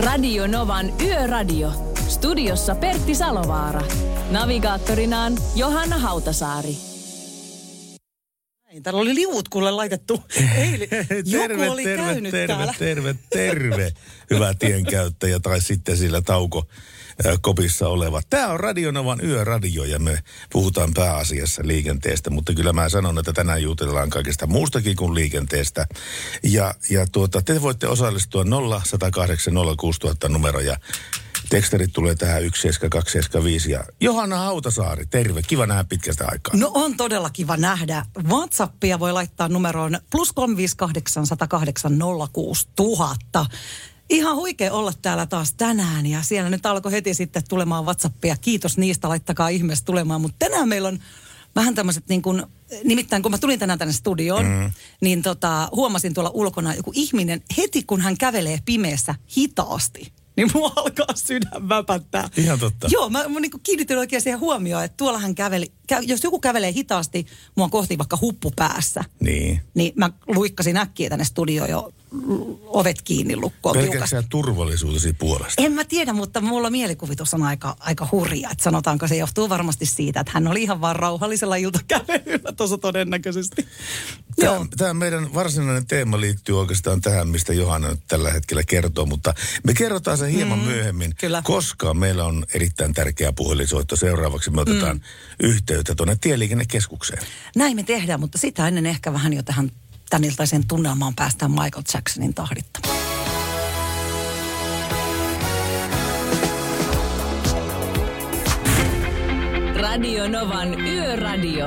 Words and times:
Radio 0.00 0.46
Novan 0.46 0.92
Yöradio. 1.02 1.94
Studiossa 2.08 2.74
Pertti 2.74 3.14
Salovaara. 3.14 3.82
Navigaattorinaan 4.30 5.32
Johanna 5.56 5.98
Hautasaari. 5.98 6.76
Näin, 8.64 8.82
Täällä 8.82 9.00
oli 9.00 9.14
liut 9.14 9.48
kuule 9.48 9.70
laitettu 9.70 10.22
eilen. 10.56 10.88
Joku 11.24 11.72
oli 11.72 11.84
terve, 11.84 12.04
käynyt 12.04 12.30
terve, 12.30 12.54
täällä. 12.54 12.74
terve, 12.78 13.14
terve, 13.30 13.92
hyvä 14.30 14.54
tienkäyttäjä 14.58 15.40
tai 15.40 15.60
sitten 15.60 15.96
sillä 15.96 16.20
tauko 16.20 16.66
kopissa 17.40 17.88
oleva. 17.88 18.20
Tämä 18.30 18.48
on 18.48 18.60
Radionovan 18.60 19.24
yöradio 19.24 19.84
ja 19.84 19.98
me 19.98 20.22
puhutaan 20.52 20.94
pääasiassa 20.94 21.62
liikenteestä, 21.64 22.30
mutta 22.30 22.54
kyllä 22.54 22.72
mä 22.72 22.88
sanon, 22.88 23.18
että 23.18 23.32
tänään 23.32 23.62
jutellaan 23.62 24.10
kaikesta 24.10 24.46
muustakin 24.46 24.96
kuin 24.96 25.14
liikenteestä. 25.14 25.86
Ja, 26.42 26.74
ja 26.90 27.06
tuota, 27.12 27.42
te 27.42 27.62
voitte 27.62 27.86
osallistua 27.88 28.44
0 28.44 28.82
108 28.84 29.54
06000 29.80 30.28
numero 30.28 30.60
ja 30.60 30.76
tekstarit 31.50 31.92
tulee 31.92 32.14
tähän 32.14 32.42
17275 32.42 33.70
ja 33.70 33.84
Johanna 34.00 34.36
Hautasaari, 34.36 35.06
terve, 35.06 35.42
kiva 35.42 35.66
nähdä 35.66 35.84
pitkästä 35.84 36.24
aikaa. 36.28 36.56
No 36.56 36.70
on 36.74 36.96
todella 36.96 37.30
kiva 37.30 37.56
nähdä. 37.56 38.06
Whatsappia 38.28 38.98
voi 38.98 39.12
laittaa 39.12 39.48
numeroon 39.48 39.98
plus 40.10 40.32
358 40.32 41.26
108 41.26 41.98
06000. 42.32 43.46
Ihan 44.10 44.36
huikea 44.36 44.72
olla 44.72 44.92
täällä 45.02 45.26
taas 45.26 45.54
tänään 45.54 46.06
ja 46.06 46.22
siellä 46.22 46.50
nyt 46.50 46.66
alkoi 46.66 46.92
heti 46.92 47.14
sitten 47.14 47.42
tulemaan 47.48 47.84
Whatsappia. 47.84 48.36
Kiitos 48.36 48.78
niistä, 48.78 49.08
laittakaa 49.08 49.48
ihmeessä 49.48 49.84
tulemaan. 49.84 50.20
Mutta 50.20 50.36
tänään 50.38 50.68
meillä 50.68 50.88
on 50.88 50.98
vähän 51.56 51.74
tämmöiset 51.74 52.04
niin 52.08 52.22
kuin, 52.22 52.42
nimittäin 52.84 53.22
kun 53.22 53.30
mä 53.30 53.38
tulin 53.38 53.58
tänään 53.58 53.78
tänne 53.78 53.92
studioon, 53.94 54.44
mm. 54.46 54.70
niin 55.00 55.22
tota, 55.22 55.68
huomasin 55.72 56.14
tuolla 56.14 56.30
ulkona 56.34 56.74
joku 56.74 56.92
ihminen 56.94 57.42
heti 57.56 57.82
kun 57.82 58.00
hän 58.00 58.16
kävelee 58.18 58.58
pimeässä 58.64 59.14
hitaasti. 59.36 60.12
Niin 60.36 60.50
mua 60.54 60.72
alkaa 60.76 61.14
sydän 61.14 61.68
väpättää. 61.68 62.28
Ihan 62.36 62.58
totta. 62.58 62.88
Joo, 62.90 63.10
mä, 63.10 63.28
mä 63.28 63.40
niin 63.40 63.50
kiinnitin 63.62 63.98
oikein 63.98 64.22
siihen 64.22 64.40
huomioon, 64.40 64.84
että 64.84 64.96
tuolla 64.96 65.18
hän 65.18 65.34
käveli, 65.34 65.72
kä, 65.86 66.00
jos 66.02 66.24
joku 66.24 66.38
kävelee 66.40 66.72
hitaasti 66.72 67.26
mua 67.56 67.68
kohti 67.68 67.98
vaikka 67.98 68.18
huppu 68.20 68.52
päässä, 68.56 69.04
Niin. 69.20 69.60
niin 69.74 69.92
mä 69.96 70.10
luikkasin 70.26 70.76
äkkiä 70.76 71.08
tänne 71.08 71.24
studioon 71.24 71.70
jo 71.70 71.92
ovet 72.66 73.02
kiinni 73.02 73.36
lukkoon 73.36 73.76
sä 74.04 74.22
turvallisuutesi 74.28 75.12
puolesta? 75.12 75.62
En 75.62 75.72
mä 75.72 75.84
tiedä, 75.84 76.12
mutta 76.12 76.40
mulla 76.40 76.70
mielikuvitus 76.70 77.34
on 77.34 77.42
aika, 77.42 77.76
aika 77.80 78.08
hurja. 78.12 78.50
Että 78.50 78.64
sanotaanko 78.64 79.08
se 79.08 79.16
johtuu 79.16 79.48
varmasti 79.48 79.86
siitä, 79.86 80.20
että 80.20 80.32
hän 80.34 80.48
oli 80.48 80.62
ihan 80.62 80.80
vaan 80.80 80.96
rauhallisella 80.96 81.56
iltakävelyllä 81.56 82.52
tuossa 82.56 82.78
todennäköisesti. 82.78 83.66
Joo. 84.38 84.54
Tämä, 84.54 84.68
tämä 84.76 84.94
meidän 84.94 85.34
varsinainen 85.34 85.86
teema 85.86 86.20
liittyy 86.20 86.60
oikeastaan 86.60 87.00
tähän, 87.00 87.28
mistä 87.28 87.52
Johanna 87.52 87.88
nyt 87.88 88.00
tällä 88.08 88.30
hetkellä 88.30 88.62
kertoo, 88.66 89.06
mutta 89.06 89.34
me 89.64 89.74
kerrotaan 89.74 90.18
se 90.18 90.32
hieman 90.32 90.58
mm, 90.58 90.64
myöhemmin, 90.64 91.14
kyllä. 91.20 91.42
koska 91.44 91.94
meillä 91.94 92.24
on 92.24 92.46
erittäin 92.54 92.94
tärkeä 92.94 93.32
puhelinsoitto. 93.32 93.96
Seuraavaksi 93.96 94.50
me 94.50 94.60
otetaan 94.60 94.96
mm. 94.96 95.02
yhteyttä 95.48 95.94
tuonne 95.94 96.16
tieliikennekeskukseen. 96.20 97.22
Näin 97.56 97.76
me 97.76 97.82
tehdään, 97.82 98.20
mutta 98.20 98.38
sitä 98.38 98.68
ennen 98.68 98.86
ehkä 98.86 99.12
vähän 99.12 99.32
jo 99.32 99.42
tähän 99.42 99.70
tän 100.10 100.24
iltaiseen 100.24 100.66
tunnelmaan 100.66 101.14
päästään 101.14 101.50
Michael 101.50 101.82
Jacksonin 101.94 102.34
tahdittamaan. 102.34 102.96
Radio 109.76 110.28
Novan 110.28 110.80
Yöradio. 110.80 111.66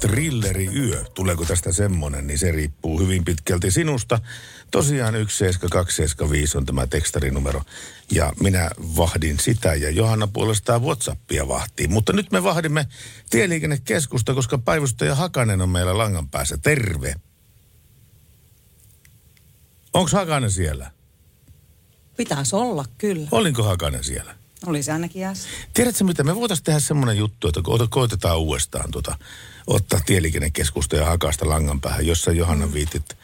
Trilleri 0.00 0.66
yö, 0.76 1.04
tuleeko 1.14 1.44
tästä 1.44 1.72
semmonen, 1.72 2.26
niin 2.26 2.38
se 2.38 2.50
riippuu 2.50 3.00
hyvin 3.00 3.24
pitkälti 3.24 3.70
sinusta. 3.70 4.20
Tosiaan 4.70 5.14
17275 5.14 6.58
on 6.58 6.66
tämä 6.66 6.86
tekstarinumero 6.86 7.62
ja 8.10 8.32
minä 8.40 8.70
vahdin 8.78 9.40
sitä 9.40 9.74
ja 9.74 9.90
Johanna 9.90 10.26
puolestaan 10.26 10.82
Whatsappia 10.82 11.48
vahtii. 11.48 11.88
Mutta 11.88 12.12
nyt 12.12 12.32
me 12.32 12.42
vahdimme 12.42 12.86
tieliikennekeskusta, 13.30 14.34
koska 14.34 14.58
päivystäjä 14.58 15.14
Hakanen 15.14 15.60
on 15.60 15.68
meillä 15.68 15.98
langan 15.98 16.28
päässä. 16.28 16.58
Terve. 16.58 17.14
Onko 19.94 20.10
Hakanen 20.12 20.50
siellä? 20.50 20.90
Pitäisi 22.16 22.56
olla, 22.56 22.84
kyllä. 22.98 23.28
Olinko 23.32 23.62
Hakanen 23.62 24.04
siellä? 24.04 24.34
Oli 24.66 24.82
se 24.82 24.92
ainakin 24.92 25.24
äsken. 25.24 25.52
Tiedätkö 25.74 26.04
mitä, 26.04 26.24
me 26.24 26.34
voitaisiin 26.34 26.64
tehdä 26.64 26.80
semmoinen 26.80 27.16
juttu, 27.16 27.48
että 27.48 27.60
ko- 27.60 27.88
koitetaan 27.90 28.38
uudestaan 28.38 28.90
tuota, 28.90 29.18
ottaa 29.66 30.00
tieliikennekeskusta 30.06 30.96
ja 30.96 31.06
hakasta 31.06 31.48
langan 31.48 31.80
päähän, 31.80 32.06
jos 32.06 32.22
sä 32.22 32.32
Johanna 32.32 32.72
viitit 32.72 33.16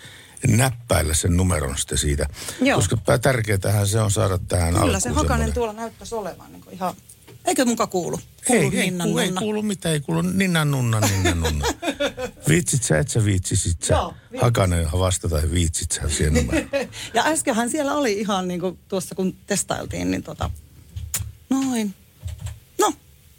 näppäillä 0.49 1.15
sen 1.15 1.37
numeron 1.37 1.79
sitten 1.79 1.99
siitä. 1.99 2.27
Joo. 2.61 2.77
Koska 2.79 2.97
tärkeätähän 3.23 3.87
se 3.87 4.01
on 4.01 4.11
saada 4.11 4.39
tähän 4.39 4.69
Kyllä 4.69 4.83
alkuun 4.85 5.01
se 5.01 5.09
Hakanen 5.09 5.29
semmoinen- 5.29 5.53
tuolla 5.55 5.73
näyttäisi 5.73 6.15
olevan 6.15 6.53
niin 6.53 6.65
ihan... 6.73 6.95
Eikö 7.45 7.65
muka 7.65 7.87
kuulu? 7.87 8.21
Kuulu 8.47 8.71
Ei, 8.73 8.81
ei, 8.81 8.91
kuulu, 8.91 9.19
ei 9.19 9.33
kuulu 9.33 9.63
mitään, 9.63 9.93
ei 9.93 10.01
kuulu 10.01 10.23
ninnan 10.23 10.71
nunna, 10.71 11.01
ninnan 11.01 11.41
nunna. 11.41 11.67
viitsit 12.49 12.83
sä, 12.83 12.99
et 12.99 13.09
sä 13.09 13.25
viitsisit 13.25 13.83
sä. 13.83 13.95
Joo, 13.95 14.11
viitsin. 14.11 14.41
Hakanen 14.41 14.89
vastata, 14.93 15.43
viitsit 15.53 15.93
sä 15.93 16.09
siihen 16.09 16.35
numeroon. 16.35 16.69
Ja 17.15 17.25
äskenhän 17.27 17.71
siellä 17.71 17.95
oli 17.95 18.13
ihan 18.13 18.49
niin 18.49 18.61
kuin 18.61 18.79
tuossa 18.89 19.15
kun 19.15 19.37
testailtiin, 19.47 20.11
niin 20.11 20.23
tota, 20.23 20.51
noin. 21.51 21.95
No, 22.81 22.93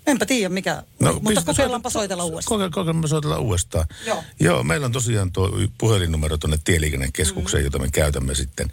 enpä 0.07 0.25
tiedä 0.25 0.49
mikä, 0.49 0.83
no, 0.99 1.13
mutta 1.13 1.29
pistä- 1.29 1.45
kokeillaanpa 1.45 1.89
soitella 1.89 2.23
uudestaan. 2.23 2.59
Kokeilla, 2.59 2.71
kokeilla 2.71 3.07
soitella 3.07 3.39
uudestaan. 3.39 3.85
Joo. 4.05 4.23
Joo, 4.39 4.63
meillä 4.63 4.85
on 4.85 4.91
tosiaan 4.91 5.31
tuo 5.31 5.51
puhelinnumero 5.77 6.37
tuonne 6.37 6.57
tieliikennekeskukseen, 6.63 7.63
mm-hmm. 7.63 7.65
jota 7.65 7.79
me 7.79 7.89
käytämme 7.91 8.35
sitten. 8.35 8.71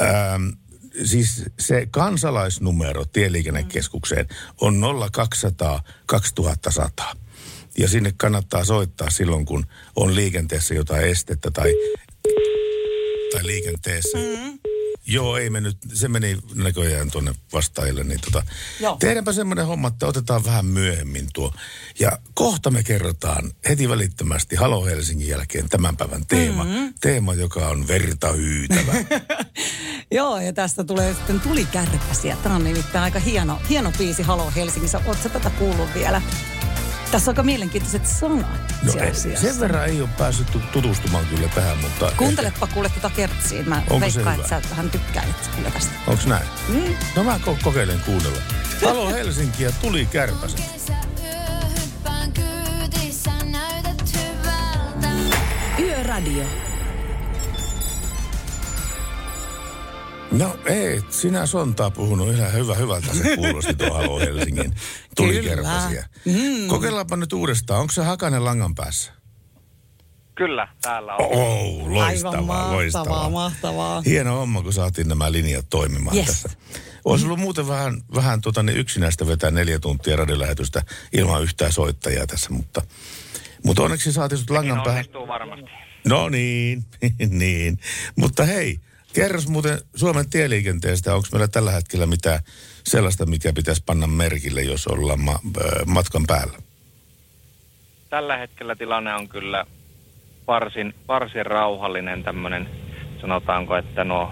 Ähm, 0.00 0.48
siis 1.04 1.42
se 1.58 1.88
kansalaisnumero 1.90 3.04
tieliikennekeskukseen 3.04 4.28
on 4.60 4.80
0200 5.12 5.82
2100. 6.06 7.16
Ja 7.78 7.88
sinne 7.88 8.12
kannattaa 8.16 8.64
soittaa 8.64 9.10
silloin, 9.10 9.44
kun 9.44 9.66
on 9.96 10.14
liikenteessä 10.14 10.74
jotain 10.74 11.04
estettä 11.04 11.50
tai, 11.50 11.74
tai 13.32 13.46
liikenteessä. 13.46 14.18
Mm-hmm. 14.18 14.58
Joo, 15.06 15.36
ei 15.36 15.50
mennyt. 15.50 15.76
Se 15.94 16.08
meni 16.08 16.38
näköjään 16.54 17.10
tuonne 17.10 17.34
vastaajille. 17.52 18.04
Niin 18.04 18.20
tota, 18.20 18.42
Joo. 18.80 18.96
tehdäänpä 19.00 19.32
semmoinen 19.32 19.66
homma, 19.66 19.88
että 19.88 20.06
otetaan 20.06 20.44
vähän 20.44 20.66
myöhemmin 20.66 21.28
tuo. 21.34 21.52
Ja 21.98 22.18
kohta 22.34 22.70
me 22.70 22.82
kerrotaan 22.82 23.52
heti 23.68 23.88
välittömästi 23.88 24.56
Halo 24.56 24.84
Helsingin 24.84 25.28
jälkeen 25.28 25.68
tämän 25.68 25.96
päivän 25.96 26.26
teema. 26.26 26.64
Mm-hmm. 26.64 26.94
Teema, 27.00 27.34
joka 27.34 27.68
on 27.68 27.88
verta 27.88 28.32
hyytävä. 28.32 28.92
Joo, 30.10 30.40
ja 30.40 30.52
tästä 30.52 30.84
tulee 30.84 31.14
sitten 31.14 31.40
tuli 31.40 31.64
kärpäsiä. 31.64 32.36
Tämä 32.42 32.54
on 32.54 32.64
nimittäin 32.64 33.04
aika 33.04 33.18
hieno, 33.18 33.60
hieno 33.68 33.92
biisi 33.98 34.22
Halo 34.22 34.52
Helsingissä. 34.56 35.00
Oletko 35.06 35.28
tätä 35.28 35.50
kuullut 35.50 35.94
vielä? 35.94 36.22
Tässä 37.12 37.30
on 37.30 37.32
aika 37.32 37.42
mielenkiintoiset 37.42 38.06
sanat. 38.06 38.74
No 38.82 38.92
ei, 39.00 39.36
sen 39.36 39.60
verran 39.60 39.84
ei 39.88 40.00
ole 40.00 40.08
päässyt 40.18 40.46
tu- 40.52 40.60
tutustumaan 40.72 41.26
kyllä 41.26 41.48
tähän, 41.48 41.78
mutta... 41.78 42.12
Kuuntelepa 42.16 42.66
kuule 42.66 42.88
tuota 42.88 43.10
kertsiä. 43.10 43.62
Mä 43.62 43.76
Onko 43.76 44.00
veikkaan, 44.00 44.36
että 44.36 44.48
sä 44.48 44.62
vähän 44.70 44.90
tykkäilet 44.90 45.50
kyllä 45.56 45.70
tästä. 45.70 45.92
Onko 46.06 46.22
näin? 46.26 46.46
Mm. 46.68 46.94
No 47.16 47.24
mä 47.24 47.40
ko- 47.46 47.62
kokeilen 47.62 48.00
kuunnella. 48.06 48.38
Halo 48.84 49.08
Helsinki 49.10 49.62
ja 49.62 49.72
tuli 49.72 50.06
kärpäset. 50.06 50.62
Yöradio. 55.78 56.71
No 60.32 60.56
ei, 60.66 61.00
sinä 61.10 61.46
sontaa 61.46 61.90
puhunut 61.90 62.34
ihan 62.34 62.52
hyvä, 62.52 62.74
hyvältä 62.74 63.14
se 63.14 63.36
kuulosti 63.36 63.74
tuo 63.74 63.90
Halo 63.94 64.18
Helsingin 64.20 64.74
tuli 65.16 65.32
Kyllä. 65.42 65.48
kärpäsiä. 65.62 66.08
Mm. 66.24 66.68
Kokeillaanpa 66.68 67.16
nyt 67.16 67.32
uudestaan. 67.32 67.80
Onko 67.80 67.92
se 67.92 68.02
Hakanen 68.02 68.44
langan 68.44 68.74
päässä? 68.74 69.12
Kyllä, 70.34 70.68
täällä 70.82 71.14
on. 71.16 71.24
Oh, 71.26 71.88
loistavaa, 71.88 72.06
Aivan 72.06 72.44
mahtavaa, 72.44 72.72
loistavaa. 72.72 73.30
mahtavaa. 73.30 74.02
Hieno 74.06 74.36
homma, 74.36 74.62
kun 74.62 74.72
saatiin 74.72 75.08
nämä 75.08 75.32
linjat 75.32 75.66
toimimaan 75.70 76.16
Yes. 76.16 76.26
tässä. 76.26 76.48
Olisi 77.04 77.24
ollut 77.24 77.38
muuten 77.38 77.68
vähän, 77.68 78.02
vähän 78.14 78.40
tota, 78.40 78.62
niin 78.62 78.78
yksinäistä 78.78 79.26
vetää 79.26 79.50
neljä 79.50 79.78
tuntia 79.78 80.16
radiolähetystä 80.16 80.82
ilman 81.12 81.42
yhtään 81.42 81.72
soittajaa 81.72 82.26
tässä, 82.26 82.50
mutta, 82.50 82.82
mutta 83.64 83.82
onneksi 83.82 84.12
saatiin 84.12 84.38
sut 84.38 84.50
langan 84.50 84.82
päähän. 84.84 85.04
varmasti. 85.28 85.70
No 86.06 86.28
niin, 86.28 86.84
niin. 87.28 87.78
Mutta 88.16 88.44
hei, 88.44 88.78
kerros 89.14 89.48
muuten 89.48 89.78
Suomen 89.94 90.30
tieliikenteestä, 90.30 91.14
onko 91.14 91.28
meillä 91.32 91.48
tällä 91.48 91.70
hetkellä 91.70 92.06
mitään 92.06 92.40
sellaista, 92.84 93.26
mikä 93.26 93.52
pitäisi 93.52 93.82
panna 93.86 94.06
merkille, 94.06 94.62
jos 94.62 94.86
ollaan 94.86 95.20
ma- 95.20 95.40
matkan 95.86 96.24
päällä? 96.26 96.58
Tällä 98.10 98.36
hetkellä 98.36 98.76
tilanne 98.76 99.14
on 99.14 99.28
kyllä 99.28 99.66
varsin, 100.46 100.94
varsin 101.08 101.46
rauhallinen 101.46 102.22
tämmöinen, 102.22 102.68
sanotaanko, 103.20 103.76
että 103.76 104.04
nuo 104.04 104.30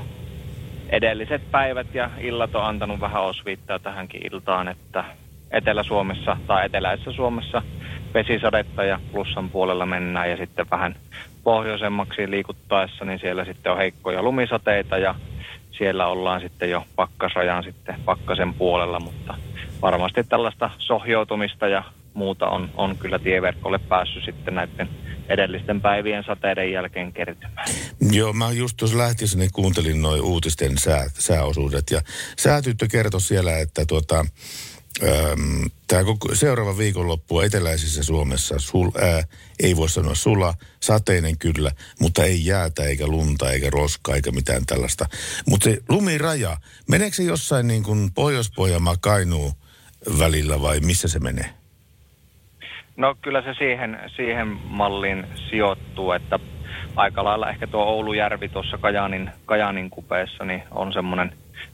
edelliset 0.88 1.50
päivät 1.50 1.94
ja 1.94 2.10
illat 2.20 2.54
on 2.54 2.64
antanut 2.64 3.00
vähän 3.00 3.22
osviittaa 3.22 3.78
tähänkin 3.78 4.32
iltaan, 4.32 4.68
että 4.68 5.04
Etelä-Suomessa 5.50 6.36
tai 6.46 6.66
Eteläisessä 6.66 7.12
Suomessa 7.12 7.62
vesisadetta 8.14 8.84
ja 8.84 9.00
plussan 9.12 9.50
puolella 9.50 9.86
mennään 9.86 10.30
ja 10.30 10.36
sitten 10.36 10.70
vähän 10.70 10.96
pohjoisemmaksi 11.44 12.31
liikuttaessa, 12.31 13.04
niin 13.04 13.19
siellä 13.19 13.44
sitten 13.44 13.72
on 13.72 13.78
heikkoja 13.78 14.22
lumisateita 14.22 14.98
ja 14.98 15.14
siellä 15.70 16.06
ollaan 16.06 16.40
sitten 16.40 16.70
jo 16.70 16.84
pakkasrajan 16.96 17.64
sitten 17.64 17.96
pakkasen 18.04 18.54
puolella, 18.54 19.00
mutta 19.00 19.34
varmasti 19.82 20.25
tällaista 20.25 20.70
sohjoutumista 20.78 21.69
ja 21.69 21.82
muuta 22.14 22.46
on, 22.46 22.70
on 22.76 22.96
kyllä 22.96 23.19
tieverkolle 23.19 23.78
päässyt 23.78 24.25
sitten 24.25 24.54
näiden 24.54 24.88
edellisten 25.28 25.81
päivien 25.81 26.25
sateiden 26.25 26.72
jälkeen 26.72 27.12
kertymään. 27.12 27.66
Joo, 28.12 28.32
mä 28.32 28.50
just 28.50 28.76
tuossa 28.76 28.98
lähtiessäni 28.98 29.48
kuuntelin 29.52 30.02
noin 30.02 30.22
uutisten 30.22 30.78
sää, 30.78 31.06
sääosuudet 31.19 31.84
ja 31.90 32.00
säätyttö 32.38 32.87
kertoi 32.90 33.20
siellä, 33.20 33.58
että 33.58 33.87
tuota, 33.87 34.25
tämä 35.87 36.02
seuraava 36.32 36.78
viikonloppu 36.78 37.37
on 37.37 37.44
eteläisessä 37.44 38.02
Suomessa, 38.02 38.58
sul, 38.58 38.90
ää, 39.02 39.22
ei 39.62 39.76
voi 39.76 39.88
sanoa 39.88 40.14
sula, 40.14 40.54
sateinen 40.81 41.38
kyllä, 41.38 41.70
mutta 42.00 42.25
ei 42.25 42.46
jäätä 42.46 42.84
eikä 42.84 43.06
lunta 43.06 43.50
eikä 43.50 43.70
roskaa 43.70 44.14
eikä 44.14 44.31
mitään 44.31 44.66
tällaista. 44.66 45.06
Mutta 45.48 45.64
se 45.64 45.78
lumiraja, 45.88 46.56
meneekö 46.88 47.16
se 47.16 47.22
jossain 47.22 47.69
niin 47.69 47.82
kuin 47.82 48.10
Pohjois-Pohjanmaa 48.14 48.96
Kainuu 49.00 49.52
välillä 50.19 50.62
vai 50.62 50.81
missä 50.81 51.08
se 51.08 51.19
menee? 51.19 51.50
No 52.96 53.14
kyllä 53.22 53.42
se 53.42 53.54
siihen, 53.58 53.98
siihen 54.16 54.48
malliin 54.64 55.26
sijoittuu, 55.50 56.12
että 56.12 56.38
aika 56.96 57.25
lailla 57.25 57.50
ehkä 57.50 57.66
tuo 57.66 57.84
Oulujärvi 57.84 58.48
tuossa 58.48 58.78
Kajaanin, 58.78 59.31
Kajaanin 59.46 59.90
kupeessa 59.90 60.44
niin 60.44 60.62
on 60.70 60.92
semmoinen 60.92 61.32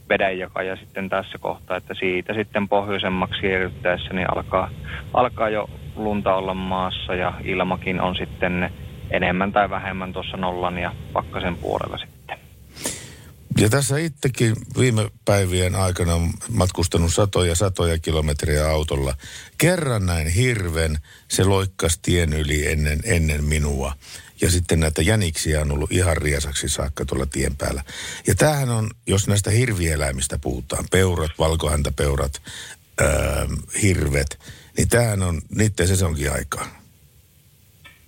vedenjakaja 0.09 0.77
sitten 0.77 1.09
tässä 1.09 1.39
kohtaa, 1.39 1.77
että 1.77 1.95
siitä 1.95 2.35
sitten 2.35 2.69
pohjoisemmaksi 2.69 3.41
siirryttäessä 3.41 4.15
niin 4.15 4.37
alkaa, 4.37 4.71
alkaa 5.15 5.49
jo 5.49 5.71
lunta 5.97 6.35
olla 6.35 6.55
maassa 6.55 7.15
ja 7.15 7.33
ilmakin 7.45 8.01
on 8.01 8.17
sitten 8.17 8.71
enemmän 9.11 9.53
tai 9.53 9.71
vähemmän 9.71 10.13
tuossa 10.13 10.37
nollan 10.37 10.79
ja 10.79 10.93
pakkasen 11.13 11.57
puolella 11.57 11.99
sitten. 11.99 12.39
Ja 13.61 13.69
tässä 13.69 13.99
itsekin 13.99 14.57
viime 14.79 15.11
päivien 15.25 15.75
aikana 15.75 16.15
on 16.15 16.31
matkustanut 16.51 17.13
satoja 17.13 17.55
satoja 17.55 17.99
kilometriä 17.99 18.69
autolla. 18.69 19.15
Kerran 19.59 20.07
näin 20.07 20.27
hirven, 20.27 20.99
se 21.29 21.45
loikkas 21.45 21.99
tien 21.99 22.33
yli 22.33 22.67
ennen, 22.67 22.99
ennen 23.05 23.45
minua. 23.45 23.93
Ja 24.41 24.51
sitten 24.51 24.81
näitä 24.81 25.03
jäniksiä 25.03 25.61
on 25.61 25.73
ollut 25.73 25.93
ihan 25.93 26.17
riesaksi 26.17 26.69
saakka 26.69 27.05
tuolla 27.05 27.27
tien 27.27 27.57
päällä. 27.57 27.83
Ja 28.27 28.35
tämähän 28.35 28.71
on, 28.71 28.91
jos 29.07 29.29
näistä 29.29 29.51
hirvieläimistä 29.51 30.39
puhutaan, 30.39 30.85
peurat, 30.91 31.31
valkohäntäpeurat, 31.39 32.43
ää, 33.01 33.47
hirvet, 33.83 34.39
niin 34.77 34.89
tämähän 34.89 35.23
on 35.23 35.41
niiden 35.57 35.89
sesonkin 35.89 36.33
aikaa. 36.33 36.67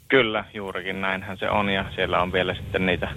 Kyllä, 0.08 0.44
juurikin 0.54 1.00
näinhän 1.00 1.38
se 1.38 1.50
on 1.50 1.68
ja 1.68 1.84
siellä 1.94 2.22
on 2.22 2.32
vielä 2.32 2.54
sitten 2.54 2.86
niitä 2.86 3.08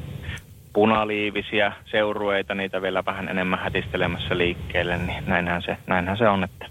punaliivisiä 0.73 1.73
seurueita, 1.91 2.55
niitä 2.55 2.81
vielä 2.81 3.05
vähän 3.05 3.29
enemmän 3.29 3.59
hätistelemässä 3.59 4.37
liikkeelle, 4.37 4.97
niin 4.97 5.23
näinhän 5.27 5.61
se, 5.61 5.77
näinhän 5.87 6.17
se 6.17 6.27
on, 6.27 6.43
että 6.43 6.65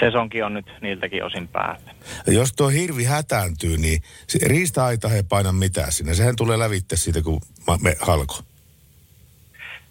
sesonkin 0.00 0.44
on 0.44 0.54
nyt 0.54 0.66
niiltäkin 0.80 1.24
osin 1.24 1.48
päällä. 1.48 1.90
Jos 2.26 2.52
tuo 2.52 2.68
hirvi 2.68 3.04
hätääntyy, 3.04 3.76
niin 3.76 4.02
riista-aita 4.42 5.08
ei 5.08 5.22
paina 5.22 5.52
mitään 5.52 5.92
sinne. 5.92 6.14
Sehän 6.14 6.36
tulee 6.36 6.58
lävitte 6.58 6.96
siitä, 6.96 7.22
kun 7.22 7.40
me 7.82 7.96
halko. 8.00 8.34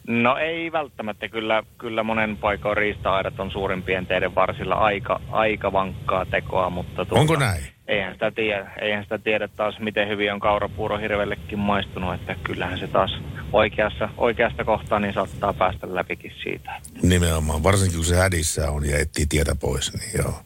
No 0.07 0.37
ei 0.37 0.71
välttämättä, 0.71 1.27
kyllä, 1.27 1.63
kyllä 1.77 2.03
monen 2.03 2.37
paikoin 2.37 2.77
riista-aidat 2.77 3.39
on 3.39 3.51
suurimpien 3.51 4.05
teiden 4.05 4.35
varsilla 4.35 4.75
aika, 4.75 5.21
aika 5.31 5.73
vankkaa 5.73 6.25
tekoa, 6.25 6.69
mutta 6.69 7.05
tuota, 7.05 7.21
Onko 7.21 7.35
näin? 7.35 7.63
Eihän 7.87 8.13
sitä, 8.13 8.31
tiedä, 8.31 8.71
eihän 8.81 9.03
sitä 9.03 9.17
tiedä 9.17 9.47
taas, 9.47 9.79
miten 9.79 10.07
hyvin 10.07 10.33
on 10.33 10.39
kaurapuuro 10.39 10.97
hirvellekin 10.97 11.59
maistunut, 11.59 12.13
että 12.13 12.35
kyllähän 12.43 12.79
se 12.79 12.87
taas 12.87 13.17
oikeassa, 13.53 14.09
oikeasta 14.17 14.63
kohtaa 14.63 14.99
niin 14.99 15.13
saattaa 15.13 15.53
päästä 15.53 15.95
läpikin 15.95 16.31
siitä. 16.43 16.81
Nimenomaan, 17.01 17.63
varsinkin 17.63 17.95
kun 17.95 18.05
se 18.05 18.15
hädissä 18.15 18.71
on 18.71 18.89
ja 18.89 18.97
etsii 18.97 19.25
tietä 19.25 19.55
pois, 19.55 19.93
niin 19.93 20.11
joo. 20.17 20.41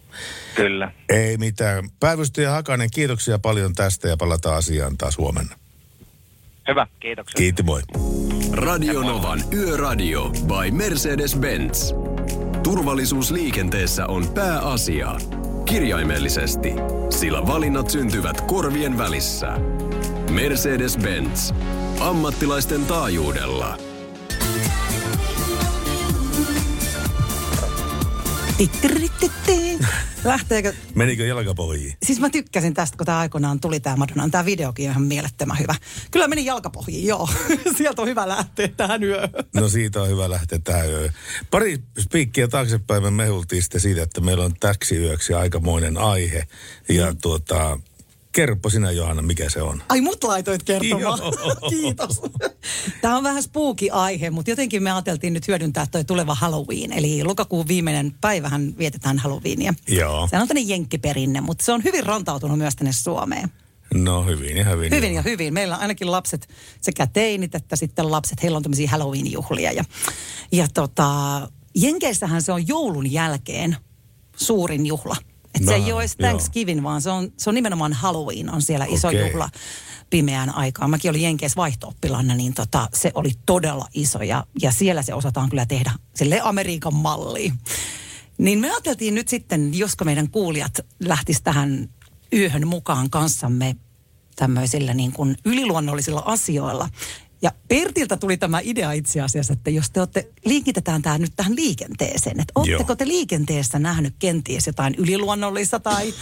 Kyllä. 0.55 0.91
Ei 1.09 1.37
mitään. 1.37 1.89
Päivystäjä 1.99 2.51
Hakanen, 2.51 2.89
kiitoksia 2.93 3.39
paljon 3.39 3.73
tästä 3.73 4.07
ja 4.07 4.17
palataan 4.17 4.57
asiaan 4.57 4.97
taas 4.97 5.17
huomenna. 5.17 5.55
Hyvä, 6.67 6.87
kiitoksia. 6.99 7.37
Kiitti, 7.37 7.63
moi. 7.63 7.81
Radio 8.51 9.01
Novan 9.01 9.43
Yöradio 9.53 10.29
by 10.29 10.71
Mercedes-Benz. 10.71 11.95
Turvallisuus 12.63 13.31
liikenteessä 13.31 14.05
on 14.05 14.27
pääasia. 14.27 15.15
Kirjaimellisesti, 15.65 16.73
sillä 17.09 17.47
valinnat 17.47 17.89
syntyvät 17.89 18.41
korvien 18.41 18.97
välissä. 18.97 19.47
Mercedes-Benz. 20.31 21.53
Ammattilaisten 21.99 22.85
taajuudella. 22.85 23.77
Lähteekö? 30.23 30.73
Menikö 30.95 31.25
jalkapohjiin? 31.25 31.97
Siis 32.03 32.19
mä 32.19 32.29
tykkäsin 32.29 32.73
tästä, 32.73 32.97
kun 32.97 33.05
tämä 33.05 33.19
aikoinaan 33.19 33.59
tuli 33.59 33.79
tämä 33.79 33.95
Madonnan. 33.95 34.31
Tämä 34.31 34.45
videokin 34.45 34.85
on 34.85 34.91
ihan 34.91 35.03
mielettömän 35.03 35.59
hyvä. 35.59 35.75
Kyllä 36.11 36.27
meni 36.27 36.45
jalkapohjiin, 36.45 37.07
joo. 37.07 37.29
Sieltä 37.77 38.01
on 38.01 38.07
hyvä 38.07 38.27
lähteä 38.27 38.67
tähän 38.67 39.03
yöhön. 39.03 39.29
No 39.55 39.69
siitä 39.69 40.01
on 40.01 40.09
hyvä 40.09 40.29
lähteä 40.29 40.59
tähän 40.63 40.89
yöhön. 40.89 41.13
Pari 41.51 41.79
spiikkiä 41.99 42.47
taaksepäin 42.47 43.03
me 43.03 43.11
mehultiin 43.11 43.61
sitten 43.61 43.81
siitä, 43.81 44.03
että 44.03 44.21
meillä 44.21 44.45
on 44.45 44.53
täksi 44.59 44.95
yöksi 44.95 45.33
aikamoinen 45.33 45.97
aihe. 45.97 46.47
Ja 46.89 47.11
mm. 47.11 47.17
tuota, 47.21 47.79
kerropa 48.33 48.69
sinä 48.69 48.91
Johanna, 48.91 49.21
mikä 49.21 49.49
se 49.49 49.61
on. 49.61 49.83
Ai 49.89 50.01
mut 50.01 50.23
laitoit 50.23 50.63
kertomaan. 50.63 51.19
Kiitos. 51.69 52.21
Tämä 53.01 53.17
on 53.17 53.23
vähän 53.23 53.43
spooky 53.43 53.89
aihe, 53.91 54.29
mutta 54.29 54.51
jotenkin 54.51 54.83
me 54.83 54.91
ajateltiin 54.91 55.33
nyt 55.33 55.47
hyödyntää 55.47 55.87
toi 55.91 56.05
tuleva 56.05 56.35
Halloween. 56.35 56.93
Eli 56.93 57.23
lokakuun 57.23 57.67
viimeinen 57.67 58.15
päivähän 58.21 58.73
vietetään 58.77 59.17
Halloweenia. 59.17 59.73
Joo. 59.87 60.27
Se 60.27 60.37
on 60.37 60.47
tämmöinen 60.47 60.69
jenkkiperinne, 60.69 61.41
mutta 61.41 61.65
se 61.65 61.71
on 61.71 61.83
hyvin 61.83 62.05
rantautunut 62.05 62.57
myös 62.57 62.75
tänne 62.75 62.91
Suomeen. 62.91 63.49
No 63.93 64.23
hyvin 64.23 64.57
ja 64.57 64.65
hyvin. 64.65 64.91
Hyvin 64.91 65.09
joo. 65.09 65.15
ja 65.15 65.21
hyvin. 65.21 65.53
Meillä 65.53 65.75
on 65.75 65.81
ainakin 65.81 66.11
lapset, 66.11 66.49
sekä 66.81 67.07
teinit 67.07 67.55
että 67.55 67.75
sitten 67.75 68.11
lapset, 68.11 68.43
heillä 68.43 68.55
on 68.57 68.63
tämmöisiä 68.63 68.89
Halloween-juhlia. 68.89 69.71
Ja, 69.71 69.83
ja 70.51 70.67
tota, 70.73 71.07
Jenkeissähän 71.75 72.41
se 72.41 72.51
on 72.51 72.67
joulun 72.67 73.11
jälkeen 73.11 73.77
suurin 74.35 74.85
juhla. 74.85 75.15
Et 75.53 75.65
se 75.65 75.75
ei 75.75 75.93
ole 75.93 76.01
edes 76.01 76.15
joo. 76.19 76.29
Thanksgiving, 76.29 76.83
vaan 76.83 77.01
se 77.01 77.09
on, 77.09 77.31
se 77.37 77.49
on 77.49 77.55
nimenomaan 77.55 77.93
Halloween, 77.93 78.53
on 78.53 78.61
siellä 78.61 78.85
iso 78.85 79.07
Okei. 79.07 79.27
juhla 79.27 79.49
pimeään 80.09 80.55
aikaan. 80.55 80.89
Mäkin 80.89 81.11
olin 81.11 81.21
Jenkeissä 81.21 81.55
vaihto 81.55 81.93
niin 82.35 82.53
tota, 82.53 82.89
se 82.93 83.11
oli 83.15 83.31
todella 83.45 83.87
iso 83.93 84.23
ja, 84.23 84.45
ja 84.61 84.71
siellä 84.71 85.01
se 85.01 85.13
osataan 85.13 85.49
kyllä 85.49 85.65
tehdä 85.65 85.91
sille 86.15 86.39
Amerikan 86.43 86.93
malliin. 86.93 87.53
Niin 88.37 88.59
me 88.59 88.71
ajateltiin 88.71 89.15
nyt 89.15 89.27
sitten, 89.27 89.77
josko 89.77 90.05
meidän 90.05 90.29
kuulijat 90.29 90.79
lähtis 90.99 91.41
tähän 91.41 91.89
yöhön 92.33 92.67
mukaan 92.67 93.09
kanssamme 93.09 93.75
tämmöisillä 94.35 94.93
niin 94.93 95.11
kuin 95.11 95.37
yliluonnollisilla 95.45 96.23
asioilla. 96.25 96.89
Ja 97.43 97.51
Pertiltä 97.67 98.17
tuli 98.17 98.37
tämä 98.37 98.59
idea 98.63 98.91
itse 98.91 99.21
asiassa, 99.21 99.53
että 99.53 99.69
jos 99.69 99.89
te 99.89 99.99
olette, 99.99 100.29
linkitetään 100.45 101.01
tämä 101.01 101.17
nyt 101.17 101.33
tähän 101.35 101.55
liikenteeseen. 101.55 102.39
Että 102.39 102.51
oletteko 102.55 102.95
te 102.95 103.07
liikenteessä 103.07 103.79
nähnyt 103.79 104.15
kenties 104.19 104.67
jotain 104.67 104.95
yliluonnollista 104.97 105.79
tai 105.79 106.13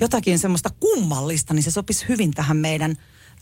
jotakin 0.00 0.38
semmoista 0.38 0.70
kummallista, 0.80 1.54
niin 1.54 1.62
se 1.62 1.70
sopisi 1.70 2.08
hyvin 2.08 2.30
tähän 2.30 2.56
meidän 2.56 2.96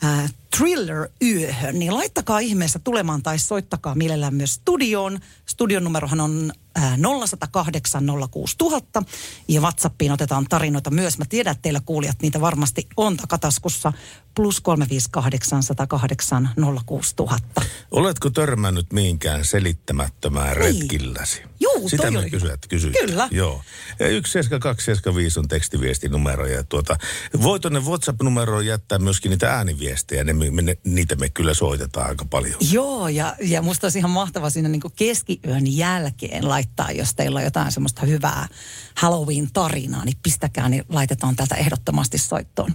äh, 0.05 0.35
thriller-yöhön. 0.57 1.79
Niin 1.79 1.95
laittakaa 1.95 2.39
ihmeessä 2.39 2.79
tulemaan 2.79 3.23
tai 3.23 3.39
soittakaa 3.39 3.95
mielellään 3.95 4.35
myös 4.35 4.55
studioon. 4.55 5.21
Studion 5.47 5.85
numerohan 5.85 6.21
on 6.21 6.53
0108 6.81 8.05
06000 8.31 9.03
ja 9.49 9.61
WhatsAppiin 9.61 10.13
otetaan 10.13 10.47
tarinoita 10.49 10.91
myös. 10.91 11.19
Mä 11.19 11.25
tiedän, 11.29 11.53
että 11.53 11.63
teillä 11.63 11.81
kuulijat 11.87 12.17
niitä 12.23 12.41
varmasti 12.41 12.87
on 12.97 13.17
takataskussa. 13.17 13.93
Plus 14.35 14.61
358 14.61 15.63
108 15.63 16.51
06000. 16.87 17.63
Oletko 17.91 18.31
törmännyt 18.31 18.93
mihinkään 18.93 19.45
selittämättömään 19.45 20.57
retkilläsi? 20.57 21.43
Juu, 21.61 21.89
Sitä 21.89 22.11
me 22.11 22.19
hyvä. 22.19 22.31
kysyt, 22.31 22.67
kysyt. 22.69 22.95
Kyllä. 23.07 23.29
Joo. 23.31 23.63
Ja 23.99 24.07
17275 24.07 25.39
on 25.41 25.49
tekstiviestinumero 25.49 26.47
ja 26.47 26.65
tuota, 26.65 26.97
voi 27.43 27.61
tuonne 27.61 27.81
WhatsApp-numeroon 27.81 28.67
jättää 28.67 28.99
myöskin 28.99 29.31
niitä 29.31 29.53
ääniviestejä, 29.55 30.25
ne, 30.25 30.33
me, 30.33 30.63
ne, 30.63 30.77
niitä 30.85 31.17
me 31.17 31.29
kyllä 31.29 31.55
soitetaan 31.55 32.09
aika 32.09 32.25
paljon. 32.25 32.57
Joo, 32.73 33.09
ja, 33.09 33.37
ja 33.41 33.63
musta 33.63 33.85
olisi 33.87 33.99
ihan 33.99 34.11
mahtava 34.11 34.51
siinä 34.51 34.69
niin 34.69 34.83
keskiyön 34.97 35.77
jälkeen 35.77 36.49
laittaa, 36.49 36.68
jos 36.95 37.15
teillä 37.15 37.39
on 37.39 37.45
jotain 37.45 37.73
semmoista 37.73 38.07
hyvää 38.07 38.49
Halloween-tarinaa, 38.95 40.05
niin 40.05 40.17
pistäkää, 40.23 40.69
niin 40.69 40.85
laitetaan 40.89 41.37
tätä 41.37 41.55
ehdottomasti 41.55 42.19
soittoon. 42.19 42.75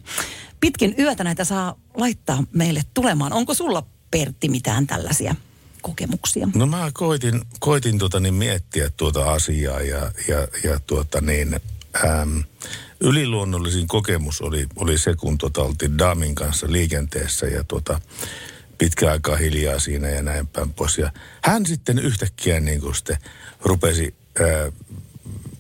Pitkin 0.60 0.96
yötä 1.00 1.24
näitä 1.24 1.44
saa 1.44 1.76
laittaa 1.96 2.44
meille 2.54 2.82
tulemaan. 2.94 3.34
Onko 3.34 3.54
sulla, 3.54 3.84
Pertti, 4.12 4.50
mitään 4.50 4.88
tällaisia 4.88 5.36
kokemuksia? 5.82 6.48
No 6.56 6.66
mä 6.66 6.92
koitin, 6.94 7.42
koitin 7.60 8.00
tuota 8.00 8.20
niin 8.20 8.34
miettiä 8.34 8.90
tuota 8.98 9.32
asiaa 9.32 9.82
ja, 9.82 10.12
ja, 10.28 10.48
ja 10.64 10.80
tuota 10.88 11.22
niin, 11.22 11.60
Ähm, 12.06 12.40
yliluonnollisin 13.00 13.88
kokemus 13.88 14.42
oli, 14.42 14.68
oli 14.76 14.98
se, 14.98 15.16
kun 15.16 15.38
tota, 15.38 15.62
oltiin 15.62 15.98
Damin 15.98 16.36
kanssa 16.36 16.68
liikenteessä 16.70 17.46
ja 17.46 17.64
tota, 17.64 18.02
pitkä 18.78 19.12
aikaa 19.12 19.36
hiljaa 19.36 19.80
siinä 19.80 20.10
ja 20.10 20.22
näin 20.22 20.48
päin 20.48 20.74
pois. 20.74 20.98
Ja 20.98 21.12
hän 21.44 21.66
sitten 21.66 22.00
yhtäkkiä 22.00 22.60
niin 22.60 22.82
kuin 22.82 22.96
sitten 22.96 23.18
rupesi 23.66 24.16
ää, 24.40 24.72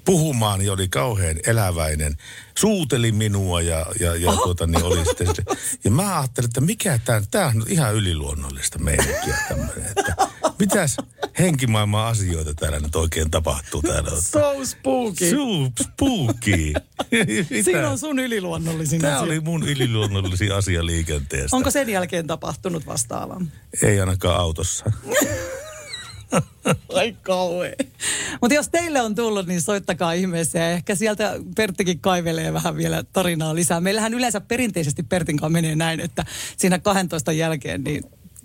puhumaan 0.05 0.61
ja 0.61 0.73
oli 0.73 0.87
kauhean 0.87 1.35
eläväinen. 1.47 2.17
Suuteli 2.57 3.11
minua 3.11 3.61
ja, 3.61 3.85
ja, 3.99 4.15
ja 4.15 4.31
tuota, 4.31 4.67
niin 4.67 4.83
oli 4.83 5.05
sitten, 5.05 5.27
sitten. 5.27 5.45
Ja 5.83 5.91
mä 5.91 6.19
ajattelin, 6.19 6.47
että 6.47 6.61
mikä 6.61 6.99
tämä, 7.05 7.21
tämä 7.31 7.47
on 7.47 7.63
ihan 7.67 7.95
yliluonnollista 7.95 8.79
meininkiä 8.79 9.37
tämmöinen. 9.49 9.85
Että 9.85 10.15
mitäs 10.59 10.97
henkimaailman 11.39 12.07
asioita 12.07 12.53
täällä 12.53 12.79
nyt 12.79 12.95
oikein 12.95 13.31
tapahtuu 13.31 13.81
täällä? 13.81 14.21
So 14.21 14.65
spooky. 14.65 15.29
So 15.29 15.83
spooky. 15.83 16.73
Siinä 17.65 17.89
on 17.89 17.97
sun 17.99 18.19
yliluonnollisin 18.19 19.01
Tämä 19.01 19.13
asia. 19.13 19.23
oli 19.25 19.39
mun 19.39 19.69
yliluonnollisin 19.69 20.53
asia 20.55 20.85
liikenteestä. 20.85 21.55
Onko 21.55 21.71
sen 21.71 21.89
jälkeen 21.89 22.27
tapahtunut 22.27 22.85
vastaavaa? 22.87 23.41
Ei 23.81 23.99
ainakaan 23.99 24.39
autossa. 24.39 24.85
Ai 26.95 27.15
kauhe. 27.21 27.75
Mutta 28.41 28.55
jos 28.55 28.69
teille 28.69 29.01
on 29.01 29.15
tullut, 29.15 29.47
niin 29.47 29.61
soittakaa 29.61 30.13
ihmeessä 30.13 30.59
ja 30.59 30.71
ehkä 30.71 30.95
sieltä 30.95 31.33
Perttikin 31.55 31.99
kaivelee 31.99 32.53
vähän 32.53 32.77
vielä 32.77 33.03
tarinaa 33.13 33.55
lisää. 33.55 33.81
Meillähän 33.81 34.13
yleensä 34.13 34.41
perinteisesti 34.41 35.03
Pertin 35.03 35.37
kanssa 35.37 35.53
menee 35.53 35.75
näin, 35.75 35.99
että 35.99 36.25
siinä 36.57 36.79
12 36.79 37.31
jälkeen 37.31 37.83
niin 37.83 38.03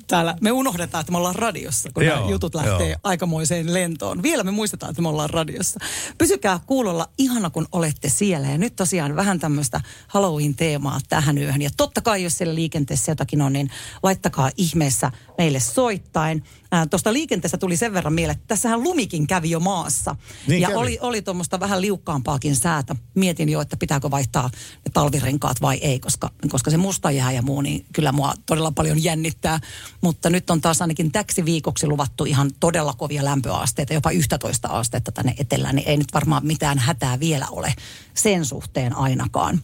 täällä 0.09 0.37
me 0.41 0.53
unohdetaan, 0.53 1.01
että 1.01 1.13
me 1.13 1.19
ollaan 1.19 1.35
radiossa, 1.35 1.91
kun 1.95 2.05
Joo, 2.05 2.17
nämä 2.17 2.31
jutut 2.31 2.55
lähtee 2.55 2.89
joo. 2.89 2.99
aikamoiseen 3.03 3.75
lentoon. 3.75 4.23
Vielä 4.23 4.43
me 4.43 4.51
muistetaan, 4.51 4.91
että 4.91 5.03
me 5.03 5.09
ollaan 5.09 5.31
radiossa. 5.31 5.81
Pysykää 6.19 6.61
kuulolla 6.67 7.09
ihana, 7.19 7.51
kun 7.51 7.69
olette 7.73 8.09
siellä. 8.09 8.49
Ja 8.49 8.59
nyt 8.59 8.77
tosiaan 8.77 9.17
vähän 9.17 9.39
tämmöistä 9.39 9.81
Halloween-teemaa 10.09 11.01
tähän 11.09 11.39
yöhön. 11.39 11.63
Ja 11.63 11.71
totta 11.77 12.01
kai, 12.01 12.23
jos 12.23 12.39
siellä 12.39 12.55
liikenteessä 12.55 13.13
jotakin 13.13 13.43
on, 13.43 13.53
niin 13.53 13.71
laittakaa 14.03 14.51
ihmeessä 14.57 15.13
meille 15.39 15.61
soittain. 15.61 16.45
Tuosta 16.91 17.13
liikenteestä 17.13 17.59
tuli 17.59 17.77
sen 17.77 17.93
verran 17.93 18.13
mieleen, 18.13 18.37
että 18.37 18.49
tässähän 18.49 18.83
lumikin 18.83 19.27
kävi 19.27 19.51
jo 19.51 19.61
maassa. 19.61 20.17
Niin 20.47 20.61
ja 20.61 20.69
kävi. 20.69 20.81
oli, 20.81 20.99
oli 21.01 21.23
tuommoista 21.23 21.61
vähän 21.61 21.81
liukkaampaakin 21.81 22.57
säätä. 22.57 22.97
Mietin 23.15 23.49
jo, 23.49 23.61
että 23.61 23.77
pitääkö 23.77 24.11
vaihtaa 24.11 24.51
ne 24.75 24.91
talvirenkaat 24.93 25.61
vai 25.61 25.77
ei, 25.77 26.01
koska, 26.01 26.31
koska 26.49 26.71
se 26.71 26.77
musta 26.77 27.11
jää 27.11 27.33
ja 27.33 27.43
muu, 27.43 27.61
niin 27.61 27.87
kyllä 27.93 28.13
mua 28.13 28.35
todella 28.47 28.71
paljon 28.71 29.05
jännittää. 29.05 29.61
Mutta 30.01 30.31
nyt 30.31 30.51
on 30.51 30.61
taas 30.61 30.81
ainakin 30.81 31.13
täksi 31.13 31.45
viikoksi 31.45 31.87
luvattu 31.87 32.25
ihan 32.25 32.51
todella 32.61 32.93
kovia 32.93 33.25
lämpöasteita, 33.25 33.95
jopa 33.95 34.11
11 34.11 34.69
astetta 34.69 35.13
tänne 35.13 35.35
etelään, 35.39 35.77
niin 35.77 35.89
ei 35.89 35.97
nyt 35.97 36.15
varmaan 36.15 36.47
mitään 36.47 36.79
hätää 36.79 37.21
vielä 37.21 37.47
ole 37.51 37.75
sen 38.15 38.45
suhteen 38.45 38.97
ainakaan. 38.97 39.63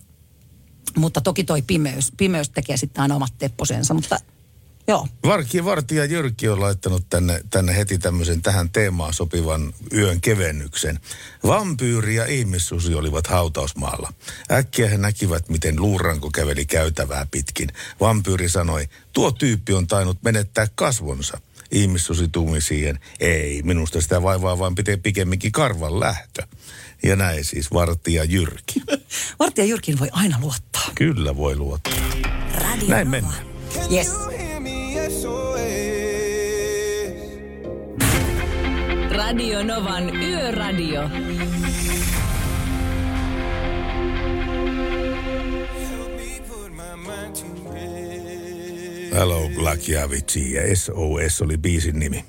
Mutta 0.97 1.21
toki 1.21 1.45
toi 1.45 1.63
pimeys, 1.63 2.13
pimeys 2.17 2.51
tekee 2.51 2.77
sitten 2.77 3.03
aina 3.03 3.17
omat 3.17 3.33
tepposensa, 3.39 3.95
mutta 3.95 4.19
joo. 4.88 5.09
Varki, 5.25 5.64
vartija 5.64 6.05
Jyrki 6.05 6.49
on 6.49 6.61
laittanut 6.61 7.07
tänne, 7.11 7.41
tänne 7.50 7.76
heti 7.76 7.99
tämmöisen 7.99 8.43
tähän 8.43 8.71
teemaan 8.71 9.14
sopivan 9.14 9.75
yön 9.93 10.21
kevennyksen. 10.21 11.00
Vampyyri 11.47 12.14
ja 12.14 12.26
ihmissusi 12.26 12.95
olivat 12.95 13.26
hautausmaalla. 13.26 14.12
Äkkiä 14.53 14.88
he 14.88 14.99
näkivät, 14.99 15.49
miten 15.49 15.81
luuranko 15.81 16.31
käveli 16.31 16.67
käytävää 16.67 17.26
pitkin. 17.31 17.69
Vampyyri 18.00 18.49
sanoi, 18.49 18.88
tuo 19.12 19.31
tyyppi 19.31 19.73
on 19.73 19.87
tainnut 19.87 20.19
menettää 20.23 20.67
kasvonsa. 20.75 21.41
Ihmissusi 21.71 22.29
tuumi 22.29 22.61
siihen, 22.61 22.99
ei, 23.21 23.62
minusta 23.62 24.00
sitä 24.00 24.23
vaivaa 24.23 24.59
vaan 24.59 24.75
pitää 24.75 24.97
pikemminkin 24.97 25.53
karvan 25.53 26.00
lähtö. 26.00 26.43
Ja 27.03 27.17
näin 27.17 27.45
siis 27.45 27.73
vartija 27.73 28.25
Jyrki. 28.25 28.83
Vartija 29.41 29.64
Jyrkin 29.64 29.99
voi 29.99 30.09
aina 30.12 30.38
luottaa. 30.41 30.91
Kyllä 30.95 31.37
voi 31.37 31.57
luottaa. 31.57 31.93
Radio 32.55 32.88
Näin 32.88 33.11
mennään. 33.11 33.47
Yes. 33.93 34.09
Radio 39.11 39.62
Novan 39.62 40.16
Yöradio. 40.23 41.02
Hello 49.12 49.50
Black 49.54 49.88
Javitsi 49.88 50.52
ja 50.52 50.76
SOS 50.76 51.43
oli 51.43 51.57
biisin 51.57 51.99
nimi. 51.99 52.25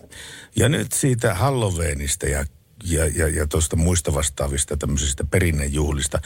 Ja 0.56 0.70
nyt 0.70 0.92
siitä 0.92 1.34
Halloweenista 1.34 2.28
ja, 2.28 2.46
ja, 2.86 3.06
ja, 3.08 3.28
ja 3.28 3.48
tuosta 3.48 3.76
muista 3.76 4.14
vastaavista 4.14 4.78
tämmöisistä 4.78 5.24
perinnejuhlista. 5.24 6.20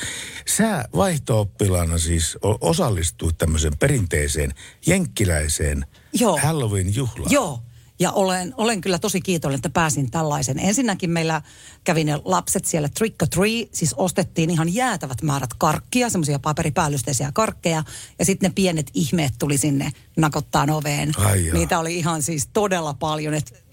Sä 0.46 0.86
vaihto-oppilaana 0.96 1.98
siis 1.98 2.38
osallistuit 2.62 3.38
tämmöiseen 3.38 3.78
perinteiseen 3.78 4.54
jenkkiläiseen 4.88 5.86
Joo. 6.14 6.40
Halloween-juhlaan. 6.44 7.32
Joo. 7.32 7.60
Ja 8.02 8.12
olen, 8.12 8.54
olen 8.58 8.82
kyllä 8.82 9.00
tosi 9.00 9.22
kiitollinen, 9.22 9.58
että 9.58 9.70
pääsin 9.70 10.12
tällaisen. 10.12 10.60
Ensinnäkin 10.60 11.10
meillä 11.10 11.42
kävi 11.84 12.04
ne 12.04 12.20
lapset 12.26 12.66
siellä 12.66 12.90
Trick 12.90 13.22
or 13.22 13.28
Treat, 13.28 13.68
siis 13.72 13.94
ostettiin 13.94 14.50
ihan 14.50 14.74
jäätävät 14.74 15.22
määrät 15.22 15.54
karkkia, 15.58 16.10
semmoisia 16.10 16.40
paperipäällysteisiä 16.40 17.32
karkkeja. 17.34 17.84
Ja 18.20 18.26
sitten 18.26 18.50
ne 18.50 18.54
pienet 18.56 18.92
ihmeet 18.94 19.34
tuli 19.40 19.58
sinne 19.58 19.92
nakottaa 20.18 20.66
oveen. 20.72 21.12
Ai 21.18 21.46
jaa. 21.46 21.58
Niitä 21.58 21.80
oli 21.80 21.98
ihan 21.98 22.24
siis 22.24 22.50
todella 22.54 22.94
paljon, 22.94 23.34
että 23.34 23.69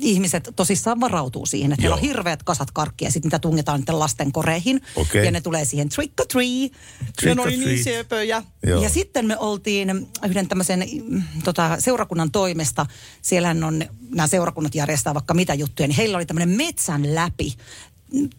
ihmiset 0.00 0.50
tosissaan 0.56 1.00
varautuu 1.00 1.46
siihen, 1.46 1.72
että 1.72 1.82
meillä 1.82 1.96
on 1.96 2.02
Joo. 2.02 2.08
hirveät 2.08 2.42
kasat 2.42 2.70
karkkia, 2.70 3.10
sitten 3.10 3.26
niitä 3.28 3.38
tungetaan 3.38 3.80
niiden 3.80 3.98
lasten 3.98 4.32
koreihin. 4.32 4.80
Okei. 4.96 5.24
Ja 5.24 5.30
ne 5.30 5.40
tulee 5.40 5.64
siihen 5.64 5.88
trick 5.88 6.20
or 6.20 6.26
treat. 6.26 6.72
Trick 7.16 7.22
Ja 7.22 7.34
ne 7.34 7.42
or 7.42 7.48
oli 7.48 7.56
niin 7.56 7.84
söpöjä. 7.84 8.42
Joo. 8.66 8.82
Ja 8.82 8.88
sitten 8.88 9.26
me 9.26 9.38
oltiin 9.38 10.08
yhden 10.26 10.48
tämmöisen 10.48 10.84
mm, 11.08 11.22
tota, 11.44 11.76
seurakunnan 11.78 12.30
toimesta, 12.30 12.86
siellähän 13.22 13.64
on, 13.64 13.84
nämä 14.08 14.26
seurakunnat 14.26 14.74
järjestää 14.74 15.14
vaikka 15.14 15.34
mitä 15.34 15.54
juttuja, 15.54 15.88
niin 15.88 15.96
heillä 15.96 16.16
oli 16.16 16.26
tämmöinen 16.26 16.56
metsän 16.56 17.14
läpi, 17.14 17.54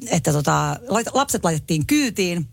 että 0.07 0.33
tota, 0.33 0.79
lapset 1.13 1.43
laitettiin 1.43 1.85
kyytiin, 1.85 2.47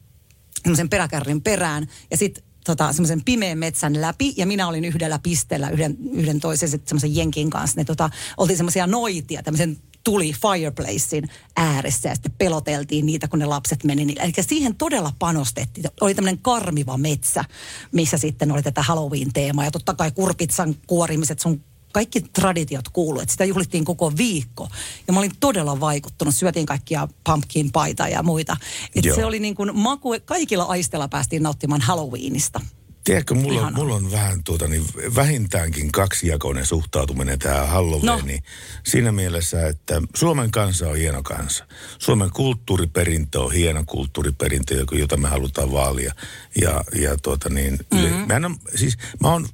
semmoisen 0.63 0.89
peräkärrin 0.89 1.43
perään 1.43 1.89
ja 2.11 2.17
sitten 2.17 2.45
tota, 2.65 2.93
semmoisen 2.93 3.25
pimeän 3.25 3.59
metsän 3.59 4.01
läpi 4.01 4.35
ja 4.37 4.47
minä 4.47 4.69
olin 4.69 4.85
yhdellä 4.85 5.19
pisteellä 5.23 5.71
yhden, 5.71 5.97
yhden 6.13 6.41
toisen 6.41 6.69
semmoisen 6.69 7.17
jenkin 7.17 7.51
kanssa. 7.51 7.81
Ne 7.81 7.85
tota, 7.85 8.11
oltiin 8.37 8.57
semmoisia 8.57 8.87
noitia, 8.87 9.43
tämmöisen 9.43 9.79
tuli 10.05 10.33
fireplacein 10.33 11.29
ääressä 11.57 12.09
ja 12.09 12.15
sitten 12.15 12.33
peloteltiin 12.39 13.07
niitä, 13.07 13.29
kun 13.29 13.39
ne 13.39 13.47
lapset 13.47 13.85
meni. 13.85 14.15
Eli 14.19 14.33
siihen 14.41 14.75
todella 14.75 15.13
panostettiin. 15.19 15.87
Oli 16.01 16.15
tämmöinen 16.15 16.43
karmiva 16.43 16.97
metsä, 16.97 17.45
missä 17.93 18.19
sitten 18.19 18.53
oli 18.53 18.63
tätä 18.63 18.83
Halloween-teemaa 18.83 19.65
ja 19.65 19.71
totta 19.71 19.95
kai 19.95 20.11
kurpitsan 20.11 20.75
kuorimiset, 20.87 21.39
sun 21.39 21.65
kaikki 21.93 22.21
traditiot 22.21 22.89
kuuluu, 22.89 23.21
että 23.21 23.33
sitä 23.33 23.45
juhlittiin 23.45 23.85
koko 23.85 24.13
viikko. 24.17 24.69
Ja 25.07 25.13
mä 25.13 25.19
olin 25.19 25.33
todella 25.41 25.81
vaikuttunut, 25.81 26.35
syötiin 26.35 26.67
kaikkia 26.67 27.09
pumpkin 27.25 27.73
paita 27.73 28.09
ja 28.09 28.23
muita. 28.23 28.57
Joo. 29.03 29.17
se 29.17 29.25
oli 29.25 29.39
niin 29.39 29.55
kuin 29.55 29.71
maku, 29.77 30.09
kaikilla 30.25 30.65
aisteilla 30.65 31.09
päästiin 31.09 31.43
nauttimaan 31.43 31.81
Halloweenista. 31.81 32.61
Tiedätkö, 33.05 33.35
mulla, 33.35 33.67
on, 33.67 33.75
mulla 33.75 33.95
on 33.95 34.11
vähän 34.11 34.45
tuota, 34.45 34.69
niin 34.69 34.85
vähintäänkin 35.15 35.93
kaksijakoinen 35.93 36.67
suhtautuminen 36.67 37.39
tähän 37.39 37.69
Halloweeniin. 37.69 38.43
No. 38.43 38.81
Siinä 38.85 39.13
mielessä, 39.13 39.67
että 39.67 40.03
Suomen 40.17 40.51
kansa 40.51 40.89
on 40.89 40.97
hieno 40.97 41.23
kansa. 41.23 41.67
Suomen 41.99 42.31
kulttuuriperintö 42.31 43.41
on 43.41 43.53
hieno 43.53 43.85
kulttuuriperintö, 43.87 44.85
jota 44.93 45.17
me 45.17 45.29
halutaan 45.29 45.73
vaalia. 45.73 46.15
Ja, 46.61 46.85
ja 46.95 47.17
tuota 47.23 47.49
niin, 47.49 47.79
mm-hmm. 47.93 48.27
mehän 48.29 48.45
on, 48.45 48.57
siis 48.75 48.99
mä 49.21 49.33
oon, 49.33 49.49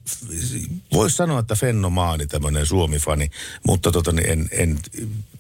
voisi 0.92 1.16
sanoa, 1.16 1.40
että 1.40 1.54
fenomaani, 1.54 2.26
tämmöinen 2.26 2.66
Suomi-fani, 2.66 3.30
mutta 3.66 3.92
tota 3.92 4.12
niin, 4.12 4.30
en, 4.30 4.48
en, 4.50 4.78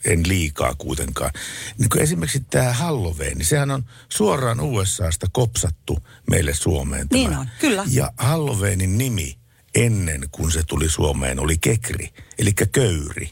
en 0.04 0.28
liikaa 0.28 0.74
kuitenkaan. 0.74 1.30
Niin 1.78 1.88
kuin 1.88 2.02
esimerkiksi 2.02 2.44
tämä 2.50 2.72
Halloween, 2.72 3.38
niin 3.38 3.46
sehän 3.46 3.70
on 3.70 3.84
suoraan 4.08 4.60
USAsta 4.60 5.26
kopsattu 5.32 5.98
meille 6.30 6.54
Suomeen. 6.54 7.08
tämä. 7.08 7.22
Niin 7.22 7.36
on, 7.36 7.48
kyllä. 7.60 7.84
Ja 7.90 8.12
Halloweenin 8.16 8.98
nimi 8.98 9.38
ennen 9.74 10.28
kuin 10.32 10.52
se 10.52 10.62
tuli 10.62 10.88
Suomeen 10.88 11.40
oli 11.40 11.58
kekri, 11.58 12.08
eli 12.38 12.52
köyri. 12.72 13.30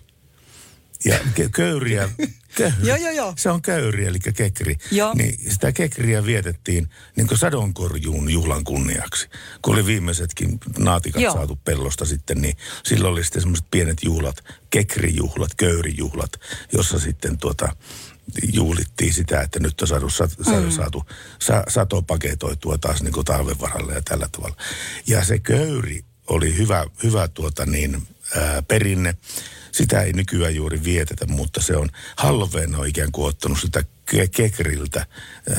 Ja 1.04 1.18
köyriä, 1.52 2.08
köyri, 2.56 2.76
Joo, 2.82 2.96
joo, 2.96 3.10
joo. 3.10 3.34
se 3.36 3.50
on 3.50 3.62
köyri, 3.62 4.06
eli 4.06 4.18
kekri. 4.18 4.76
Joo. 4.90 5.14
Niin 5.14 5.52
sitä 5.52 5.72
kekriä 5.72 6.26
vietettiin 6.26 6.90
niin 7.16 7.26
kuin 7.26 7.38
sadonkorjuun 7.38 8.30
juhlan 8.30 8.64
kunniaksi. 8.64 9.28
Kun 9.62 9.74
oli 9.74 9.86
viimeisetkin 9.86 10.58
naatikat 10.78 11.22
Joo. 11.22 11.34
saatu 11.34 11.58
pellosta 11.64 12.04
sitten, 12.04 12.42
niin 12.42 12.56
silloin 12.84 13.12
oli 13.12 13.24
sitten 13.24 13.42
semmoiset 13.42 13.66
pienet 13.70 14.04
juhlat, 14.04 14.44
kekrijuhlat, 14.70 15.54
köyrijuhlat, 15.54 16.32
jossa 16.72 16.98
sitten 16.98 17.38
tuota, 17.38 17.76
juhlittiin 18.52 19.12
sitä, 19.12 19.40
että 19.40 19.60
nyt 19.60 19.82
on 19.82 19.88
saatu, 19.88 20.10
sat, 20.10 20.30
mm. 20.38 20.70
saatu 20.70 21.04
sa, 21.42 21.62
sato 21.68 22.02
paketoitua 22.02 22.78
taas 22.78 23.02
niin 23.02 23.12
kuin 23.12 23.24
talven 23.24 23.60
varalle 23.60 23.94
ja 23.94 24.02
tällä 24.02 24.28
tavalla. 24.32 24.56
Ja 25.06 25.24
se 25.24 25.38
köyri 25.38 26.04
oli 26.26 26.56
hyvä, 26.56 26.86
hyvä 27.02 27.28
tuota 27.28 27.66
niin, 27.66 28.02
ää, 28.36 28.62
perinne. 28.62 29.14
Sitä 29.72 30.02
ei 30.02 30.12
nykyään 30.12 30.54
juuri 30.54 30.84
vietetä, 30.84 31.26
mutta 31.26 31.62
se 31.62 31.76
on, 31.76 31.88
Halloween 32.16 32.74
on 32.74 32.86
ikään 32.88 33.12
kuin 33.12 33.28
ottanut 33.28 33.60
sitä 33.60 33.84
Ke- 34.10 34.28
Kekriltä 34.36 35.00
äh, 35.00 35.56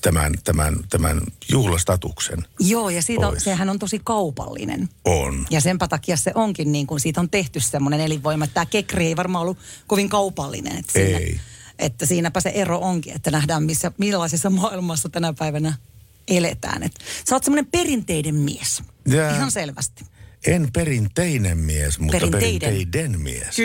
tämän, 0.00 0.32
tämän, 0.44 0.76
tämän 0.90 1.20
juhlastatuksen. 1.52 2.44
Joo, 2.60 2.90
ja 2.90 3.02
siitä 3.02 3.28
on, 3.28 3.40
sehän 3.40 3.68
on 3.68 3.78
tosi 3.78 4.00
kaupallinen. 4.04 4.88
On. 5.04 5.46
Ja 5.50 5.60
senpä 5.60 5.88
takia 5.88 6.16
se 6.16 6.32
onkin 6.34 6.72
niin 6.72 6.86
kuin 6.86 7.00
siitä 7.00 7.20
on 7.20 7.30
tehty 7.30 7.60
semmoinen 7.60 8.00
elinvoima. 8.00 8.44
että 8.44 8.54
Tämä 8.54 8.66
kekri 8.66 9.06
ei 9.06 9.16
varmaan 9.16 9.42
ollut 9.42 9.58
kovin 9.86 10.08
kaupallinen. 10.08 10.76
Että 10.78 10.92
siinä, 10.92 11.18
Ei. 11.18 11.40
Että 11.78 12.06
siinäpä 12.06 12.40
se 12.40 12.48
ero 12.48 12.78
onkin, 12.78 13.16
että 13.16 13.30
nähdään 13.30 13.62
missä, 13.62 13.92
millaisessa 13.98 14.50
maailmassa 14.50 15.08
tänä 15.08 15.32
päivänä 15.32 15.74
eletään. 16.28 16.82
Et 16.82 16.92
sä 17.28 17.36
oot 17.36 17.44
semmoinen 17.44 17.66
perinteiden 17.66 18.34
mies. 18.34 18.82
Jaa. 19.06 19.34
Ihan 19.36 19.50
selvästi. 19.50 20.04
En 20.46 20.68
perinteinen 20.72 21.58
mies, 21.58 21.98
mutta 21.98 22.12
Perinteiden. 22.18 22.58
perinteiden, 22.60 23.20
mies. 23.20 23.56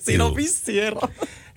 Siinä 0.00 0.24
on 0.24 0.36
vissi 0.36 0.80
ero. 0.80 1.00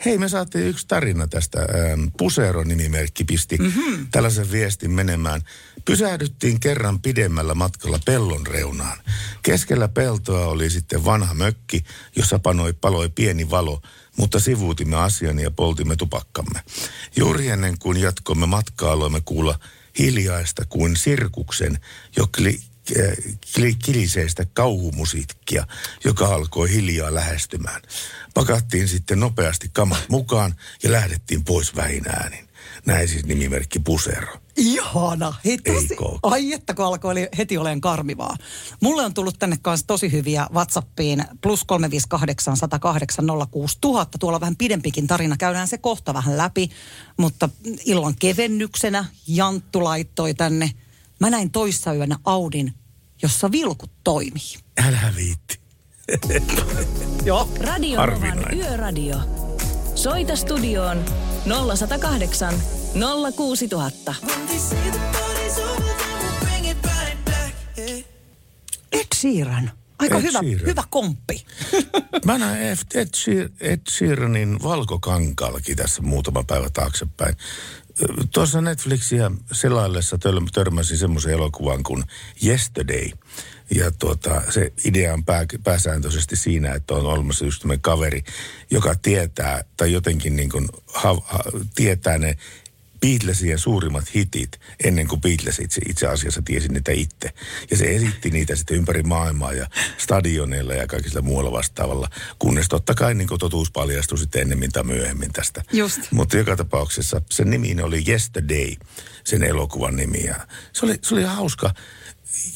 Hei, 0.06 0.18
me 0.18 0.30
saatiin 0.30 0.68
yksi 0.68 0.88
tarina 0.88 1.28
tästä. 1.28 1.60
Ähm, 1.60 2.04
Pusero-nimimerkki 2.18 3.24
pisti 3.24 3.58
Mhm. 3.58 3.68
mm-hmm. 3.80 4.08
tällaisen 4.12 4.52
viestin 4.52 4.92
menemään. 4.92 5.42
Pysähdyttiin 5.86 6.60
kerran 6.60 7.00
pidemmällä 7.02 7.56
matkalla 7.56 8.00
pellon 8.06 8.48
reunaan. 8.48 8.98
Keskellä 9.42 9.88
peltoa 9.88 10.46
oli 10.46 10.70
sitten 10.70 11.06
vanha 11.06 11.34
mökki, 11.34 11.84
jossa 12.16 12.40
panoi, 12.40 12.74
paloi 12.74 13.10
pieni 13.10 13.50
valo, 13.50 13.82
mutta 14.18 14.40
sivuutimme 14.40 14.96
asian 14.96 15.40
ja 15.40 15.52
poltimme 15.52 15.96
tupakkamme. 15.96 16.60
Juuri 17.16 17.48
ennen 17.48 17.78
kuin 17.80 17.98
jatkoimme 18.02 18.46
matkaa, 18.46 18.92
aloimme 18.92 19.22
kuulla 19.26 19.60
hiljaista 20.00 20.66
kuin 20.70 20.96
sirkuksen, 20.98 21.80
jo 22.18 22.28
kli, 22.38 22.50
äh, 22.60 22.62
kli- 22.62 22.73
kiliseistä 23.86 24.46
kauhumusiikkia, 24.54 25.68
joka 26.04 26.28
alkoi 26.28 26.72
hiljaa 26.72 27.14
lähestymään. 27.14 27.82
Pakattiin 28.34 28.88
sitten 28.88 29.20
nopeasti 29.20 29.70
kamat 29.74 30.06
mukaan 30.10 30.56
ja 30.84 30.92
lähdettiin 30.92 31.44
pois 31.44 31.76
vähin 31.76 32.10
äänin. 32.10 32.48
Näin 32.86 33.08
siis 33.08 33.26
nimimerkki 33.26 33.80
Pusero. 33.80 34.38
Ihana. 34.58 35.34
Hei, 35.46 35.58
tosi, 35.58 35.96
ai 36.24 36.54
että 36.54 36.74
kun 36.74 36.86
alkoi 36.86 37.30
heti 37.38 37.58
olen 37.58 37.82
karmivaa. 37.82 38.36
Mulle 38.82 39.06
on 39.06 39.14
tullut 39.14 39.40
tänne 39.40 39.58
kanssa 39.62 39.88
tosi 39.88 40.12
hyviä 40.12 40.48
WhatsAppiin 40.54 41.26
plus 41.42 41.64
358 41.64 42.58
108 42.58 43.26
06000. 43.52 44.18
Tuolla 44.18 44.36
on 44.36 44.42
vähän 44.42 44.56
pidempikin 44.56 45.08
tarina. 45.08 45.38
Käydään 45.38 45.68
se 45.68 45.78
kohta 45.78 46.14
vähän 46.14 46.38
läpi. 46.38 46.70
Mutta 47.18 47.50
illan 47.86 48.16
kevennyksenä 48.20 49.06
Janttu 49.28 49.84
laittoi 49.84 50.34
tänne. 50.34 50.72
Mä 51.20 51.30
näin 51.30 51.52
toissa 51.52 51.94
yönä 51.94 52.18
Audin, 52.26 52.74
jossa 53.22 53.52
vilkut 53.52 53.92
toimii. 54.04 54.54
Älä 54.88 55.14
viitti. 55.16 55.60
Joo. 57.26 57.50
Radio 57.60 58.06
Novan. 58.06 58.54
Yöradio. 58.58 59.18
Soita 59.96 60.36
studioon 60.36 61.06
0108 61.76 62.54
06000. 63.36 64.16
Ed 68.92 69.08
Sheeran. 69.16 69.72
Aika 70.00 70.18
Ed 70.18 70.22
hyvä, 70.22 70.40
Sheeran. 70.40 70.68
hyvä 70.68 70.84
komppi. 70.90 71.46
Mä 72.26 72.38
näin 72.38 72.62
Ed, 72.62 72.78
Ed, 72.96 73.08
Sheer, 73.16 73.50
Ed 73.60 73.80
Sheeranin 73.90 74.64
valkokankaallakin 74.64 75.76
tässä 75.78 76.02
muutama 76.02 76.44
päivä 76.44 76.70
taaksepäin. 76.70 77.36
Tuossa 78.34 78.62
Netflixiä 78.62 79.32
selaillessa 79.52 80.18
törmäsin 80.54 80.98
semmoisen 80.98 81.34
elokuvan 81.34 81.84
kuin 81.84 82.04
Yesterday. 82.46 83.10
Ja 83.76 83.92
tuota, 83.92 84.42
se 84.50 84.74
idea 84.86 85.14
on 85.14 85.26
pää, 85.26 85.46
pääsääntöisesti 85.64 86.36
siinä, 86.36 86.74
että 86.74 86.94
on 86.94 87.06
olemassa 87.06 87.46
just 87.46 87.64
kaveri, 87.82 88.24
joka 88.72 88.96
tietää 88.96 89.64
tai 89.78 89.92
jotenkin 89.92 90.36
niin 90.36 90.50
kuin 90.50 90.68
ha, 90.94 91.14
ha, 91.26 91.44
tietää 91.76 92.18
ne 92.18 92.38
Beatlesien 93.04 93.60
suurimmat 93.60 94.16
hitit 94.16 94.60
ennen 94.84 95.08
kuin 95.08 95.22
Beatles 95.22 95.60
itse, 95.60 95.82
itse 95.90 96.08
asiassa 96.08 96.42
tiesi 96.46 96.68
niitä 96.68 96.92
itse. 96.92 97.30
Ja 97.72 97.78
se 97.78 97.96
esitti 97.96 98.30
niitä 98.30 98.56
sitten 98.56 98.78
ympäri 98.78 99.04
maailmaa 99.04 99.54
ja 99.54 99.68
stadioneilla 99.98 100.74
ja 100.74 100.88
kaikilla 100.88 101.22
muualla 101.22 101.52
vastaavalla. 101.52 102.10
Kunnes 102.40 102.68
totta 102.70 102.94
kai 102.96 103.14
niin 103.14 103.30
totuus 103.40 103.72
paljastui 103.72 104.18
sitten 104.18 104.42
ennemmin 104.42 104.72
tai 104.72 104.84
myöhemmin 104.84 105.34
tästä. 105.34 105.64
Just. 105.72 106.02
Mutta 106.12 106.38
joka 106.38 106.56
tapauksessa 106.56 107.22
sen 107.32 107.50
nimi 107.50 107.82
oli 107.82 108.04
Yesterday, 108.08 108.76
sen 109.24 109.44
elokuvan 109.44 109.96
nimi. 109.96 110.24
Ja 110.24 110.48
se, 110.74 110.86
oli, 110.86 111.00
se 111.02 111.16
oli 111.16 111.24
hauska. 111.24 111.74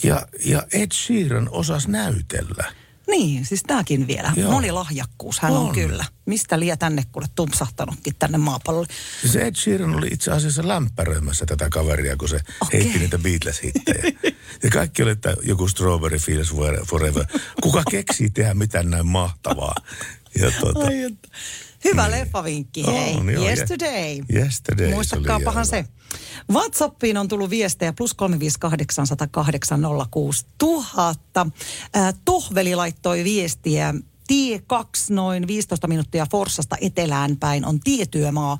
Ja, 0.03 0.27
ja 0.45 0.63
Ed 0.73 0.91
Sheeran 0.93 1.49
osasi 1.51 1.91
näytellä. 1.91 2.73
Niin, 3.07 3.45
siis 3.45 3.63
tämäkin 3.67 4.07
vielä. 4.07 4.33
Joo. 4.35 4.51
Monilahjakkuus 4.51 5.39
hän 5.39 5.51
on. 5.51 5.57
on 5.57 5.73
kyllä. 5.75 6.05
Mistä 6.25 6.59
liian 6.59 6.77
tänne 6.77 7.03
kuule 7.11 7.27
tumpsahtanutkin 7.35 8.15
tänne 8.19 8.37
maapallolle. 8.37 8.87
Se 9.25 9.41
Ed 9.41 9.55
Sheeran 9.55 9.95
oli 9.95 10.07
itse 10.11 10.31
asiassa 10.31 10.67
lämpäröimässä 10.67 11.45
tätä 11.45 11.69
kaveria, 11.69 12.17
kun 12.17 12.29
se 12.29 12.39
okay. 12.61 12.79
heitti 12.79 12.99
niitä 12.99 13.17
Beatles-hittejä. 13.17 14.17
ja 14.63 14.69
kaikki 14.69 15.03
oli, 15.03 15.11
että 15.11 15.35
joku 15.43 15.67
Strawberry 15.67 16.17
Fields 16.17 16.53
Forever. 16.85 17.25
Kuka 17.61 17.83
keksii 17.91 18.29
tehdä 18.29 18.53
mitään 18.53 18.89
näin 18.89 19.07
mahtavaa? 19.07 19.75
Ja 20.39 20.51
tuota, 20.59 20.79
Ai, 20.79 21.03
että. 21.03 21.27
Hyvä 21.83 22.11
leffavinkki, 22.11 22.85
hei. 22.87 23.15
On, 23.15 23.29
joo, 23.29 23.43
Yesterday. 23.43 24.19
Yesterday, 24.33 24.93
Muistakaapahan 24.93 25.65
se. 25.65 25.85
WhatsAppiin 26.51 27.17
on 27.17 27.27
tullut 27.27 27.49
viestejä 27.49 27.93
plus 27.93 28.13
358 28.13 29.07
108 29.07 29.81
06000. 30.11 31.47
Äh, 31.95 32.13
Tohveli 32.25 32.75
laittoi 32.75 33.23
viestiä. 33.23 33.93
Tie 34.27 34.61
2 34.67 35.13
noin 35.13 35.47
15 35.47 35.87
minuuttia 35.87 36.27
Forssasta 36.31 36.75
etelään 36.81 37.37
päin 37.37 37.65
on 37.65 37.79
tietyömaa. 37.79 38.57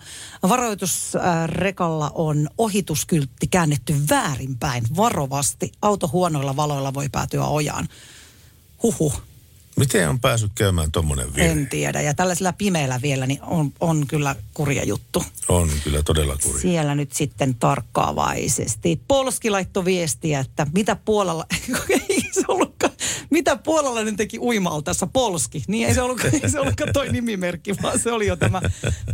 Varoitusrekalla 0.50 2.12
on 2.16 2.50
ohituskyltti 2.58 3.48
käännetty 3.48 3.96
väärinpäin. 4.10 4.84
Varovasti. 4.96 5.72
Auto 5.82 6.10
huonoilla 6.14 6.56
valoilla 6.56 6.94
voi 6.94 7.10
päätyä 7.10 7.46
ojaan. 7.46 7.88
Huhhuh. 8.84 9.22
Miten 9.78 10.10
on 10.10 10.20
päässyt 10.20 10.52
käymään 10.56 10.92
tuommoinen 10.92 11.36
virhe? 11.36 11.52
En 11.52 11.68
tiedä. 11.68 12.02
Ja 12.02 12.14
tällaisella 12.14 12.54
pimeällä 12.54 13.00
vielä 13.02 13.26
niin 13.28 13.40
on, 13.42 13.74
on 13.80 14.08
kyllä 14.08 14.36
kurja 14.54 14.84
juttu. 14.84 15.24
On 15.50 15.70
kyllä 15.84 16.04
todella 16.04 16.38
kuri. 16.44 16.62
Siellä 16.62 16.96
nyt 16.96 17.14
sitten 17.14 17.56
tarkkaavaisesti. 17.56 19.02
Polski 19.08 19.50
laittoi 19.50 19.86
viestiä, 19.86 20.40
että 20.40 20.68
mitä 20.74 20.96
puolella, 20.96 21.46
ei 22.10 22.17
se 22.42 22.46
ollutkaan, 22.48 22.94
mitä 23.30 23.56
puolella 23.56 24.04
nyt 24.04 24.16
teki 24.16 24.40
uimaltassa 24.40 25.08
Polski. 25.08 25.64
Niin 25.68 25.88
ei 25.88 25.94
se 25.94 26.02
ollutkaan, 26.02 26.34
ei 26.44 26.50
se 26.50 26.60
ollutkaan 26.60 26.94
toi 26.94 27.12
nimimerkki, 27.12 27.76
vaan 27.82 28.00
se 28.00 28.12
oli 28.12 28.28
jo 28.28 28.36
tämä, 28.36 28.62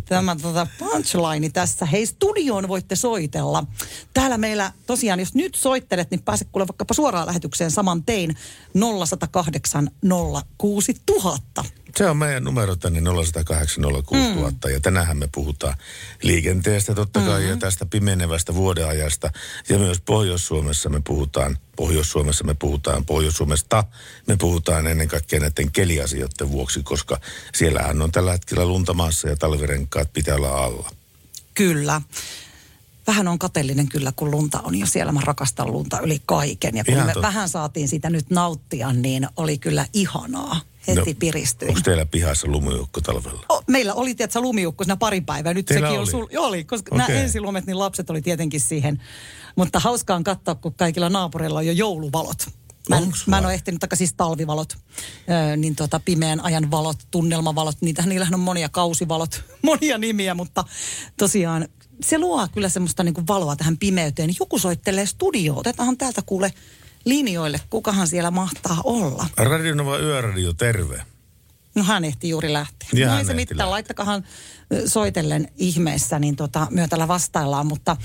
tämä 0.06 0.36
tota 0.42 0.68
punchline 0.80 1.50
tässä. 1.50 1.86
Hei, 1.86 2.06
studioon 2.06 2.68
voitte 2.68 2.96
soitella. 2.96 3.64
Täällä 4.14 4.38
meillä 4.38 4.72
tosiaan, 4.88 5.20
jos 5.20 5.36
nyt 5.36 5.56
soittelet, 5.56 6.12
niin 6.12 6.24
pääset 6.24 6.48
kuule 6.52 6.68
vaikkapa 6.68 6.94
suoraan 6.94 7.28
lähetykseen 7.28 7.72
saman 7.72 8.04
tein 8.04 8.38
0108 8.74 9.92
06000. 10.58 11.64
Se 11.98 12.10
on 12.10 12.18
meidän 12.18 12.44
numero 12.44 12.76
tänne 12.76 13.00
0806000 13.00 13.04
mm. 13.04 14.72
ja 14.72 14.80
tänäänhän 14.82 15.18
me 15.18 15.30
puhutaan 15.32 15.78
liikenteestä 16.22 16.96
totta 16.96 17.20
kai 17.20 17.40
mm-hmm. 17.40 17.50
ja 17.50 17.58
tästä 17.58 17.86
pimenevästä 17.86 18.54
vuodeajasta. 18.54 19.30
Ja 19.70 19.80
myös 19.80 20.02
Pohjois-Suomessa 20.02 20.90
me 20.90 21.02
puhutaan, 21.08 21.58
Pohjois-Suomessa 21.76 22.44
me 22.44 22.54
puhutaan, 22.54 23.06
Pohjois-Suomesta 23.06 23.84
me 24.28 24.38
puhutaan 24.38 24.88
ennen 24.88 25.08
kaikkea 25.08 25.40
näiden 25.40 25.72
keliasioiden 25.72 26.52
vuoksi, 26.52 26.84
koska 26.84 27.20
siellähän 27.54 28.02
on 28.02 28.12
tällä 28.12 28.32
hetkellä 28.32 28.66
lunta 28.66 28.94
maassa 28.94 29.30
ja 29.30 29.36
talvirenkaat 29.36 30.14
pitää 30.14 30.36
olla 30.36 30.64
alla. 30.64 30.90
Kyllä. 31.54 32.02
Vähän 33.08 33.28
on 33.28 33.40
kateellinen 33.40 33.90
kyllä, 33.90 34.14
kun 34.16 34.32
lunta 34.32 34.60
on 34.60 34.76
jo 34.76 34.86
siellä. 34.86 35.12
Mä 35.12 35.22
rakastan 35.24 35.72
lunta 35.72 36.00
yli 36.00 36.22
kaiken. 36.26 36.78
Ja 36.78 36.84
kun 36.84 36.94
Ihan 36.94 37.08
me 37.08 37.14
totta. 37.14 37.28
vähän 37.28 37.50
saatiin 37.50 37.88
sitä 37.88 38.10
nyt 38.10 38.30
nauttia, 38.30 38.94
niin 38.94 39.28
oli 39.38 39.58
kyllä 39.58 39.86
ihanaa. 39.94 40.62
Heti 40.88 41.14
no, 41.14 41.20
piristyin. 41.20 41.70
Onko 41.70 41.82
teillä 41.84 42.06
pihassa 42.06 42.48
lumiukko 42.48 43.02
talvella? 43.02 43.46
O, 43.50 43.64
meillä 43.68 43.94
oli, 43.94 44.16
tiedätkö, 44.16 44.42
lumiukko 44.42 44.84
siinä 44.84 44.98
pari 44.98 45.22
päivää. 45.22 45.54
Nyt 45.54 45.66
Teillä 45.66 45.88
sekin 45.88 46.00
oli? 46.00 46.12
sul... 46.12 46.28
Oli, 46.38 46.64
koska 46.64 46.96
okay. 46.96 47.08
Nämä 47.08 47.20
ensilumet, 47.20 47.66
niin 47.66 47.80
lapset 47.80 48.10
oli 48.10 48.22
tietenkin 48.22 48.60
siihen. 48.60 49.02
Mutta 49.56 49.80
hauskaa 49.80 50.16
on 50.16 50.24
katsoa, 50.24 50.56
kun 50.56 50.74
kaikilla 50.74 51.10
naapureilla 51.10 51.60
on 51.60 51.68
jo 51.68 51.74
jouluvalot. 51.74 52.48
Mä 52.90 52.98
en, 52.98 53.12
mä 53.28 53.38
en 53.38 53.46
ole 53.46 53.54
ehtinyt, 53.54 53.80
taikka 53.80 53.96
siis 53.96 54.14
talvivalot, 54.14 54.78
öö, 55.30 55.58
niin 55.58 55.76
tota 55.76 56.00
pimeän 56.00 56.40
ajan 56.42 56.72
valot, 56.72 56.98
tunnelmavalot, 57.12 57.76
niitä, 57.82 58.04
niillähän 58.06 58.34
on 58.34 58.40
monia 58.40 58.70
kausivalot, 58.70 59.44
monia 59.62 59.98
nimiä, 59.98 60.34
mutta 60.34 60.64
tosiaan 61.18 61.68
se 62.02 62.18
luo 62.18 62.48
kyllä 62.54 62.70
semmoista 62.70 63.04
niin 63.04 63.14
kuin 63.14 63.28
valoa 63.28 63.56
tähän 63.56 63.78
pimeyteen. 63.78 64.30
Joku 64.40 64.60
soittelee 64.60 65.06
studioon, 65.06 65.60
otetaanhan 65.60 65.98
täältä 65.98 66.22
kuule 66.26 66.54
linjoille, 67.06 67.60
kukahan 67.70 68.08
siellä 68.08 68.32
mahtaa 68.32 68.78
olla. 68.84 69.26
Radionova 69.38 69.98
Yöradio, 70.00 70.54
terve. 70.54 71.04
No 71.76 71.84
hän 71.84 72.06
ehti 72.06 72.30
juuri 72.30 72.54
lähteä. 72.54 72.90
Ja 72.94 73.08
no 73.08 73.18
ei 73.18 73.26
se 73.26 73.34
mitään, 73.34 73.58
lähteä. 73.58 73.72
laittakahan 73.72 74.24
soitellen 74.86 75.48
ihmeessä, 75.58 76.20
niin 76.20 76.36
tota, 76.36 76.68
myö 76.72 76.88
täällä 76.88 77.08
vastaillaan. 77.08 77.68
Mutta 77.68 77.98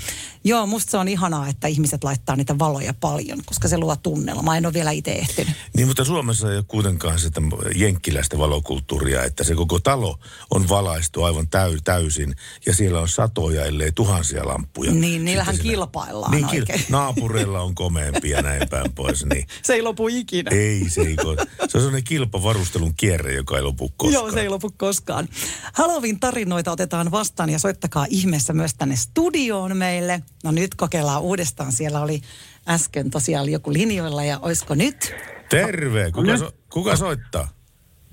joo, 0.45 0.67
musta 0.67 0.91
se 0.91 0.97
on 0.97 1.09
ihanaa, 1.09 1.49
että 1.49 1.69
ihmiset 1.69 2.05
laittaa 2.05 2.37
niitä 2.37 2.59
valoja 2.59 2.95
paljon, 2.95 3.39
koska 3.47 3.69
se 3.69 3.79
luo 3.79 3.97
tunnelmaa. 3.97 4.57
En 4.57 4.67
ole 4.67 4.75
vielä 4.75 4.91
itse 4.91 5.13
ehtinyt. 5.13 5.53
Niin, 5.77 5.87
mutta 5.89 6.05
Suomessa 6.05 6.51
ei 6.51 6.57
ole 6.57 6.65
kuitenkaan 6.69 7.19
sitä 7.19 7.41
jenkkiläistä 7.77 8.39
valokulttuuria, 8.39 9.25
että 9.25 9.45
se 9.45 9.55
koko 9.55 9.79
talo 9.79 10.19
on 10.51 10.69
valaistu 10.69 11.25
aivan 11.25 11.49
täy, 11.49 11.79
täysin 11.85 12.35
ja 12.67 12.75
siellä 12.75 13.01
on 13.01 13.09
satoja, 13.09 13.65
ellei 13.65 13.93
tuhansia 13.93 14.47
lamppuja. 14.49 14.93
Niin, 14.93 15.25
niillähän 15.25 15.55
Sitten 15.55 15.71
kilpaillaan 15.71 16.33
niin, 16.33 16.45
oikein. 16.47 16.81
Naapureilla 16.89 17.61
on 17.61 17.75
komeampia 17.75 18.37
ja 18.37 18.43
näin 18.43 18.69
päin 18.69 18.93
pois, 18.93 19.25
niin 19.25 19.47
Se 19.63 19.73
ei 19.75 19.83
lopu 19.83 20.09
ikinä. 20.09 20.51
ei 20.51 20.91
se 20.91 21.01
ei 21.01 21.17
ko- 21.17 21.47
Se 21.59 21.63
on 21.63 21.71
sellainen 21.71 22.05
kilpavarustelun 22.05 22.95
kierre, 22.95 23.35
joka 23.35 23.57
ei 23.57 23.63
lopu 23.63 23.93
koskaan. 23.97 24.13
Joo, 24.25 24.33
se 24.33 24.41
ei 24.41 24.49
lopu 24.49 24.71
koskaan. 24.77 25.29
Halloween 25.73 26.21
tarinoita 26.21 26.58
otetaan 26.67 27.11
vastaan 27.11 27.51
ja 27.51 27.59
soittakaa 27.59 28.07
ihmeessä 28.11 28.53
myös 28.53 28.75
tänne 28.75 28.97
studioon 28.97 29.77
meille. 29.77 30.23
No 30.45 30.51
nyt 30.51 30.75
kokeillaan 30.75 31.23
uudestaan. 31.23 31.73
Siellä 31.73 32.01
oli 32.01 32.21
äsken 32.69 33.11
tosiaan 33.11 33.49
joku 33.49 33.73
linjoilla 33.73 34.25
ja 34.25 34.39
oisko 34.43 34.75
nyt? 34.75 35.15
Terve, 35.51 36.11
kuka, 36.11 36.37
so, 36.37 36.51
kuka 36.73 36.97
soittaa? 36.97 37.49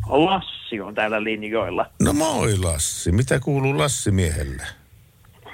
Lassi 0.07 0.81
on 0.81 0.95
täällä 0.95 1.23
linjoilla. 1.23 1.85
No 2.01 2.13
moi 2.13 2.57
Lassi, 2.57 3.11
mitä 3.11 3.39
kuuluu 3.39 3.77
Lassi 3.77 4.11
miehelle? 4.11 4.63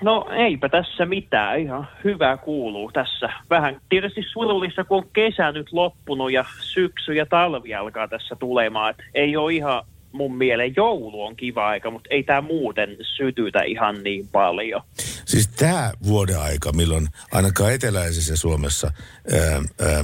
No 0.04 0.26
eipä 0.32 0.70
tässä 0.70 1.06
mitään, 1.06 1.60
ihan 1.60 1.88
hyvää 2.04 2.38
kuuluu 2.38 2.92
tässä. 2.92 3.30
Vähän 3.50 3.82
tietysti 3.90 4.24
surullista, 4.32 4.84
kun 4.84 4.98
on 4.98 5.10
kesä 5.14 5.52
nyt 5.52 5.74
loppunut 5.74 6.32
ja 6.32 6.46
syksy 6.60 7.14
ja 7.14 7.26
talvi 7.26 7.76
alkaa 7.76 8.08
tässä 8.08 8.36
tulemaan. 8.36 8.90
Et 8.90 9.06
ei 9.14 9.38
ole 9.38 9.54
ihan 9.54 9.84
mun 10.12 10.38
mielen 10.38 10.74
joulu 10.76 11.24
on 11.24 11.36
kiva 11.36 11.68
aika, 11.68 11.92
mutta 11.92 12.10
ei 12.12 12.24
tämä 12.24 12.42
muuten 12.42 12.98
sytytä 13.02 13.62
ihan 13.62 14.04
niin 14.04 14.28
paljon. 14.28 14.82
Siis 15.26 15.48
tämä 15.48 15.92
vuoden 16.04 16.40
aika, 16.40 16.72
milloin 16.72 17.08
ainakaan 17.32 17.74
eteläisessä 17.74 18.36
Suomessa 18.36 18.92
ää, 19.34 19.42
ää, 19.52 20.04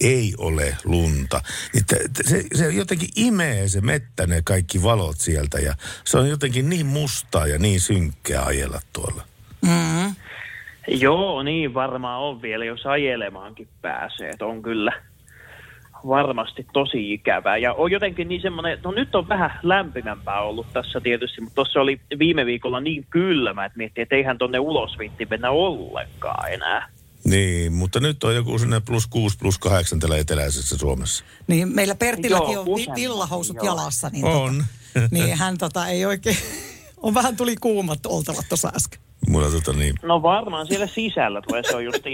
ei 0.00 0.34
ole 0.38 0.76
lunta, 0.84 1.40
niin 1.74 1.84
t- 1.84 2.12
t- 2.12 2.26
se, 2.26 2.44
se 2.54 2.70
jotenkin 2.70 3.08
imee 3.16 3.68
se 3.68 3.80
mettä 3.80 4.26
ne 4.26 4.42
kaikki 4.44 4.82
valot 4.82 5.16
sieltä 5.18 5.58
ja 5.58 5.74
se 6.04 6.18
on 6.18 6.28
jotenkin 6.28 6.68
niin 6.68 6.86
mustaa 6.86 7.46
ja 7.46 7.58
niin 7.58 7.80
synkkää 7.80 8.44
ajella 8.44 8.80
tuolla. 8.92 9.22
Joo, 10.88 11.42
niin 11.42 11.74
varmaan 11.74 12.20
on 12.20 12.42
vielä, 12.42 12.64
jos 12.64 12.86
ajelemaankin 12.86 13.68
pääsee. 13.82 14.30
On 14.40 14.62
kyllä 14.62 14.92
varmasti 16.08 16.66
tosi 16.72 17.12
ikävää. 17.12 17.56
Ja 17.56 17.74
on 17.74 17.90
jotenkin 17.90 18.28
niin 18.28 18.42
semmoinen, 18.42 18.78
no 18.84 18.92
nyt 18.92 19.14
on 19.14 19.28
vähän 19.28 19.50
lämpimämpää 19.62 20.40
ollut 20.40 20.66
tässä 20.72 21.00
tietysti, 21.00 21.40
mutta 21.40 21.54
tuossa 21.54 21.80
oli 21.80 22.00
viime 22.18 22.46
viikolla 22.46 22.80
niin 22.80 23.06
kylmä, 23.10 23.64
että 23.64 23.78
miettii, 23.78 24.02
että 24.02 24.16
eihän 24.16 24.38
tonne 24.38 24.58
ulos 24.58 24.98
vitti 24.98 25.26
mennä 25.30 25.50
ollenkaan 25.50 26.52
enää. 26.52 26.88
Niin, 27.24 27.72
mutta 27.72 28.00
nyt 28.00 28.24
on 28.24 28.34
joku 28.34 28.58
sinne 28.58 28.80
plus 28.80 29.06
6, 29.06 29.38
plus 29.38 29.58
8 29.58 30.00
täällä 30.00 30.16
eteläisessä 30.16 30.78
Suomessa. 30.78 31.24
Niin 31.46 31.74
meillä 31.74 31.94
Pertilläkin 31.94 32.52
Joo, 32.52 32.62
on 32.62 32.68
useammin, 32.68 33.02
villahousut 33.02 33.56
joo. 33.56 33.66
jalassa. 33.66 34.10
Niin, 34.12 34.24
On. 34.24 34.64
Tota, 34.94 35.08
niin 35.10 35.36
hän 35.36 35.58
tota, 35.58 35.86
ei 35.86 36.06
oikein, 36.06 36.36
on 37.02 37.14
vähän 37.14 37.36
tuli 37.36 37.56
kuumat 37.60 38.06
oltavat 38.06 38.44
tuossa 38.48 38.72
äsken. 38.76 39.03
Mulla 39.28 39.50
tota 39.50 39.72
niin, 39.72 39.94
No 40.02 40.22
varmaan 40.22 40.66
siellä 40.66 40.86
sisällä 40.86 41.42
tulee, 41.42 41.62
se 41.62 41.76
on 41.76 41.84
just 41.84 42.04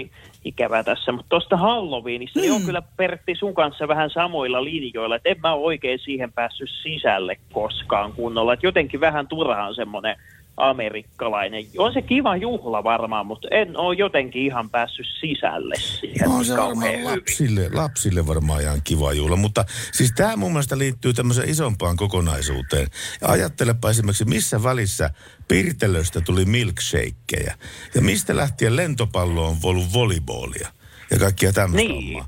ikävää 0.45 0.83
tässä. 0.83 1.11
Mutta 1.11 1.29
tuosta 1.29 1.57
Halloweenista, 1.57 2.39
niin 2.39 2.53
on 2.53 2.61
kyllä 2.61 2.81
Pertti 2.97 3.35
sun 3.35 3.53
kanssa 3.53 3.87
vähän 3.87 4.09
samoilla 4.09 4.63
linjoilla, 4.63 5.15
että 5.15 5.29
en 5.29 5.41
mä 5.41 5.53
ole 5.53 5.65
oikein 5.65 5.99
siihen 5.99 6.33
päässyt 6.33 6.69
sisälle 6.83 7.37
koskaan 7.51 8.13
kunnolla. 8.13 8.53
Et 8.53 8.63
jotenkin 8.63 8.99
vähän 8.99 9.27
turhaan 9.27 9.75
semmoinen 9.75 10.15
amerikkalainen. 10.57 11.65
On 11.77 11.93
se 11.93 12.01
kiva 12.01 12.35
juhla 12.37 12.83
varmaan, 12.83 13.25
mutta 13.25 13.47
en 13.51 13.77
ole 13.77 13.95
jotenkin 13.95 14.41
ihan 14.41 14.69
päässyt 14.69 15.05
sisälle 15.19 15.75
siihen. 15.99 16.29
on 16.29 16.45
se 16.45 16.57
varmaan 16.57 17.03
lapsille, 17.03 17.69
lapsille 17.73 18.27
varmaan 18.27 18.61
ihan 18.61 18.81
kiva 18.83 19.13
juhla, 19.13 19.35
mutta 19.35 19.65
siis 19.91 20.11
tämä 20.15 20.35
mun 20.35 20.51
mielestä 20.51 20.77
liittyy 20.77 21.13
tämmöiseen 21.13 21.49
isompaan 21.49 21.97
kokonaisuuteen. 21.97 22.87
Ja 23.21 23.27
ajattelepa 23.27 23.89
esimerkiksi, 23.89 24.25
missä 24.25 24.63
välissä 24.63 25.09
Pirtelöstä 25.47 26.21
tuli 26.21 26.45
milkshakeja 26.45 27.55
ja 27.95 28.01
mistä 28.01 28.35
lähtien 28.35 28.75
lentopallo 28.75 29.47
on 29.47 29.57
ollut 29.63 29.93
volleyballia 29.93 30.69
ja 31.11 31.19
kaikkia 31.19 31.53
tämmöistä 31.53 31.87
Niin. 31.87 32.05
hommaa. 32.05 32.27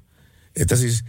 Että 0.62 0.76
siis, 0.76 1.04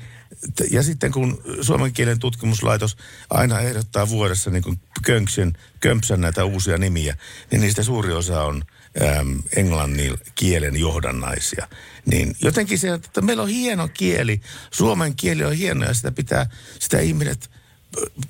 ja 0.70 0.82
sitten 0.82 1.12
kun 1.12 1.42
Suomen 1.60 1.92
kielen 1.92 2.18
tutkimuslaitos 2.18 2.96
aina 3.30 3.60
ehdottaa 3.60 4.08
vuodessa 4.08 4.50
niin 4.50 4.62
kuin 4.62 4.80
Könksön, 5.04 5.52
Kömpsän 5.80 6.20
näitä 6.20 6.44
uusia 6.44 6.78
nimiä, 6.78 7.16
niin 7.50 7.60
niistä 7.60 7.82
suuri 7.82 8.12
osa 8.12 8.44
on 8.44 8.62
äm, 9.02 9.42
englannin 9.56 10.14
kielen 10.34 10.76
johdannaisia. 10.76 11.68
Niin 12.06 12.36
jotenkin 12.42 12.78
se, 12.78 12.92
että 12.92 13.20
meillä 13.20 13.42
on 13.42 13.48
hieno 13.48 13.88
kieli, 13.94 14.40
suomen 14.70 15.14
kieli 15.16 15.44
on 15.44 15.52
hieno 15.52 15.86
ja 15.86 15.94
sitä 15.94 16.10
pitää, 16.10 16.46
sitä 16.78 17.00
ihmiset 17.00 17.50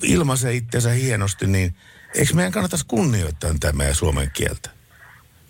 ilmaisee 0.02 0.54
itseensä 0.54 0.90
hienosti, 0.90 1.46
niin 1.46 1.74
eikö 2.14 2.34
meidän 2.34 2.52
kannattaisi 2.52 2.86
kunnioittaa 2.86 3.52
tätä 3.52 3.72
meidän 3.72 3.94
suomen 3.94 4.30
kieltä? 4.32 4.70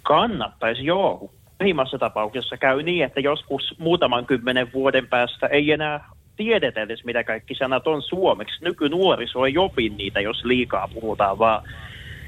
Kannattaisi, 0.03 0.85
joo. 0.85 1.31
Pahimmassa 1.59 1.99
tapauksessa 1.99 2.57
käy 2.57 2.83
niin, 2.83 3.05
että 3.05 3.21
joskus 3.21 3.75
muutaman 3.79 4.27
kymmenen 4.27 4.73
vuoden 4.73 5.07
päästä 5.07 5.47
ei 5.47 5.73
enää 5.73 6.09
tiedetä 6.37 6.83
edes, 6.83 7.05
mitä 7.05 7.25
kaikki 7.25 7.55
sanat 7.55 7.87
on 7.87 8.03
suomeksi. 8.03 8.65
Nykynuoriso 8.65 9.47
ei 9.47 9.59
opi 9.59 9.89
niitä, 9.89 10.21
jos 10.21 10.45
liikaa 10.45 10.89
puhutaan 10.89 11.39
vaan 11.39 11.63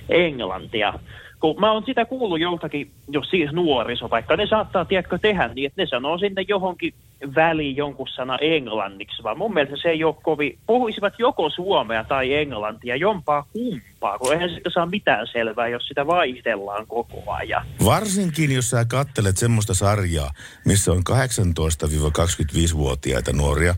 englantia. 0.08 0.94
Kun 1.40 1.60
mä 1.60 1.72
oon 1.72 1.82
sitä 1.86 2.04
kuullut 2.04 2.40
joltakin, 2.40 2.90
jos 3.08 3.30
siis 3.30 3.52
nuoriso, 3.52 4.10
vaikka 4.10 4.36
ne 4.36 4.46
saattaa, 4.46 4.84
tiedätkö, 4.84 5.18
tehdä 5.18 5.48
niin, 5.48 5.66
että 5.66 5.82
ne 5.82 5.86
sanoo 5.86 6.18
sinne 6.18 6.44
johonkin 6.48 6.94
väliin 7.34 7.76
jonkun 7.76 8.08
sana 8.08 8.38
englanniksi, 8.40 9.22
vaan 9.22 9.38
mun 9.38 9.54
mielestä 9.54 9.76
se 9.82 9.88
ei 9.88 10.04
ole 10.04 10.14
kovin, 10.22 10.58
puhuisivat 10.66 11.14
joko 11.18 11.50
suomea 11.50 12.04
tai 12.04 12.34
englantia, 12.34 12.96
jompaa 12.96 13.46
kumpaa, 13.52 14.18
kun 14.18 14.32
eihän 14.32 14.50
sitä 14.50 14.70
saa 14.70 14.86
mitään 14.86 15.26
selvää, 15.32 15.68
jos 15.68 15.88
sitä 15.88 16.06
vaihdellaan 16.06 16.86
koko 16.86 17.22
ajan. 17.26 17.66
Varsinkin, 17.84 18.52
jos 18.52 18.70
sä 18.70 18.84
kattelet 18.84 19.36
semmoista 19.36 19.74
sarjaa, 19.74 20.30
missä 20.64 20.92
on 20.92 21.02
18-25-vuotiaita 21.10 23.32
nuoria, 23.32 23.74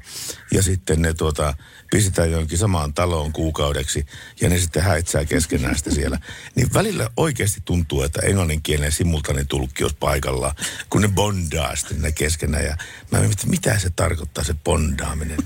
ja 0.53 0.63
sitten 0.63 1.03
ne 1.03 1.15
tuota, 1.15 1.55
pistetään 1.91 2.31
johonkin 2.31 2.59
samaan 2.59 2.95
taloon 2.95 3.33
kuukaudeksi, 3.33 4.07
ja 4.41 4.49
ne 4.49 4.59
sitten 4.59 4.83
häitsää 4.83 5.25
keskenään 5.25 5.77
sitä 5.77 5.91
siellä. 5.91 6.19
Niin 6.55 6.69
välillä 6.75 7.09
oikeasti 7.17 7.61
tuntuu, 7.65 8.03
että 8.03 8.21
englanninkielinen 8.27 8.93
simultaanitulkki 8.93 9.85
olisi 9.85 9.97
paikallaan, 10.01 10.55
kun 10.91 11.03
ne 11.03 11.09
bondaa 11.09 11.77
sitten 11.77 12.03
ne 12.03 12.13
keskenään. 12.13 12.65
Ja 12.65 12.77
mä 13.13 13.19
mietin, 13.19 13.51
mitä 13.51 13.79
se 13.79 13.91
tarkoittaa, 13.97 14.45
se 14.45 14.55
bondaaminen. 14.65 15.39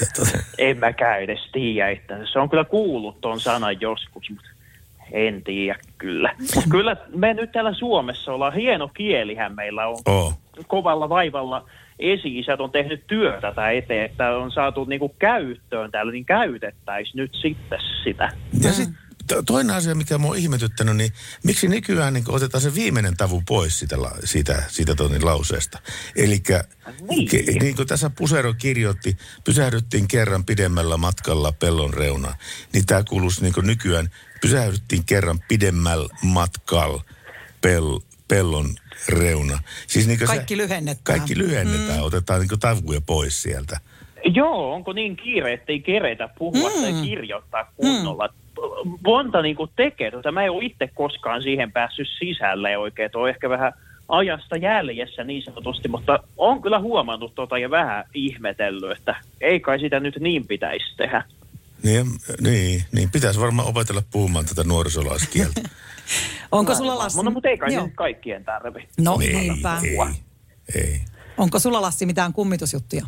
Ja 0.00 0.06
tuota, 0.16 0.38
En 0.58 0.78
mäkään 0.78 1.22
edes 1.22 1.40
tiedä, 1.52 1.90
että 1.90 2.18
se 2.32 2.38
on 2.38 2.50
kyllä 2.50 2.64
kuullut 2.64 3.20
ton 3.20 3.40
sanan 3.40 3.80
joskus, 3.80 4.30
mutta 4.30 4.48
en 5.12 5.44
tiedä 5.44 5.78
kyllä. 5.98 6.34
Mut 6.54 6.64
kyllä 6.70 6.96
me 7.16 7.34
nyt 7.34 7.52
täällä 7.52 7.74
Suomessa 7.74 8.32
ollaan, 8.32 8.54
hieno 8.54 8.88
kielihän 8.88 9.54
meillä 9.54 9.86
on. 9.86 9.98
oh. 10.06 10.38
Kovalla 10.66 11.08
vaivalla 11.08 11.68
esi-isät 11.98 12.60
on 12.60 12.70
tehnyt 12.70 13.06
työtä 13.06 13.40
tätä 13.40 13.70
eteen, 13.70 14.04
että 14.04 14.30
on 14.36 14.50
saatu 14.52 14.84
niinku 14.84 15.08
käyttöön 15.08 15.90
täällä, 15.90 16.12
niin 16.12 16.24
käytettäisiin 16.24 17.16
nyt 17.16 17.34
sitten 17.42 17.78
sitä. 18.04 18.32
Ja 18.62 18.72
sitten 18.72 19.04
toinen 19.46 19.76
asia, 19.76 19.94
mikä 19.94 20.18
mua 20.18 20.30
on 20.30 20.36
ihmetyttänyt, 20.36 20.96
niin 20.96 21.10
miksi 21.44 21.68
nykyään 21.68 22.14
niin 22.14 22.24
otetaan 22.28 22.60
se 22.60 22.74
viimeinen 22.74 23.16
tavu 23.16 23.42
pois 23.48 23.78
siitä, 23.78 23.96
siitä, 24.24 24.62
siitä 24.68 24.94
tonin 24.94 25.24
lauseesta. 25.24 25.78
Eli 26.16 26.42
Niin. 27.08 27.28
ke, 27.28 27.42
niin 27.60 27.76
kuin 27.76 27.88
tässä 27.88 28.10
Pusero 28.10 28.54
kirjoitti, 28.54 29.16
pysähdyttiin 29.44 30.08
kerran 30.08 30.44
pidemmällä 30.44 30.96
matkalla 30.96 31.52
pellon 31.52 31.94
reunaan. 31.94 32.34
Niin 32.72 32.86
tämä 32.86 33.02
kuuluisi 33.08 33.42
niin 33.42 33.54
kuin 33.54 33.66
nykyään, 33.66 34.10
pysähdyttiin 34.40 35.04
kerran 35.04 35.40
pidemmällä 35.48 36.08
matkalla 36.22 37.02
pel, 37.60 38.00
pellon 38.28 38.74
reuna. 39.08 39.58
Siis 39.86 40.06
niin 40.06 40.18
Kaikki 40.26 40.54
se, 40.54 40.62
lyhennetään. 40.62 41.04
Kaikki 41.04 41.38
lyhennetään, 41.38 41.98
mm. 41.98 42.04
otetaan 42.04 42.40
niin 42.40 42.60
tavuja 42.60 43.00
pois 43.06 43.42
sieltä. 43.42 43.80
Joo, 44.24 44.74
onko 44.74 44.92
niin 44.92 45.16
kiire, 45.16 45.52
että 45.52 45.72
ei 45.72 45.80
keretä 45.80 46.28
puhua 46.38 46.68
mm. 46.68 46.82
tai 46.82 46.92
kirjoittaa 47.02 47.72
kunnolla. 47.76 48.26
Mm. 48.26 48.98
Monta 49.04 49.42
niin 49.42 49.56
kuin 49.56 49.70
tekee 49.76 50.10
tuota. 50.10 50.32
Mä 50.32 50.44
en 50.44 50.50
ole 50.50 50.64
itse 50.64 50.90
koskaan 50.94 51.42
siihen 51.42 51.72
päässyt 51.72 52.08
sisälle 52.18 52.78
oikein. 52.78 53.10
Tuo 53.10 53.22
on 53.22 53.28
ehkä 53.28 53.48
vähän 53.48 53.72
ajasta 54.08 54.56
jäljessä 54.56 55.24
niin 55.24 55.42
sanotusti, 55.42 55.88
mutta 55.88 56.18
on 56.36 56.62
kyllä 56.62 56.80
huomannut 56.80 57.34
tota 57.34 57.58
ja 57.58 57.70
vähän 57.70 58.04
ihmetellyt, 58.14 58.98
että 58.98 59.16
ei 59.40 59.60
kai 59.60 59.78
sitä 59.78 60.00
nyt 60.00 60.14
niin 60.20 60.46
pitäisi 60.46 60.96
tehdä. 60.96 61.22
Niin, 61.82 62.06
niin, 62.40 62.84
niin 62.92 63.10
pitäisi 63.10 63.40
varmaan 63.40 63.68
opetella 63.68 64.02
puhumaan 64.10 64.46
tätä 64.46 64.64
nuorisolaiskieltä. 64.64 65.60
Onko 66.58 66.74
sulla 66.74 66.98
Lassi? 66.98 67.22
No, 67.22 67.30
mutta 67.30 67.48
ei 67.48 67.58
kai 67.58 67.74
Joo. 67.74 67.88
kaikkien 67.94 68.44
tarvi. 68.44 68.88
No 69.00 69.18
ei, 69.22 69.32
niinpä. 69.34 69.78
ei, 69.82 69.98
ei. 70.74 71.00
Onko 71.38 71.58
sulla 71.58 71.82
Lassi 71.82 72.06
mitään 72.06 72.32
kummitusjuttuja? 72.32 73.06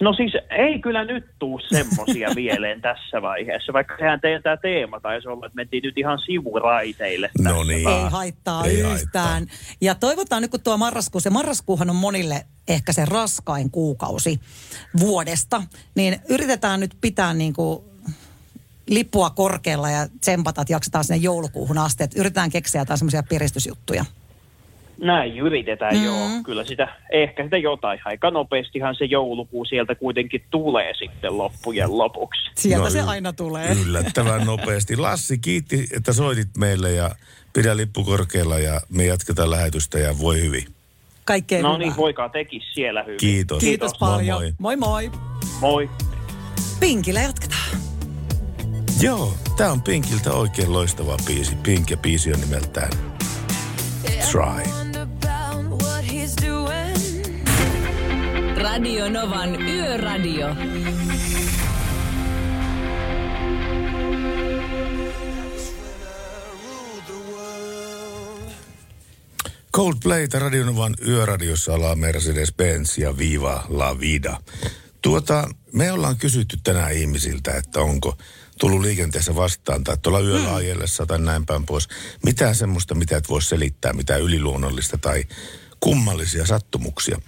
No 0.00 0.12
siis 0.12 0.32
ei 0.50 0.78
kyllä 0.80 1.04
nyt 1.04 1.24
tuu 1.38 1.60
semmosia 1.68 2.28
mieleen 2.34 2.80
tässä 2.80 3.22
vaiheessa, 3.22 3.72
vaikka 3.72 3.94
sehän 3.98 4.20
teidän 4.20 4.42
tämä 4.42 4.56
teema 4.56 5.00
taisi 5.00 5.28
olla, 5.28 5.46
että 5.46 5.56
mentiin 5.56 5.82
nyt 5.82 5.98
ihan 5.98 6.18
sivuraiteille. 6.26 7.30
No 7.40 7.64
niin. 7.64 7.88
Ei 7.88 8.02
haittaa 8.10 8.64
Ei 8.64 8.76
ei 8.76 8.82
haittaa. 8.82 9.02
yhtään. 9.02 9.46
Ja 9.80 9.94
toivotaan 9.94 10.42
nyt, 10.42 10.50
kun 10.50 10.60
tuo 10.60 10.76
marraskuu, 10.76 11.20
se 11.20 11.30
marraskuuhan 11.30 11.90
on 11.90 11.96
monille 11.96 12.44
ehkä 12.68 12.92
se 12.92 13.04
raskain 13.04 13.70
kuukausi 13.70 14.40
vuodesta, 15.00 15.62
niin 15.94 16.16
yritetään 16.28 16.80
nyt 16.80 16.96
pitää 17.00 17.34
niin 17.34 17.52
kuin 17.52 17.91
lippua 18.94 19.30
korkealla 19.30 19.90
ja 19.90 20.08
tsempata, 20.20 20.60
että 20.62 20.72
jaksetaan 20.72 21.04
sinne 21.04 21.16
joulukuuhun 21.16 21.78
asti. 21.78 22.04
Että 22.04 22.20
yritetään 22.20 22.50
keksiä 22.50 22.80
jotain 22.80 22.98
semmoisia 22.98 23.22
piristysjuttuja. 23.22 24.04
Näin 25.02 25.38
yritetään, 25.38 25.94
Mm. 25.94 25.98
mm. 26.00 26.04
joo. 26.06 26.28
Kyllä 26.44 26.64
sitä, 26.64 26.88
ehkä 27.12 27.44
sitä 27.44 27.56
jotain. 27.58 28.00
Aika 28.04 28.30
nopeastihan 28.30 28.94
se 28.94 29.04
joulukuu 29.04 29.64
sieltä 29.64 29.94
kuitenkin 29.94 30.42
tulee 30.50 30.92
sitten 30.98 31.38
loppujen 31.38 31.98
lopuksi. 31.98 32.40
Sieltä 32.54 32.84
No 32.84 32.90
se 32.90 33.00
aina 33.00 33.32
tulee. 33.32 33.72
Yllättävän 33.86 34.46
nopeasti. 34.52 34.96
Lassi, 34.96 35.38
kiitti, 35.38 35.88
että 35.96 36.12
soitit 36.12 36.48
meille 36.58 36.92
ja 36.92 37.10
pidä 37.52 37.76
lippu 37.76 38.04
korkealla 38.04 38.58
ja 38.58 38.80
me 38.88 39.04
jatketaan 39.04 39.50
lähetystä 39.50 39.98
ja 39.98 40.18
voi 40.18 40.40
hyvin. 40.40 40.66
Kaikkea 41.24 41.62
No 41.62 41.68
hyvää. 41.68 41.78
niin, 41.78 41.96
voikaa 41.96 42.28
tekis 42.28 42.62
siellä 42.74 43.02
hyvin. 43.02 43.18
Kiitos. 43.18 43.58
Kiitos 43.60 43.92
paljon. 44.00 44.42
Moi 44.58 44.76
Moi 44.76 44.76
moi. 44.76 45.10
Moi. 45.60 45.90
Pinkillä 46.80 47.20
jatketaan. 47.20 47.81
Joo, 49.00 49.34
tää 49.56 49.72
on 49.72 49.82
Pinkiltä 49.82 50.32
oikein 50.32 50.72
loistava 50.72 51.16
biisi. 51.26 51.56
Pink 51.56 51.90
ja 51.90 51.96
biisi 51.96 52.32
on 52.32 52.40
nimeltään 52.40 52.90
Try. 54.30 54.72
Radio 58.56 59.10
Novan 59.10 59.62
Yöradio. 59.62 60.48
Coldplayta 69.74 70.38
Radionovan 70.38 70.94
yöradiossa 71.08 71.74
alaa 71.74 71.94
Mercedes-Benz 71.94 73.00
ja 73.00 73.18
Viva 73.18 73.66
La 73.68 74.00
Vida. 74.00 74.40
Tuota, 75.02 75.48
me 75.72 75.92
ollaan 75.92 76.16
kysytty 76.16 76.58
tänään 76.64 76.92
ihmisiltä, 76.92 77.56
että 77.56 77.80
onko 77.80 78.16
tullut 78.62 78.80
liikenteessä 78.80 79.34
vastaan 79.34 79.84
tai 79.84 79.96
tuolla 80.02 80.20
yöllä 80.20 80.54
ajellessa 80.54 81.06
tai 81.06 81.18
näin 81.18 81.46
päin 81.46 81.66
pois. 81.66 81.88
Mitään 82.24 82.54
semmoista, 82.54 82.94
mitä 82.94 83.16
et 83.16 83.28
voi 83.28 83.42
selittää, 83.42 83.92
mitä 83.92 84.16
yliluonnollista 84.16 84.98
tai 84.98 85.24
kummallisia 85.80 86.46
sattumuksia. 86.46 87.18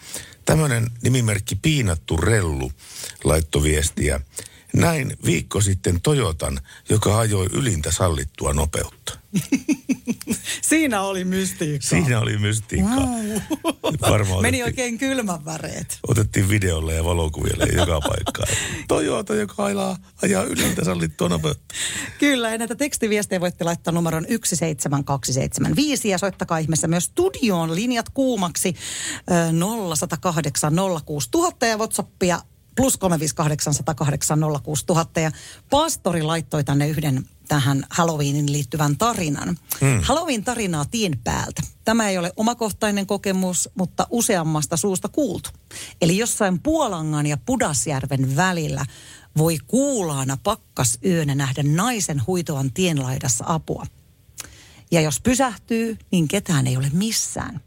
Tämmöinen 0.44 0.90
nimimerkki 1.02 1.54
Piinattu 1.54 2.16
Rellu 2.16 2.72
laittoi 3.24 3.62
viestiä. 3.62 4.20
Näin 4.74 5.16
viikko 5.24 5.60
sitten 5.60 6.00
Toyotan, 6.00 6.60
joka 6.88 7.18
ajoi 7.18 7.46
ylintä 7.52 7.92
sallittua 7.92 8.52
nopeutta. 8.52 9.18
Siinä 10.62 11.02
oli 11.02 11.24
mystiikkaa. 11.24 11.88
Siinä 11.88 12.20
oli 12.20 12.38
mystiikkaa. 12.38 13.08
Varmaan 14.00 14.42
Meni 14.42 14.62
otettiin- 14.62 14.64
oikein 14.64 14.98
kylmän 14.98 15.44
väreet. 15.44 15.98
Otettiin 16.08 16.48
videolle 16.48 16.94
ja 16.94 17.04
valokuville 17.04 17.64
joka 17.64 18.00
paikkaan. 18.00 18.48
Toyota, 18.88 19.34
joka 19.34 19.64
ajaa, 19.64 19.96
ajaa 20.22 20.42
ylintä 20.42 20.84
sallittua 20.84 21.28
nopeutta. 21.28 21.74
Kyllä, 22.18 22.50
ja 22.50 22.58
näitä 22.58 22.74
tekstiviestejä 22.74 23.40
voitte 23.40 23.64
laittaa 23.64 23.92
numeron 23.94 24.26
17275 24.28 26.08
ja 26.08 26.18
soittakaa 26.18 26.58
ihmeessä 26.58 26.88
myös 26.88 27.04
studioon 27.04 27.74
linjat 27.74 28.06
kuumaksi 28.14 28.74
ö, 29.30 29.52
0108 29.96 30.72
06000 31.06 31.66
ja 31.66 31.76
Whatsappia 31.76 32.40
plus 32.76 32.96
358 32.96 33.74
108 33.74 34.38
06000 34.62 35.20
ja 35.20 35.30
pastori 35.70 36.22
laittoi 36.22 36.64
tänne 36.64 36.88
yhden 36.88 37.24
tähän 37.48 37.86
Halloweenin 37.90 38.52
liittyvän 38.52 38.96
tarinan. 38.96 39.56
Hmm. 39.80 40.00
Halloween-tarinaa 40.02 40.84
tien 40.84 41.18
päältä. 41.24 41.62
Tämä 41.84 42.08
ei 42.08 42.18
ole 42.18 42.32
omakohtainen 42.36 43.06
kokemus, 43.06 43.68
mutta 43.74 44.06
useammasta 44.10 44.76
suusta 44.76 45.08
kuultu. 45.08 45.50
Eli 46.00 46.18
jossain 46.18 46.60
Puolangan 46.60 47.26
ja 47.26 47.36
Pudasjärven 47.46 48.36
välillä 48.36 48.86
voi 49.38 49.58
kuulaana 49.66 50.38
pakkasyönä 50.42 51.34
nähdä 51.34 51.62
naisen 51.62 52.22
huitoan 52.26 52.72
tienlaidassa 52.72 53.44
apua. 53.48 53.86
Ja 54.90 55.00
jos 55.00 55.20
pysähtyy, 55.20 55.96
niin 56.10 56.28
ketään 56.28 56.66
ei 56.66 56.76
ole 56.76 56.90
missään. 56.92 57.60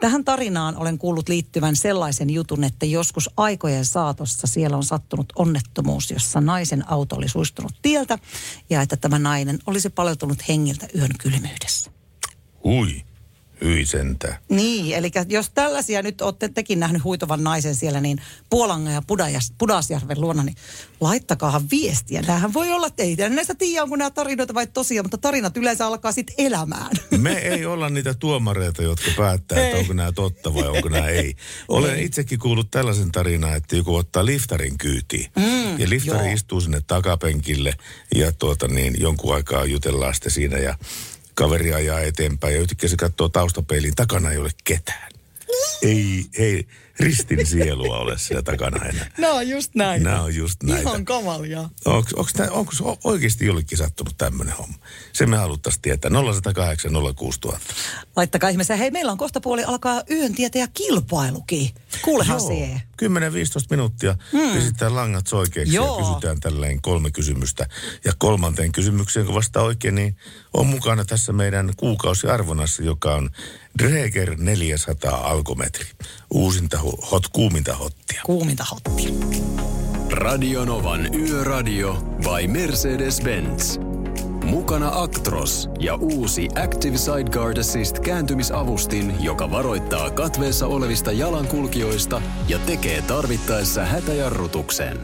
Tähän 0.00 0.24
tarinaan 0.24 0.76
olen 0.76 0.98
kuullut 0.98 1.28
liittyvän 1.28 1.76
sellaisen 1.76 2.30
jutun, 2.30 2.64
että 2.64 2.86
joskus 2.86 3.30
aikojen 3.36 3.84
saatossa 3.84 4.46
siellä 4.46 4.76
on 4.76 4.84
sattunut 4.84 5.32
onnettomuus, 5.36 6.10
jossa 6.10 6.40
naisen 6.40 6.90
auto 6.90 7.16
oli 7.16 7.28
suistunut 7.28 7.72
tieltä 7.82 8.18
ja 8.70 8.82
että 8.82 8.96
tämä 8.96 9.18
nainen 9.18 9.58
olisi 9.66 9.90
paleltunut 9.90 10.48
hengiltä 10.48 10.88
yön 10.94 11.10
kylmyydessä. 11.18 11.90
Hui, 12.64 13.04
hyi 13.64 13.86
sentään. 13.86 14.36
Niin, 14.48 14.96
eli 14.96 15.10
jos 15.28 15.50
tällaisia 15.50 16.02
nyt 16.02 16.20
olette 16.20 16.48
tekin 16.48 16.80
nähnyt 16.80 17.04
huitovan 17.04 17.44
naisen 17.44 17.74
siellä, 17.74 18.00
niin 18.00 18.20
Puolangan 18.50 18.94
ja 18.94 19.02
Pudajas, 19.06 19.52
Pudasjärven 19.58 20.20
luona, 20.20 20.42
niin 20.42 20.56
laittakaahan 21.00 21.70
viestiä. 21.70 22.22
Nämähän 22.22 22.52
voi 22.52 22.72
olla, 22.72 22.86
että 22.86 23.02
ei 23.02 23.16
näistä 23.16 23.54
tiedä, 23.54 23.82
onko 23.82 23.96
nämä 23.96 24.10
tarinoita 24.10 24.54
vai 24.54 24.66
tosiaan, 24.66 25.04
mutta 25.04 25.18
tarinat 25.18 25.56
yleensä 25.56 25.86
alkaa 25.86 26.12
sitten 26.12 26.34
elämään. 26.38 26.90
Me 27.18 27.32
ei 27.32 27.66
olla 27.66 27.88
niitä 27.88 28.14
tuomareita, 28.14 28.82
jotka 28.82 29.10
päättää, 29.16 29.66
että 29.66 29.76
onko 29.78 29.92
nämä 29.92 30.12
totta 30.12 30.54
vai 30.54 30.68
onko 30.68 30.88
nämä 30.88 31.08
ei. 31.08 31.36
Olen 31.68 31.98
itsekin 31.98 32.38
kuullut 32.38 32.70
tällaisen 32.70 33.12
tarinan, 33.12 33.56
että 33.56 33.76
joku 33.76 33.94
ottaa 33.94 34.26
liftarin 34.26 34.78
kyytiin. 34.78 35.30
Mm, 35.36 35.78
ja 35.78 35.88
liftari 35.88 36.26
joo. 36.26 36.34
istuu 36.34 36.60
sinne 36.60 36.80
takapenkille 36.86 37.74
ja 38.14 38.32
tuota 38.32 38.68
niin, 38.68 38.94
jonkun 38.98 39.34
aikaa 39.34 39.64
jutellaan 39.64 40.14
sitten 40.14 40.32
siinä 40.32 40.58
ja 40.58 40.74
kaveri 41.36 41.74
ajaa 41.74 42.00
eteenpäin 42.00 42.54
ja 42.54 42.60
yhtäkkiä 42.60 42.88
se 42.88 42.96
katsoo 42.96 43.28
taustapeiliin, 43.28 43.94
takana 43.94 44.30
ei 44.30 44.38
ole 44.38 44.50
ketään. 44.64 45.10
Ei, 45.82 46.26
ei 46.38 46.66
ristin 47.00 47.46
sielua 47.46 47.98
ole 47.98 48.18
siellä 48.18 48.42
takana 48.42 48.84
enää. 48.86 49.32
On 49.32 49.48
just 49.48 49.74
näin. 49.74 50.02
Nämä 50.02 50.22
on 50.22 50.34
just 50.34 50.62
näitä. 50.62 50.82
Ihan 50.82 51.04
kamalia. 51.04 51.68
Onko, 51.84 52.10
onko, 52.50 52.72
se 52.72 52.84
oikeasti 53.04 53.46
jollekin 53.46 53.78
sattunut 53.78 54.14
tämmöinen 54.18 54.54
homma? 54.56 54.76
Se 55.12 55.26
me 55.26 55.36
haluttaisiin 55.36 55.82
tietää. 55.82 56.10
0108 56.10 56.92
06000. 57.16 57.74
Laittakaa 58.16 58.50
ihmeessä. 58.50 58.76
Hei, 58.76 58.90
meillä 58.90 59.12
on 59.12 59.18
kohta 59.18 59.40
puoli 59.40 59.64
alkaa 59.64 60.02
yön 60.10 60.34
tietäjä 60.34 60.68
kilpailukin. 60.74 61.70
Kuulehan 62.02 62.38
Joo, 62.38 62.48
sie. 62.48 62.82
10-15 63.02 63.06
minuuttia 63.70 64.16
hmm. 64.32 64.52
pistetään 64.52 64.94
langat 64.94 65.26
soikeiksi 65.26 65.74
Joo. 65.74 65.98
ja 65.98 66.04
kysytään 66.04 66.40
tälleen 66.40 66.82
kolme 66.82 67.10
kysymystä. 67.10 67.66
Ja 68.04 68.12
kolmanteen 68.18 68.72
kysymykseen, 68.72 69.26
kun 69.26 69.34
vastaa 69.34 69.62
oikein, 69.62 69.94
niin 69.94 70.16
on 70.56 70.66
mukana 70.66 71.04
tässä 71.04 71.32
meidän 71.32 71.70
kuukausiarvonassa, 71.76 72.82
joka 72.82 73.14
on 73.14 73.30
Dreger 73.82 74.36
400 74.38 75.16
alkometri. 75.16 75.86
Uusinta 76.30 76.78
hot, 77.10 77.28
kuuminta 77.28 77.74
hottia. 77.74 78.20
Kuuminta 78.26 78.64
hottia. 78.70 79.10
Radionovan 80.12 81.14
Yöradio 81.14 81.92
by 81.94 82.46
Mercedes-Benz. 82.46 83.80
Mukana 84.44 84.90
Actros 85.02 85.68
ja 85.78 85.94
uusi 85.94 86.48
Active 86.64 86.96
Sideguard 86.98 87.56
Assist 87.56 87.98
kääntymisavustin, 87.98 89.14
joka 89.24 89.50
varoittaa 89.50 90.10
katveessa 90.10 90.66
olevista 90.66 91.12
jalankulkijoista 91.12 92.22
ja 92.48 92.58
tekee 92.58 93.02
tarvittaessa 93.02 93.84
hätäjarrutuksen. 93.84 95.00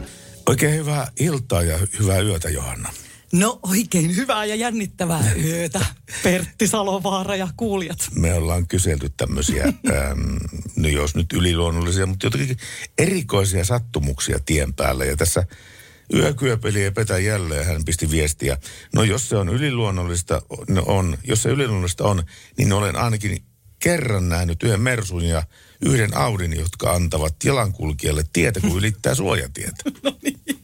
Oikein 0.49 0.75
hyvää 0.75 1.07
iltaa 1.19 1.61
ja 1.61 1.79
hyvää 1.99 2.19
yötä, 2.19 2.49
Johanna. 2.49 2.89
No 3.33 3.59
oikein 3.63 4.15
hyvää 4.15 4.45
ja 4.45 4.55
jännittävää 4.55 5.31
yötä. 5.45 5.85
Pertti 6.23 6.67
Salovaara 6.67 7.35
ja 7.35 7.47
kuulijat. 7.57 7.97
me 8.15 8.33
ollaan 8.33 8.67
kyselty 8.67 9.09
tämmöisiä, 9.17 9.63
äm, 10.11 10.39
no 10.75 10.87
jos 10.89 11.15
nyt 11.15 11.33
yliluonnollisia, 11.33 12.05
mutta 12.05 12.25
jotenkin 12.25 12.57
erikoisia 12.97 13.65
sattumuksia 13.65 14.39
tien 14.45 14.73
päällä. 14.73 15.05
Ja 15.05 15.17
tässä 15.17 15.43
yökyöpeli 16.13 16.83
ei 16.83 16.91
petä 16.91 17.19
jälleen, 17.19 17.65
hän 17.65 17.85
pisti 17.85 18.11
viestiä. 18.11 18.57
No 18.93 19.03
jos 19.03 19.29
se 19.29 19.37
on 19.37 19.49
yliluonnollista, 19.49 20.41
no 20.69 20.83
on, 20.85 21.17
jos 21.23 21.43
se 21.43 21.49
yliluonnollista 21.49 22.03
on, 22.03 22.23
niin 22.57 22.73
olen 22.73 22.95
ainakin 22.95 23.43
kerran 23.79 24.29
nähnyt 24.29 24.63
yhden 24.63 24.81
Mersun 24.81 25.25
ja 25.25 25.43
yhden 25.85 26.17
Audin, 26.17 26.59
jotka 26.59 26.91
antavat 26.93 27.35
jalankulkijalle 27.43 28.23
tietä, 28.33 28.61
kun 28.61 28.77
ylittää 28.79 29.15
suojatietä. 29.15 29.83
No 30.03 30.17
niin. 30.23 30.62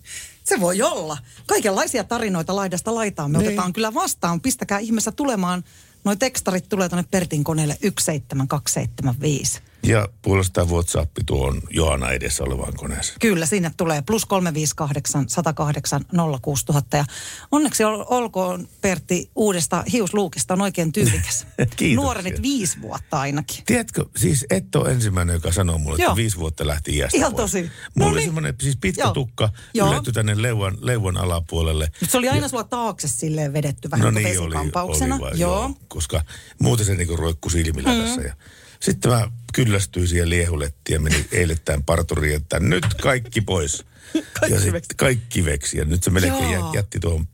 Se 0.50 0.60
voi 0.60 0.82
olla. 0.82 1.18
Kaikenlaisia 1.48 2.04
tarinoita 2.04 2.56
laidasta 2.56 2.96
laitaan. 2.96 3.32
Me 3.32 3.38
Niin. 3.38 3.48
otetaan 3.48 3.74
kyllä 3.74 3.94
vastaan. 3.94 4.42
Pistäkää 4.42 4.80
ihmeessä 4.80 5.12
tulemaan. 5.12 5.64
Noi 6.04 6.18
tekstarit 6.18 6.70
tulee 6.70 6.90
tuonne 6.90 7.08
Pertin 7.12 7.44
koneelle 7.44 7.78
17275. 7.82 9.60
Ja 9.84 10.08
puolestaan 10.22 10.70
WhatsApp 10.70 11.12
tuo 11.26 11.48
on 11.48 11.62
Johanna 11.70 12.12
edessä 12.12 12.44
olevaan 12.44 12.74
koneeseen. 12.74 13.20
Kyllä, 13.20 13.46
sinne 13.46 13.72
tulee 13.78 14.02
plus 14.02 14.26
358 14.26 15.30
108 15.30 16.02
06000. 16.42 16.98
Ja 16.98 17.06
onneksi 17.52 17.84
ol, 17.84 18.04
olkoon 18.08 18.68
Pertti 18.82 19.32
uudesta 19.36 19.84
hiusluukista 19.92 20.54
on 20.54 20.62
oikein 20.62 20.92
tyylikäs. 20.92 21.46
Kiitoksia. 21.58 21.96
Nuorenit 21.96 22.42
viisi 22.42 22.82
vuotta 22.82 23.20
ainakin. 23.20 23.63
Tiedätkö, 23.65 24.06
siis 24.18 24.46
et 24.50 24.76
ole 24.76 24.92
ensimmäinen, 24.92 25.34
joka 25.34 25.52
sanoo 25.52 25.78
mulle, 25.78 25.96
että 25.96 26.04
Joo. 26.04 26.15
viisi 26.15 26.38
vuotta 26.38 26.68
lähti 26.68 26.98
iästä 26.98 27.18
Ihan 27.18 27.32
pois. 27.32 27.42
tosi. 27.42 27.62
Mulla 27.62 27.72
No 27.96 28.08
oli 28.08 28.15
niin. 28.15 28.28
semmoinen 28.28 28.56
siis 28.62 28.78
pitkä 28.78 29.04
Joo. 29.04 29.13
tukka, 29.13 29.50
Joo. 29.74 29.92
yletty 29.92 30.12
tänne 30.12 30.42
leuan, 30.42 30.78
leuan 30.82 31.18
alapuolelle. 31.18 31.92
Mutta 32.02 32.12
se 32.12 32.18
oli 32.18 32.30
aina 32.30 32.48
sulla 32.48 32.63
taakse 32.63 33.08
silleen 33.08 33.54
vedetty 33.54 33.92
vähän 33.92 34.06
no 34.06 34.12
niin 34.12 34.24
niin, 34.24 34.38
kuin 34.38 34.48
oli, 34.48 34.56
oli 34.56 35.20
vaan, 35.20 35.39
joo. 35.39 35.72
koska 35.88 36.22
muuten 36.60 36.86
se 36.86 36.96
niinku 36.96 37.15
roikkui 37.15 37.52
silmillä 37.52 37.94
mm. 37.94 38.02
tässä. 38.02 38.22
Ja 38.22 38.34
sitten 38.80 39.12
mä 39.12 39.32
kyllästyin 39.54 40.08
siihen 40.08 40.30
liehulettiin 40.30 40.94
ja 40.94 41.00
menin 41.00 41.28
eilettäin 41.32 41.84
parturiin, 41.84 42.36
että 42.36 42.60
nyt 42.60 42.86
kaikki 43.02 43.42
pois. 43.42 43.86
Kaikki 44.39 44.68
ja 44.68 44.74
veksi. 44.74 44.89
kaikki 44.98 45.46
veksi. 45.46 45.78
Ja 45.78 45.86
nyt 45.86 46.04
se 46.04 46.10
melkein 46.12 46.52
Joo. 46.52 46.52
jä- 46.74 46.80
jätti 46.80 47.00
tuohon 47.00 47.28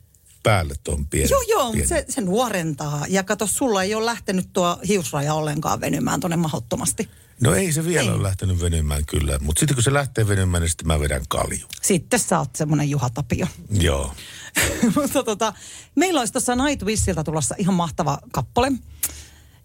päälle 0.44 0.76
tuon 0.84 1.08
pienen. 1.08 1.30
Joo, 1.30 1.42
joo, 1.50 1.72
pienen. 1.72 1.88
se, 1.90 2.06
se 2.10 2.22
nuorentaa. 2.22 3.06
Ja 3.10 3.24
kato, 3.24 3.48
sulla 3.48 3.84
ei 3.84 3.96
ole 3.96 4.06
lähtenyt 4.06 4.50
tuo 4.54 4.80
hiusraja 4.88 5.34
ollenkaan 5.34 5.82
venymään 5.82 6.20
tuonne 6.20 6.38
mahdottomasti. 6.38 7.10
No 7.42 7.56
ei 7.56 7.74
se 7.74 7.86
vielä 7.86 8.02
Ei. 8.02 8.10
ole 8.10 8.24
lähtenyt 8.24 8.62
venymään 8.62 9.06
kyllä, 9.06 9.40
mutta 9.40 9.60
sitten 9.60 9.76
kun 9.76 9.84
se 9.84 9.94
lähtee 9.94 10.28
venymään, 10.28 10.62
niin 10.62 10.70
sitten 10.70 10.88
mä 10.88 11.00
vedän 11.00 11.22
kalju. 11.30 11.68
Sitten 11.82 12.20
sä 12.20 12.40
oot 12.40 12.56
semmoinen 12.56 12.90
Juha 12.90 13.10
Tapio. 13.10 13.48
Joo. 13.72 14.14
Mutta 14.96 15.24
tota, 15.24 15.54
meillä 15.96 16.20
olisi 16.20 16.34
tuossa 16.34 16.56
Nightwissilta 16.56 17.24
tulossa 17.24 17.56
ihan 17.58 17.76
mahtava 17.76 18.20
kappale. 18.32 18.72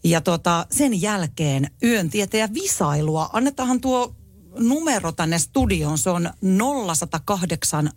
Ja 0.05 0.21
tota, 0.21 0.67
sen 0.71 1.03
jälkeen 1.03 1.71
yön 1.83 2.11
tieteen 2.11 2.55
visailua. 2.55 3.31
Annetaan 3.33 3.81
tuo 3.81 4.15
numero 4.59 5.13
tänne 5.13 5.39
studioon. 5.39 5.99
Se 5.99 6.11
on 6.11 6.31
0108 6.95 7.91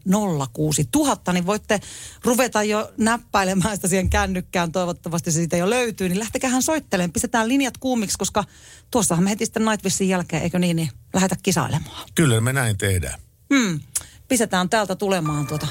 06 0.54 0.90
000, 0.96 1.34
niin 1.34 1.46
voitte 1.46 1.80
ruveta 2.24 2.64
jo 2.64 2.92
näppäilemään 2.98 3.76
sitä 3.76 3.88
siihen 3.88 4.10
kännykkään. 4.10 4.72
Toivottavasti 4.72 5.32
se 5.32 5.36
siitä 5.36 5.58
jo 5.58 5.70
löytyy. 5.70 6.10
Niin 6.10 6.20
lähtekähän 6.20 6.64
soittelemaan. 6.64 7.12
Pistetään 7.12 7.48
linjat 7.48 7.78
kuumiksi, 7.78 8.18
koska 8.18 8.44
tuossahan 8.92 9.24
me 9.24 9.30
heti 9.30 9.46
sitten 9.46 9.66
Nightwissin 9.66 10.10
jälkeen, 10.10 10.44
eikö 10.44 10.60
niin, 10.60 10.76
niin 10.76 10.90
lähdetä 11.14 11.36
kisailemaan. 11.44 12.10
Kyllä 12.16 12.42
me 12.42 12.54
näin 12.54 12.78
tehdään. 12.78 13.20
Hmm. 13.54 13.80
Pistetään 14.28 14.70
täältä 14.70 14.96
tulemaan 14.96 15.48
tuota 15.48 15.68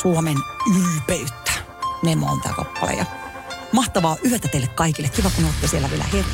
Suomen 0.00 0.36
ylpeyttä. 0.76 1.52
Nemo 2.02 2.26
on 2.32 2.40
tää 2.40 2.52
kappale. 2.52 2.92
Ja 2.92 3.25
mahtavaa 3.76 4.16
yötä 4.30 4.48
teille 4.48 4.68
kaikille. 4.68 5.08
Kiva, 5.08 5.30
kun 5.36 5.44
olette 5.44 5.68
siellä 5.68 5.90
vielä 5.90 6.04
herää. 6.04 6.30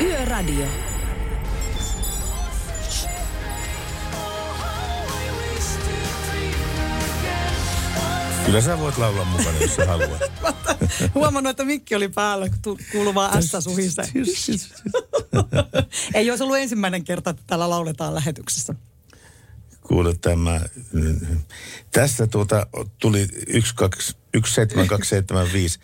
Yöradio. 0.00 0.66
Kyllä 8.46 8.60
sä 8.60 8.78
voit 8.78 8.98
laulaa 8.98 9.24
mukana, 9.24 9.58
jos 9.60 9.76
sä 9.76 9.86
haluat. 9.86 10.22
Huomannut, 11.14 11.50
että 11.50 11.64
mikki 11.64 11.94
oli 11.94 12.08
päällä, 12.08 12.48
kun 12.64 12.78
kuuluu 12.92 13.14
vaan 13.14 13.38
ässä. 13.38 13.58
Ei 16.14 16.30
olisi 16.30 16.44
ollut 16.44 16.58
ensimmäinen 16.58 17.04
kerta, 17.04 17.30
että 17.30 17.42
täällä 17.46 17.70
lauletaan 17.70 18.14
lähetyksessä. 18.14 18.74
Kuule 19.86 20.14
tämä. 20.20 20.60
Tässä 21.90 22.26
tuota 22.26 22.66
tuli 22.98 23.28
17275. 23.48 25.78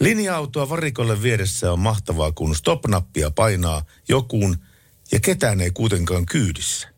Linja-autoa 0.00 0.68
varikolle 0.68 1.22
vieressä 1.22 1.72
on 1.72 1.80
mahtavaa, 1.80 2.32
kun 2.32 2.56
stop-nappia 2.56 3.30
painaa 3.30 3.82
jokuun 4.08 4.56
ja 5.12 5.20
ketään 5.20 5.60
ei 5.60 5.70
kuitenkaan 5.70 6.26
kyydissä. 6.26 6.88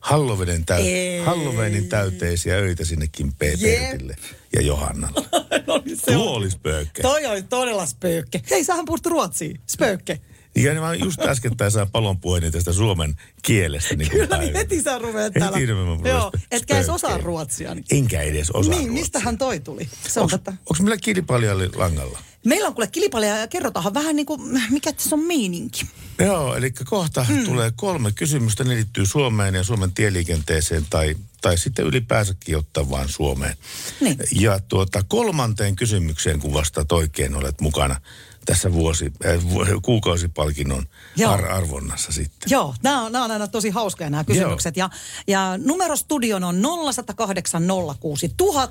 Halloveden 0.00 0.64
täy-. 0.64 1.24
Halloweenin 1.24 1.88
täyteisiä 1.88 2.56
öitä 2.56 2.84
sinnekin 2.84 3.32
P. 3.32 3.42
Jep. 3.42 3.60
Pertille 3.60 4.16
ja 4.56 4.62
Johannalle. 4.62 5.28
no, 5.66 5.82
niin 5.84 5.96
se 5.96 6.12
Tuo 6.12 6.30
on. 6.30 6.36
olisi 6.36 6.58
pöykkä. 6.58 7.02
Toi 7.02 7.26
oli 7.26 7.42
todella 7.42 7.86
spöökke. 7.86 8.42
Hei, 8.50 8.64
sähän 8.64 8.84
puhut 8.84 9.06
ruotsia. 9.06 9.58
Spöökke. 9.70 10.20
Ja 10.56 10.80
mä 10.80 10.94
just 10.94 11.20
äskettäin 11.20 11.70
sain 11.70 11.90
palonpuheni 11.90 12.50
tästä 12.50 12.72
suomen 12.72 13.14
kielestä. 13.42 13.96
Niin 13.96 14.10
Kyllä, 14.10 14.38
niin 14.38 14.54
heti 14.54 14.82
sä 14.82 14.98
ruveat 14.98 15.34
Heti 15.34 15.40
täällä. 15.40 15.74
mä 15.74 15.84
rupean 15.84 16.16
Joo, 16.16 16.32
etkä 16.50 16.76
edes 16.76 16.88
osaa 16.88 17.18
ruotsia. 17.18 17.74
Niin, 17.74 17.84
Enkä 17.90 18.22
edes 18.22 18.50
osaa 18.50 18.70
niin 18.70 18.78
ruotsia. 18.78 19.02
mistähän 19.02 19.38
toi 19.38 19.60
tuli? 19.60 19.88
Se 20.08 20.20
on 20.20 20.28
onks 20.70 20.80
meillä 20.80 20.96
kilpailijalle 20.96 21.70
langalla? 21.74 22.18
Meillä 22.44 22.68
on 22.68 22.74
kuule 22.74 22.86
kilpailija 22.86 23.36
ja 23.36 23.46
kerrotaanhan 23.46 23.94
vähän 23.94 24.16
niin 24.16 24.26
kuin, 24.26 24.40
mikä 24.70 24.92
tässä 24.92 25.16
on 25.16 25.24
meininki. 25.24 25.86
Joo, 26.18 26.56
eli 26.56 26.70
kohta 26.70 27.24
hmm. 27.24 27.44
tulee 27.44 27.72
kolme 27.76 28.12
kysymystä. 28.12 28.64
Ne 28.64 28.74
liittyy 28.74 29.06
Suomeen 29.06 29.54
ja 29.54 29.64
Suomen 29.64 29.92
tieliikenteeseen 29.92 30.86
tai, 30.90 31.16
tai 31.40 31.58
sitten 31.58 31.86
ylipäänsäkin 31.86 32.56
ottaa 32.56 32.90
vaan 32.90 33.08
Suomeen. 33.08 33.56
Niin. 34.00 34.18
Ja 34.32 34.60
tuota, 34.68 35.04
kolmanteen 35.08 35.76
kysymykseen, 35.76 36.40
kun 36.40 36.54
vastaat 36.54 36.92
oikein, 36.92 37.34
olet 37.34 37.60
mukana 37.60 38.00
tässä 38.44 38.72
vuosi, 38.72 39.12
äh, 39.26 39.38
kuukausipalkinnon 39.82 40.86
Joo. 41.16 41.32
ar- 41.32 41.52
arvonnassa 41.52 42.12
sitten. 42.12 42.50
Joo, 42.50 42.74
nämä 42.82 43.02
on, 43.02 43.12
nämä 43.12 43.24
on 43.24 43.30
aina 43.30 43.48
tosi 43.48 43.70
hauskoja 43.70 44.10
nämä 44.10 44.24
kysymykset. 44.24 44.76
Ja, 44.76 44.90
ja 45.26 45.58
numerostudion 45.64 46.44
on 46.44 46.62
0108 46.92 47.62
06 48.00 48.34
000. 48.40 48.68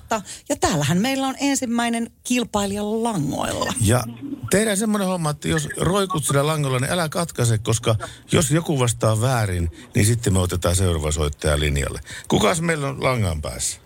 Ja 0.49 0.55
täällähän 0.55 0.97
meillä 0.97 1.27
on 1.27 1.35
ensimmäinen 1.39 2.11
kilpailija 2.23 2.83
langoilla. 2.83 3.73
Ja 3.81 4.03
tehdään 4.49 4.77
semmoinen 4.77 5.07
homma, 5.07 5.29
että 5.29 5.47
jos 5.47 5.69
roikut 5.77 6.25
sillä 6.25 6.47
langolla, 6.47 6.79
niin 6.79 6.91
älä 6.91 7.09
katkaise, 7.09 7.57
koska 7.57 7.95
jos 8.31 8.51
joku 8.51 8.79
vastaa 8.79 9.21
väärin, 9.21 9.71
niin 9.95 10.05
sitten 10.05 10.33
me 10.33 10.39
otetaan 10.39 10.75
seuraava 10.75 11.11
soittaja 11.11 11.59
linjalle. 11.59 11.99
Kukas 12.27 12.61
meillä 12.61 12.87
on 12.87 13.03
langan 13.03 13.41
päässä? 13.41 13.79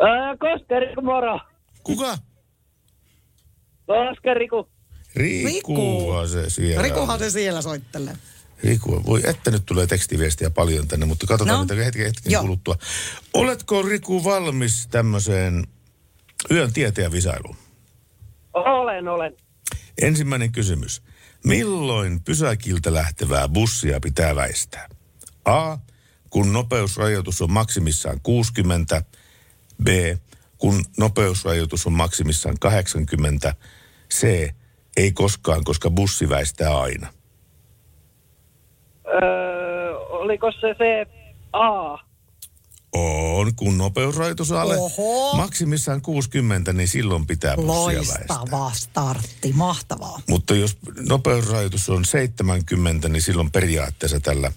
Ää, 0.00 0.36
Koskari, 0.36 0.94
moro. 1.02 1.40
Kuka? 1.82 2.18
Koskari, 3.86 4.48
kun... 4.48 4.73
Rikuhan 5.16 6.28
se 6.28 6.50
siellä 6.50 6.82
Rikuhan 6.82 7.18
se 7.18 7.30
siellä 7.30 7.62
soittelee. 7.62 8.16
Riku, 8.64 9.02
voi 9.06 9.20
että 9.24 9.50
nyt 9.50 9.66
tulee 9.66 9.86
tekstiviestiä 9.86 10.50
paljon 10.50 10.88
tänne, 10.88 11.06
mutta 11.06 11.26
katsotaan 11.26 11.54
No. 11.54 11.64
no. 11.64 11.74
mitä 11.74 11.84
hetken, 11.84 12.06
hetken 12.06 12.32
Joo. 12.32 12.42
kuluttua. 12.42 12.76
Oletko 13.34 13.82
Riku 13.82 14.24
valmis 14.24 14.86
tämmöiseen 14.90 15.66
yön 16.50 16.72
tieteen 16.72 17.12
visailuun? 17.12 17.56
Olen, 18.54 19.08
olen. 19.08 19.36
Ensimmäinen 20.02 20.52
kysymys. 20.52 21.02
Milloin 21.44 22.20
pysäkiltä 22.20 22.94
lähtevää 22.94 23.48
bussia 23.48 24.00
pitää 24.00 24.36
väistää? 24.36 24.88
A. 25.44 25.76
Kun 26.30 26.52
nopeusrajoitus 26.52 27.42
on 27.42 27.52
maksimissaan 27.52 28.20
60. 28.22 29.02
B. 29.84 29.86
Kun 30.58 30.84
nopeusrajoitus 30.98 31.86
on 31.86 31.92
maksimissaan 31.92 32.56
80. 32.60 33.54
C. 34.14 34.50
Ei 34.96 35.12
koskaan, 35.12 35.64
koska 35.64 35.90
bussi 35.90 36.28
väistää 36.28 36.80
aina. 36.80 37.12
Öö, 39.06 39.96
oliko 39.96 40.52
se 40.52 40.74
se 40.78 41.06
A? 41.52 41.98
On, 42.92 43.54
kun 43.56 43.78
nopeusrajoitus 43.78 44.50
on 44.52 44.60
alle 44.60 44.76
Oho. 44.76 45.36
maksimissaan 45.36 46.02
60, 46.02 46.72
niin 46.72 46.88
silloin 46.88 47.26
pitää 47.26 47.56
bussia 47.56 47.98
väistää. 47.98 48.26
Loistava 48.28 48.70
startti, 48.74 49.52
mahtavaa. 49.52 50.20
Mutta 50.28 50.54
jos 50.54 50.76
nopeusrajoitus 51.08 51.88
on 51.90 52.04
70, 52.04 53.08
niin 53.08 53.22
silloin 53.22 53.50
periaatteessa 53.50 54.20
tällä 54.20 54.52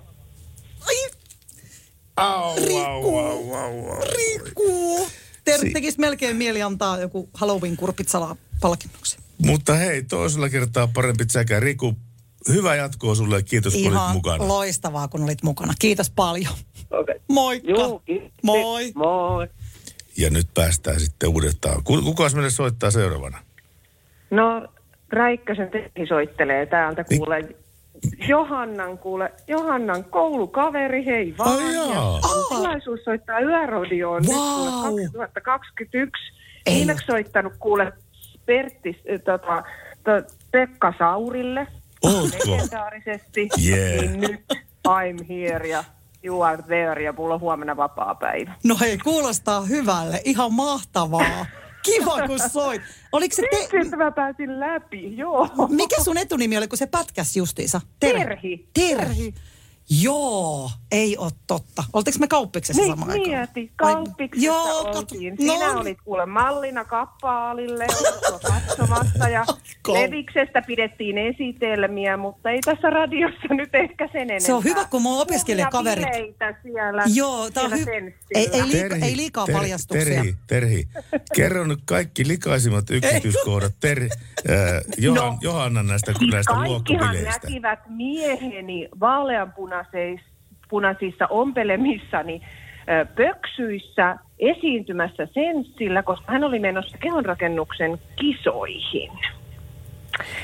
Au, 2.17 2.55
au, 2.85 3.17
au, 3.17 3.53
au, 3.53 3.89
au. 3.89 4.01
Riku. 4.01 5.07
Ter- 5.43 5.59
Si- 5.59 5.69
tekisi 5.69 5.99
melkein 5.99 6.35
mieli 6.35 6.61
antaa 6.61 6.99
joku 6.99 7.29
Halloween-kurpitsala 7.33 8.35
palkinnoksi. 8.61 9.17
Mutta 9.45 9.73
hei, 9.73 10.03
toisella 10.03 10.49
kertaa 10.49 10.87
parempi 10.87 11.23
säkä. 11.27 11.59
Riku, 11.59 11.93
hyvää 12.47 12.75
jatkoa 12.75 13.15
sulle 13.15 13.35
ja 13.35 13.41
kiitos 13.41 13.73
kun 13.73 13.81
olit 13.81 13.93
Ihan 13.93 14.11
mukana. 14.15 14.47
loistavaa, 14.47 15.07
kun 15.07 15.23
olit 15.23 15.43
mukana. 15.43 15.73
Kiitos 15.79 16.09
paljon. 16.09 16.53
Okei. 16.53 16.99
Okay. 16.99 17.15
Moikka. 17.27 17.71
Juu, 17.71 17.99
kiitos. 17.99 18.31
Moi. 18.43 18.91
Moi. 18.95 19.47
Ja 20.17 20.29
nyt 20.29 20.47
päästään 20.53 20.99
sitten 20.99 21.29
uudestaan. 21.29 21.83
Ku- 21.83 22.01
Kukas 22.01 22.33
meille 22.35 22.49
soittaa 22.49 22.91
seuraavana? 22.91 23.37
No, 24.31 24.67
Räikkösen 25.09 25.69
Terhi 25.71 26.07
soittelee 26.07 26.65
täältä, 26.65 27.05
Niin. 27.09 27.21
Johannan, 28.27 28.97
kuule, 28.97 29.31
Johannan 29.47 30.03
koulukaveri, 30.03 31.05
hei 31.05 31.35
vaan. 31.37 31.73
Jaa. 31.73 31.85
Ja 31.93 32.01
on 32.01 32.45
tilaisuus 32.49 33.03
soittaa 33.03 33.39
yöradioon 33.39 34.23
Vau. 34.27 34.95
nyt 34.95 35.11
kuule 35.11 35.27
2021. 35.27 36.33
Ei 36.65 36.75
Viimeksi 36.75 37.05
soittanut 37.05 37.53
kuule 37.59 37.93
Pertti, 38.45 39.01
äh, 39.13 39.21
tota, 39.21 39.63
to, 40.03 40.35
Pekka 40.51 40.93
Saurille. 40.99 41.67
Ootko? 42.03 42.51
Legendaarisesti. 42.51 43.49
Yeah. 43.67 44.01
Niin 44.01 44.21
nyt 44.21 44.41
I'm 44.87 45.25
here 45.29 45.67
ja 45.67 45.83
you 46.23 46.41
are 46.41 46.63
there 46.63 47.03
ja 47.03 47.13
mulla 47.13 47.33
on 47.33 47.39
huomenna 47.39 47.77
vapaa 47.77 48.15
päivä. 48.15 48.53
No 48.63 48.77
hei, 48.79 48.97
kuulostaa 48.97 49.61
hyvälle. 49.61 50.21
Ihan 50.25 50.53
mahtavaa. 50.53 51.45
Kiva, 51.83 52.27
kun 52.27 52.39
soit. 52.51 52.81
Oliko 53.11 53.35
se 53.35 53.43
te... 53.51 53.57
Sitten 53.57 53.97
mä 53.97 54.11
pääsin 54.11 54.59
läpi, 54.59 55.17
joo. 55.17 55.49
Mikä 55.69 56.03
sun 56.03 56.17
etunimi 56.17 56.57
oli, 56.57 56.67
kun 56.67 56.77
se 56.77 56.85
pätkäs 56.85 57.37
justiinsa? 57.37 57.81
Terhi. 57.99 58.69
Terhi. 58.73 59.33
Joo, 60.01 60.71
ei 60.91 61.17
ole 61.17 61.31
totta. 61.47 61.83
Oltiinko 61.93 62.19
me 62.19 62.27
kauppiksessa 62.27 62.81
Niin, 62.81 62.91
samaan 62.91 63.11
aikaan? 63.11 63.29
mieti, 63.29 63.71
kauppiksessa 63.75 64.45
Joo, 64.45 64.81
oltiin. 64.81 65.35
No 65.39 65.53
Sinä 65.53 65.67
niin. 65.67 65.77
olit 65.77 65.97
kuule 66.03 66.25
mallina 66.25 66.85
kappaalille, 66.85 67.87
katsomassa 68.47 69.29
ja 69.29 69.45
Kau- 69.87 69.93
Leviksestä 69.93 70.61
pidettiin 70.61 71.17
esitelmiä, 71.17 72.17
mutta 72.17 72.49
ei 72.49 72.59
tässä 72.65 72.89
radiossa 72.89 73.47
nyt 73.53 73.75
ehkä 73.75 74.07
sen 74.11 74.21
enempää. 74.21 74.39
Se 74.39 74.53
on 74.53 74.63
hyvä, 74.63 74.85
kun 74.85 75.01
mun 75.01 75.21
opiskelijakaverit- 75.27 76.61
siellä, 76.63 77.03
Joo, 77.15 77.49
tää 77.51 77.63
on 77.63 77.69
siellä 77.69 77.99
hy... 78.01 78.13
ei, 78.35 78.49
ei, 78.53 78.67
liika, 78.67 78.95
ei 79.05 79.17
liikaa 79.17 79.45
Ter- 79.45 79.55
paljastuksia. 79.55 80.05
Terhi, 80.05 80.35
Terhi, 80.47 80.87
kerro 81.35 81.63
nyt 81.67 81.79
kaikki 81.85 82.27
likaisimmat 82.27 82.89
yksityiskohdat 82.89 83.73
Ter, 83.79 84.01
äh, 84.03 84.09
Johan, 84.97 85.25
No. 85.31 85.37
Johanna 85.41 85.83
näistä, 85.83 86.13
Siis 86.19 86.31
näistä 86.31 86.53
kaikkihan 86.53 86.71
luokkabileistä. 86.71 87.47
näkivät 87.47 87.79
mieheni 87.89 88.89
vaaleanpunaisissa 89.93 91.27
ompelemissani 91.27 92.41
ö, 92.89 93.05
pöksyissä 93.05 94.15
esiintymässä 94.39 95.27
senssillä, 95.33 96.03
koska 96.03 96.31
hän 96.31 96.43
oli 96.43 96.59
menossa 96.59 96.97
kehonrakennuksen 96.97 97.99
kisoihin. 98.15 99.11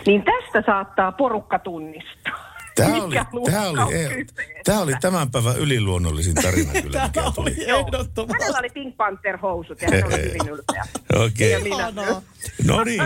Niin 0.05 0.23
tästä 0.23 0.63
saattaa 0.71 1.11
porukka 1.11 1.59
tunnistaa. 1.59 2.47
Tämä 2.75 3.03
oli, 3.03 3.15
tämä, 3.51 3.67
on 3.69 3.79
oli, 3.79 3.91
kyseessä. 3.91 4.35
tämä 4.63 4.79
oli 4.81 4.93
tämän 5.01 5.31
päivän 5.31 5.57
yliluonnollisin 5.57 6.35
tarina 6.35 6.71
kyllä, 6.81 7.03
mikä 7.07 7.31
tuli. 7.35 7.55
Ehdottomasti. 7.67 8.33
Hänellä 8.43 8.59
oli 8.59 8.69
Pink 8.69 8.97
Panther 8.97 9.37
housut 9.37 9.81
ja 9.81 9.87
hän 9.91 10.03
oli 10.05 10.23
hyvin 10.23 10.49
ylpeä. 10.49 10.83
Okei. 11.25 11.51
Ja 11.51 11.59
minä. 11.59 11.91
No 12.67 12.83
niin, 12.83 13.01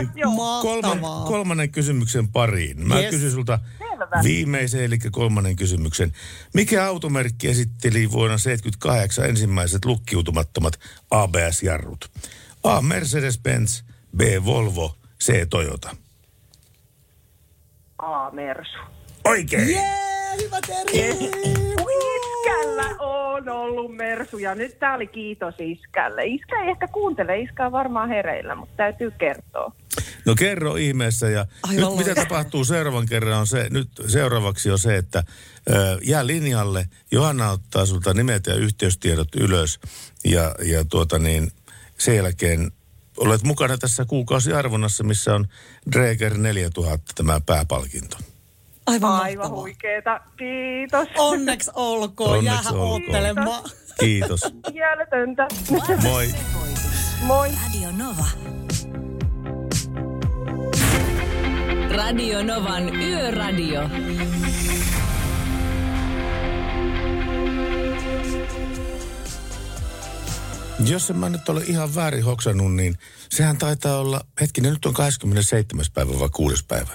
kolman, 0.61 0.99
kolmannen 1.27 1.69
kysymyksen 1.69 2.27
pariin. 2.27 2.87
Mä 2.87 2.99
Yes. 2.99 3.09
kysyn 3.09 3.31
sulta 3.31 3.59
Selvä. 4.01 4.23
viimeisen, 4.23 4.83
eli 4.83 4.97
kolmannen 5.11 5.55
kysymyksen. 5.55 6.13
Mikä 6.53 6.85
automerkki 6.85 7.47
esitteli 7.47 8.11
vuonna 8.11 8.37
78 8.37 9.25
ensimmäiset 9.29 9.85
lukkiutumattomat 9.85 10.79
ABS-jarrut? 11.11 12.11
A. 12.63 12.81
Mercedes-Benz, 12.81 13.83
B. 14.17 14.21
Volvo, 14.45 14.97
C. 15.23 15.49
Toyota. 15.49 15.95
A. 17.97 18.31
Mersu. 18.31 18.77
Oikein! 19.25 19.69
Jee, 19.69 20.37
hyvä 20.41 20.57
Terhi. 20.67 21.31
Iskällä 22.21 22.95
on 22.99 23.10
ollut 23.49 23.95
Mersu 23.95 24.37
ja 24.37 24.55
nyt 24.55 24.79
tää 24.79 24.95
oli 24.95 25.07
kiitos 25.07 25.55
Iskälle. 25.59 26.25
Iskä 26.25 26.63
ei 26.63 26.69
ehkä 26.69 26.87
kuuntele, 26.87 27.39
Iskä 27.39 27.65
on 27.65 27.71
varmaan 27.71 28.09
hereillä, 28.09 28.55
mutta 28.55 28.77
täytyy 28.77 29.11
kertoa. 29.11 29.71
No 30.25 30.35
kerro 30.35 30.75
ihmeessä 30.75 31.29
ja 31.29 31.45
Aivan 31.63 31.97
nyt 31.97 31.97
mitä 31.97 32.15
tapahtuu 32.15 32.65
seuraavan 32.65 33.05
kerran 33.05 33.39
on 33.39 33.47
se, 33.47 33.67
nyt 33.69 33.89
seuraavaksi 34.07 34.71
on 34.71 34.79
se, 34.79 34.97
että 34.97 35.23
ö, 35.69 35.99
jää 36.03 36.27
linjalle, 36.27 36.85
Johanna 37.11 37.51
ottaa 37.51 37.85
sulta 37.85 38.13
nimet 38.13 38.47
ja 38.47 38.55
yhteystiedot 38.55 39.35
ylös 39.35 39.79
ja, 40.25 40.55
ja 40.63 40.85
tuota 40.85 41.19
niin, 41.19 41.51
sen 41.97 42.15
jälkeen 42.15 42.71
olet 43.17 43.43
mukana 43.43 43.77
tässä 43.77 44.05
kuukausiarvonnassa, 44.05 45.03
missä 45.03 45.35
on 45.35 45.47
Dreger 45.91 46.37
4000 46.37 47.13
tämä 47.15 47.41
pääpalkinto. 47.45 48.17
Aivan, 48.91 49.11
Aivan 49.21 49.37
mahtavaa. 49.37 49.61
huikeeta, 49.61 50.19
kiitos. 50.37 51.07
Onneksi 51.17 51.71
olkoon. 51.75 52.29
Onneksi 52.29 52.45
Jäähän 52.55 52.73
olkoon. 52.73 52.89
oottelemaan. 52.91 53.63
Kiitos. 53.99 54.41
Järjetöntä. 54.73 55.47
Moi. 56.03 56.27
Moi. 57.21 57.49
Radio 57.63 57.89
Nova. 57.97 58.25
Radio 61.95 62.43
Novan 62.43 62.95
Yöradio. 62.95 63.81
Jos 70.85 71.09
en 71.09 71.17
mä 71.17 71.29
nyt 71.29 71.49
ole 71.49 71.63
ihan 71.63 71.95
väärin 71.95 72.23
hoksannut, 72.23 72.75
niin 72.75 72.97
sehän 73.29 73.57
taitaa 73.57 73.99
olla, 73.99 74.21
hetkinen, 74.41 74.73
nyt 74.73 74.85
on 74.85 74.93
27. 74.93 75.85
päivä 75.93 76.19
vai 76.19 76.29
6. 76.33 76.65
päivä. 76.67 76.93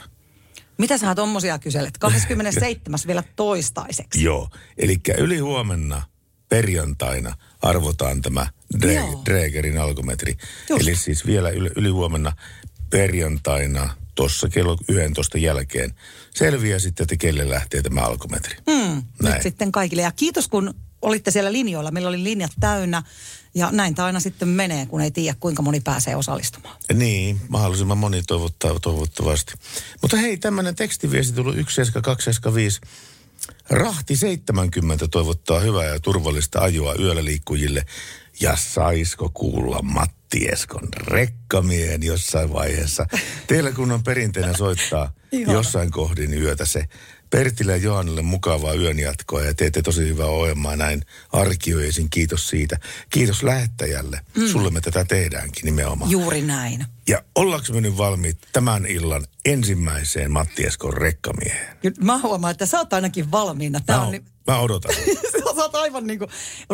Mitä 0.78 0.98
sä 0.98 1.14
tommosia 1.14 1.58
kyselet? 1.58 1.98
27. 1.98 3.00
vielä 3.06 3.22
toistaiseksi. 3.36 4.24
Joo, 4.24 4.48
eli 4.78 5.00
yli 5.18 5.38
huomenna 5.38 6.02
perjantaina 6.48 7.34
arvotaan 7.62 8.22
tämä. 8.22 8.46
Dregerin 9.24 9.78
alkometri. 9.78 10.36
Just. 10.68 10.82
Eli 10.82 10.96
siis 10.96 11.26
vielä 11.26 11.50
yli, 11.50 11.70
yli 11.76 11.88
huomenna 11.88 12.32
perjantaina 12.90 13.96
tuossa 14.14 14.48
kello 14.48 14.78
11 14.88 15.38
jälkeen 15.38 15.94
selviää 16.34 16.78
sitten, 16.78 17.04
että 17.04 17.16
kelle 17.16 17.50
lähtee 17.50 17.82
tämä 17.82 18.00
alkometri. 18.00 18.56
Mm, 18.66 19.02
Näin. 19.22 19.34
nyt 19.34 19.42
sitten 19.42 19.72
kaikille. 19.72 20.02
Ja 20.02 20.12
kiitos, 20.12 20.48
kun 20.48 20.74
olitte 21.02 21.30
siellä 21.30 21.52
linjoilla. 21.52 21.90
Meillä 21.90 22.08
oli 22.08 22.24
linjat 22.24 22.52
täynnä. 22.60 23.02
Ja 23.56 23.70
näin 23.72 23.94
tämä 23.94 24.06
aina 24.06 24.20
sitten 24.20 24.48
menee, 24.48 24.86
kun 24.86 25.00
ei 25.00 25.10
tiedä, 25.10 25.36
kuinka 25.40 25.62
moni 25.62 25.80
pääsee 25.80 26.16
osallistumaan. 26.16 26.76
Niin, 26.94 27.40
mahdollisimman 27.48 27.98
moni 27.98 28.22
toivottaa, 28.22 28.80
toivottavasti. 28.80 29.52
Mutta 30.02 30.16
hei, 30.16 30.36
tämmöinen 30.36 30.74
tekstiviesti 30.74 31.34
tullut 31.34 31.54
17275. 31.54 32.80
Rahti 33.70 34.16
70 34.16 35.08
toivottaa 35.08 35.60
hyvää 35.60 35.84
ja 35.84 36.00
turvallista 36.00 36.60
ajoa 36.60 36.94
yöllä 36.94 37.24
liikkujille. 37.24 37.86
Ja 38.40 38.56
saisko 38.56 39.30
kuulla 39.34 39.82
Matti 39.82 40.48
Eskon 40.48 40.88
rekkamiehen 41.06 42.02
jossain 42.02 42.52
vaiheessa? 42.52 43.06
Teillä 43.46 43.72
kun 43.72 43.92
on 43.92 44.02
perinteinen 44.02 44.56
soittaa 44.56 45.12
jossain 45.52 45.90
kohdin 45.90 46.34
yötä 46.34 46.64
se. 46.64 46.84
Pertille 47.36 47.72
ja 47.72 47.78
Johannille 47.78 48.22
mukavaa 48.22 48.74
yön 48.74 48.98
jatkoa 48.98 49.42
ja 49.42 49.54
teette 49.54 49.82
tosi 49.82 50.08
hyvää 50.08 50.26
ohjelmaa 50.26 50.76
näin 50.76 51.02
arkioisin. 51.32 52.10
Kiitos 52.10 52.48
siitä. 52.48 52.78
Kiitos 53.10 53.42
lähettäjälle. 53.42 54.20
Mm. 54.36 54.48
Sulle 54.48 54.70
me 54.70 54.80
tätä 54.80 55.04
tehdäänkin 55.04 55.64
nimenomaan. 55.64 56.10
Juuri 56.10 56.42
näin. 56.42 56.84
Ja 57.08 57.22
ollaanko 57.34 57.72
me 57.72 57.80
nyt 57.80 57.96
valmiit 57.96 58.38
tämän 58.52 58.86
illan 58.86 59.26
ensimmäiseen 59.44 60.30
Matti 60.32 60.66
Eskon 60.66 60.92
rekkamieheen? 60.92 61.76
Mä 62.00 62.18
huomaan, 62.18 62.50
että 62.50 62.66
sä 62.66 62.78
oot 62.78 62.92
ainakin 62.92 63.30
valmiina. 63.30 63.80
Tää 63.80 63.96
Mä, 63.96 64.02
on 64.02 64.08
o- 64.08 64.10
niin, 64.10 64.24
mä 64.46 64.58
odotan. 64.58 64.94
sä 65.56 65.62
oot 65.62 65.74
aivan 65.74 66.06
niin 66.06 66.18
kuin 66.18 66.30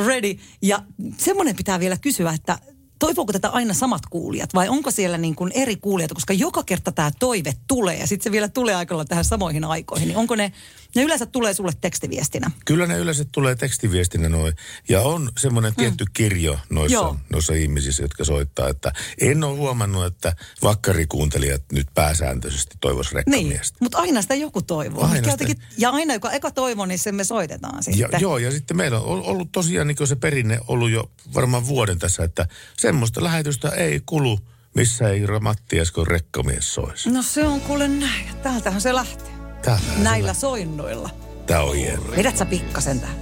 ready. 0.07 0.37
Ja 0.63 0.83
semmoinen 1.19 1.57
pitää 1.57 1.81
vielä 1.81 1.97
kysyä, 1.97 2.33
että 2.33 2.59
toivooko 3.03 3.33
tätä 3.33 3.49
aina 3.49 3.75
samat 3.75 4.03
kuulijat 4.11 4.55
vai 4.55 4.69
onko 4.69 4.91
siellä 4.91 5.19
niin 5.19 5.35
kuin 5.35 5.53
eri 5.55 5.77
kuulijat, 5.77 6.13
koska 6.13 6.33
joka 6.33 6.63
kerta 6.63 6.93
tämä 6.93 7.11
toive 7.19 7.53
tulee 7.69 7.97
ja 7.97 8.07
sitten 8.07 8.25
se 8.25 8.33
vielä 8.33 8.49
tulee 8.49 8.75
aika 8.75 8.95
lailla 8.95 9.09
tähän 9.09 9.25
samoihin 9.25 9.65
aikoihin. 9.65 10.09
Niin 10.09 10.19
onko 10.19 10.37
ne 10.37 10.53
Ne 10.97 11.03
yleensä 11.03 11.27
tulee 11.27 11.55
sulle 11.55 11.73
tekstiviestinä. 11.81 12.51
Kyllä 12.65 12.87
ne 12.87 12.99
yleensä 12.99 13.25
tulee 13.33 13.55
tekstiviestinä 13.55 14.29
noin. 14.29 14.53
Ja 14.89 15.01
on 15.01 15.31
semmoinen 15.39 15.75
tietty 15.75 16.05
kirjo 16.13 16.59
noissa, 16.71 16.95
Joo. 16.97 17.17
noissa 17.33 17.55
ihmisissä, 17.55 18.03
jotka 18.03 18.25
soittaa, 18.25 18.69
että 18.69 18.93
en 19.21 19.45
ole 19.45 19.57
huomannut, 19.57 20.07
että 20.07 20.37
vakkarikuuntelijat 20.63 21.63
nyt 21.73 21.87
pääsääntöisesti 21.95 22.77
toivois 22.81 23.07
Niin, 23.07 23.17
rekkamiestä. 23.17 23.77
mutta 23.81 23.99
aina 23.99 24.23
sitä 24.23 24.35
joku 24.35 24.63
toivoo. 24.63 25.03
Aina 25.05 25.17
sitä- 25.17 25.31
jotenkin, 25.31 25.57
ja 25.79 25.91
aina 25.91 26.15
joka 26.15 26.31
eka 26.33 26.51
toivoo, 26.51 26.87
niin 26.87 26.99
sen 26.99 27.15
me 27.15 27.25
soitetaan 27.25 27.75
Ja, 27.77 27.83
sitten. 27.83 28.21
joo, 28.21 28.39
ja 28.39 28.51
sitten 28.51 28.77
meillä 28.77 29.01
on 29.01 29.05
ol- 29.05 29.23
ollut 29.25 29.53
tosiaan 29.53 29.87
niin 29.87 30.07
se 30.09 30.17
perinne 30.17 30.61
ollut 30.69 30.91
jo 30.91 31.11
varmaan 31.35 31.67
vuoden 31.67 31.99
tässä, 31.99 32.25
että 32.25 32.47
semmoista 32.77 33.25
lähetystä 33.25 33.69
ei 33.69 34.03
kulu, 34.07 34.39
missä 34.75 35.09
ei 35.09 35.23
Matti 35.41 35.79
Esko 35.79 36.05
rekkamies 36.05 36.75
soisi. 36.75 37.11
No 37.11 37.23
se 37.23 37.45
on 37.45 37.61
kuule 37.61 37.89
näin. 37.89 38.27
Täältähän 38.43 38.81
se 38.81 38.95
lähtee. 38.95 39.32
Täällä 39.63 39.83
Näillä 40.03 40.35
soinnuilla. 40.35 41.11
Tämä 41.47 41.61
on 41.61 41.75
hieno. 41.77 42.03
Vedät 42.17 42.37
sä 42.37 42.45
pikkasen 42.47 43.01
tähän? 43.01 43.17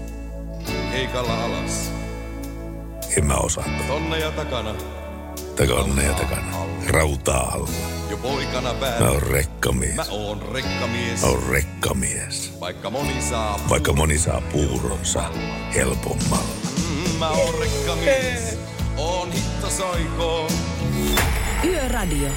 Keikalla 0.93 1.45
alas, 1.45 1.91
En 3.17 3.27
mä 3.27 3.35
osaa. 3.35 3.65
tonne 3.89 4.19
ja 4.19 4.31
takana, 4.31 4.75
Takana 5.57 6.03
ja 6.03 6.13
takana. 6.13 6.57
Rautaa 6.89 7.51
alla. 7.53 7.69
jo 8.11 8.17
poikana 8.17 8.73
Mä 8.73 8.81
päällä. 8.81 9.11
oon 9.11 9.23
rekkamies. 9.23 9.97
Mä 9.97 10.05
oon 10.11 10.43
rekkamies, 10.53 11.23
Mä 11.23 11.29
oon 11.29 11.43
rekkamies. 11.51 12.53
vaikka 12.61 12.91
moni 12.91 13.23
saa. 13.31 13.61
Vaikka 13.71 13.93
moni 13.93 14.19
saa 14.19 14.41
puuronsa 14.53 15.23
helpommalla. 15.75 16.55
Mm, 16.89 17.19
Mä 17.19 17.29
oon 17.31 17.55
rekkamies, 17.61 18.59
oon 18.97 19.33
hitto 19.33 19.71
soikoon. 19.71 20.51
Yöradio. 21.65 22.29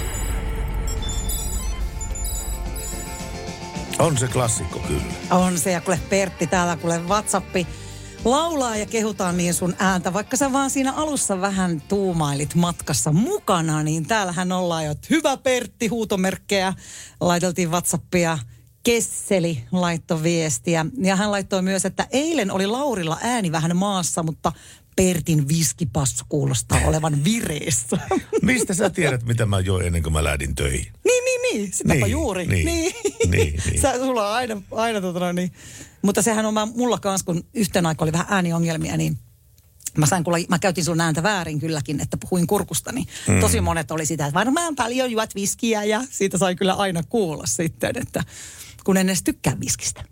On 3.99 4.17
se 4.17 4.27
klassikko 4.27 4.79
kyllä. 4.79 5.01
On 5.31 5.59
se, 5.59 5.71
ja 5.71 5.81
kuule 5.81 5.99
Pertti 6.09 6.47
täällä, 6.47 6.75
kuule 6.77 6.99
Whatsappi 6.99 7.67
laulaa 8.25 8.77
ja 8.77 8.85
kehutaan 8.85 9.37
niin 9.37 9.53
sun 9.53 9.75
ääntä. 9.79 10.13
Vaikka 10.13 10.37
sä 10.37 10.51
vaan 10.51 10.69
siinä 10.69 10.93
alussa 10.93 11.41
vähän 11.41 11.81
tuumailit 11.81 12.55
matkassa 12.55 13.11
mukana, 13.11 13.83
niin 13.83 14.05
täällähän 14.05 14.51
ollaan 14.51 14.85
jo, 14.85 14.91
että 14.91 15.07
hyvä 15.09 15.37
Pertti, 15.37 15.87
huutomerkkejä. 15.87 16.73
Laiteltiin 17.21 17.71
Whatsappia. 17.71 18.39
Kesseli 18.83 19.63
laittoi 19.71 20.23
viestiä. 20.23 20.85
Ja 21.01 21.15
hän 21.15 21.31
laittoi 21.31 21.61
myös, 21.61 21.85
että 21.85 22.07
eilen 22.11 22.51
oli 22.51 22.67
Laurilla 22.67 23.17
ääni 23.21 23.51
vähän 23.51 23.77
maassa, 23.77 24.23
mutta 24.23 24.51
Pertin 24.95 25.47
viskipassu 25.47 26.25
kuulostaa 26.29 26.79
olevan 26.85 27.23
vireessä. 27.23 27.97
Mistä 28.41 28.73
sä 28.73 28.89
tiedät, 28.89 29.23
mitä 29.23 29.45
mä 29.45 29.59
join 29.59 29.85
ennen 29.85 30.03
kuin 30.03 30.13
mä 30.13 30.23
lähdin 30.23 30.55
töihin? 30.55 30.93
Niin, 31.05 31.23
niin. 31.51 31.73
Sitäpä 31.73 31.93
Niin, 31.93 32.11
juuri. 32.11 32.47
niin, 32.47 32.65
niin. 32.65 32.93
niin, 33.29 33.61
niin. 33.69 33.81
Sä, 33.81 33.97
sulla 33.97 34.27
on 34.27 34.33
aina, 34.33 34.61
aina 34.71 35.01
tota 35.01 35.33
niin. 35.33 35.51
Mutta 36.01 36.21
sehän 36.21 36.45
on 36.45 36.53
mä, 36.53 36.65
mulla 36.65 36.99
kanssa, 36.99 37.25
kun 37.25 37.43
yhteen 37.53 37.85
aikaan 37.85 38.05
oli 38.05 38.11
vähän 38.11 38.27
ääniongelmia, 38.29 38.97
niin 38.97 39.19
Mä, 39.97 40.05
sain 40.05 40.23
kuulla, 40.23 40.39
mä 40.49 40.59
käytin 40.59 40.83
sun 40.83 41.01
ääntä 41.01 41.23
väärin 41.23 41.59
kylläkin, 41.59 42.01
että 42.01 42.17
puhuin 42.17 42.47
kurkusta, 42.47 42.91
niin 42.91 43.07
mm. 43.27 43.39
tosi 43.39 43.61
monet 43.61 43.91
oli 43.91 44.05
sitä, 44.05 44.25
että 44.25 44.39
varmaan 44.39 44.75
paljon 44.75 45.11
juot 45.11 45.35
viskiä 45.35 45.83
ja 45.83 46.03
siitä 46.09 46.37
sai 46.37 46.55
kyllä 46.55 46.73
aina 46.73 47.03
kuulla 47.03 47.43
sitten, 47.45 47.97
että 48.01 48.23
kun 48.83 48.97
en 48.97 49.09
edes 49.09 49.23
tykkää 49.23 49.59
viskistä. 49.59 50.03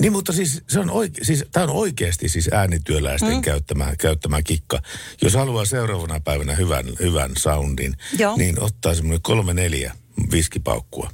Niin, 0.00 0.12
mutta 0.12 0.32
siis, 0.32 0.62
se 0.68 0.80
on 0.80 0.90
oike, 0.90 1.24
siis 1.24 1.44
tämä 1.52 1.64
on 1.64 1.70
oikeasti 1.70 2.28
siis 2.28 2.48
äänityöläisten 2.52 3.34
mm. 3.34 3.42
käyttämä, 3.42 3.96
käyttämä 3.96 4.42
kikka. 4.42 4.82
Jos 5.22 5.34
haluaa 5.34 5.64
seuraavana 5.64 6.20
päivänä 6.20 6.54
hyvän, 6.54 6.86
hyvän 7.00 7.30
soundin, 7.38 7.96
Joo. 8.18 8.36
niin 8.36 8.62
ottaa 8.62 8.94
semmoinen 8.94 9.22
kolme 9.22 9.54
neljä 9.54 9.92
viskipaukkua. 10.32 11.10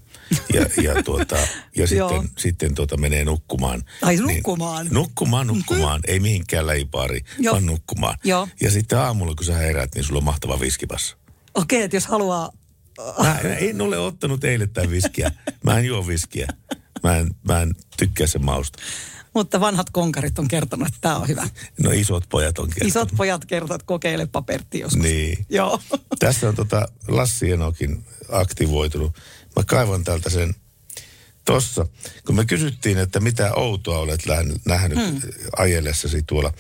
Ja, 0.55 0.67
ja, 0.83 1.03
tuota, 1.05 1.37
ja 1.77 1.87
sitten, 1.87 2.29
sitten 2.39 2.75
tuota 2.75 2.97
menee 2.97 3.25
nukkumaan. 3.25 3.83
Ai, 4.03 4.17
nukkumaan? 4.17 4.85
Niin, 4.87 4.95
nukkumaan, 4.95 5.47
nukkumaan. 5.47 6.01
Ei 6.07 6.21
mihinkään 6.21 6.67
leipaari, 6.67 7.21
Joo. 7.39 7.53
vaan 7.53 7.67
nukkumaan. 7.67 8.19
Joo. 8.25 8.49
Ja 8.61 8.71
sitten 8.71 8.99
aamulla, 8.99 9.35
kun 9.35 9.47
sä 9.47 9.57
herät, 9.57 9.95
niin 9.95 10.05
sulla 10.05 10.19
on 10.19 10.25
mahtava 10.25 10.61
viskipassa. 10.61 11.17
Okei, 11.55 11.83
että 11.83 11.97
jos 11.97 12.07
haluaa, 12.07 12.53
Mä 13.23 13.39
en 13.39 13.81
ole 13.81 13.99
ottanut 13.99 14.45
eilettäin 14.45 14.91
viskiä. 14.91 15.33
Mä 15.65 15.79
en 15.79 15.85
juo 15.85 16.07
viskiä. 16.07 16.47
Mä 17.03 17.17
en, 17.17 17.31
mä 17.43 17.63
en 17.63 17.75
tykkää 17.97 18.27
sen 18.27 18.45
mausta. 18.45 18.79
mutta 19.35 19.61
vanhat 19.61 19.91
konkarit 19.91 20.39
on 20.39 20.49
kertonut, 20.49 20.89
että 20.89 20.99
tämä 21.01 21.17
on 21.17 21.29
hyvä. 21.29 21.49
No 21.83 21.91
isot 21.91 22.25
pojat 22.29 22.59
on 22.59 22.69
kertonut. 22.69 22.89
Isot 22.89 23.09
pojat 23.17 23.45
kertovat, 23.45 23.81
että 23.81 23.87
kokeilepa 23.87 24.43
Pertti 24.43 24.81
joskus. 24.81 25.03
Niin. 25.03 25.47
Joo. 25.49 25.81
Tässä 26.19 26.49
on 26.49 26.55
tota 26.55 26.89
Lassi 27.09 27.53
Enokin 27.53 28.05
aktivoitunut. 28.33 29.17
Mä 29.57 29.63
kaivan 29.67 30.05
täältä 30.05 30.31
sen 30.31 30.55
tossa. 31.45 31.87
Kun 32.27 32.37
me 32.37 32.45
kysyttiin, 32.45 32.99
että 32.99 33.21
mitä 33.21 33.55
outoa 33.55 33.99
olet 33.99 34.21
nähnyt 34.65 34.99
hmm. 34.99 35.21
ajellessasi 35.57 36.23
tuolla. 36.27 36.53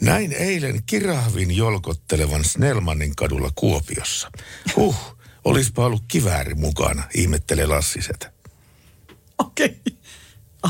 Näin 0.00 0.32
eilen 0.32 0.82
kirahvin 0.86 1.56
jolkottelevan 1.56 2.44
Snellmanin 2.44 3.16
kadulla 3.16 3.52
Kuopiossa. 3.54 4.30
Huh, 4.76 4.96
olispa 5.44 5.86
ollut 5.86 6.02
kivääri 6.08 6.54
mukana, 6.54 7.02
ihmettelee 7.14 7.66
Lassiset. 7.66 8.26
Okei. 9.38 9.80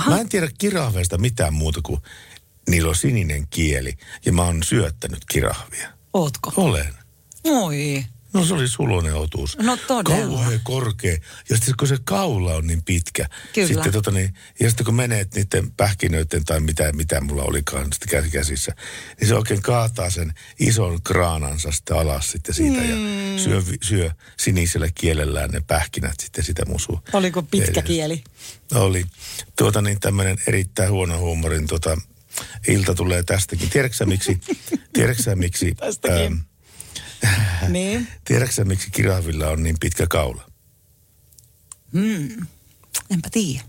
Mä 0.06 0.20
en 0.20 0.28
tiedä 0.28 0.48
kirahveista 0.58 1.18
mitään 1.18 1.54
muuta 1.54 1.80
kuin 1.82 2.00
niillä 2.70 2.88
on 2.88 2.96
sininen 2.96 3.46
kieli 3.50 3.94
ja 4.24 4.32
mä 4.32 4.42
oon 4.42 4.62
syöttänyt 4.62 5.24
kirahvia. 5.24 5.88
Ootko? 6.12 6.52
Olen. 6.56 6.94
Oi. 7.44 8.04
No 8.36 8.44
se 8.46 8.54
oli 8.54 8.68
sulonen 8.68 9.14
otus. 9.14 9.58
No 9.58 9.76
todella. 9.76 10.26
Kauhean 10.36 10.60
korkea. 10.64 11.16
Ja 11.50 11.56
sitten 11.56 11.74
kun 11.78 11.88
se 11.88 11.96
kaula 12.04 12.54
on 12.54 12.66
niin 12.66 12.82
pitkä. 12.82 13.28
Kyllä. 13.54 13.68
Sitten 13.68 13.92
tota 13.92 14.10
niin, 14.10 14.34
ja 14.60 14.68
sitten 14.70 14.84
kun 14.84 14.94
menet 14.94 15.34
niiden 15.34 15.70
pähkinöiden 15.70 16.44
tai 16.44 16.60
mitä, 16.60 16.92
mitä 16.92 17.20
mulla 17.20 17.42
olikaan 17.42 17.92
sitten 17.92 18.08
käsi- 18.08 18.30
käsissä, 18.30 18.72
niin 19.20 19.28
se 19.28 19.34
oikein 19.34 19.62
kaataa 19.62 20.10
sen 20.10 20.32
ison 20.58 21.02
kraanansa 21.02 21.72
sitten 21.72 21.96
alas 21.96 22.30
sitten 22.30 22.54
siitä 22.54 22.80
Mm. 22.80 22.90
ja 22.90 23.38
syö, 23.42 23.62
syö 23.82 24.10
sinisellä 24.36 24.88
kielellään 24.94 25.50
ne 25.50 25.60
pähkinät 25.66 26.20
sitten 26.20 26.44
sitä 26.44 26.64
musua. 26.66 27.02
Oliko 27.12 27.42
pitkä 27.42 27.70
Edes. 27.70 27.84
kieli? 27.84 28.24
Oli. 28.74 29.04
Tuota 29.58 29.82
niin 29.82 30.00
tämmöinen 30.00 30.38
erittäin 30.46 30.90
huono 30.90 31.18
huumorin 31.18 31.66
tota, 31.66 31.96
ilta 32.68 32.94
tulee 32.94 33.22
tästäkin. 33.22 33.70
Tiedätkö 33.70 34.06
miksi? 34.06 34.40
tiedätkö 34.94 35.36
miksi? 35.36 35.74
Tästäkin. 35.74 36.40
niin. 37.68 38.08
Tiedätkö 38.24 38.64
miksi 38.64 38.90
kirahvilla 38.90 39.48
on 39.48 39.62
niin 39.62 39.76
pitkä 39.80 40.06
kaula? 40.06 40.50
Hmm. 41.92 42.46
Enpä 43.10 43.28
tiedä. 43.32 43.64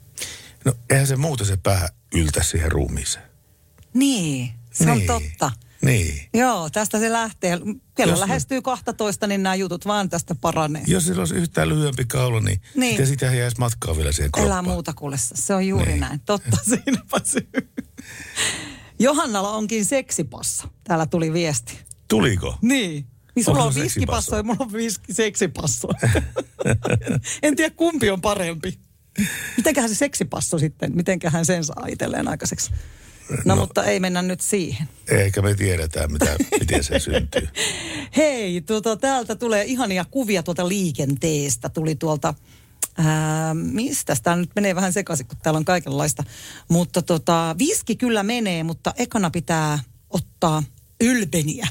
No 0.65 0.73
eihän 0.89 1.07
se 1.07 1.15
muuta 1.15 1.45
se 1.45 1.57
pää 1.57 1.89
yltä 2.13 2.43
siihen 2.43 2.71
ruumiiseen. 2.71 3.25
Niin, 3.93 4.49
se 4.73 4.91
on 4.91 4.97
Niin. 4.97 5.07
totta. 5.07 5.51
Niin. 5.81 6.29
Joo, 6.33 6.69
tästä 6.69 6.99
se 6.99 7.11
lähtee. 7.11 7.59
Kello 7.95 8.11
Jos- 8.13 8.19
lähestyy 8.19 8.61
12, 8.61 9.27
niin 9.27 9.43
nämä 9.43 9.55
jutut 9.55 9.85
vaan 9.85 10.09
tästä 10.09 10.35
paranee. 10.35 10.83
Jos 10.87 11.05
sillä 11.05 11.19
olisi 11.21 11.35
yhtään 11.35 11.69
lyhyempi 11.69 12.05
kaula, 12.05 12.39
niin, 12.39 12.61
Niin. 12.75 12.97
niin. 12.97 13.07
sitä, 13.07 13.25
jäisi 13.25 13.57
matkaa 13.59 13.97
vielä 13.97 14.11
siihen 14.11 14.29
Elää 14.37 14.45
kroppaan. 14.45 14.65
muuta 14.65 14.93
kuulessa. 14.93 15.35
Se 15.37 15.53
on 15.53 15.67
juuri 15.67 15.85
Niin. 15.87 15.99
näin. 15.99 16.19
Totta, 16.19 16.57
siinäpä 16.69 17.19
syy. 17.23 17.49
Johannalla 18.99 19.51
onkin 19.51 19.85
seksipassa. 19.85 20.67
Täällä 20.83 21.05
tuli 21.05 21.33
viesti. 21.33 21.79
Tuliko? 22.07 22.57
Niin. 22.61 23.05
Niin 23.37 23.45
sulla 23.45 23.63
on 23.63 23.73
se 23.73 23.81
viskipasso 23.81 24.35
ja 24.35 24.43
mulla 24.43 24.65
on 24.65 24.73
viski, 24.73 25.13
seksipasso. 25.13 25.87
en 27.43 27.55
tiedä 27.55 27.75
kumpi 27.75 28.09
on 28.09 28.21
parempi. 28.21 28.79
Mitenköhän 29.57 29.89
se 29.89 29.95
seksipasso 29.95 30.59
sitten, 30.59 30.95
mitenköhän 30.95 31.45
sen 31.45 31.63
saa 31.63 31.85
itselleen 31.87 32.27
aikaiseksi? 32.27 32.71
No, 33.29 33.37
no 33.45 33.55
mutta 33.55 33.83
ei 33.83 33.99
mennä 33.99 34.21
nyt 34.21 34.41
siihen. 34.41 34.89
Eikä 35.07 35.41
me 35.41 35.55
tiedetä, 35.55 36.07
mitä, 36.07 36.35
miten 36.59 36.83
se 36.83 36.99
syntyy. 36.99 37.47
Hei, 38.17 38.61
tuota, 38.61 38.97
täältä 38.97 39.35
tulee 39.35 39.63
ihania 39.63 40.05
kuvia 40.05 40.43
tuolta 40.43 40.67
liikenteestä. 40.67 41.69
Tuli 41.69 41.95
tuolta, 41.95 42.33
ää, 42.97 43.53
mistä 43.53 44.15
tämä 44.23 44.35
nyt 44.35 44.51
menee 44.55 44.75
vähän 44.75 44.93
sekaisin, 44.93 45.27
kun 45.27 45.37
täällä 45.43 45.57
on 45.57 45.65
kaikenlaista. 45.65 46.23
Mutta 46.69 47.01
tota, 47.01 47.55
viski 47.59 47.95
kyllä 47.95 48.23
menee, 48.23 48.63
mutta 48.63 48.93
ekana 48.97 49.29
pitää 49.29 49.79
ottaa 50.09 50.63
ylpeniä. 51.01 51.67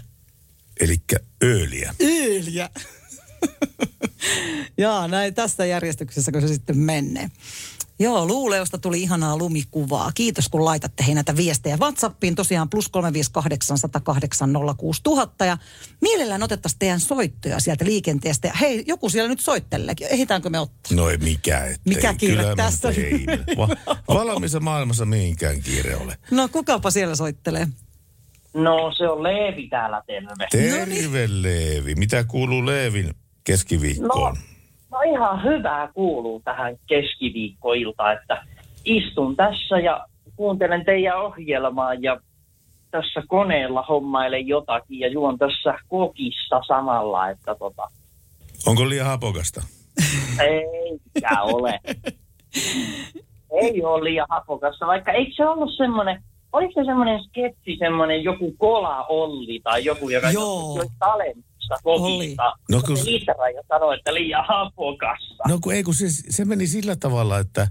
Eli 0.81 0.97
ööliä. 1.45 1.95
Öljä. 2.03 2.71
Jaa, 4.79 5.09
näin 5.09 5.35
tässä 5.35 5.67
järjestyksessä, 5.67 6.33
kun 6.33 6.41
se 6.41 6.49
sitten 6.49 6.79
menee. 6.79 7.31
Joo, 7.99 8.27
Luuleosta 8.27 8.79
tuli 8.79 9.03
ihanaa 9.03 9.39
lumikuvaa. 9.39 10.13
Kiitos, 10.15 10.49
kun 10.49 10.65
laitatte 10.65 11.07
hei 11.07 11.15
näitä 11.15 11.37
viestejä 11.37 11.77
WhatsAppiin. 11.77 12.35
Tosiaan 12.35 12.71
plus 12.71 12.89
358 12.89 13.79
108 13.79 14.51
06000. 14.77 15.45
Ja 15.45 15.59
mielellään 16.01 16.43
otettaisiin 16.43 16.79
teidän 16.79 17.01
soittoja 17.01 17.61
sieltä 17.61 17.85
liikenteestä. 17.85 18.53
Hei, 18.61 18.85
joku 18.87 19.09
siellä 19.09 19.29
nyt 19.29 19.41
soittelee. 19.41 19.95
Ehditäänkö 20.01 20.51
me 20.51 20.61
ottaa? 20.61 20.97
No 20.97 21.11
ei 21.11 21.17
mikä 21.19 21.65
ettei. 21.65 21.95
Mikä 21.95 22.15
kiire 22.15 22.43
Kyllä, 22.43 22.57
tässä 22.57 22.89
ei. 22.89 23.27
Va- 23.57 23.97
valmiissa 24.15 24.61
maailmassa 24.61 25.05
mihinkään 25.05 25.63
kiire 25.63 25.97
ole. 25.97 26.19
No, 26.31 26.49
kukapa 26.49 26.91
siellä 26.91 27.17
soittelee? 27.17 27.69
No 28.57 28.93
se 28.97 29.09
on 29.09 29.23
Leevi 29.23 29.69
täällä 29.69 30.03
terve. 30.07 30.47
Terve 30.51 31.27
Leevi. 31.29 31.95
Mitä 31.95 32.25
kuuluu 32.25 32.67
Leevin 32.67 33.15
keskiviikkoon? 33.45 34.35
No, 34.91 34.99
no 34.99 35.13
ihan 35.13 35.43
hyvää 35.45 35.89
kuuluu 35.95 36.43
tähän 36.45 36.77
keskiviikkoilta, 36.87 38.13
että 38.13 38.43
istun 38.85 39.37
tässä 39.37 39.79
ja 39.79 40.07
kuuntelen 40.37 40.85
teidän 40.85 41.23
ohjelmaa 41.23 41.95
ja 41.95 42.21
tässä 42.91 43.23
koneella 43.29 43.83
hommailen 43.83 44.47
jotakin 44.47 45.01
ja 45.01 45.09
juon 45.09 45.39
tässä 45.39 45.79
kokista 45.89 46.61
samalla, 46.69 47.31
että 47.31 47.55
tota, 47.55 47.83
Onko 48.67 48.89
liian 48.89 49.07
hapokasta? 49.07 49.63
eikä 50.41 51.43
ole. 51.43 51.81
Ei 53.63 53.83
ole 53.83 54.05
liian 54.05 54.27
hapokasta, 54.31 54.87
vaikka 54.87 55.13
eikö 55.13 55.33
se 55.37 55.47
ollut 55.47 55.77
semmoinen, 55.77 56.23
oliko 56.57 56.73
se 56.81 56.85
semmoinen 56.85 57.21
sketsi, 57.25 57.77
semmoinen 57.79 58.25
joku 58.25 58.53
kola 58.59 59.05
Olli 59.05 59.61
tai 59.61 59.85
joku, 59.85 60.09
joka 60.09 60.31
Joo. 60.31 60.77
joi 60.77 60.87
talentista 60.99 61.77
kokista. 61.83 62.53
No 62.71 62.83
kun-. 62.87 63.05
Liitara 63.05 63.49
ja 63.49 63.63
sanoi, 63.69 63.97
että 63.97 64.15
liian 64.15 64.45
hapokasta. 64.49 65.45
No 65.49 65.59
kun 65.63 65.75
ei, 65.75 65.83
kun 65.83 65.95
se, 65.95 66.07
se 66.09 66.45
meni 66.45 66.67
sillä 66.67 66.97
tavalla, 66.97 67.39
että 67.39 67.69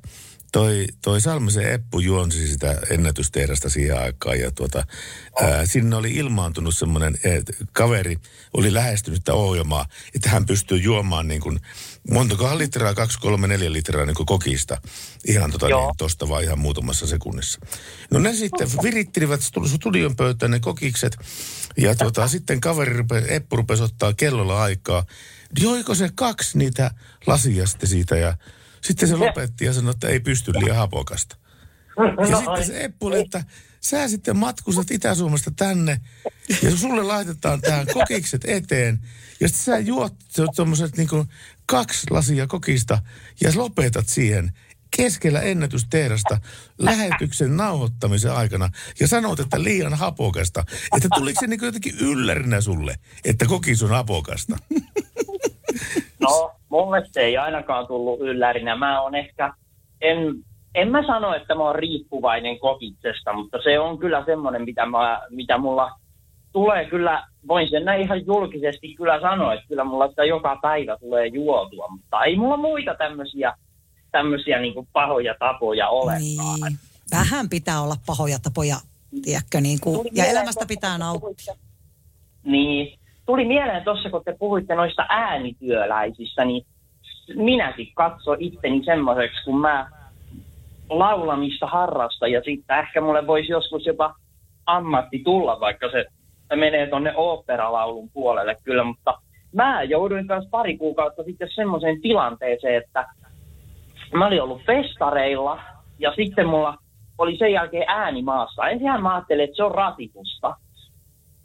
toi, 0.51 0.85
toi 1.03 1.21
Salmisen 1.21 1.71
Eppu 1.71 1.99
juonsi 1.99 2.47
sitä 2.47 2.77
ennätystehdasta 2.89 3.69
siihen 3.69 3.97
aikaan 3.97 4.39
ja 4.39 4.51
tuota, 4.51 4.83
ää, 5.41 5.65
sinne 5.65 5.95
oli 5.95 6.11
ilmaantunut 6.11 6.75
semmoinen 6.75 7.13
kaveri, 7.73 8.15
oli 8.53 8.73
lähestynyt 8.73 9.19
sitä 9.19 9.33
ohjelmaa, 9.33 9.85
että 10.15 10.29
hän 10.29 10.45
pystyy 10.45 10.77
juomaan 10.77 11.27
niin 11.27 11.41
kuin, 11.41 11.59
montakohan 12.11 12.57
litraa, 12.57 12.93
kaksi, 12.93 13.19
kolme, 13.19 13.47
neljä 13.47 13.73
litraa 13.73 14.05
niin 14.05 14.25
kokista. 14.25 14.81
Ihan 15.27 15.51
tota 15.51 15.69
Joo. 15.69 15.85
niin, 15.85 15.97
tosta 15.97 16.29
vaan 16.29 16.43
ihan 16.43 16.59
muutamassa 16.59 17.07
sekunnissa. 17.07 17.59
No 18.11 18.19
ne 18.19 18.33
sitten 18.33 18.67
virittelivät 18.83 19.41
stu- 19.41 19.67
studion 19.67 20.15
pöytään 20.15 20.51
ne 20.51 20.59
kokikset 20.59 21.17
ja 21.77 21.95
tuota, 21.95 22.27
sitten 22.27 22.61
kaveri 22.61 22.97
rupe, 22.97 23.23
Eppu 23.27 23.55
rupesi 23.55 23.83
ottaa 23.83 24.13
kellolla 24.13 24.63
aikaa. 24.63 25.05
Joiko 25.59 25.95
se 25.95 26.09
kaksi 26.15 26.57
niitä 26.57 26.91
lasia 27.27 27.67
sitten 27.67 27.89
siitä 27.89 28.17
ja 28.17 28.37
sitten 28.81 29.09
se 29.09 29.15
lopetti 29.15 29.65
ja 29.65 29.73
sanoi, 29.73 29.91
että 29.91 30.07
ei 30.07 30.19
pysty 30.19 30.53
liian 30.53 30.75
hapokasta. 30.77 31.35
Ja 31.97 32.29
No, 32.29 32.37
sitten 32.37 32.65
se 32.65 32.83
Eppu 32.83 33.05
oli, 33.05 33.19
että 33.19 33.43
sä 33.89 34.07
sitten 34.07 34.37
matkustat 34.37 34.91
Itä-Suomesta 34.91 35.51
tänne 35.55 36.01
ja 36.61 36.77
sulle 36.77 37.03
laitetaan 37.03 37.61
tähän 37.61 37.87
kokikset 37.93 38.41
eteen. 38.47 38.99
Ja 39.39 39.47
sitten 39.47 39.63
sä 39.63 39.79
juot 39.79 40.13
tuommoiset 40.55 40.97
niin 40.97 41.09
kaksi 41.65 42.07
lasia 42.09 42.47
kokista 42.47 42.99
ja 43.41 43.51
lopetat 43.55 44.07
siihen 44.07 44.51
keskellä 44.97 45.41
ennätystehdasta 45.41 46.39
lähetyksen 46.77 47.57
nauhoittamisen 47.57 48.31
aikana 48.31 48.69
ja 48.99 49.07
sanot, 49.07 49.39
että 49.39 49.63
liian 49.63 49.93
hapokasta. 49.93 50.63
Että 50.97 51.07
tuliko 51.15 51.39
se 51.39 51.47
niin 51.47 51.59
jotenkin 51.63 51.95
yllärinä 51.99 52.61
sulle, 52.61 52.95
että 53.25 53.45
kokis 53.45 53.83
on 53.83 53.89
hapokasta? 53.89 54.57
No, 56.19 56.55
mulle 56.69 57.07
se 57.11 57.21
ei 57.21 57.37
ainakaan 57.37 57.87
tullut 57.87 58.19
yllärinä. 58.19 58.77
Mä 58.77 59.01
oon 59.01 59.15
ehkä, 59.15 59.53
en, 60.01 60.17
en 60.75 60.91
mä 60.91 61.07
sano, 61.07 61.33
että 61.33 61.55
mä 61.55 61.63
oon 61.63 61.75
riippuvainen 61.75 62.59
kokitsesta, 62.59 63.33
mutta 63.33 63.57
se 63.63 63.79
on 63.79 63.97
kyllä 63.97 64.25
semmoinen, 64.25 64.61
mitä, 64.61 64.85
mä, 64.85 65.21
mitä 65.29 65.57
mulla 65.57 65.91
tulee 66.51 66.85
kyllä, 66.85 67.27
voin 67.47 67.69
sen 67.69 67.85
näin 67.85 68.01
ihan 68.01 68.25
julkisesti 68.25 68.95
kyllä 68.95 69.21
sanoa, 69.21 69.53
että 69.53 69.67
kyllä 69.67 69.83
mulla 69.83 70.07
sitä 70.07 70.25
joka 70.25 70.59
päivä 70.61 70.97
tulee 70.97 71.27
juotua, 71.27 71.87
mutta 71.89 72.23
ei 72.23 72.35
mulla 72.35 72.57
muita 72.57 72.95
tämmöisiä 72.95 73.53
tämmöisiä 74.11 74.59
niin 74.59 74.87
pahoja 74.93 75.35
tapoja 75.39 75.89
olekaan. 75.89 76.21
Niin. 76.21 76.79
Vähän 77.11 77.49
pitää 77.49 77.81
olla 77.81 77.95
pahoja 78.05 78.37
tapoja, 78.39 78.75
tiedätkö, 79.23 79.61
niin 79.61 79.79
kuin, 79.81 79.97
Tuli 79.97 80.09
ja 80.13 80.25
elämästä 80.25 80.65
pitää 80.65 80.97
nauttia. 80.97 81.53
Niin. 82.43 82.99
Tuli 83.25 83.45
mieleen 83.45 83.83
tuossa, 83.83 84.09
kun 84.09 84.21
te 84.25 84.35
puhuitte 84.39 84.75
noista 84.75 85.05
äänityöläisistä, 85.09 86.45
niin 86.45 86.65
minäkin 87.35 87.91
katso 87.93 88.35
itteni 88.39 88.85
semmoiseksi, 88.85 89.43
kun 89.45 89.59
mä 89.59 89.89
laulamista 90.89 91.67
harrastan 91.67 92.31
ja 92.31 92.41
sitten 92.45 92.79
ehkä 92.79 93.01
mulle 93.01 93.27
voisi 93.27 93.51
joskus 93.51 93.85
jopa 93.85 94.15
ammatti 94.65 95.21
tulla, 95.23 95.59
vaikka 95.59 95.91
se, 95.91 96.05
menee 96.55 96.87
tonne 96.87 97.13
oopperalaulun 97.15 98.09
puolelle 98.09 98.55
kyllä, 98.63 98.83
mutta 98.83 99.13
mä 99.53 99.83
jouduin 99.83 100.27
kanssa 100.27 100.49
pari 100.49 100.77
kuukautta 100.77 101.23
sitten 101.23 101.49
semmoiseen 101.55 102.01
tilanteeseen, 102.01 102.83
että 102.83 103.05
mä 104.13 104.27
olin 104.27 104.43
ollut 104.43 104.61
festareilla 104.65 105.59
ja 105.99 106.13
sitten 106.15 106.47
mulla 106.47 106.77
oli 107.17 107.37
sen 107.37 107.53
jälkeen 107.53 107.85
ääni 107.87 108.21
maassa. 108.21 108.67
Ensinhän 108.67 109.03
mä 109.03 109.15
ajattelin, 109.15 109.43
että 109.43 109.55
se 109.55 109.63
on 109.63 109.75
rasitusta. 109.75 110.55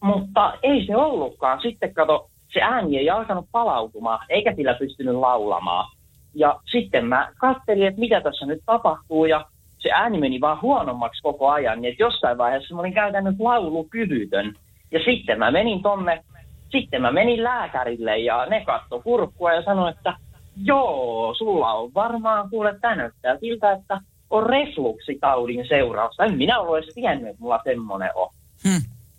Mutta 0.03 0.59
ei 0.63 0.87
se 0.87 0.97
ollutkaan. 0.97 1.61
Sitten 1.61 1.95
kato, 1.95 2.31
se 2.53 2.61
ääni 2.61 2.99
ei 2.99 3.11
alkanut 3.11 3.47
palautumaan, 3.53 4.27
eikä 4.29 4.55
sillä 4.55 4.75
pystynyt 4.75 5.15
laulamaan. 5.15 5.91
Ja 6.35 6.61
sitten 6.73 7.07
mä 7.07 7.33
katselin, 7.39 7.87
että 7.87 8.01
mitä 8.01 8.21
tässä 8.21 8.47
nyt 8.47 8.63
tapahtuu, 8.67 9.25
ja 9.25 9.47
se 9.79 9.91
ääni 9.91 10.19
meni 10.19 10.41
vaan 10.41 10.63
huonommaksi 10.63 11.23
koko 11.23 11.51
ajan. 11.51 11.83
Niin 11.83 11.93
että 11.93 12.03
jossain 12.03 12.39
vaiheessa 12.39 12.75
mä 12.75 12.81
olin 12.81 12.95
käytännössä 12.95 13.45
laulukyvytön. 13.45 14.55
Ja 14.91 15.01
sitten 15.05 15.39
mä 15.39 15.51
menin 15.51 15.83
tonne, 15.83 16.25
sitten 16.71 17.03
mä 17.03 17.13
menin 17.13 17.45
lääkärille, 17.45 18.19
ja 18.19 18.47
ne 18.47 18.65
katto 18.65 19.01
kurkkua 19.01 19.53
ja 19.53 19.63
sanoi, 19.63 19.91
että 19.91 20.17
joo, 20.65 21.35
sulla 21.39 21.73
on 21.73 21.95
varmaan 21.95 22.51
kuule 22.51 22.79
tää 22.81 22.97
näyttää 22.97 23.39
siltä, 23.41 23.73
että 23.73 24.01
on 24.31 24.47
refluksitaudin 24.47 25.69
seurausta. 25.69 26.25
En 26.25 26.37
minä 26.37 26.59
ole 26.59 26.79
edes 26.79 26.95
tiennyt, 26.95 27.29
että 27.29 27.43
mulla 27.43 27.61
semmoinen 27.65 28.11
on. 28.15 28.29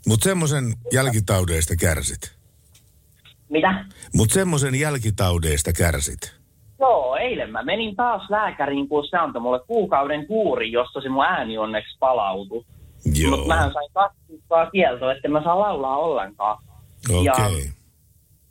Mutta 0.08 0.24
semmoisen 0.24 0.64
jälkitaudeista 0.94 1.74
kärsit. 1.76 2.36
Mitä? 3.50 3.86
Mutta 4.16 4.34
semmoisen 4.34 4.80
jälkitaudeista 4.80 5.72
kärsit. 5.74 6.41
Joo, 6.82 7.16
eilen 7.16 7.52
mä 7.52 7.64
menin 7.64 7.96
taas 7.96 8.30
lääkäriin, 8.30 8.88
kun 8.90 9.08
se 9.08 9.18
antoi 9.18 9.42
mulle 9.42 9.60
kuukauden 9.68 10.28
kuuri, 10.28 10.72
josta 10.72 11.02
se 11.02 11.10
mun 11.10 11.26
ääni 11.26 11.58
onneksi 11.58 11.98
palautui. 12.00 12.64
Joo. 13.22 13.32
Mutta 13.32 13.48
mähän 13.48 13.74
sain 13.74 13.90
kaksi 13.94 14.22
kieltoa, 14.72 15.12
että 15.12 15.28
mä 15.28 15.44
saa 15.44 15.60
laulaa 15.60 15.98
ollenkaan. 15.98 16.58
Okei. 17.10 17.24
Ja 17.24 17.34
Okay. 17.34 17.62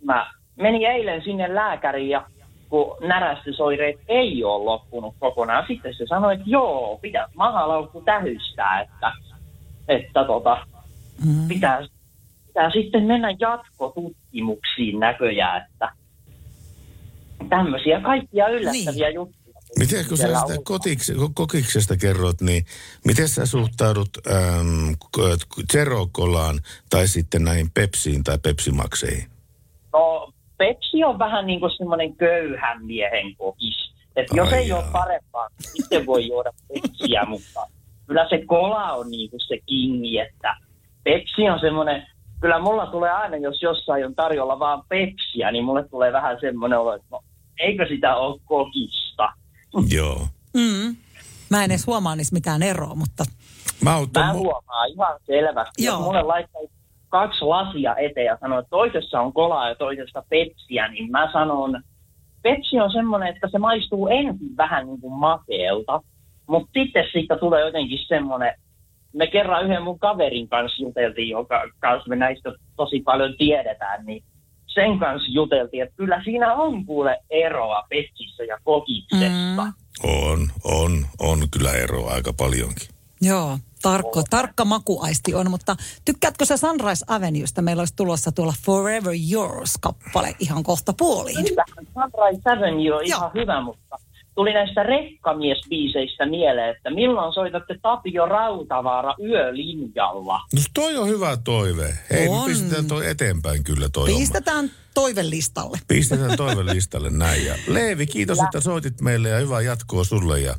mä 0.04 0.30
menin 0.56 0.86
eilen 0.86 1.22
sinne 1.24 1.54
lääkäriin 1.54 2.08
ja 2.08 2.26
kun 2.68 2.96
närästysoireet 3.08 3.96
ei 4.08 4.44
ole 4.44 4.64
loppunut 4.64 5.14
kokonaan, 5.18 5.64
sitten 5.68 5.94
se 5.94 6.06
sanoi, 6.06 6.34
että 6.34 6.44
joo, 6.46 6.98
pitää 7.02 7.28
mahalaukku 7.34 8.00
tähystää, 8.00 8.80
että, 8.80 9.12
että 9.88 10.24
tota, 10.24 10.66
Mm. 11.26 11.48
pitää, 11.48 11.80
pitää 12.46 12.70
sitten 12.70 13.02
mennä 13.04 13.28
jatkotutkimuksiin 13.38 15.00
näköjään, 15.00 15.66
että 15.72 15.92
tämmöisiä 17.48 18.00
kaikkia 18.00 18.48
yllättäviä 18.48 19.08
niin. 19.08 19.14
juttuja. 19.14 19.40
Miten 19.78 20.04
kun 20.08 20.16
sä 20.16 20.26
sitä 20.26 20.62
kotiks, 20.64 21.12
kokiksesta 21.34 21.96
kerrot, 21.96 22.40
niin 22.40 22.64
miten 23.04 23.28
sä 23.28 23.46
suhtaudut 23.46 24.10
äm, 24.26 24.96
Zerokolaan 25.72 26.58
tai 26.90 27.08
sitten 27.08 27.44
näihin 27.44 27.70
Pepsiin 27.70 28.24
tai 28.24 28.38
Pepsimakseihin? 28.38 29.30
No, 29.92 30.32
Pepsi 30.58 31.04
on 31.04 31.18
vähän 31.18 31.46
niin 31.46 31.60
kuin 31.60 31.72
semmoinen 31.76 32.16
köyhän 32.16 32.84
miehen 32.84 33.36
kokis. 33.36 33.90
Että 34.16 34.36
jos 34.36 34.52
Ai 34.52 34.58
ei 34.58 34.72
ole 34.72 34.80
jaa. 34.80 34.90
parempaa, 34.92 35.48
niin 35.48 35.72
sitten 35.72 36.06
voi 36.06 36.28
juoda 36.28 36.50
Pepsiä, 36.68 37.24
mutta 37.24 37.66
kyllä 38.06 38.26
se 38.28 38.42
kola 38.46 38.92
on 38.92 39.10
niin 39.10 39.30
kuin 39.30 39.40
se 39.40 39.58
kingi, 39.66 40.18
että 40.18 40.56
Pepsi 41.04 41.48
on 41.50 41.60
semmoinen, 41.60 42.06
kyllä 42.40 42.58
mulla 42.58 42.86
tulee 42.86 43.10
aina, 43.10 43.36
jos 43.36 43.62
jossain 43.62 44.06
on 44.06 44.14
tarjolla 44.14 44.58
vaan 44.58 44.82
Pepsiä, 44.88 45.52
niin 45.52 45.64
mulle 45.64 45.88
tulee 45.88 46.12
vähän 46.12 46.38
semmoinen 46.40 46.78
olo, 46.78 46.94
että 46.94 47.06
no, 47.10 47.22
eikö 47.60 47.86
sitä 47.88 48.16
ole 48.16 48.40
kokista? 48.44 49.28
Joo. 49.88 50.28
Mm. 50.54 50.96
Mä 51.50 51.64
en 51.64 51.70
edes 51.70 51.86
huomaa 51.86 52.16
niissä 52.16 52.34
mitään 52.34 52.62
eroa, 52.62 52.94
mutta 52.94 53.24
Mä 53.84 53.90
Mä 54.14 54.32
huomaan 54.32 54.90
ihan 54.92 55.20
selvästi. 55.26 55.84
Joo. 55.84 55.96
Jos 55.96 56.04
mulle 56.04 56.22
laittaa 56.22 56.60
kaksi 57.08 57.44
lasia 57.44 57.96
eteen 57.96 58.26
ja 58.26 58.38
sanoo, 58.40 58.58
että 58.58 58.70
toisessa 58.70 59.20
on 59.20 59.32
kolaa 59.32 59.68
ja 59.68 59.74
toisessa 59.74 60.22
pepsiä, 60.28 60.88
niin 60.88 61.10
mä 61.10 61.32
sanon, 61.32 61.82
Pepsi 62.42 62.80
on 62.80 62.92
semmoinen, 62.92 63.28
että 63.28 63.48
se 63.48 63.58
maistuu 63.58 64.08
ensin 64.08 64.56
vähän 64.56 64.86
niin 64.86 65.00
kuin 65.00 65.12
makeelta, 65.12 66.00
mutta 66.46 66.70
sitten 66.72 67.04
siitä 67.12 67.36
tulee 67.36 67.60
jotenkin 67.60 67.98
semmoinen, 68.08 68.54
me 69.12 69.26
kerran 69.26 69.64
yhden 69.64 69.82
mun 69.82 69.98
kaverin 69.98 70.48
kanssa 70.48 70.82
juteltiin, 70.82 71.28
joka 71.28 71.62
kanssa 71.78 72.08
me 72.08 72.16
näistä 72.16 72.52
tosi 72.76 73.00
paljon 73.00 73.34
tiedetään, 73.38 74.06
niin 74.06 74.24
sen 74.74 74.98
kanssa 74.98 75.32
juteltiin, 75.32 75.82
että 75.82 75.96
kyllä 75.96 76.24
siinä 76.24 76.54
on 76.54 76.86
kuule 76.86 77.18
eroa 77.30 77.82
Pepsissä 77.88 78.44
ja 78.44 78.58
kokiksessa. 78.64 79.64
Mm. 79.64 79.72
On, 80.02 80.48
on, 80.64 81.06
on 81.18 81.38
kyllä 81.50 81.72
eroa 81.72 82.10
aika 82.10 82.32
paljonkin. 82.32 82.88
joo, 83.20 83.58
tarkko, 83.82 84.22
tarkka 84.30 84.64
makuaisti 84.64 85.34
on. 85.34 85.50
Mutta 85.50 85.76
tykkäätkö 86.04 86.44
sä 86.44 86.56
Sunrise 86.56 87.04
Avenuesta? 87.08 87.62
Meillä 87.62 87.80
olisi 87.80 87.96
tulossa 87.96 88.32
tuolla 88.32 88.54
Forever 88.66 89.14
Yours-kappale 89.32 90.34
ihan 90.38 90.62
kohta 90.62 90.92
puoliin. 90.98 91.44
Kyllähän 91.44 91.86
Sunrise 91.94 92.50
Avenue 92.50 92.94
on 92.94 93.04
ihan 93.04 93.30
Joo. 93.34 93.42
hyvä, 93.42 93.60
mutta 93.60 93.96
tuli 94.34 94.52
näistä 94.52 94.82
rekkamiesbiiseistä 94.82 96.26
mieleen, 96.26 96.76
että 96.76 96.90
milloin 96.90 97.34
soitatte 97.34 97.74
Tapio 97.82 98.26
Rautavaara 98.26 99.14
yölinjalla? 99.22 100.40
No 100.54 100.60
toi 100.74 100.96
on 100.96 101.08
hyvä 101.08 101.36
toive. 101.44 101.98
Hei, 102.10 102.28
me 102.28 102.34
On. 102.34 102.44
pistetään 102.44 102.86
toi 102.86 103.06
eteenpäin 103.06 103.64
kyllä 103.64 103.88
toi 103.88 104.06
homma. 104.08 104.18
Pistetään 104.20 104.70
toivelistalle. 104.94 105.78
Pistetään 105.88 106.36
toivelistalle 106.36 107.10
näin. 107.10 107.46
Ja 107.46 107.54
Leevi, 107.68 108.06
kiitos, 108.06 108.38
että 108.42 108.60
soitit 108.60 109.00
meille 109.00 109.28
ja 109.28 109.38
hyvää 109.38 109.60
jatkoa 109.60 110.04
sulle. 110.04 110.40
Ja 110.40 110.54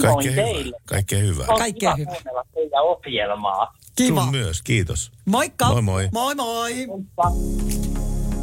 Kaikkea 0.00 0.32
hyvää. 0.32 0.78
Kaikkea 0.84 1.18
hyvää. 1.18 1.46
On 1.48 1.58
Kaikkea 1.58 1.94
hyvää. 1.96 2.14
teidän 2.54 2.82
ohjelmaa. 2.82 3.74
Kiva. 3.96 4.20
Sun 4.22 4.30
myös, 4.30 4.62
kiitos. 4.62 5.12
Moikka. 5.24 5.66
Moi 5.68 5.82
moi. 5.82 6.08
Moi 6.12 6.34
moi. 6.34 6.72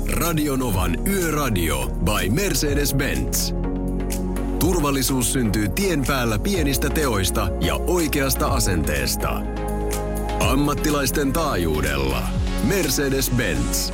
Radionovan 0.09 1.07
Yöradio 1.07 1.88
by 1.88 2.30
Mercedes-Benz. 2.30 3.68
Turvallisuus 4.60 5.34
syntyy 5.34 5.70
tien 5.70 6.03
päällä 6.07 6.39
pienistä 6.39 6.89
teoista 6.89 7.49
ja 7.62 7.76
oikeasta 7.76 8.47
asenteesta. 8.47 9.41
Ammattilaisten 10.39 11.34
taajuudella. 11.34 12.30
Mercedes-Benz. 12.64 13.93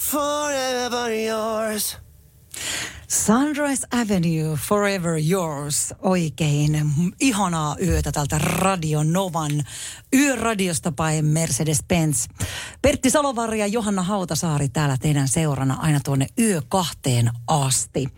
Forever 0.00 1.10
yours. 1.12 1.96
Sunrise 3.08 3.86
Avenue, 3.92 4.58
Forever 4.68 5.14
Yours. 5.30 5.94
Oikein 6.02 6.90
ihanaa 7.20 7.76
yötä 7.82 8.12
tältä 8.12 8.38
Radio 8.38 9.02
Novan 9.02 9.64
yöradiosta 10.14 10.92
by 10.92 11.22
Mercedes-Benz. 11.22 12.44
Pertti 12.82 13.10
Salovaari 13.10 13.60
ja 13.60 13.66
Johanna 13.66 14.02
Hautasaari 14.02 14.68
täällä 14.68 14.96
teidän 15.00 15.28
seurana 15.28 15.74
aina 15.74 16.00
tuonne 16.04 16.26
yö 16.38 16.62
kahteen 16.68 17.30
asti. 17.46 18.08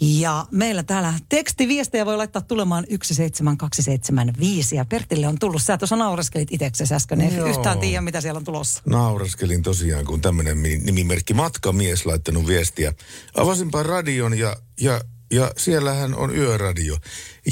Ja 0.00 0.46
meillä 0.50 0.82
täällä 0.82 1.14
tekstiviestejä 1.28 2.06
voi 2.06 2.16
laittaa 2.16 2.42
tulemaan 2.42 2.84
17275 2.84 4.76
ja 4.76 4.84
Pertille 4.84 5.28
on 5.28 5.38
tullut, 5.38 5.62
sä 5.62 5.78
tuossa 5.78 5.96
naureskelit 5.96 6.48
itseksesi 6.52 6.94
äsken, 6.94 7.20
ei 7.20 7.36
yhtään 7.48 7.78
tiedä 7.78 8.00
mitä 8.00 8.20
siellä 8.20 8.38
on 8.38 8.44
tulossa. 8.44 8.82
Nauraskelin 8.86 9.62
tosiaan, 9.62 10.04
kun 10.04 10.20
tämmöinen 10.20 10.62
nimimerkki 10.62 11.34
Matkamies 11.34 12.06
laittanut 12.06 12.46
viestiä. 12.46 12.94
Avasinpa 13.36 13.82
radion 13.82 14.38
ja, 14.38 14.56
ja, 14.80 15.00
ja 15.30 15.50
siellähän 15.56 16.14
on 16.14 16.36
yöradio. 16.36 16.96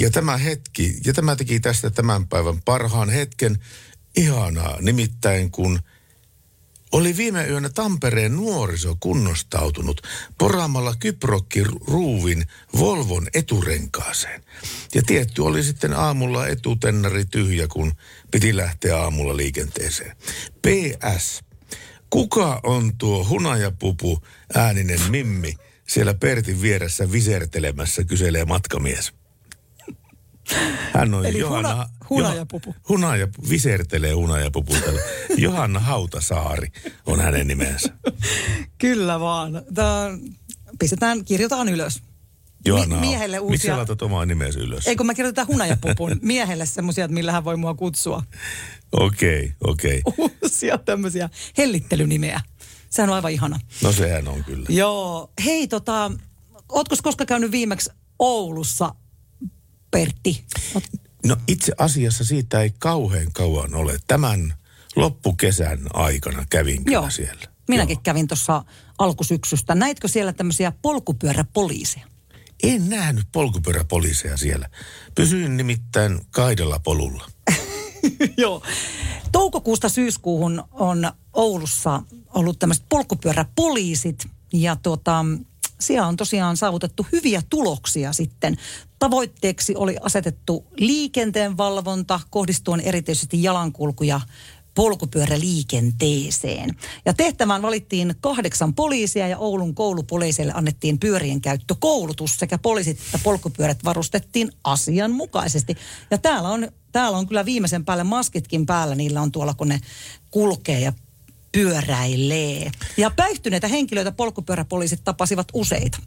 Ja 0.00 0.10
tämä 0.10 0.36
hetki, 0.36 0.96
ja 1.06 1.12
tämä 1.12 1.36
teki 1.36 1.60
tästä 1.60 1.90
tämän 1.90 2.28
päivän 2.28 2.62
parhaan 2.64 3.10
hetken 3.10 3.58
ihanaa. 4.16 4.80
Nimittäin 4.80 5.50
kun 5.50 5.78
oli 6.94 7.16
viime 7.16 7.46
yönä 7.46 7.68
Tampereen 7.68 8.36
nuoriso 8.36 8.96
kunnostautunut 9.00 10.00
poraamalla 10.38 10.94
kyprokki 10.98 11.64
ruuvin 11.86 12.44
Volvon 12.78 13.26
eturenkaaseen. 13.34 14.44
Ja 14.94 15.02
tietty 15.06 15.42
oli 15.42 15.62
sitten 15.62 15.92
aamulla 15.92 16.46
etutennari 16.46 17.24
tyhjä, 17.24 17.68
kun 17.68 17.92
piti 18.30 18.56
lähteä 18.56 18.96
aamulla 18.98 19.36
liikenteeseen. 19.36 20.16
PS. 20.62 21.40
Kuka 22.10 22.60
on 22.62 22.98
tuo 22.98 23.28
hunajapupu 23.28 24.22
ääninen 24.54 25.00
mimmi 25.10 25.54
siellä 25.88 26.14
Pertin 26.14 26.62
vieressä 26.62 27.12
visertelemässä, 27.12 28.04
kyselee 28.04 28.44
matkamies. 28.44 29.12
Hän 30.92 31.14
on 31.14 31.26
Eli 31.26 31.38
Johanna... 31.38 31.74
huna- 31.74 31.93
hunajapupu. 32.10 32.74
Hunaja, 32.88 33.28
visertelee 33.50 34.12
hunajapupu. 34.12 34.72
täällä. 34.74 35.00
Johanna 35.36 35.80
Hautasaari 35.80 36.68
on 37.06 37.20
hänen 37.20 37.46
nimensä. 37.48 37.92
Kyllä 38.78 39.20
vaan. 39.20 39.62
Tää, 39.74 40.10
pistetään, 40.78 41.24
kirjoitetaan 41.24 41.68
ylös. 41.68 42.02
Johanna, 42.66 42.96
Mi- 43.00 43.06
miehelle 43.06 43.36
Miksi 43.40 43.52
uusia- 43.52 43.72
sä 43.72 43.76
laitat 43.76 44.02
omaa 44.02 44.26
nimesi 44.26 44.58
ylös? 44.58 44.86
Ei 44.88 44.96
kun 44.96 45.06
mä 45.06 45.14
kirjoitan 45.14 45.46
hunajapupun 45.46 46.16
miehelle 46.22 46.66
semmosia, 46.66 47.04
että 47.04 47.14
millä 47.14 47.32
hän 47.32 47.44
voi 47.44 47.56
mua 47.56 47.74
kutsua. 47.74 48.22
Okei, 48.92 49.52
okei. 49.64 50.02
Uusia 50.42 50.78
tämmöisiä 50.78 51.30
hellittelynimiä. 51.58 52.40
Sehän 52.90 53.10
on 53.10 53.16
aivan 53.16 53.32
ihana. 53.32 53.60
No 53.82 53.92
sehän 53.92 54.28
on 54.28 54.44
kyllä. 54.44 54.66
Joo. 54.68 55.30
Hei 55.44 55.68
tota, 55.68 56.12
ootko 56.68 56.96
koska 57.02 57.26
käynyt 57.26 57.50
viimeksi 57.50 57.90
Oulussa, 58.18 58.94
Pertti? 59.90 60.44
Oot, 60.74 60.84
No 61.24 61.36
itse 61.48 61.72
asiassa 61.78 62.24
siitä 62.24 62.60
ei 62.60 62.74
kauhean 62.78 63.32
kauan 63.32 63.74
ole. 63.74 63.98
Tämän 64.06 64.54
loppukesän 64.96 65.78
aikana 65.92 66.46
kävin 66.50 66.84
kyllä 66.84 66.96
Joo. 66.96 67.10
siellä. 67.10 67.42
Minäkin 67.68 68.00
kävin 68.02 68.28
tuossa 68.28 68.64
alkusyksystä. 68.98 69.74
Näitkö 69.74 70.08
siellä 70.08 70.32
tämmöisiä 70.32 70.72
polkupyöräpoliiseja? 70.82 72.06
En 72.62 72.90
nähnyt 72.90 73.26
polkupyöräpoliiseja 73.32 74.36
siellä. 74.36 74.68
Pysyin 75.14 75.56
nimittäin 75.56 76.20
kaidella 76.30 76.78
polulla. 76.78 77.26
Joo. 78.36 78.62
Toukokuusta 79.32 79.88
syyskuuhun 79.88 80.64
on 80.72 81.12
Oulussa 81.32 82.02
ollut 82.34 82.58
tämmöiset 82.58 82.84
polkupyöräpoliisit 82.88 84.26
ja 84.52 84.76
tuota, 84.76 85.24
siellä 85.80 86.08
on 86.08 86.16
tosiaan 86.16 86.56
saavutettu 86.56 87.06
hyviä 87.12 87.42
tuloksia 87.50 88.12
sitten. 88.12 88.56
Tavoitteeksi 88.98 89.76
oli 89.76 89.96
asetettu 90.00 90.66
liikenteen 90.76 91.56
valvonta 91.56 92.20
kohdistuen 92.30 92.80
erityisesti 92.80 93.42
jalankulku- 93.42 94.04
ja 94.04 94.20
polkupyöräliikenteeseen. 94.74 96.70
Ja 97.04 97.14
tehtävään 97.14 97.62
valittiin 97.62 98.14
kahdeksan 98.20 98.74
poliisia 98.74 99.28
ja 99.28 99.38
Oulun 99.38 99.74
koulupoliisille 99.74 100.52
annettiin 100.54 100.98
pyörien 100.98 101.40
käyttökoulutus 101.40 102.38
sekä 102.38 102.58
poliisit 102.58 103.00
että 103.00 103.18
polkupyörät 103.22 103.84
varustettiin 103.84 104.50
asianmukaisesti. 104.64 105.76
Ja 106.10 106.18
täällä 106.18 106.48
on, 106.48 106.68
täällä 106.92 107.18
on 107.18 107.26
kyllä 107.26 107.44
viimeisen 107.44 107.84
päälle 107.84 108.04
maskitkin 108.04 108.66
päällä, 108.66 108.94
niillä 108.94 109.22
on 109.22 109.32
tuolla 109.32 109.54
kun 109.54 109.68
ne 109.68 109.80
kulkee 110.30 110.80
ja 110.80 110.92
pyöräilee. 111.54 112.70
Ja 112.96 113.10
päihtyneitä 113.10 113.68
henkilöitä 113.68 114.12
polkupyöräpoliisit 114.12 115.00
tapasivat 115.04 115.48
useita. 115.52 115.98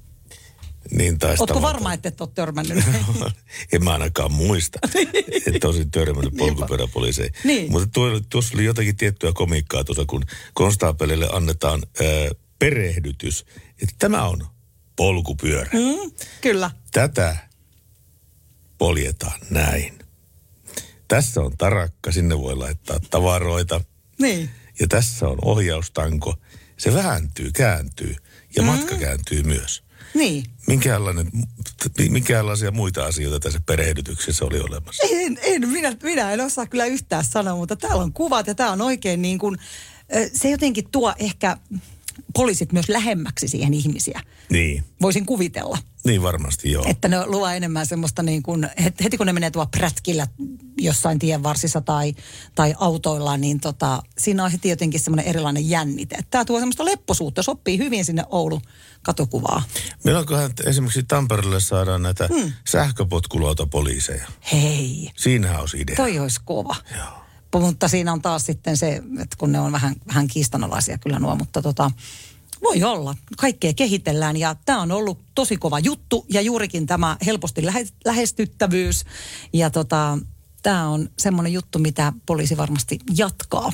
Niin 0.91 1.19
taisi 1.19 1.43
Ootko 1.43 1.61
varma, 1.61 1.93
että 1.93 2.09
et 2.09 2.21
ole 2.21 2.29
törmännyt? 2.35 2.77
en 3.73 3.83
mä 3.83 3.93
ainakaan 3.93 4.31
muista, 4.31 4.79
että 5.53 5.67
olisin 5.67 5.91
törmännyt 5.91 6.33
polkupyöräpoliiseihin. 6.37 7.33
Niin. 7.43 7.71
Mutta 7.71 7.87
tuo, 7.87 8.21
tuossa 8.29 8.53
oli 8.53 8.65
jotakin 8.65 8.97
tiettyä 8.97 9.31
komiikkaa 9.33 9.83
tuossa, 9.83 10.05
kun 10.05 10.23
konstaapelille 10.53 11.27
annetaan 11.31 11.83
ää, 11.83 12.07
perehdytys, 12.59 13.45
että 13.81 13.95
tämä 13.99 14.23
on 14.23 14.47
polkupyörä. 14.95 15.69
Mm, 15.73 16.11
kyllä. 16.41 16.71
Tätä 16.91 17.37
poljetaan 18.77 19.39
näin. 19.49 19.99
Tässä 21.07 21.41
on 21.41 21.57
tarakka, 21.57 22.11
sinne 22.11 22.37
voi 22.37 22.55
laittaa 22.55 22.99
tavaroita. 23.09 23.81
Niin. 24.19 24.49
Ja 24.79 24.87
tässä 24.87 25.27
on 25.27 25.37
ohjaustanko. 25.41 26.35
Se 26.77 26.93
vääntyy, 26.93 27.51
kääntyy 27.51 28.15
ja 28.55 28.61
Mm. 28.61 28.65
matka 28.67 28.95
kääntyy 28.95 29.43
myös. 29.43 29.83
Niin. 30.13 30.43
Minkälainen, 30.67 31.31
minkälaisia 32.09 32.71
muita 32.71 33.05
asioita 33.05 33.39
tässä 33.39 33.61
perehdytyksessä 33.65 34.45
oli 34.45 34.59
olemassa? 34.59 35.07
En, 35.11 35.37
en 35.41 35.69
minä, 35.69 35.95
minä 36.03 36.31
en 36.31 36.41
osaa 36.41 36.65
kyllä 36.65 36.85
yhtään 36.85 37.23
sanoa, 37.23 37.55
mutta 37.55 37.75
täällä 37.75 38.03
on 38.03 38.13
kuvat 38.13 38.47
ja 38.47 38.55
tämä 38.55 38.71
on 38.71 38.81
oikein 38.81 39.21
niin 39.21 39.39
kuin, 39.39 39.57
se 40.33 40.49
jotenkin 40.49 40.89
tuo 40.91 41.13
ehkä 41.19 41.57
poliisit 42.33 42.71
myös 42.73 42.89
lähemmäksi 42.89 43.47
siihen 43.47 43.73
ihmisiä. 43.73 44.21
Niin, 44.49 44.83
Voisin 45.01 45.25
kuvitella, 45.25 45.77
niin 46.07 46.21
varmasti 46.21 46.71
joo. 46.71 46.83
että 46.87 47.07
ne 47.07 47.25
luo 47.25 47.47
enemmän 47.49 47.85
semmoista 47.85 48.23
niin 48.23 48.43
kuin, 48.43 48.63
het- 48.63 49.03
heti 49.03 49.17
kun 49.17 49.27
ne 49.27 49.33
menee 49.33 49.51
tuolla 49.51 49.69
prätkillä 49.77 50.27
jossain 50.77 51.19
tien 51.19 51.43
varsissa 51.43 51.81
tai, 51.81 52.15
tai 52.55 52.75
autoilla, 52.79 53.37
niin 53.37 53.59
tota, 53.59 54.01
siinä 54.17 54.43
on 54.43 54.51
heti 54.51 54.69
jotenkin 54.69 54.99
semmoinen 54.99 55.25
erilainen 55.25 55.69
jännite. 55.69 56.17
Tämä 56.29 56.45
tuo 56.45 56.59
semmoista 56.59 56.85
lepposuutta, 56.85 57.43
sopii 57.43 57.77
hyvin 57.77 58.05
sinne 58.05 58.23
Oulun 58.29 58.61
katukuvaa. 59.01 59.63
Milloinkohan 60.03 60.51
esimerkiksi 60.65 61.03
Tampereelle 61.03 61.59
saadaan 61.59 62.03
näitä 62.03 62.27
Hmm. 62.33 62.51
sähköpotkulautapoliiseja? 62.67 64.27
Hei, 64.53 65.11
Siinähän 65.17 65.59
olisi 65.59 65.77
idea. 65.81 65.95
toi 65.95 66.19
olisi 66.19 66.39
kova. 66.45 66.75
Joo. 66.97 67.07
Mutta 67.61 67.87
siinä 67.87 68.13
on 68.13 68.21
taas 68.21 68.45
sitten 68.45 68.77
se, 68.77 69.01
että 69.19 69.35
kun 69.37 69.51
ne 69.51 69.59
on 69.59 69.71
vähän, 69.71 69.95
vähän 70.07 70.27
kiistanalaisia 70.27 70.97
kyllä 70.97 71.19
nuo, 71.19 71.35
mutta 71.35 71.61
tota, 71.61 71.91
voi 72.67 72.83
olla. 72.83 73.15
Kaikkea 73.37 73.73
kehitellään 73.73 74.37
ja 74.37 74.55
tämä 74.65 74.81
on 74.81 74.91
ollut 74.91 75.19
tosi 75.35 75.57
kova 75.57 75.79
juttu 75.79 76.25
ja 76.29 76.41
juurikin 76.41 76.87
tämä 76.87 77.17
helposti 77.25 77.65
lähe, 77.65 77.87
lähestyttävyys. 78.05 79.05
Ja 79.53 79.69
tota, 79.69 80.17
tämä 80.63 80.89
on 80.89 81.09
semmoinen 81.19 81.53
juttu, 81.53 81.79
mitä 81.79 82.13
poliisi 82.25 82.57
varmasti 82.57 82.99
jatkaa, 83.17 83.73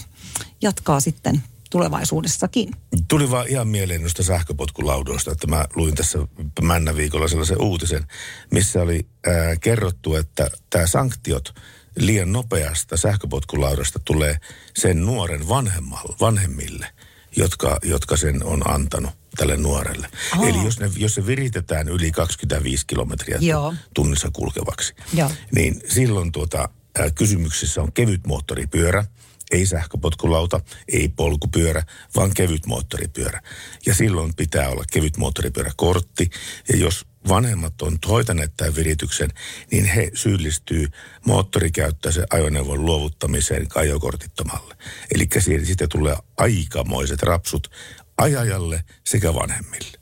jatkaa 0.62 1.00
sitten 1.00 1.44
tulevaisuudessakin. 1.70 2.72
Tuli 3.08 3.32
vaan 3.32 3.48
ihan 3.48 3.68
mieleen 3.68 4.02
noista 4.02 4.24
sähköpotkulaudoista, 4.24 5.32
että 5.32 5.48
mä 5.48 5.66
luin 5.76 5.96
tässä 5.96 6.20
männä 6.62 6.96
viikolla 6.96 7.28
sellaisen 7.28 7.62
uutisen, 7.62 8.04
missä 8.52 8.82
oli 8.82 9.08
ää, 9.28 9.56
kerrottu, 9.56 10.16
että 10.16 10.50
tämä 10.70 10.88
sanktiot 10.88 11.54
liian 11.98 12.32
nopeasta 12.32 12.98
sähköpotkulaudasta 12.98 14.00
tulee 14.06 14.38
sen 14.76 15.06
nuoren 15.06 15.50
vanhemmalle, 15.50 16.16
vanhemmille, 16.20 16.88
jotka, 17.36 17.80
jotka 17.84 18.18
sen 18.18 18.44
on 18.44 18.72
antanut 18.72 19.12
tälle 19.38 19.58
nuorelle. 19.58 20.10
Aa. 20.38 20.48
Eli 20.48 20.64
jos, 20.64 20.80
ne, 20.80 20.92
jos 20.98 21.16
se 21.16 21.26
viritetään 21.26 21.90
yli 21.90 22.12
25 22.12 22.88
kilometriä 22.88 23.38
Joo. 23.42 23.74
tunnissa 23.94 24.30
kulkevaksi, 24.34 24.96
Joo. 25.14 25.32
niin 25.56 25.82
silloin 25.90 26.32
tuota, 26.32 26.70
ää, 27.00 27.12
kysymyksessä 27.12 27.82
on 27.82 27.94
kevyt 27.94 28.28
moottoripyörä, 28.28 29.06
ei 29.52 29.66
sähköpotkulauta, 29.66 30.60
ei 30.88 31.10
polkupyörä, 31.10 31.84
vaan 32.16 32.34
kevyt 32.34 32.66
moottoripyörä. 32.66 33.42
Ja 33.86 33.96
silloin 33.96 34.36
pitää 34.36 34.70
olla 34.70 34.84
kevyt 34.92 35.18
moottoripyöräkortti. 35.18 36.30
Ja 36.70 36.78
jos 36.78 37.06
vanhemmat 37.28 37.82
on 37.82 37.98
hoitaneet 38.08 38.54
tämän 38.58 38.76
virityksen, 38.76 39.30
niin 39.72 39.86
he 39.86 40.12
syyllistyy 40.14 40.88
moottorikäyttöisen 41.26 42.26
ajoneuvon 42.30 42.86
luovuttamiseen 42.86 43.68
ajokortittomalle. 43.76 44.76
Eli 45.16 45.28
siitä 45.64 45.88
tulee 45.88 46.16
aikamoiset 46.38 47.24
rapsut 47.24 47.72
ajajalle 48.18 48.84
sekä 49.04 49.34
vanhemmille. 49.34 49.98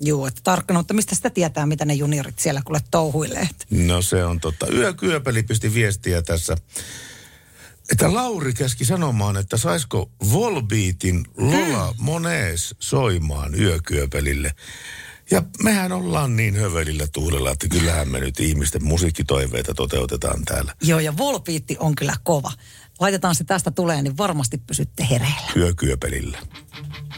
Joo, 0.00 0.26
että 0.26 0.40
tarkkana, 0.44 0.80
mutta 0.80 0.94
mistä 0.94 1.14
sitä 1.14 1.30
tietää, 1.30 1.66
mitä 1.66 1.84
ne 1.84 1.94
juniorit 1.94 2.38
siellä 2.38 2.62
kuule 2.64 2.80
touhuilee? 2.90 3.48
No 3.70 4.02
se 4.02 4.24
on 4.24 4.40
totta. 4.40 4.66
Yökyöpeli 4.72 5.42
pisti 5.42 5.74
viestiä 5.74 6.22
tässä, 6.22 6.56
että 7.92 8.14
Lauri 8.14 8.52
käski 8.52 8.84
sanomaan, 8.84 9.36
että 9.36 9.56
saisiko 9.56 10.10
Volbeatin 10.32 11.24
Lola 11.36 11.94
Mones 11.98 12.74
soimaan 12.78 13.54
yökyöpelille. 13.54 14.54
Ja 15.30 15.42
mehän 15.62 15.92
ollaan 15.92 16.36
niin 16.36 16.56
hövelillä 16.56 17.06
tuulella, 17.12 17.50
että 17.50 17.68
kyllähän 17.68 18.08
me 18.08 18.20
nyt 18.20 18.40
ihmisten 18.40 18.84
musiikkitoiveita 18.84 19.74
toteutetaan 19.74 20.44
täällä. 20.44 20.74
Joo, 20.82 21.00
ja 21.00 21.16
Volpiitti 21.16 21.76
on 21.80 21.94
kyllä 21.94 22.14
kova. 22.22 22.52
Laitetaan 23.00 23.34
se 23.34 23.44
tästä 23.44 23.70
tulee, 23.70 24.02
niin 24.02 24.16
varmasti 24.16 24.58
pysytte 24.66 25.06
hereillä. 25.10 25.52
Yökyöpelillä. 25.56 26.38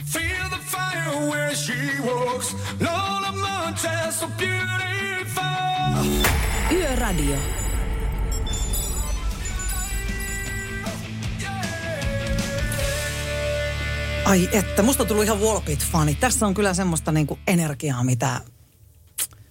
Feel 0.04 0.48
the 0.48 0.58
fire 0.66 1.26
where 1.26 1.54
she 1.54 1.74
walks. 2.04 2.56
Lola 2.80 3.32
Montez, 3.32 4.20
so 4.20 4.28
beautiful. 4.28 5.42
Yöradio. 6.70 7.36
Ai 14.24 14.48
että, 14.52 14.82
musta 14.82 15.04
tullut 15.04 15.24
ihan 15.24 15.40
Wallbeat-fani. 15.40 16.14
Tässä 16.14 16.46
on 16.46 16.54
kyllä 16.54 16.74
semmoista 16.74 17.12
niinku 17.12 17.38
energiaa, 17.46 18.04
mitä, 18.04 18.40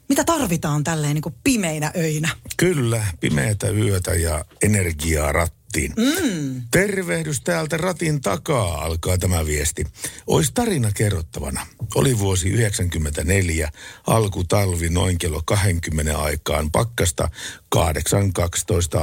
mitä 0.10 0.24
tarvitaan 0.24 0.84
tälleen 0.84 1.14
niinku 1.14 1.34
pimeinä 1.44 1.92
öinä. 1.98 2.30
Kyllä, 2.58 3.04
pimeätä 3.20 3.70
yötä 3.70 4.14
ja 4.14 4.46
energiaa 4.64 5.32
rattiin. 5.72 5.94
Mm. 5.98 6.62
Tervehdys 6.72 7.42
täältä 7.42 7.78
ratin 7.78 8.22
takaa, 8.22 8.86
alkaa 8.86 9.18
tämä 9.18 9.46
viesti. 9.46 9.86
Ois 10.28 10.52
tarina 10.52 10.92
kerrottavana. 10.94 11.68
Oli 11.96 12.20
vuosi 12.20 12.50
94, 12.50 13.72
alkutalvi 14.08 14.90
noin 14.90 15.18
kello 15.18 15.42
20 15.46 16.18
aikaan, 16.18 16.72
pakkasta 16.72 17.30
8-12 17.76 17.80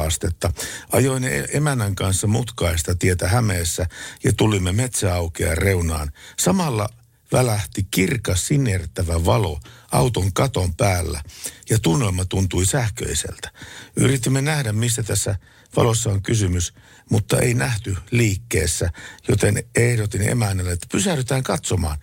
astetta. 0.06 0.52
Ajoin 0.92 1.24
e- 1.24 1.48
emännän 1.52 1.94
kanssa 1.94 2.26
mutkaista 2.26 2.94
tietä 2.94 3.28
Hämeessä 3.28 3.86
ja 4.24 4.32
tulimme 4.32 4.72
metsäaukean 4.72 5.58
reunaan. 5.58 6.12
Samalla 6.38 6.88
välähti 7.32 7.86
kirkas 7.90 8.46
sinertävä 8.46 9.24
valo 9.24 9.60
auton 9.92 10.32
katon 10.32 10.74
päällä 10.74 11.22
ja 11.70 11.78
tunnelma 11.78 12.24
tuntui 12.24 12.66
sähköiseltä. 12.66 13.50
Yritimme 13.96 14.42
nähdä, 14.42 14.72
mistä 14.72 15.02
tässä 15.02 15.38
valossa 15.78 16.10
on 16.10 16.22
kysymys, 16.22 16.74
mutta 17.10 17.40
ei 17.40 17.54
nähty 17.54 17.96
liikkeessä, 18.10 18.90
joten 19.28 19.64
ehdotin 19.76 20.28
emännälle, 20.28 20.72
että 20.72 20.86
pysähdytään 20.92 21.42
katsomaan. 21.42 21.98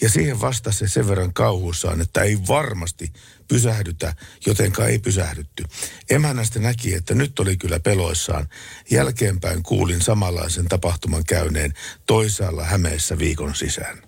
Ja 0.00 0.08
siihen 0.08 0.40
vastasi 0.40 0.78
se 0.78 0.88
sen 0.88 1.08
verran 1.08 1.32
kauhuissaan, 1.32 2.00
että 2.00 2.22
ei 2.22 2.38
varmasti 2.48 3.12
pysähdytä, 3.48 4.14
jotenka 4.46 4.86
ei 4.86 4.98
pysähdytty. 4.98 5.64
Emännästä 6.10 6.58
näki, 6.58 6.94
että 6.94 7.14
nyt 7.14 7.38
oli 7.38 7.56
kyllä 7.56 7.80
peloissaan. 7.80 8.48
Jälkeenpäin 8.90 9.62
kuulin 9.62 10.00
samanlaisen 10.00 10.68
tapahtuman 10.68 11.24
käyneen 11.24 11.74
toisaalla 12.06 12.64
Hämeessä 12.64 13.18
viikon 13.18 13.54
sisään. 13.54 13.98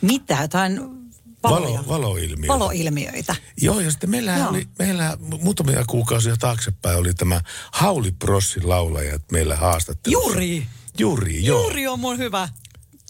Mitä? 0.00 0.38
Jotain 0.42 0.99
valoja? 1.42 1.84
Valo, 1.86 1.88
valoilmiö. 1.88 2.48
Valoilmiöitä. 2.48 3.36
Joo, 3.60 3.80
ja 3.80 3.90
sitten 3.90 4.10
meillä 4.10 4.48
oli, 4.48 4.68
meillä 4.78 5.16
muutamia 5.40 5.84
kuukausia 5.88 6.36
taaksepäin 6.36 6.98
oli 6.98 7.14
tämä 7.14 7.40
Hauli 7.72 8.12
Prossin 8.12 8.68
laulaja 8.68 9.18
meillä 9.32 9.56
haastattelu. 9.56 10.12
Juri! 10.12 10.66
Juri, 10.98 11.44
joo. 11.44 11.60
Juuri 11.60 11.86
on 11.86 12.00
mun 12.00 12.18
hyvä, 12.18 12.48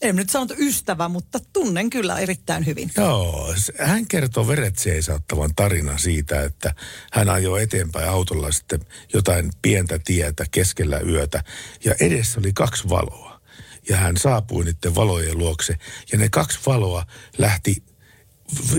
en 0.02 0.16
nyt 0.16 0.30
sanota 0.30 0.54
ystävä, 0.58 1.08
mutta 1.08 1.38
tunnen 1.52 1.90
kyllä 1.90 2.18
erittäin 2.18 2.66
hyvin. 2.66 2.90
Joo, 2.96 3.54
hän 3.78 4.06
kertoo 4.06 4.48
veret 4.48 4.78
seisauttavan 4.78 5.54
tarinan 5.56 5.98
siitä, 5.98 6.42
että 6.42 6.74
hän 7.12 7.28
ajoi 7.28 7.62
eteenpäin 7.62 8.08
autolla 8.08 8.52
sitten 8.52 8.80
jotain 9.12 9.50
pientä 9.62 9.98
tietä 10.04 10.44
keskellä 10.50 11.00
yötä 11.00 11.44
ja 11.84 11.94
edessä 12.00 12.40
oli 12.40 12.52
kaksi 12.52 12.88
valoa. 12.88 13.40
Ja 13.88 13.96
hän 13.96 14.16
saapui 14.16 14.64
niiden 14.64 14.94
valojen 14.94 15.38
luokse 15.38 15.76
ja 16.12 16.18
ne 16.18 16.28
kaksi 16.28 16.58
valoa 16.66 17.06
lähti 17.38 17.82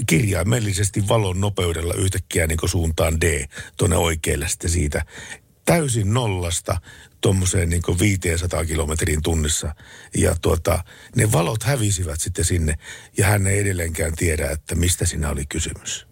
kirjaimellisesti 0.08 1.08
valon 1.08 1.42
nopeudella 1.42 1.94
yhtäkkiä 1.94 2.48
niin 2.48 2.60
suuntaan 2.66 3.22
D 3.22 3.46
tuonne 3.78 3.98
oikealle 3.98 4.48
sitten 4.48 4.70
siitä 4.70 5.06
täysin 5.66 6.14
nollasta 6.14 6.82
tuommoiseen 7.22 7.70
niin 7.70 7.82
500 8.00 8.66
kilometrin 8.66 9.22
tunnissa. 9.24 9.76
Ja 10.18 10.36
tuota, 10.42 10.84
ne 11.16 11.32
valot 11.32 11.64
hävisivät 11.64 12.22
sitten 12.22 12.46
sinne 12.46 12.78
ja 13.18 13.28
hän 13.28 13.48
ei 13.48 13.60
edelleenkään 13.60 14.16
tiedä, 14.16 14.52
että 14.52 14.76
mistä 14.76 15.06
siinä 15.06 15.30
oli 15.30 15.46
kysymys. 15.46 16.08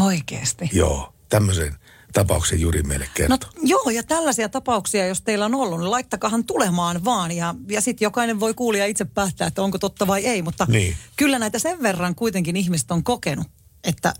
Oikeesti. 0.00 0.70
Joo, 0.72 1.14
tämmöisen 1.28 1.74
tapauksen 2.14 2.60
Juri 2.60 2.82
meille 2.82 3.04
No 3.04 3.10
kertoo. 3.14 3.50
joo, 3.62 3.90
ja 3.90 4.02
tällaisia 4.02 4.48
tapauksia, 4.48 5.06
jos 5.06 5.22
teillä 5.22 5.44
on 5.44 5.54
ollut, 5.54 5.78
niin 5.80 5.90
laittakahan 5.90 6.44
tulemaan 6.44 7.04
vaan. 7.04 7.32
Ja, 7.32 7.54
ja 7.68 7.80
sitten 7.80 8.06
jokainen 8.06 8.40
voi 8.40 8.54
kuulija 8.54 8.86
itse 8.86 9.04
päättää, 9.04 9.46
että 9.46 9.62
onko 9.62 9.78
totta 9.78 10.06
vai 10.06 10.26
ei. 10.26 10.42
Mutta 10.42 10.66
Niin. 10.70 10.96
kyllä 11.16 11.38
näitä 11.38 11.58
sen 11.58 11.82
verran 11.82 12.14
kuitenkin 12.14 12.56
ihmiset 12.56 12.90
on 12.90 13.04
kokenut, 13.04 13.46
että 13.84 14.14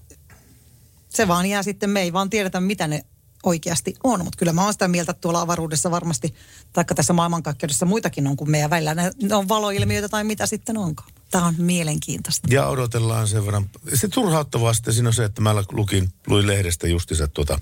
se 1.09 1.29
vaan 1.29 1.47
jää 1.47 1.63
sitten, 1.63 1.91
me 1.91 2.01
ei 2.01 2.13
vaan 2.13 2.31
tiedetä, 2.31 2.61
mitä 2.61 2.87
ne 2.87 3.05
oikeasti 3.43 3.95
on. 4.05 4.25
Mutta 4.25 4.37
kyllä 4.39 4.53
mä 4.53 4.65
oon 4.65 4.73
sitä 4.73 4.89
mieltä, 4.89 5.11
että 5.11 5.21
tuolla 5.21 5.41
avaruudessa 5.41 5.91
varmasti, 5.91 6.35
taikka 6.73 6.95
tässä 6.95 7.13
maailmankaikkeudessa 7.13 7.87
muitakin 7.87 8.27
on 8.27 8.37
kuin 8.37 8.51
meidän 8.51 8.71
välillä. 8.71 8.95
Ne 8.95 9.35
on 9.35 9.49
valoilmiöitä 9.49 10.09
tai 10.09 10.25
mitä 10.25 10.47
sitten 10.47 10.79
onkaan. 10.79 11.09
Tämä 11.35 11.47
on 11.47 11.55
mielenkiintoista. 11.59 12.49
Ja 12.51 12.67
odotellaan 12.67 13.29
sen 13.29 13.47
verran. 13.47 13.71
Se 13.95 14.09
turhauttavaa 14.09 14.75
sitten 14.75 14.95
siinä 14.95 15.09
on 15.09 15.13
se, 15.13 15.25
että 15.25 15.41
mä 15.41 15.55
lukin, 15.73 16.09
luin 16.27 16.47
lehdestä 16.47 16.89
justiinsa 16.89 17.29
tuota, 17.29 17.61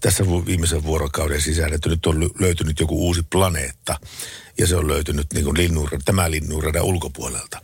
tässä 0.00 0.24
viimeisen 0.46 0.84
vuorokauden 0.84 1.40
sisään, 1.42 1.72
että 1.72 1.88
nyt 1.88 2.06
on 2.06 2.30
löytynyt 2.40 2.80
joku 2.80 3.06
uusi 3.06 3.22
planeetta. 3.30 4.00
Ja 4.58 4.66
se 4.66 4.76
on 4.76 4.88
löytynyt 4.88 5.26
niin 5.34 5.44
kuin 5.44 5.56
linnunra- 5.56 6.00
tämä 6.04 6.30
linnunradan 6.30 6.82
ulkopuolelta. 6.82 7.60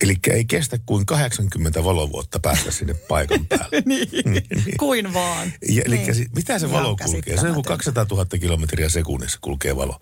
Eli 0.00 0.16
ei 0.30 0.44
kestä 0.44 0.78
kuin 0.86 1.06
80 1.06 1.84
valovuotta 1.84 2.40
päästä 2.40 2.70
sinne 2.70 2.94
paikan 2.94 3.46
päälle. 3.46 3.82
niin, 3.86 4.44
kuin 4.78 5.14
vaan. 5.14 5.52
Ja, 5.68 5.82
eli 5.86 5.96
Niin. 5.98 6.14
si- 6.14 6.28
mitä 6.36 6.58
se 6.58 6.66
Ihan 6.66 6.82
valo 6.82 6.96
kulkee? 6.96 7.36
Se 7.36 7.48
on 7.48 7.62
käsittämätöntä. 7.62 7.68
200 7.68 8.06
000 8.10 8.26
kilometriä 8.40 8.88
sekunnissa 8.88 9.38
kulkee 9.40 9.76
valo. 9.76 10.00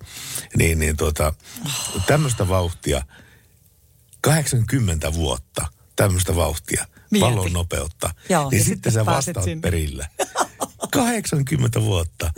Niin, 0.57 0.79
niin 0.79 0.97
tuota, 0.97 1.35
tämmöistä 2.07 2.49
vauhtia, 2.49 3.03
80 4.21 5.15
vuotta 5.15 5.67
tämmöistä 5.97 6.37
vauhtia, 6.37 6.87
Mieti. 7.11 7.27
valon 7.27 7.53
nopeutta. 7.53 8.15
Joo, 8.29 8.51
niin 8.51 8.59
ja 8.59 8.65
sitten 8.65 8.75
sitten 8.77 8.93
sä 8.93 9.07
vastaat 9.07 9.45
sinne. 9.45 9.63
perillä. 9.63 10.09
80 10.93 11.81
vuotta. 11.83 12.31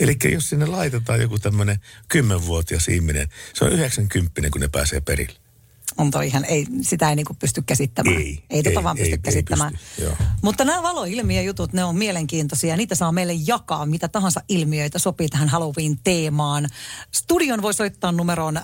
Eli 0.00 0.16
jos 0.32 0.48
sinne 0.48 0.66
laitetaan 0.66 1.20
joku 1.20 1.38
tämmöinen 1.38 1.78
10-vuotias 2.14 2.88
ihminen, 2.88 3.28
se 3.54 3.64
on 3.64 3.72
90, 3.72 4.50
kun 4.50 4.60
ne 4.60 4.68
pääsee 4.68 5.00
perille. 5.00 5.43
On 5.98 6.10
toi 6.10 6.26
ihan, 6.26 6.44
ei, 6.44 6.66
sitä 6.80 7.08
ei 7.10 7.16
niinku 7.16 7.34
pysty 7.34 7.62
käsittämään. 7.62 8.16
Ei, 8.16 8.44
ei 8.50 8.62
tota 8.62 8.80
ei, 8.80 8.84
vaan 8.84 8.96
pysty 8.96 9.10
ei, 9.10 9.12
ei 9.12 9.18
käsittämään. 9.18 9.72
pysty, 9.72 10.02
joo. 10.02 10.16
Mutta 10.42 10.64
nämä 10.64 10.82
valoilmiöjutut, 10.82 11.72
ne 11.72 11.84
on 11.84 11.96
mielenkiintoisia. 11.96 12.76
Niitä 12.76 12.94
saa 12.94 13.12
meille 13.12 13.32
jakaa, 13.46 13.86
mitä 13.86 14.08
tahansa 14.08 14.40
ilmiöitä 14.48 14.98
sopii 14.98 15.28
tähän 15.28 15.48
Halloween-teemaan. 15.48 16.68
Studion 17.12 17.62
voi 17.62 17.74
soittaa 17.74 18.12
numeroon 18.12 18.60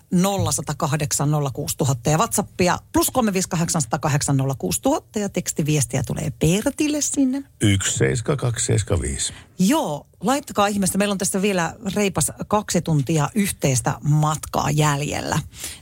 0108 0.54 1.28
06000 1.52 2.10
ja 2.10 2.18
WhatsAppia 2.18 2.78
plus 2.92 3.10
358 3.10 4.36
06000 4.58 5.18
ja 5.18 5.28
tekstiviestiä 5.28 6.02
tulee 6.06 6.32
Pertille 6.38 7.00
sinne. 7.00 7.42
17275. 7.62 9.32
Joo, 9.62 10.06
laittakaa 10.20 10.66
ihmeestä. 10.66 10.98
Meillä 10.98 11.12
on 11.12 11.18
tässä 11.18 11.42
vielä 11.42 11.74
reipas 11.94 12.32
kaksi 12.48 12.80
tuntia 12.80 13.28
yhteistä 13.34 13.98
matkaa 14.02 14.70
jäljellä. 14.70 15.38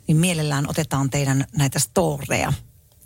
Niin 0.06 0.16
mielellään 0.16 0.70
otetaan 0.70 1.10
teidän 1.10 1.44
näitä 1.56 1.78
storeja 1.78 2.52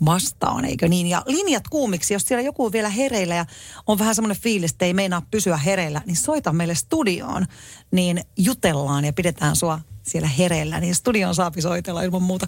vastaan, 0.04 0.64
eikö 0.64 0.88
niin? 0.88 1.06
Ja 1.06 1.22
linjat 1.26 1.68
kuumiksi, 1.68 2.14
jos 2.14 2.22
siellä 2.22 2.42
joku 2.42 2.64
on 2.64 2.72
vielä 2.72 2.88
hereillä 2.88 3.34
ja 3.34 3.46
on 3.86 3.98
vähän 3.98 4.14
semmoinen 4.14 4.42
fiilis, 4.42 4.72
että 4.72 4.84
ei 4.84 4.94
meinaa 4.94 5.22
pysyä 5.30 5.56
hereillä, 5.56 6.02
niin 6.06 6.16
soita 6.16 6.52
meille 6.52 6.74
studioon, 6.74 7.46
niin 7.90 8.20
jutellaan 8.36 9.04
ja 9.04 9.12
pidetään 9.12 9.56
sua 9.56 9.80
siellä 10.02 10.28
hereillä, 10.28 10.80
niin 10.80 10.94
studion 10.94 11.34
saapi 11.34 11.62
soitella 11.62 12.02
ilman 12.02 12.22
muuta. 12.22 12.46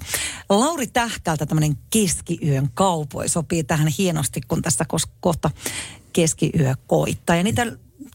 Lauri 0.49 0.87
Tähkältä 0.87 1.47
tämmöinen 1.47 1.77
keskiyön 1.91 2.71
kaupoi 2.75 3.29
sopii 3.29 3.65
tähän 3.65 3.89
hienosti, 3.99 4.41
kun 4.49 4.63
tässä 4.63 4.85
kohta 5.21 5.51
keskiyö 6.13 6.75
koittaa. 6.87 7.37
Ja 7.37 7.43
niitä 7.43 7.67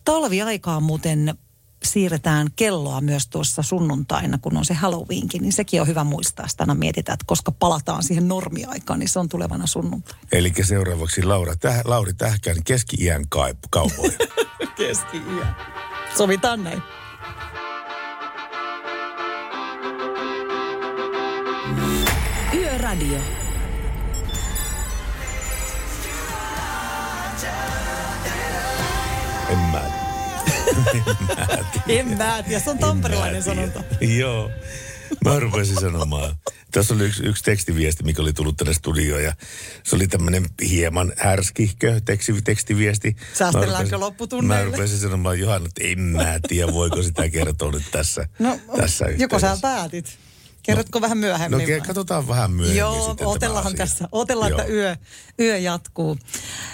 talviaikaa 0.10 0.80
muuten 0.80 1.38
siirretään 1.84 2.48
kelloa 2.56 3.02
myös 3.02 3.28
tuossa 3.28 3.62
sunnuntaina, 3.62 4.38
kun 4.38 4.58
on 4.58 4.66
se 4.66 4.74
Halloweenkin, 4.74 5.42
niin 5.42 5.54
sekin 5.54 5.82
on 5.82 5.88
hyvä 5.88 6.04
muistaa. 6.04 6.48
Sitä 6.48 6.74
mietitään, 6.74 7.14
että 7.14 7.26
koska 7.26 7.52
palataan 7.52 8.04
siihen 8.04 8.28
normiaikaan, 8.28 9.00
niin 9.00 9.10
se 9.10 9.20
on 9.20 9.30
tulevana 9.30 9.68
sunnuntaina. 9.68 10.20
Eli 10.32 10.54
seuraavaksi 10.62 11.24
Laura 11.24 11.56
Täh, 11.56 11.82
Lauri 11.86 12.14
Tähkän 12.14 12.64
keski-iän 12.64 13.30
kai- 13.30 13.54
kaupoja. 13.70 14.18
Keski-iän. 14.78 15.56
Sovitaan 16.18 16.64
näin. 16.64 16.82
Yöradio. 22.54 23.39
En 31.88 32.18
mä 32.18 32.44
tiedä, 32.44 32.60
se 32.64 32.70
on 32.70 32.78
tamperilainen 32.78 33.44
sanonta. 33.44 33.84
Joo. 34.02 34.52
Mä 35.26 35.40
rupesin 35.40 35.76
sanomaan. 35.82 36.36
Tässä 36.72 36.94
oli 36.94 37.04
yksi, 37.04 37.24
yksi 37.24 37.44
tekstiviesti, 37.44 38.04
mikä 38.04 38.22
oli 38.22 38.34
tullut 38.34 38.58
tänne 38.58 38.74
studioon 38.74 39.24
ja 39.24 39.34
se 39.84 39.96
oli 39.96 40.08
tämmöinen 40.08 40.46
hieman 40.70 41.14
härskihkö 41.18 42.02
teksti, 42.06 42.42
tekstiviesti. 42.42 43.16
Säästelläänkö 43.34 43.98
lopputunneille? 44.00 44.66
Mä 44.66 44.72
rupesin 44.72 45.00
sanomaan 45.00 45.40
Johanna, 45.40 45.68
että 45.68 45.92
en 45.92 46.00
mä 46.00 46.40
tiedä, 46.48 46.74
voiko 46.74 47.02
sitä 47.04 47.30
kertoa 47.30 47.72
nyt 47.72 47.84
tässä, 47.92 48.28
No, 48.40 48.60
tässä 48.78 49.06
joko 49.06 49.40
sä 49.40 49.48
yhteydessä. 49.54 49.62
päätit? 49.62 50.20
Kerrotko 50.70 51.02
vähän 51.02 51.18
No 51.18 51.28
myöhemmin? 51.28 51.68
ke- 51.68 51.72
vai? 51.72 51.82
katsotaan 51.88 52.28
vähän 52.28 52.52
myöhemmin 52.52 52.78
Joo, 52.78 53.10
sitten 53.10 53.28
asia. 53.56 53.78
tässä. 53.78 54.08
Otellaan, 54.12 54.52
että 54.52 54.66
yö, 54.66 54.96
yö 55.40 55.58
jatkuu. 55.58 56.18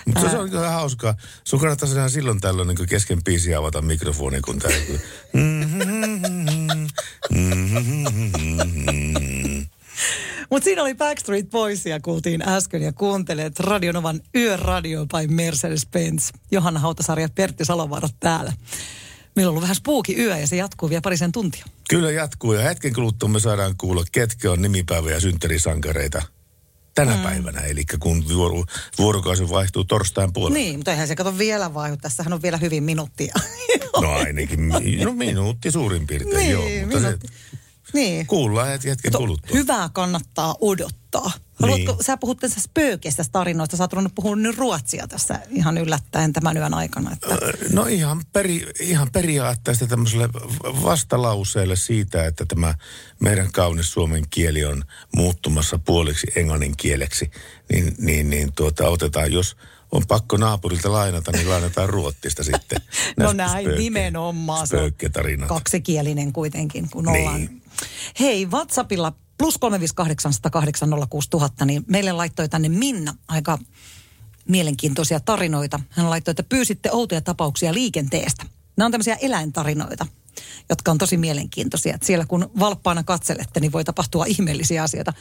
Mutta 0.06 0.30
se 0.30 0.38
on 0.38 0.50
kyllä 0.50 0.70
hauskaa. 0.70 1.16
Sun 1.44 1.60
kannattaisi 1.60 1.96
ihan 1.96 2.10
silloin 2.10 2.42
tällöin 2.42 2.68
niin 2.68 2.88
kesken 2.90 3.24
biisiä 3.24 3.60
avata 3.60 3.82
mikrofoni, 3.82 4.42
kun 4.42 4.60
tää... 4.60 4.72
Mutta 10.50 10.64
siinä 10.64 10.82
oli 10.82 10.96
Backstreet 10.96 11.50
Boysia, 11.50 12.00
kuultiin 12.00 12.42
äsken 12.50 12.82
ja 12.82 12.94
kuuntelet 12.94 13.60
Radionovan 13.60 14.22
Yöradio 14.36 15.06
by 15.06 15.28
Mercedes-Benz. 15.36 16.30
Johanna 16.52 16.80
Hautasarja 16.80 17.26
ja 17.26 17.30
Pertti 17.36 17.66
Salovaara 17.66 18.10
täällä. 18.20 18.54
Meillä 19.36 19.50
on 19.50 19.52
ollut 19.52 19.62
vähän 19.62 19.76
spooky 19.76 20.14
yö 20.18 20.38
ja 20.38 20.48
se 20.48 20.56
jatkuu 20.56 20.90
vielä 20.90 21.02
parisen 21.02 21.32
tuntia. 21.32 21.66
Kyllä 21.90 22.12
jatkuu 22.12 22.54
ja 22.54 22.62
hetken 22.62 22.94
kuluttua 22.94 23.30
me 23.30 23.40
saadaan 23.40 23.74
kuulla, 23.78 24.04
ketkä 24.12 24.52
on 24.52 24.62
nimipäivä- 24.62 25.12
ja 25.12 25.20
synttärisankareita 25.20 26.22
tänä 26.96 27.16
mm. 27.16 27.24
päivänä. 27.24 27.62
Eli 27.62 27.84
kun 28.00 28.24
vuoro, 28.30 28.64
vuorokausi 28.98 29.50
vaihtuu 29.50 29.84
torstain 29.84 30.34
puolelle. 30.34 30.60
Niin, 30.60 30.80
mutta 30.80 30.92
eihän 30.92 31.08
se 31.08 31.16
kato 31.16 31.38
vielä 31.38 31.74
vaihu. 31.74 31.98
Tässähän 31.98 32.34
on 32.34 32.42
vielä 32.42 32.58
hyvin 32.58 32.84
minuuttia. 32.84 33.34
No 34.02 34.12
ainakin, 34.12 34.70
no 35.04 35.14
minuutti 35.14 35.72
suurin 35.72 36.08
piirtein, 36.08 36.38
Niin, 36.38 36.52
joo. 36.52 36.64
Mutta 36.82 37.00
minuutti. 37.00 37.28
se 37.28 37.34
niin. 37.94 38.28
kuullaan 38.28 38.68
hetken 38.68 39.12
kuluttua. 39.18 39.58
Hyvää 39.58 39.90
kannattaa 39.94 40.56
odottaa. 40.62 41.32
Haluatko, 41.62 41.92
Niin. 41.92 42.04
sä 42.04 42.18
puhut 42.18 42.40
tässä 42.40 42.62
spöökeistä 42.62 43.24
tarinoista, 43.32 43.78
sä 43.78 43.84
oot 43.84 43.94
ruvennut 43.94 44.16
puhua 44.16 44.36
nyt 44.36 44.58
ruotsia 44.58 45.08
tässä 45.08 45.40
ihan 45.50 45.78
yllättäen 45.78 46.34
tämän 46.34 46.58
yön 46.58 46.74
aikana. 46.74 47.12
Että, 47.12 47.28
No 47.74 47.86
ihan, 47.86 48.22
peri, 48.34 48.68
ihan 48.80 49.08
periaatteessa 49.14 49.88
tämmöiselle 49.88 50.30
vastalauseelle 50.64 51.76
siitä, 51.76 52.26
että 52.26 52.46
tämä 52.46 52.74
meidän 53.20 53.52
kaunis 53.52 53.92
suomen 53.92 54.24
kieli 54.30 54.66
on 54.66 54.84
muuttumassa 55.16 55.80
puoliksi 55.80 56.28
englannin 56.36 56.78
kieleksi, 56.78 57.32
niin, 57.74 57.96
niin, 57.98 58.30
niin 58.30 58.54
tuota, 58.54 58.88
otetaan, 58.90 59.32
jos 59.34 59.58
on 59.92 60.04
pakko 60.08 60.38
naapurilta 60.38 60.92
lainata, 60.92 61.32
niin 61.32 61.50
lainataan 61.50 61.90
ruottista 61.90 62.44
sitten. 62.44 62.82
no 63.18 63.34
näin, 63.34 63.68
spööke- 63.68 63.78
nimenomaan. 63.78 64.68
Spöökketarinat. 64.68 65.48
kaksikielinen 65.50 66.34
kuitenkin, 66.34 66.90
kun 66.90 67.06
Niin. 67.06 67.62
Hei, 68.20 68.46
WhatsAppilla 68.46 69.14
plus 69.38 69.60
358806000, 71.62 71.66
niin 71.66 71.84
meille 71.88 72.12
laittoi 72.12 72.50
tänne 72.50 72.70
Minna 72.70 73.16
aika 73.28 73.60
mielenkiintoisia 74.50 75.20
tarinoita. 75.20 75.80
Hän 75.90 76.10
laittoi, 76.10 76.32
että 76.32 76.44
pyysitte 76.44 76.92
outoja 76.92 77.22
tapauksia 77.22 77.74
liikenteestä. 77.74 78.46
Nämä 78.78 78.86
on 78.86 78.92
tämmöisiä 78.92 79.16
eläintarinoita, 79.16 80.06
jotka 80.70 80.92
on 80.92 80.98
tosi 80.98 81.18
mielenkiintoisia. 81.18 81.96
Että 81.96 82.08
siellä 82.08 82.26
kun 82.26 82.50
valppaana 82.60 83.04
katselette, 83.04 83.60
niin 83.60 83.72
voi 83.72 83.84
tapahtua 83.84 84.26
ihmeellisiä 84.26 84.84
asioita. 84.84 85.14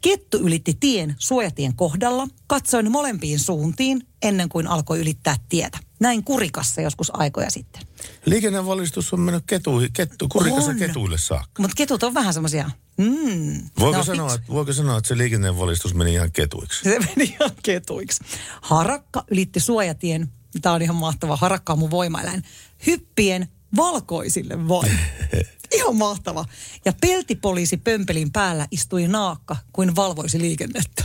Kettu 0.00 0.38
ylitti 0.38 0.76
tien 0.80 1.14
suojatien 1.18 1.76
kohdalla. 1.76 2.28
Katsoin 2.46 2.90
molempiin 2.90 3.38
suuntiin 3.38 4.06
ennen 4.22 4.48
kuin 4.48 4.66
alkoi 4.66 5.00
ylittää 5.00 5.36
tietä. 5.48 5.78
Näin 6.02 6.24
kurikassa 6.24 6.80
joskus 6.80 7.10
aikoja 7.14 7.50
sitten. 7.50 7.82
Liikennevalistus 8.24 9.12
on 9.12 9.20
mennyt 9.20 9.44
ketu, 9.46 9.70
kettu, 9.92 10.28
kurikassa 10.28 10.70
On. 10.70 10.78
ketuille 10.78 11.18
saakka. 11.18 11.62
Mutta 11.62 11.74
ketut 11.76 12.02
on 12.02 12.14
vähän 12.14 12.34
semmoisia, 12.34 12.70
mm, 12.98 13.60
Voiko, 13.78 13.98
no, 13.98 14.04
sanoa, 14.04 14.34
että, 14.34 14.52
voiko 14.52 14.72
sanoa, 14.72 14.98
että 14.98 15.08
se 15.08 15.18
liikennevalistus 15.18 15.94
meni 15.94 16.12
ihan 16.14 16.32
ketuiksi? 16.32 16.82
Se 16.82 16.98
meni 16.98 17.24
ihan 17.24 17.50
ketuiksi. 17.62 18.24
Harakka 18.62 19.24
ylitti 19.30 19.60
suojatien. 19.60 20.28
Tämä 20.62 20.74
on 20.74 20.82
ihan 20.82 20.96
mahtava. 20.96 21.36
Harakka 21.36 21.72
on 21.72 21.78
mun 21.78 21.90
voimaeläin. 21.90 22.42
Hyppien 22.86 23.48
valkoisille 23.76 24.68
vain. 24.68 24.98
Ihan 25.76 25.96
mahtava. 25.96 26.44
Ja 26.84 26.92
peltipoliisi 27.00 27.76
pömpelin 27.76 28.32
päällä 28.32 28.66
istui 28.70 29.08
naakka 29.08 29.56
kuin 29.72 29.96
valvoisi 29.96 30.40
liikennettä. 30.40 31.04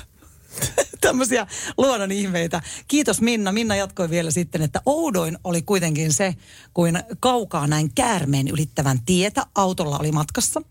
Tämmöisiä 1.01 1.47
luonnon 1.77 2.11
ihmeitä. 2.11 2.61
Kiitos 2.87 3.21
Minna. 3.21 3.51
Minna 3.51 3.75
jatkoi 3.75 4.09
vielä 4.09 4.31
sitten, 4.31 4.61
että 4.61 4.81
oudoin 4.85 5.37
oli 5.43 5.61
kuitenkin 5.61 6.13
se, 6.13 6.35
kuin 6.73 6.99
kaukaa 7.19 7.67
näin 7.67 7.91
käärmeen 7.95 8.47
ylittävän 8.47 8.99
tietä. 9.05 9.45
Autolla 9.55 9.97
oli 9.97 10.11
matkassa. 10.11 10.61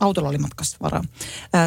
Autolla 0.00 0.28
oli 0.28 0.38
matkassa 0.38 0.76
varaa. 0.82 1.04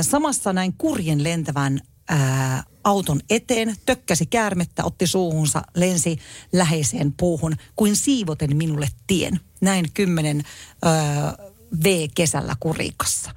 Samassa 0.02 0.54
näin 0.54 0.74
kurjen 0.78 1.24
lentävän 1.24 1.82
ää, 2.10 2.64
auton 2.84 3.20
eteen, 3.30 3.76
tökkäsi 3.86 4.26
käärmettä, 4.26 4.84
otti 4.84 5.08
suuhunsa, 5.08 5.62
lensi 5.76 6.20
läheiseen 6.54 7.14
puuhun, 7.14 7.56
kuin 7.76 7.96
siivoten 7.96 8.58
minulle 8.58 8.88
tien. 9.08 9.40
Näin 9.62 9.86
kymmenen 9.94 10.44
ää, 10.84 11.38
V-kesällä 11.84 12.56
kurikassa. 12.60 13.32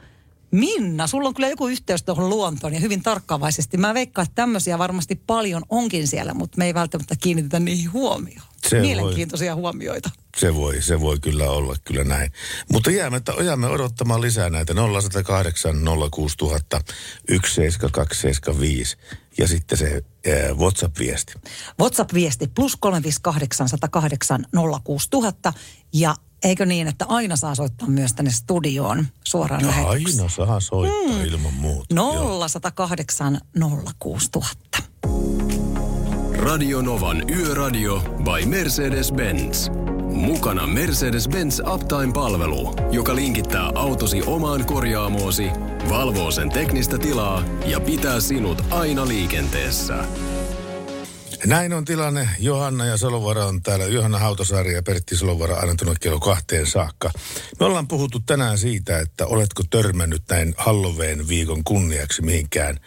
Minna, 0.53 1.07
sulla 1.07 1.29
on 1.29 1.35
kyllä 1.35 1.49
joku 1.49 1.69
yhteys 1.69 2.03
tuohon 2.03 2.29
luontoon 2.29 2.75
ja 2.75 2.81
hyvin 2.81 3.03
tarkkaavaisesti. 3.03 3.77
Mä 3.77 3.95
veikkaan, 3.95 4.27
että 4.27 4.35
tämmöisiä 4.35 4.79
varmasti 4.79 5.15
paljon 5.15 5.63
onkin 5.69 6.09
siellä, 6.09 6.35
mutta 6.35 6.59
me 6.59 6.67
ei 6.67 6.75
välttämättä 6.75 7.15
kiinnitetä 7.21 7.61
niihin 7.61 7.93
huomioon. 7.93 8.47
Se 8.69 8.77
voi. 8.77 8.87
Mielenkiintoisia 8.87 9.55
huomioita. 9.55 10.11
Se 10.37 10.55
voi, 10.55 10.83
se 10.83 11.01
voi 11.01 11.21
kyllä 11.21 11.51
olla 11.51 11.77
kyllä 11.85 12.05
näin. 12.05 12.33
Mutta 12.73 12.91
jäämme, 12.91 13.23
jäämme 13.45 13.67
odottamaan 13.67 14.21
lisää 14.21 14.51
näitä 14.51 14.75
0108 14.75 15.77
06000 16.11 16.81
17275 17.29 18.97
ja 19.39 19.49
sitten 19.49 19.79
se 19.79 20.05
ää, 20.27 20.55
WhatsApp-viesti. 20.55 21.33
WhatsApp-viesti 21.81 22.47
plus 22.55 22.77
358 22.77 23.69
108 23.69 24.47
06000 24.85 25.53
ja 25.93 26.15
eikö 26.45 26.67
niin, 26.67 26.89
että 26.89 27.05
aina 27.09 27.37
saa 27.37 27.55
soittaa 27.55 27.89
myös 27.89 28.13
tänne 28.13 28.31
studioon 28.31 29.07
suoraan 29.25 29.67
lähetykseen. 29.67 30.21
Aina 30.21 30.29
saa 30.29 30.61
soittaa 30.61 31.19
mm. 31.19 31.25
ilman 31.25 31.55
muuta. 31.55 31.95
Joo. 31.95 32.47
0108 32.49 33.41
06000. 33.99 34.79
Radio 36.37 36.83
Novan 36.83 37.31
Yöradio 37.31 38.01
by 38.01 38.47
Mercedes-Benz. 38.47 39.71
Mukana 40.13 40.67
Mercedes-Benz 40.67 41.73
Uptime-palvelu, 41.75 42.75
joka 42.91 43.15
linkittää 43.17 43.71
autosi 43.75 44.23
omaan 44.27 44.67
korjaamoosi, 44.67 45.51
valvoo 45.89 46.31
sen 46.31 46.51
teknistä 46.51 46.99
tilaa 46.99 47.43
ja 47.67 47.81
pitää 47.81 48.21
sinut 48.21 48.63
aina 48.71 49.09
liikenteessä. 49.09 50.05
Näin 51.47 51.73
on 51.73 51.85
tilanne. 51.85 52.29
Johanna 52.39 52.87
ja 52.87 52.97
Salovara 52.97 53.47
on 53.47 53.63
täällä. 53.63 53.85
Johanna 53.85 54.19
Hautasaari 54.19 54.75
ja 54.75 54.83
Pertti 54.83 55.17
Salovara 55.17 55.57
aina 55.57 55.75
tuonne 55.75 55.95
kello 56.01 56.21
kahteen 56.21 56.67
saakka. 56.67 57.11
Me 57.61 57.67
ollaan 57.67 57.89
puhuttu 57.89 58.21
tänään 58.21 58.59
siitä, 58.59 58.99
että 58.99 59.27
oletko 59.27 59.63
törmännyt 59.71 60.23
näin 60.31 60.55
Halloween 60.57 61.29
viikon 61.29 61.65
kunniaksi 61.65 62.23
mihinkään 62.23 62.81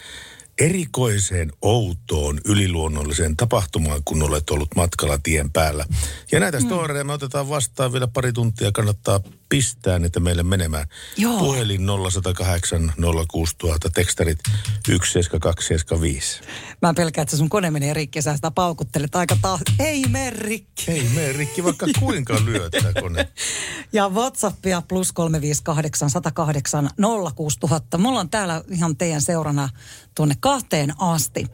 erikoiseen, 0.59 1.51
outoon, 1.61 2.39
yliluonnolliseen 2.45 3.37
tapahtumaan, 3.37 4.01
kun 4.05 4.23
olet 4.23 4.49
ollut 4.49 4.75
matkalla 4.75 5.17
tien 5.17 5.51
päällä. 5.51 5.85
Ja 6.31 6.39
näitä 6.39 6.59
mm. 6.59 6.65
storeja 6.65 7.03
me 7.03 7.13
otetaan 7.13 7.49
vastaan 7.49 7.93
vielä 7.93 8.07
pari 8.07 8.33
tuntia. 8.33 8.71
Kannattaa 8.71 9.19
pistää 9.49 9.99
niitä 9.99 10.19
meille 10.19 10.43
menemään. 10.43 10.87
Joo. 11.17 11.39
Puhelin 11.39 11.81
0108 12.11 12.93
06000, 13.31 13.89
tekstarit 13.89 14.39
17275. 14.85 16.41
Mä 16.81 16.93
pelkään, 16.93 17.23
että 17.23 17.37
sun 17.37 17.49
kone 17.49 17.71
menee 17.71 17.93
rikki 17.93 18.19
ja 18.19 18.23
sä 18.23 18.35
sitä 18.35 18.51
paukuttelet 18.51 19.15
aika 19.15 19.37
taas. 19.41 19.61
Ei 19.79 20.03
mene 20.09 20.29
rikki. 20.29 20.91
Ei 20.91 21.09
mene 21.15 21.33
rikki, 21.33 21.63
vaikka 21.63 21.87
kuinka 21.99 22.35
lyöt 22.45 22.73
kone. 23.01 23.27
Ja 23.93 24.09
Whatsappia 24.09 24.81
plus 24.81 25.11
358 25.11 26.09
108 26.09 26.89
06000. 27.35 27.97
Mulla 27.97 28.19
on 28.19 28.29
täällä 28.29 28.63
ihan 28.71 28.97
teidän 28.97 29.21
seurana 29.21 29.69
tuonne 30.15 30.35
kahteen 30.39 30.93
asti. 31.01 31.47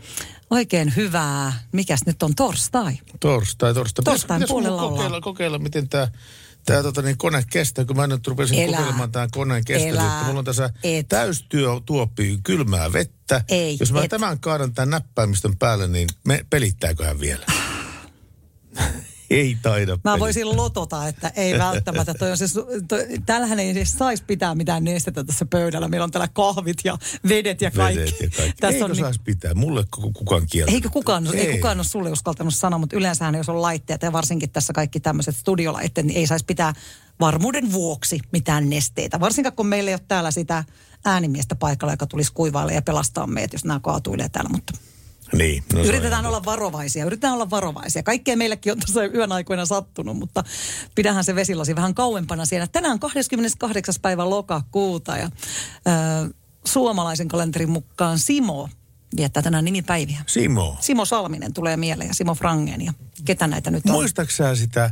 Oikein 0.50 0.94
hyvää. 0.96 1.54
Mikäs 1.72 2.00
nyt 2.06 2.24
on 2.24 2.36
torstai? 2.36 2.98
Torstai, 3.20 3.74
torstai. 3.74 4.04
Pitäis 4.16 4.48
puolella 4.48 4.82
kokeilla, 4.82 5.22
kokeilla, 5.22 5.60
miten 5.60 5.90
tämä 5.90 6.08
tämä 6.66 6.84
tota, 6.84 7.02
niin, 7.02 7.18
kone 7.18 7.44
kestää, 7.50 7.86
kun 7.86 7.96
mä 7.96 8.08
nyt 8.08 8.28
rupesin 8.28 8.60
Elää. 8.60 8.78
kokeilemaan 8.78 9.12
tämän 9.12 9.30
koneen 9.32 9.66
kestävyyttä. 9.66 10.24
Mulla 10.26 10.40
on 10.40 10.46
tässä 10.46 10.70
Et. 10.84 11.08
täystyötuoppi 11.08 12.40
kylmää 12.44 12.94
vettä. 12.94 13.44
Ei, 13.50 13.78
Jos 13.80 13.92
mä 13.92 14.04
et. 14.04 14.10
tämän 14.10 14.40
kaadan 14.40 14.74
tämän 14.74 14.90
näppäimistön 14.90 15.58
päälle, 15.58 15.88
niin 15.88 16.08
me, 16.28 16.46
pelittääköhän 16.50 17.20
vielä? 17.20 17.46
ei 19.32 19.58
taida 19.62 19.98
Mä 20.04 20.20
voisin 20.20 20.56
lotota, 20.58 21.08
että 21.08 21.32
ei 21.36 21.58
välttämättä. 21.60 22.14
Toi 22.14 22.32
on 22.32 22.38
se, 22.38 22.46
su- 22.46 22.86
toi, 22.88 23.08
täällähän 23.26 23.60
ei 23.60 23.70
edes 23.70 23.92
saisi 23.92 24.24
pitää 24.28 24.56
mitään 24.56 24.84
nestettä 24.84 25.24
tässä 25.24 25.46
pöydällä. 25.46 25.88
Meillä 25.88 26.04
on 26.04 26.12
täällä 26.12 26.28
kahvit 26.34 26.78
ja 26.84 26.98
vedet 27.30 27.62
ja 27.62 27.72
kaikki. 27.72 28.00
Vedet 28.00 28.20
ja 28.22 28.30
kaikki. 28.38 28.62
Tässä 28.62 28.76
Eikö 28.76 28.86
on 28.86 28.92
niin- 28.92 29.00
saisi 29.00 29.22
pitää? 29.24 29.54
Mulle 29.54 29.86
ku- 29.96 30.12
kukaan 30.12 30.48
kieltä. 30.52 30.72
Eikö 30.72 30.90
kukaan, 30.90 31.36
ei. 31.36 31.56
kukaan 31.56 31.78
ole 31.78 31.84
sulle 31.86 32.12
uskaltanut 32.12 32.54
sanoa, 32.54 32.80
mutta 32.80 32.96
yleensähän 32.96 33.36
jos 33.36 33.50
on 33.50 33.62
laitteet 33.62 34.02
ja 34.02 34.12
varsinkin 34.14 34.50
tässä 34.50 34.74
kaikki 34.74 35.00
tämmöiset 35.00 35.36
studiolaitteet, 35.36 36.08
niin 36.08 36.18
ei 36.18 36.28
saisi 36.28 36.46
pitää 36.46 36.74
varmuuden 37.20 37.72
vuoksi 37.72 38.20
mitään 38.32 38.70
nesteitä. 38.70 39.20
Varsinkaan 39.20 39.56
kun 39.56 39.68
meillä 39.68 39.90
ei 39.90 39.96
ole 39.96 40.02
täällä 40.08 40.32
sitä 40.32 40.64
äänimiestä 41.06 41.56
paikalla, 41.56 41.94
joka 41.94 42.06
tulisi 42.06 42.34
kuivaille 42.34 42.74
ja 42.74 42.82
pelastaa 42.82 43.28
meidät, 43.28 43.54
jos 43.54 43.66
nämä 43.66 43.80
kaatuilee 43.80 44.30
täällä. 44.30 44.50
Mutta 44.50 44.74
Niin. 45.34 45.64
No 45.74 45.84
yritetään 45.84 46.26
olla 46.26 46.46
varovaisia, 46.46 47.06
yritetään 47.06 47.34
olla 47.34 47.50
varovaisia. 47.50 48.04
Kaikkea 48.04 48.38
meillekin 48.38 48.72
on 48.72 48.80
tässä 48.80 49.06
yön 49.06 49.32
aikoina 49.32 49.66
sattunut, 49.66 50.18
mutta 50.18 50.44
pidähän 50.96 51.24
se 51.24 51.36
vesilasi 51.36 51.76
vähän 51.76 51.94
kauempana 51.94 52.46
siellä. 52.46 52.68
Tänään 52.68 53.00
28. 53.00 53.96
päivä 54.02 54.30
lokakuuta 54.30 55.18
ja 55.18 55.26
ö, 55.26 56.34
suomalaisen 56.66 57.28
kalenterin 57.28 57.70
mukaan 57.70 58.20
Simo 58.20 58.70
viettää 59.18 59.44
tänään 59.44 59.66
nimipäiviä. 59.66 60.20
Simo. 60.28 60.78
Simo 60.80 61.06
Salminen 61.06 61.54
tulee 61.54 61.78
mieleen 61.78 62.08
ja 62.08 62.14
Simo 62.14 62.36
Frangen 62.36 62.82
ja 62.82 62.94
ketä 63.26 63.48
näitä 63.48 63.72
nyt 63.72 63.84
on? 63.86 63.92
Muistaaksä 63.92 64.38
sä 64.38 64.56
sitä 64.56 64.92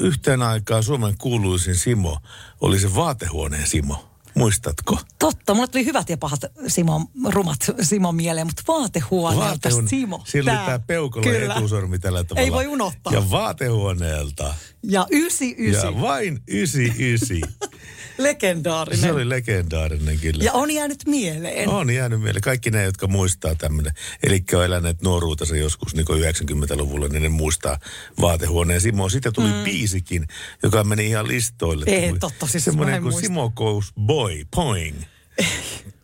yhteen 0.00 0.42
aikaan 0.42 0.82
Suomen 0.82 1.14
kuuluisin 1.18 1.76
Simo 1.76 2.18
oli 2.60 2.78
se 2.78 2.94
vaatehuoneen 2.94 3.66
Simo? 3.66 4.08
Muistatko? 4.34 4.98
Totta, 5.18 5.54
mulle 5.54 5.68
tuli 5.68 5.84
hyvät 5.84 6.08
ja 6.10 6.16
pahat 6.16 6.40
Simo, 6.68 7.06
rumat 7.28 7.58
Simo 7.82 8.12
mieleen, 8.12 8.46
mutta 8.46 8.62
vaatehuoneelta 8.68 9.68
Vaatehuone- 9.68 9.88
Simo. 9.88 10.22
Sillä 10.26 10.50
oli 10.52 10.66
tämä 10.66 10.78
peukalo 10.78 11.22
Kyllä. 11.22 11.54
etusormi 11.54 11.98
tällä 11.98 12.24
tavalla. 12.24 12.44
Ei 12.44 12.52
voi 12.52 12.66
unohtaa. 12.66 13.12
Ja 13.12 13.30
vaatehuoneelta. 13.30 14.54
Ja 14.82 15.06
99, 15.10 15.94
Ja 15.94 16.00
vain 16.00 16.42
99. 16.48 17.40
legendaarinen. 18.18 19.00
se 19.00 19.12
oli 19.12 19.28
legendaarinen 19.28 20.18
kyllä. 20.18 20.44
Ja 20.44 20.52
on 20.52 20.70
jäänyt 20.70 21.06
mieleen. 21.06 21.68
On 21.68 21.90
jäänyt 21.90 22.20
mieleen. 22.20 22.42
Kaikki 22.42 22.70
ne, 22.70 22.84
jotka 22.84 23.06
muistaa 23.06 23.54
tämmöinen, 23.54 23.92
eli 24.22 24.44
on 24.54 24.64
eläneet 24.64 25.02
nuoruutensa 25.02 25.56
joskus 25.56 25.94
niin 25.94 26.06
kuin 26.06 26.22
90-luvulla, 26.22 27.08
niin 27.08 27.22
ne 27.22 27.28
muistaa 27.28 27.78
vaatehuoneen 28.20 28.80
Simo. 28.80 29.08
Sitten 29.08 29.32
tuli 29.32 29.48
mm. 29.52 29.64
biisikin, 29.64 30.26
joka 30.62 30.84
meni 30.84 31.06
ihan 31.06 31.28
listoille. 31.28 31.84
Ei, 31.88 32.08
Tuli 32.08 32.18
totta, 32.18 32.46
siis 32.46 32.64
Semmoinen 32.64 32.94
en 32.94 33.02
kuin 33.02 33.12
muista. 33.12 33.26
Simo 33.26 33.50
Goes 33.50 33.92
Boy, 34.00 34.44
poing. 34.54 34.96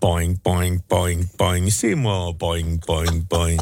Poing, 0.00 0.36
poing, 0.42 0.80
poing, 0.88 1.24
poing, 1.38 1.66
Simo, 1.70 2.34
poing, 2.38 2.78
poing, 2.86 3.26
poing. 3.28 3.60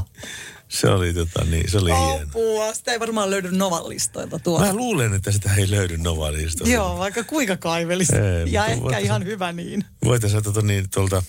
Se 0.73 0.89
oli, 0.89 1.15
tota, 1.15 1.45
niin, 1.45 1.71
se 1.71 1.79
oli 1.79 1.91
hieno. 1.91 2.29
Apua, 2.29 2.75
sitä 2.75 2.93
ei 2.93 3.01
varmaan 3.01 3.31
löydy 3.31 3.51
Novan 3.51 3.89
listoilta 3.89 4.39
tuolla. 4.39 4.67
Mä 4.67 4.75
luulen, 4.75 5.15
että 5.15 5.33
sitä 5.33 5.51
ei 5.55 5.71
löydy 5.71 5.97
Novalista. 5.99 6.69
Joo, 6.69 6.99
vaikka 6.99 7.25
kuinka 7.25 7.57
kaivelis. 7.57 8.11
Ei, 8.11 8.53
ja 8.53 8.67
ehkä 8.67 8.99
ihan 8.99 9.25
hyvä 9.25 9.53
niin. 9.53 9.85
Voitaisiin 10.05 10.43
tota 10.43 10.63
niin, 10.63 10.91
tuolta 10.95 11.23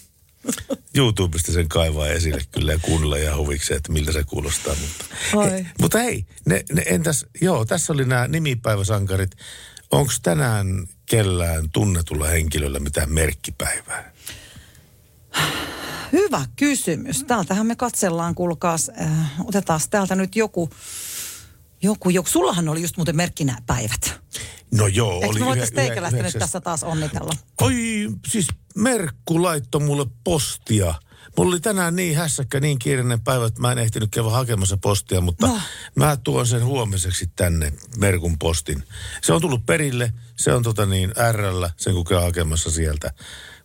YouTubesta 0.95 1.51
sen 1.51 1.69
kaivaa 1.69 2.07
esille 2.07 2.41
kyllä 2.51 2.71
ja 2.71 2.79
kuunnella 2.79 3.17
ja 3.17 3.37
huvikseen, 3.37 3.77
että 3.77 3.91
miltä 3.91 4.11
se 4.11 4.23
kuulostaa. 4.23 4.75
Mutta. 4.81 5.05
He, 5.49 5.65
mutta 5.81 5.97
hei, 5.99 6.25
ne, 6.45 6.63
ne, 6.73 6.83
entäs, 6.85 7.25
joo, 7.41 7.65
tässä 7.65 7.93
oli 7.93 8.05
nämä 8.05 8.27
nimipäiväsankarit. 8.27 9.31
Onko 9.91 10.11
tänään 10.23 10.87
kellään 11.05 11.69
tunnetulla 11.69 12.27
henkilöllä 12.27 12.79
mitään 12.79 13.11
merkkipäivää? 13.11 14.13
Hyvä 16.13 16.45
kysymys. 16.55 17.23
Täältähän 17.23 17.65
me 17.65 17.75
katsellaan, 17.75 18.35
kuulkaas, 18.35 18.91
äh, 19.01 19.41
otetaan 19.45 19.79
täältä 19.89 20.15
nyt 20.15 20.35
joku, 20.35 20.69
joku, 21.81 22.09
joku. 22.09 22.29
Sullahan 22.29 22.69
oli 22.69 22.81
just 22.81 22.97
muuten 22.97 23.15
merkkinäpäivät. 23.15 24.21
No 24.71 24.87
joo, 24.87 25.13
Eikö 25.13 25.27
oli 25.27 25.39
me 25.39 25.45
voitaisiin 25.45 25.75
teikäläistä 25.75 26.23
nyt 26.23 26.35
tässä 26.39 26.61
taas 26.61 26.83
onnitella? 26.83 27.33
Oi, 27.61 27.73
siis 28.27 28.47
Merkku 28.75 29.43
laittoi 29.43 29.81
mulle 29.81 30.05
postia. 30.23 30.93
Mulla 31.37 31.49
oli 31.51 31.59
tänään 31.59 31.95
niin 31.95 32.17
hässäkkä, 32.17 32.59
niin 32.59 32.79
kiireinen 32.79 33.21
päivä, 33.21 33.45
että 33.45 33.61
mä 33.61 33.71
en 33.71 33.77
ehtinyt 33.77 34.11
käydä 34.11 34.29
hakemassa 34.29 34.77
postia, 34.77 35.21
mutta 35.21 35.47
No. 35.47 35.53
no. 35.53 35.59
mä 35.95 36.17
tuon 36.17 36.47
sen 36.47 36.65
huomiseksi 36.65 37.27
tänne 37.35 37.73
Merkun 37.97 38.39
postin. 38.39 38.83
Se 39.21 39.33
on 39.33 39.41
tullut 39.41 39.65
perille, 39.65 40.13
se 40.35 40.53
on 40.53 40.63
tota 40.63 40.85
niin 40.85 41.13
RL, 41.31 41.65
sen 41.77 41.93
kun 41.93 42.05
käy 42.05 42.19
hakemassa 42.19 42.71
sieltä. 42.71 43.13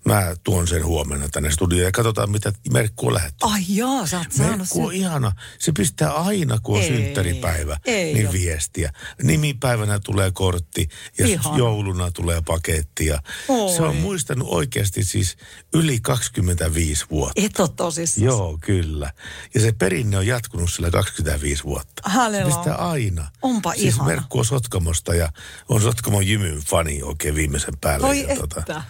Mä 0.08 0.36
tuon 0.44 0.68
sen 0.68 0.84
huomenna 0.86 1.28
tänne 1.28 1.50
studioon 1.50 1.84
ja 1.84 1.92
katsotaan, 1.92 2.30
mitä 2.30 2.52
Merkku 2.72 3.06
on 3.06 3.14
lähettänyt. 3.14 3.54
Ai 3.54 3.62
jaa, 3.68 4.06
sä 4.06 4.18
oot 4.18 4.32
saanut 4.32 4.58
Merkku 4.58 4.84
on 4.84 4.90
sen. 4.92 5.00
ihana. 5.00 5.32
Se 5.58 5.72
pistää 5.72 6.12
aina, 6.12 6.58
kun 6.62 6.76
on 6.76 6.82
Ei, 6.82 6.88
synttäripäivä, 6.88 7.76
ei 7.84 8.14
niin 8.14 8.26
oo. 8.26 8.32
viestiä. 8.32 8.92
Nimipäivänä 9.22 9.98
tulee 10.04 10.30
kortti 10.30 10.88
ja 11.18 11.26
jouluna 11.56 12.10
tulee 12.10 12.42
paketti. 12.46 13.06
Ja 13.06 13.22
Oi. 13.48 13.76
se 13.76 13.82
on 13.82 13.96
muistanut 13.96 14.48
oikeasti 14.50 15.04
siis 15.04 15.36
yli 15.74 15.98
25 16.00 17.04
vuotta. 17.10 17.32
Et 17.44 17.60
ole 17.60 17.68
tosissaan. 17.76 18.24
Joo, 18.26 18.58
kyllä. 18.60 19.12
Ja 19.54 19.60
se 19.60 19.72
perinne 19.72 20.18
on 20.18 20.26
jatkunut 20.26 20.72
sillä 20.72 20.90
25 20.90 21.64
vuotta. 21.64 22.02
Hänellä 22.10 22.50
se 22.50 22.56
pistää 22.56 22.74
aina. 22.74 23.30
Onpa 23.42 23.72
siis 23.74 23.94
ihana. 23.94 24.04
Merkku 24.08 24.38
on 24.38 24.44
Sotkamosta 24.44 25.14
ja 25.14 25.32
on 25.68 25.82
Sotkamon 25.82 26.26
jymyn 26.26 26.58
fani 26.58 27.02
oikein 27.02 27.34
viimeisen 27.34 27.74
päälle. 27.80 28.06
Oi 28.06 28.22
ja 28.22 28.28
että. 28.32 28.82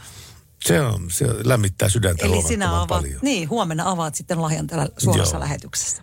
Se, 0.65 0.81
on, 0.81 1.11
se 1.11 1.27
lämmittää 1.45 1.89
sydäntä 1.89 2.27
Eli 2.27 2.43
sinä 2.43 2.71
avaat, 2.71 2.89
paljon. 2.89 3.19
niin 3.23 3.51
huomenna 3.51 3.91
avaat 3.91 4.15
sitten 4.15 4.43
lahjan 4.43 4.67
täällä 4.67 4.89
suorassa 4.99 5.37
Joo. 5.37 5.41
lähetyksessä. 5.41 6.03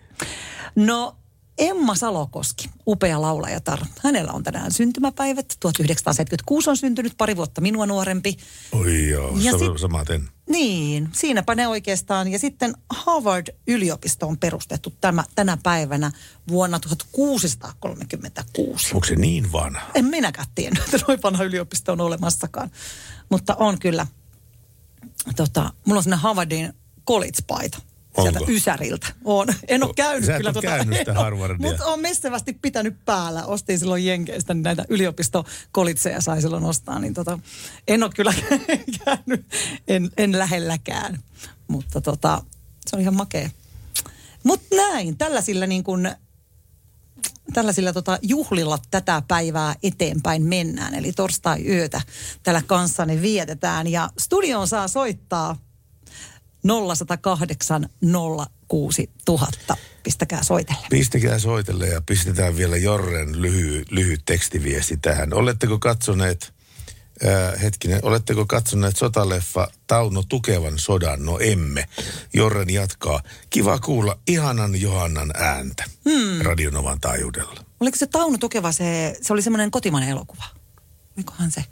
No 0.76 1.16
Emma 1.58 1.96
Salokoski, 1.96 2.70
upea 2.88 3.22
laulajatar. 3.22 3.80
Hänellä 4.04 4.32
on 4.32 4.44
tänään 4.44 4.72
syntymäpäivät. 4.72 5.46
1976 5.60 6.70
on 6.70 6.78
syntynyt, 6.78 7.14
pari 7.18 7.36
vuotta 7.36 7.62
minua 7.62 7.86
nuorempi. 7.86 8.38
Oi 8.72 9.10
joo, 9.10 9.38
ja 9.42 9.58
sit- 9.58 9.78
samaten. 9.78 10.30
Niin, 10.50 11.10
siinäpä 11.12 11.56
ne 11.56 11.68
oikeastaan. 11.68 12.28
Ja 12.28 12.40
sitten 12.40 12.74
Harvard-yliopisto 12.90 14.28
on 14.28 14.38
perustettu 14.38 14.94
tämä, 15.02 15.24
tänä 15.36 15.58
päivänä 15.64 16.12
vuonna 16.48 16.80
1636. 16.80 18.94
Onko 18.94 19.06
se 19.08 19.16
niin 19.16 19.52
vanha? 19.52 19.82
En 19.96 20.06
minäkään 20.06 20.48
tiennyt, 20.56 20.84
että 20.84 20.98
noin 21.08 21.20
vanha 21.24 21.44
yliopisto 21.44 21.92
on 21.92 22.02
olemassakaan. 22.02 22.72
Mutta 23.30 23.56
on 23.56 23.80
kyllä, 23.80 24.08
tota, 25.36 25.74
mulla 25.86 26.00
on 26.00 26.04
sinne 26.04 26.16
Harvardin 26.16 26.74
college-paita. 27.08 27.78
Sieltä 28.22 28.40
Onko? 28.40 28.52
Ysäriltä. 28.52 29.08
On. 29.24 29.48
En 29.68 29.84
ole 29.84 29.94
käynyt 29.96 30.26
sä 30.26 30.38
kyllä. 30.38 30.52
ole 30.56 30.62
käynyt 30.62 30.98
sitä 31.00 31.14
Harvardia. 31.14 31.70
Mutta 31.70 31.86
on 31.86 32.00
messevästi 32.00 32.54
pitänyt 32.54 32.96
päällä. 33.06 33.46
Ostin 33.46 33.80
silloin 33.80 34.06
Jenkeistä 34.06 34.54
niin 34.54 34.64
näitä 34.64 34.86
yliopistokolitseja 34.90 36.22
sai 36.22 36.42
silloin 36.42 36.64
ostaa. 36.64 37.00
Niin 37.00 37.14
tota, 37.14 37.40
en 37.88 38.04
ole 38.04 38.12
kyllä 38.16 38.34
käynyt, 39.06 39.46
en, 39.88 40.10
en 40.18 40.40
lähelläkään. 40.40 41.20
Mutta 41.68 42.02
tota, 42.02 42.44
se 42.88 42.96
on 42.96 43.02
ihan 43.02 43.16
makea. 43.16 43.50
Mutta 44.44 44.76
näin, 44.76 45.18
tällaisilla 45.18 45.66
niin 45.66 45.84
kuin 45.84 46.12
tällaisilla 47.54 47.94
tota, 47.94 48.20
juhlilla 48.22 48.78
tätä 48.92 49.22
päivää 49.28 49.76
eteenpäin 49.84 50.44
mennään. 50.44 50.96
Eli 50.96 51.14
torstai-yötä 51.14 52.02
tällä 52.44 52.62
kanssani 52.66 53.22
vietetään. 53.22 53.88
Ja 53.88 54.10
studioon 54.20 54.68
saa 54.68 54.88
soittaa 54.88 55.58
0108 56.66 57.90
06 58.68 59.10
000. 59.28 59.48
Pistäkää 60.04 60.44
soitelle. 60.44 60.88
Pistäkää 60.90 61.40
soitelle 61.40 61.88
ja 61.88 62.02
pistetään 62.06 62.58
vielä 62.58 62.78
Jorren 62.78 63.42
lyhy, 63.42 63.84
lyhyt 63.90 64.22
tekstiviesti 64.26 64.98
tähän. 64.98 65.34
Oletteko 65.34 65.80
katsoneet, 65.80 66.54
äh, 67.26 67.62
hetkinen, 67.62 68.00
oletteko 68.04 68.46
katsoneet 68.46 68.98
sotaleffa 68.98 69.68
Tauno 69.88 70.24
Tukevan 70.30 70.80
sodan? 70.80 71.26
No 71.26 71.40
emme. 71.40 71.86
Jorren 72.34 72.70
jatkaa. 72.70 73.22
Kiva 73.50 73.80
kuulla 73.80 74.18
ihanan 74.28 74.82
Johannan 74.82 75.32
ääntä 75.36 75.84
hmm. 76.06 76.42
Radionovan 76.42 77.00
taajuudella. 77.00 77.66
Oliko 77.80 77.98
se 77.98 78.08
Tauno 78.08 78.38
Tukeva, 78.38 78.72
se, 78.72 79.18
se 79.22 79.34
oli 79.34 79.42
semmoinen 79.42 79.72
kotimainen 79.72 80.10
elokuva? 80.10 80.44
Olikohan 81.18 81.52
se? 81.52 81.64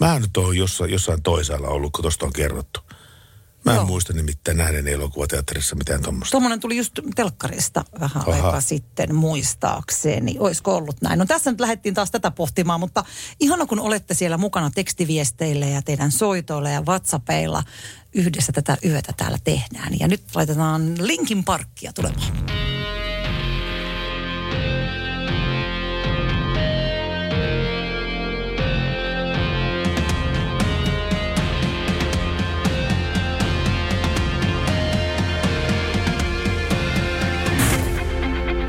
Mä 0.00 0.18
nyt 0.18 0.36
oon 0.36 0.56
jossain, 0.56 0.90
jossain 0.90 1.22
toisaalla 1.22 1.68
ollut, 1.68 1.92
kun 1.92 2.02
tosta 2.02 2.26
on 2.26 2.32
kerrottu. 2.32 2.80
Mä 3.64 3.72
en 3.72 3.76
Joo. 3.76 3.86
muista 3.86 4.12
nimittäin 4.12 4.56
nähden 4.56 4.88
elokuvateatterissa 4.88 5.76
mitään 5.76 6.02
tuommoista. 6.02 6.30
Tuommoinen 6.30 6.60
tuli 6.60 6.76
just 6.76 6.92
telkkarista 7.14 7.84
vähän 8.00 8.22
Aha. 8.22 8.32
aikaa 8.32 8.60
sitten 8.60 9.14
muistaakseni. 9.14 10.36
Olisiko 10.38 10.76
ollut 10.76 10.96
näin? 11.02 11.18
No 11.18 11.26
tässä 11.26 11.50
nyt 11.50 11.60
lähdettiin 11.60 11.94
taas 11.94 12.10
tätä 12.10 12.30
pohtimaan, 12.30 12.80
mutta 12.80 13.04
ihana 13.40 13.66
kun 13.66 13.80
olette 13.80 14.14
siellä 14.14 14.38
mukana 14.38 14.70
tekstiviesteillä 14.74 15.66
ja 15.66 15.82
teidän 15.82 16.12
soitoilla 16.12 16.70
ja 16.70 16.80
WhatsAppeilla. 16.80 17.62
Yhdessä 18.14 18.52
tätä 18.52 18.76
yötä 18.84 19.12
täällä 19.16 19.38
tehdään. 19.44 19.92
Ja 20.00 20.08
nyt 20.08 20.22
laitetaan 20.34 21.06
Linkin 21.06 21.44
parkkia 21.44 21.92
tulemaan. 21.92 22.32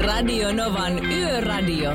Radio 0.03 0.51
Novan 0.51 1.05
Yöradio. 1.05 1.91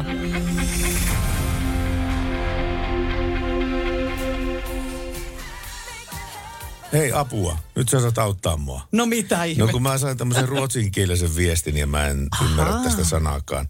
Hei 6.92 7.12
apua, 7.12 7.58
nyt 7.74 7.88
sä 7.88 8.00
saat 8.00 8.18
auttaa 8.18 8.56
mua. 8.56 8.88
No 8.92 9.06
mitä 9.06 9.44
ihme? 9.44 9.64
No 9.64 9.72
kun 9.72 9.82
mä 9.82 9.98
sain 9.98 10.16
tämmöisen 10.16 10.48
ruotsinkielisen 10.48 11.36
viestin 11.36 11.76
ja 11.76 11.86
mä 11.86 12.06
en 12.06 12.28
ymmärrä 12.44 12.72
tästä 12.84 13.04
sanaakaan. 13.04 13.68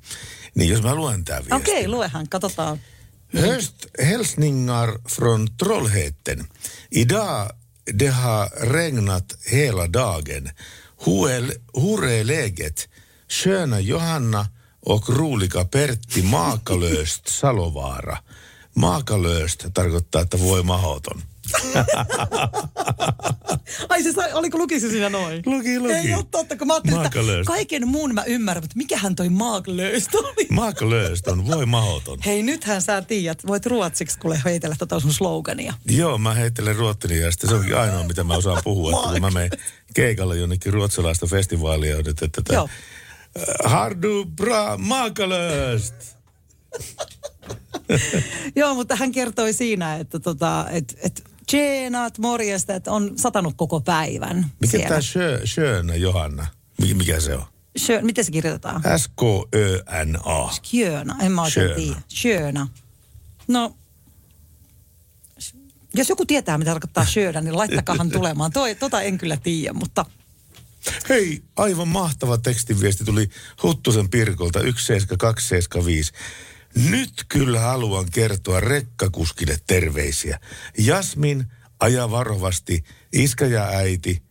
Niin 0.55 0.71
jos 0.71 0.83
mä 0.83 0.95
luen 0.95 1.25
tämän 1.25 1.43
viestin. 1.43 1.57
Okei, 1.57 1.75
okay, 1.75 1.89
luehan, 1.89 2.29
katsotaan. 2.29 2.79
Höst 3.43 3.87
hälsningar 4.03 4.99
från 5.09 5.49
Trollhättan. 5.59 6.49
Idag 6.91 7.51
det 7.99 8.09
har 8.09 8.49
regnat 8.61 9.25
hela 9.53 9.93
dagen. 9.93 10.51
Hur 11.07 11.31
är, 11.31 11.43
hur 11.75 12.05
är 12.05 12.25
läget? 12.25 12.89
Sköna 13.33 13.81
Johanna 13.81 14.47
och 14.87 15.09
roliga 15.09 15.65
Pertti 15.65 16.23
Maakalöst 16.23 17.27
Salovaara. 17.41 18.17
Maakalöst 18.75 19.67
tarkoittaa, 19.75 20.23
että 20.23 20.41
voi 20.41 20.63
mahoton. 20.63 21.23
Ai 23.89 24.03
se 24.03 24.13
sai, 24.13 24.33
oliko 24.33 24.59
luki 24.59 24.81
se 24.81 24.91
siinä 24.91 25.09
noin? 25.09 25.43
Luki, 25.47 25.81
luki. 25.81 25.93
Ei 25.93 26.15
ole 26.15 26.25
totta, 26.31 26.57
kun 26.57 26.67
mä 26.67 26.75
ajattelin, 26.75 27.31
että 27.31 27.45
kaiken 27.47 27.89
muun 27.89 28.15
mä 28.15 28.25
ymmärrän, 28.25 28.65
mutta 28.65 28.77
mikähän 28.77 29.15
toi 29.15 29.29
maaklööst 29.29 30.15
oli? 30.15 30.47
Maakalöst 30.61 31.29
on 31.29 31.47
voi 31.47 31.67
mahoton. 31.67 32.19
Hei, 32.27 32.43
nythän 32.43 32.83
sä 32.83 33.03
tiedät, 33.03 33.47
voit 33.47 33.67
ruotsiksi 33.67 34.19
kuule 34.19 34.43
heitellä 34.45 34.77
tota 34.79 35.01
sun 35.01 35.13
slogania. 35.13 35.75
Joo, 35.91 36.19
mä 36.19 36.35
heittelen 36.35 36.77
ruottini 36.77 37.19
ja 37.19 37.31
sitten 37.31 37.51
se 37.51 37.57
onkin 37.57 37.77
ainoa, 37.77 38.05
mitä 38.05 38.25
mä 38.25 38.35
osaan 38.35 38.63
puhua. 38.65 38.91
Että 38.91 39.13
kun 39.13 39.21
mä 39.21 39.31
menen 39.31 39.51
keikalle 39.95 40.37
jonnekin 40.37 40.73
ruotsalaista 40.73 41.27
festivaalia, 41.27 41.99
että, 41.99 42.25
että 42.25 42.43
Joo. 42.53 42.69
Har 43.65 44.03
du 44.03 44.25
bra 44.37 44.77
maakalöst? 44.77 45.95
Joo, 48.57 48.75
mutta 48.75 48.97
hän 48.97 49.13
kertoi 49.13 49.53
siinä, 49.53 49.97
että 49.97 50.19
tota, 50.19 50.67
et, 50.71 50.99
et 51.03 51.25
tjeenat, 51.47 52.19
morjesta, 52.19 52.75
että 52.75 52.93
on 52.93 53.13
satanut 53.17 53.55
koko 53.57 53.81
päivän 53.81 54.47
Mikä 54.61 54.71
siellä. 54.71 54.89
tämä 54.89 55.01
Sjö, 55.45 55.83
Johanna? 55.97 56.47
Mikä, 56.81 56.95
mikä 56.95 57.21
se 57.21 57.35
on? 57.35 57.45
Sjö, 57.79 58.03
miten 58.03 58.25
se 58.25 58.33
kirjoitetaan? 58.33 58.83
S-K-Ö-N-A. 58.97 60.51
Sjöna, 60.63 61.17
en 61.21 61.33
mä 61.33 61.43
oikein 61.43 61.75
tiedä. 61.75 62.67
No, 63.49 63.75
jos 65.95 66.09
joku 66.09 66.27
tietää, 66.27 66.59
mitä 66.59 66.71
tarkoittaa 66.71 67.07
sjöna, 67.07 67.41
niin 67.41 67.57
laittakahan 67.57 68.11
tulemaan. 68.11 68.53
Toi, 68.53 68.75
tota 68.75 69.03
en 69.03 69.19
kyllä 69.19 69.37
tiedä, 69.37 69.73
mutta 69.73 70.05
Hei, 71.09 71.43
aivan 71.57 71.89
mahtava 71.89 72.39
tekstiviesti 72.39 73.05
tuli 73.05 73.29
Huttusen 73.63 74.09
Pirkolta 74.11 74.59
17275. 74.59 76.13
Nyt 76.91 77.25
kyllä 77.29 77.61
haluan 77.61 78.07
kertoa 78.11 78.61
rekkakuskille 78.61 79.57
terveisiä. 79.67 80.41
Jasmin, 80.79 81.47
aja 81.81 82.11
varovasti, 82.11 82.85
iskä 83.13 83.47
ja 83.47 83.65
äiti 83.69 84.23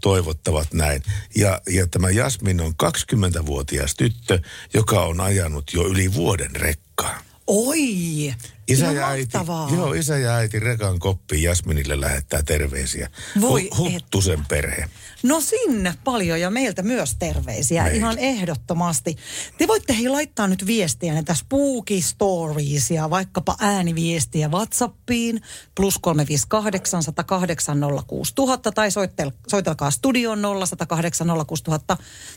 toivottavat 0.00 0.72
näin. 0.72 1.02
Ja, 1.36 1.60
ja 1.68 1.86
tämä 1.86 2.10
Jasmin 2.10 2.60
on 2.60 2.74
20-vuotias 2.82 3.94
tyttö, 3.94 4.38
joka 4.74 5.02
on 5.04 5.20
ajanut 5.20 5.72
jo 5.74 5.86
yli 5.86 6.14
vuoden 6.14 6.56
rekkaa. 6.56 7.22
oi, 7.46 8.34
Isä 8.68 8.84
ihan 8.84 8.96
ja, 8.96 9.08
äiti, 9.08 9.30
mahtavaa. 9.38 9.70
joo, 9.74 9.92
isä 9.92 10.18
ja 10.18 10.34
äiti 10.36 10.60
rekan 10.60 10.98
koppi 10.98 11.42
Jasminille 11.42 12.00
lähettää 12.00 12.42
terveisiä. 12.42 13.10
Voi 13.40 13.70
Hu- 13.74 13.78
Huttusen 13.78 14.46
perhe. 14.46 14.90
No 15.22 15.40
sinne 15.40 15.94
paljon 16.04 16.40
ja 16.40 16.50
meiltä 16.50 16.82
myös 16.82 17.16
terveisiä 17.18 17.82
Meiltä. 17.82 17.96
ihan 17.96 18.18
ehdottomasti. 18.18 19.16
Te 19.58 19.68
voitte 19.68 19.96
hei 19.96 20.08
laittaa 20.08 20.46
nyt 20.46 20.66
viestiä 20.66 21.12
näitä 21.12 21.34
spooky 21.34 22.00
stories 22.00 22.90
ja 22.90 23.10
vaikkapa 23.10 23.56
ääniviestiä 23.60 24.48
Whatsappiin 24.48 25.40
plus 25.76 25.98
358 25.98 27.02
108 27.02 27.78
06000 28.06 28.72
tai 28.72 28.90
soittel, 28.90 29.30
soitelkaa 29.48 29.90
studioon 29.90 30.42
0 30.42 30.66
108 30.66 31.28
06000. 31.46 31.96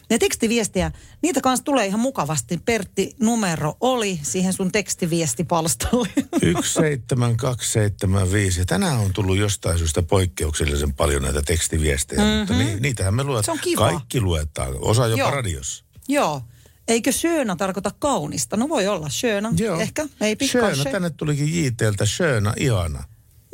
Ja 0.10 0.20
tekstiviestiä, 0.20 0.92
niitä 1.22 1.42
kanssa 1.42 1.64
tulee 1.64 1.86
ihan 1.86 2.00
mukavasti. 2.00 2.60
Pertti, 2.66 3.16
numero 3.20 3.78
oli 3.82 4.20
siihen 4.24 4.54
sun 4.54 4.72
tekstiviestipalstalle. 4.72 6.10
17275. 6.42 8.60
Ja 8.60 8.66
tänään 8.66 9.00
on 9.00 9.14
tullut 9.14 9.38
jostain 9.38 9.78
syystä 9.78 10.02
poikkeuksellisen 10.02 10.94
paljon 10.94 11.22
näitä 11.22 11.42
tekstiviestejä, 11.42 12.22
mm-hmm. 12.22 12.40
mutta 12.40 12.54
ni, 12.74 12.80
niitähän 12.80 13.14
me 13.14 13.24
luetaan. 13.24 13.44
Se 13.44 13.52
on 13.52 13.60
kiva. 13.60 13.90
Kaikki 13.92 14.22
luetaan, 14.22 14.74
osa 14.80 15.08
jopa 15.08 15.20
Joo. 15.20 15.32
radiossa. 15.32 15.86
Joo. 16.08 16.42
Eikö 16.88 17.12
sjöna 17.12 17.56
tarkoita 17.56 17.92
kaunista? 18.00 18.58
No 18.58 18.70
voi 18.70 18.88
olla 18.88 19.10
sjöna. 19.10 19.52
Ehkä, 19.82 20.06
maybe. 20.20 20.46
Sjöna, 20.48 20.84
tänne 20.92 21.10
tulikin 21.10 21.64
JTltä 21.66 22.06
Sjöna, 22.06 22.54
ihana. 22.58 23.04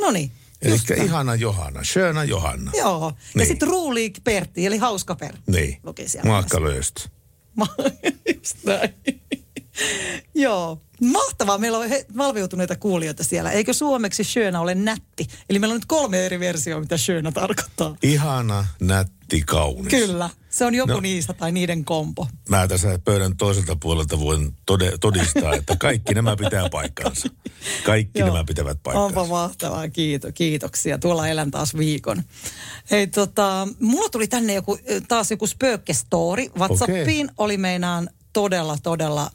No 0.01 0.11
niin. 0.11 0.31
Eli 0.61 0.77
ihana 1.03 1.35
Johanna, 1.35 1.83
Sjöna 1.83 2.23
Johanna. 2.23 2.71
Joo. 2.77 3.13
Ja 3.15 3.21
Niin. 3.35 3.47
sitten 3.47 3.67
Ruuliik 3.67 4.23
Pertti, 4.23 4.65
eli 4.65 4.77
hauska 4.77 5.15
Pertti. 5.15 5.51
Niin, 5.51 5.77
Luki 5.83 6.09
siellä 6.09 6.29
maakkalööst. 6.29 6.95
Ma- 7.55 7.67
Just 8.35 8.57
näin. 8.65 8.93
Joo. 10.35 10.81
Mahtavaa. 11.01 11.57
Meillä 11.57 11.77
on 11.77 11.89
he, 11.89 12.05
valveutuneita 12.17 12.75
kuulijoita 12.75 13.23
siellä. 13.23 13.51
Eikö 13.51 13.73
suomeksi 13.73 14.23
sjöna 14.23 14.59
ole 14.61 14.75
nätti? 14.75 15.27
Eli 15.49 15.59
meillä 15.59 15.73
on 15.73 15.77
nyt 15.79 15.85
kolme 15.85 16.25
eri 16.25 16.39
versioa, 16.39 16.79
mitä 16.79 16.97
sjöna 16.97 17.31
tarkoittaa. 17.31 17.95
Ihana, 18.03 18.65
nätti, 18.81 19.41
kaunis. 19.45 19.87
Kyllä. 19.89 20.29
Se 20.49 20.65
on 20.65 20.75
joku 20.75 20.93
No. 20.93 20.99
niistä 20.99 21.33
tai 21.33 21.51
niiden 21.51 21.85
kompo. 21.85 22.27
Mä 22.49 22.67
tässä 22.67 22.99
pöydän 23.03 23.37
toiselta 23.37 23.75
puolelta 23.75 24.19
voin 24.19 24.55
tode, 24.65 24.91
todistaa, 25.01 25.53
että 25.53 25.75
kaikki 25.75 26.13
nämä 26.13 26.35
pitää 26.35 26.69
paikkansa. 26.69 27.27
Kaikki 27.85 28.19
Joo. 28.19 28.27
nämä 28.27 28.43
pitävät 28.43 28.77
paikkansa. 28.83 29.05
Onpa 29.05 29.25
mahtavaa, 29.25 29.89
kiito, 29.89 30.27
kiitoksia. 30.33 30.97
Tuolla 30.97 31.27
elän 31.27 31.51
taas 31.51 31.77
viikon. 31.77 32.23
Hei 32.91 33.07
tota, 33.07 33.67
mulla 33.79 34.09
tuli 34.09 34.27
tänne 34.27 34.53
joku, 34.53 34.77
taas 35.07 35.31
joku 35.31 35.47
spöökkestori. 35.47 36.51
Whatsappiin 36.57 37.31
oli 37.37 37.57
meinaan 37.57 38.09
todella, 38.33 38.77
todella 38.83 39.31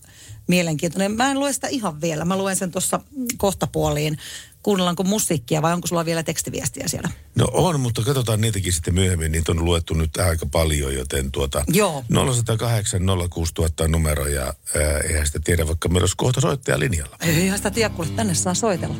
mielenkiintoinen. 0.47 1.13
Mä 1.13 1.31
en 1.31 1.41
lue 1.41 1.53
sitä 1.53 1.69
ihan 1.69 2.01
vielä. 2.01 2.25
Mä 2.25 2.37
luen 2.37 2.57
sen 2.57 2.71
tuossa 2.71 3.01
kohtapuoliin. 3.37 4.19
Kuunnellaanko 4.63 5.05
musiikkia 5.05 5.63
vai 5.63 5.73
onko 5.73 5.87
sulla 5.87 6.05
vielä 6.05 6.23
tekstiviestiä 6.23 6.89
siellä? 6.89 7.11
No 7.35 7.49
on, 7.53 7.81
mutta 7.81 8.03
katsotaan 8.03 8.41
niitäkin 8.41 8.73
sitten 8.73 8.95
myöhemmin. 8.95 9.33
Niitä 9.33 9.53
on 9.53 9.65
luettu 9.65 9.95
nyt 9.95 10.17
aika 10.17 10.47
paljon, 10.47 10.95
joten 10.95 11.33
tuota... 11.33 11.65
Joo. 11.69 12.05
0108 12.35 13.01
06000 13.31 13.85
on 13.85 13.91
numero 13.91 14.27
ja 14.27 14.45
ää, 14.45 14.99
eihän 14.99 15.27
sitä 15.27 15.41
tiedä, 15.45 15.67
vaikka 15.67 15.89
meillä 15.89 16.03
olisi 16.03 16.17
kohta 16.17 16.41
soittaja 16.41 16.79
linjalla. 16.79 17.17
Ei 17.21 17.47
ihan 17.47 17.59
sitä 17.59 17.71
tiedä, 17.71 17.95
kuule 17.95 18.11
tänne 18.11 18.35
saa 18.35 18.55
soitella. 18.55 18.97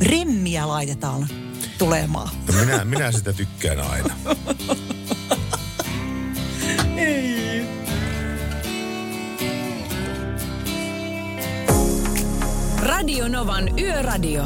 Remmiä 0.00 0.68
laitetaan 0.68 1.28
tulemaan. 1.78 2.28
No 2.46 2.54
minä, 2.60 2.84
minä 2.84 3.12
sitä 3.12 3.32
tykkään 3.32 3.80
aina. 3.80 4.14
Ei. 6.96 7.43
Radio 12.86 13.28
Novan 13.28 13.78
Yöradio. 13.80 14.44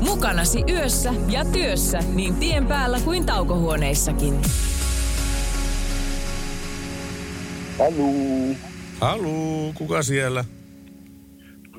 Mukanasi 0.00 0.64
yössä 0.70 1.12
ja 1.28 1.44
työssä 1.44 1.98
niin 2.14 2.34
tien 2.34 2.66
päällä 2.66 3.00
kuin 3.00 3.26
taukohuoneissakin. 3.26 4.34
Haluu. 7.78 8.56
Haluu, 9.00 9.72
kuka 9.72 10.02
siellä? 10.02 10.44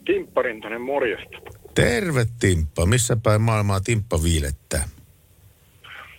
Timppa 0.05 0.41
Rintanen, 0.41 0.81
morjesta. 0.81 1.37
Terve 1.75 2.25
Timppa. 2.39 2.85
Missä 2.85 3.15
päin 3.23 3.41
maailmaa 3.41 3.79
Timppa 3.79 4.23
viilettää? 4.23 4.89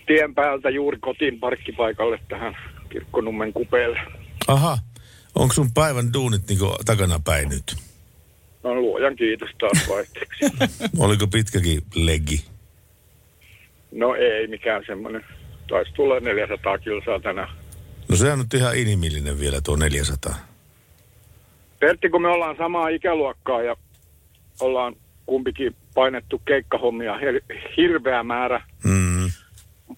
Tien 0.07 0.35
päältä 0.35 0.69
juuri 0.69 0.97
kotiin 0.99 1.39
parkkipaikalle 1.39 2.19
tähän 2.29 2.57
Kirkkonummen 2.89 3.53
kupeelle. 3.53 3.99
Aha, 4.47 4.77
onko 5.35 5.53
sun 5.53 5.71
päivän 5.73 6.13
duunit 6.13 6.47
niinku 6.47 6.75
takana 6.85 7.19
päin 7.25 7.49
nyt? 7.49 7.86
No 8.67 8.75
luojan 8.75 9.15
kiitos 9.15 9.49
taas 9.59 9.89
vaihteeksi. 9.89 10.45
Oliko 11.05 11.27
pitkäkin 11.27 11.81
leggi? 11.95 12.45
No 13.91 14.15
ei 14.15 14.47
mikään 14.47 14.83
semmoinen. 14.87 15.25
Taisi 15.69 15.91
tulla 15.93 16.19
400 16.19 16.77
kilsaa 16.77 17.19
tänään. 17.19 17.49
No 18.09 18.15
se 18.15 18.31
on 18.31 18.39
nyt 18.39 18.53
ihan 18.53 18.77
inhimillinen 18.77 19.39
vielä 19.39 19.61
tuo 19.61 19.75
400. 19.75 20.35
Pertti, 21.79 22.09
kun 22.09 22.21
me 22.21 22.27
ollaan 22.27 22.57
samaa 22.57 22.89
ikäluokkaa 22.89 23.61
ja 23.61 23.75
ollaan 24.59 24.95
kumpikin 25.25 25.75
painettu 25.93 26.41
keikkahommia 26.45 27.17
hir- 27.17 27.73
hirveä 27.77 28.23
määrä. 28.23 28.61
Mm. 28.83 29.31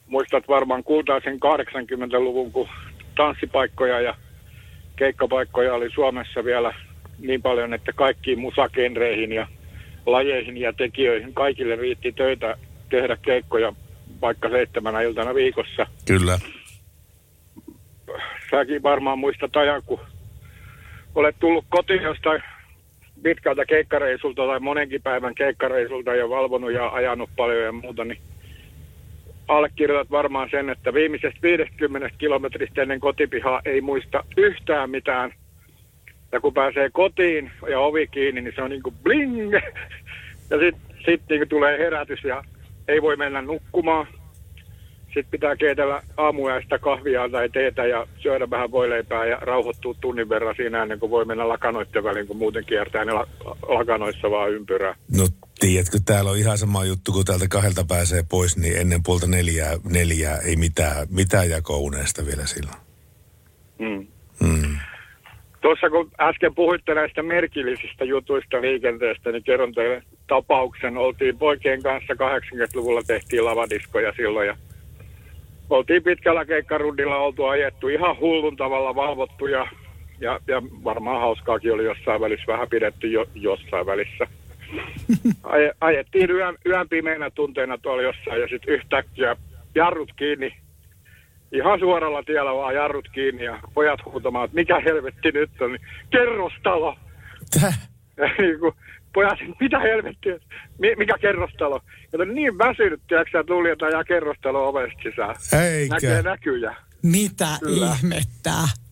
Muistat 0.08 0.48
varmaan 0.48 0.84
kultaisen 0.84 1.36
80-luvun, 1.36 2.52
kun 2.52 2.68
tanssipaikkoja 3.16 4.02
ja 4.02 4.16
keikkapaikkoja 4.96 5.74
oli 5.74 5.90
Suomessa 5.96 6.44
vielä 6.44 6.74
niin 7.20 7.42
paljon, 7.42 7.74
että 7.74 7.92
kaikkiin 7.94 8.40
musakenreihin 8.40 9.32
ja 9.32 9.48
lajeihin 10.06 10.58
ja 10.58 10.74
tekijöihin 10.74 11.34
kaikille 11.34 11.76
riitti 11.76 12.12
töitä 12.12 12.58
tehdä 12.90 13.18
keikkoja 13.22 13.74
vaikka 14.22 14.50
seitsemänä 14.50 15.02
iltana 15.02 15.36
viikossa. 15.36 15.88
Kyllä. 16.08 16.40
Säkin 18.52 18.84
varmaan 18.84 19.20
muistat 19.20 19.56
ajan, 19.56 19.82
kun 19.86 20.00
olet 21.16 21.36
tullut 21.40 21.66
kotiin 21.70 22.02
jostain 22.02 22.44
pitkältä 23.24 23.66
keikkareisulta 23.66 24.48
tai 24.48 24.60
monenkin 24.60 25.02
päivän 25.02 25.36
keikkareisulta 25.36 26.16
ja 26.16 26.30
valvonut 26.30 26.72
ja 26.72 26.90
ajanut 26.90 27.30
paljon 27.36 27.64
ja 27.64 27.72
muuta, 27.72 28.06
niin 28.06 28.22
allekirjoitat 29.48 30.12
varmaan 30.12 30.50
sen, 30.52 30.70
että 30.70 30.94
viimeisestä 30.94 31.40
50 31.42 32.10
kilometristä 32.18 32.82
ennen 32.82 33.00
kotipihaa 33.00 33.62
ei 33.66 33.82
muista 33.82 34.24
yhtään 34.38 34.90
mitään. 34.90 35.34
Ja 36.32 36.40
kun 36.40 36.54
pääsee 36.54 36.90
kotiin 36.90 37.52
ja 37.70 37.80
ovi 37.80 38.08
kiinni, 38.08 38.42
niin 38.42 38.54
se 38.56 38.62
on 38.62 38.70
niin 38.70 38.84
kuin 38.84 38.96
bling. 39.04 39.54
Ja 40.52 40.60
sitten 40.60 40.98
sit 41.06 41.22
niin 41.30 41.50
tulee 41.50 41.78
herätys 41.78 42.24
ja 42.24 42.44
ei 42.88 43.02
voi 43.02 43.16
mennä 43.16 43.42
nukkumaan. 43.42 44.08
Sitten 45.06 45.32
pitää 45.32 45.56
keitellä 45.56 46.02
aamuaista 46.18 46.80
kahvia 46.80 47.30
tai 47.30 47.50
teetä 47.50 47.86
ja 47.86 48.08
syödä 48.18 48.50
vähän 48.50 48.72
voileipää 48.72 49.26
ja 49.26 49.36
rauhoittua 49.36 49.94
tunnin 50.02 50.30
verran 50.30 50.56
siinä 50.56 50.84
ennen 50.84 51.00
kuin 51.00 51.10
voi 51.10 51.26
mennä 51.26 51.48
lakanoiden 51.48 52.04
väliin, 52.04 52.28
kun 52.28 52.38
muuten 52.38 52.66
kiertää 52.66 53.06
ne 53.06 53.12
la- 53.12 53.28
lakanoissa 53.68 54.32
vaan 54.32 54.52
ympyrää. 54.52 54.96
No 55.18 55.28
tiedätkö, 55.60 56.00
täällä 56.06 56.32
on 56.32 56.38
ihan 56.38 56.58
sama 56.58 56.86
juttu, 56.86 57.12
kun 57.12 57.26
täältä 57.26 57.48
kahdelta 57.50 57.86
pääsee 57.88 58.24
pois, 58.30 58.58
niin 58.58 58.78
ennen 58.78 59.04
puolta 59.04 59.28
neljää, 59.28 59.78
neljää 59.84 60.38
ei 60.38 60.56
mitään, 60.56 61.08
mitään 61.10 61.50
jakouneesta 61.50 62.26
vielä 62.26 62.46
silloin. 62.46 62.78
Mm. 63.80 64.08
Mm. 64.48 64.78
Tuossa 65.62 65.90
kun 65.90 66.12
äsken 66.20 66.56
puhuitte 66.56 66.94
näistä 66.94 67.24
merkillisistä 67.24 68.06
jutuista 68.06 68.62
liikenteestä, 68.62 69.32
niin 69.32 69.44
kerron 69.44 69.74
teille 69.74 70.04
tapauksen. 70.28 70.98
Oltiin 70.98 71.38
poikien 71.38 71.84
kanssa 71.84 72.14
80-luvulla 72.14 73.02
tehtiin 73.08 73.46
lavadiskoja 73.46 74.14
silloin 74.16 74.48
ja 74.48 74.58
oltiin 75.70 76.04
pitkällä 76.04 76.46
keikkarundilla 76.46 77.18
oltu 77.18 77.46
ajettu 77.46 77.88
ihan 77.88 78.20
hullun 78.20 78.56
tavalla 78.56 78.96
valvottu 78.96 79.48
ja, 79.48 79.68
ja, 80.20 80.40
ja 80.48 80.62
varmaan 80.84 81.22
hauskaakin 81.22 81.74
oli 81.74 81.84
jossain 81.84 82.22
välissä 82.22 82.46
vähän 82.48 82.70
pidetty 82.70 83.08
jo, 83.08 83.26
jossain 83.36 83.86
välissä. 83.86 84.28
Aje, 85.44 85.72
ajettiin 85.82 86.32
yön, 86.32 86.56
yön 86.66 86.90
pimeinä 86.90 87.30
tunteina 87.30 87.78
tuolla 87.78 88.02
jossain 88.02 88.42
ja 88.42 88.48
sitten 88.48 88.74
yhtäkkiä 88.74 89.36
jarrut 89.76 90.14
kiinni 90.16 90.54
ihan 91.52 91.80
suoralla 91.80 92.24
tiellä 92.24 92.54
vaan 92.54 92.76
jarrut 92.76 93.10
kiinni 93.10 93.44
ja 93.44 93.60
pojat 93.74 94.06
huutamaan, 94.06 94.46
että 94.46 94.56
mikä 94.56 94.80
helvetti 94.80 95.32
nyt 95.32 95.50
on, 95.62 95.72
niin 95.72 95.82
kerrostalo. 96.10 96.96
Ja 98.18 98.28
niin 98.40 98.60
kuin, 98.60 98.74
pojat, 99.14 99.40
mitä 99.60 99.80
helvettiä, 99.80 100.40
Mi- 100.80 100.96
mikä 100.96 101.18
kerrostalo? 101.22 101.80
Ja 102.14 102.26
niin 102.26 102.58
väsynyt, 102.58 103.02
tiedätkö, 103.08 103.40
että 103.40 103.54
luuli, 103.54 103.70
että 103.70 103.86
ajaa 103.86 104.04
kerrostalo 104.04 104.70
ovesta 104.70 105.00
sisään. 105.04 105.36
Eikä. 105.64 105.96
Näkee 105.96 106.22
näkyjä. 106.22 106.76
Mitä 107.04 107.48
Kyllä. 107.60 107.86
ihmettä? 107.86 108.52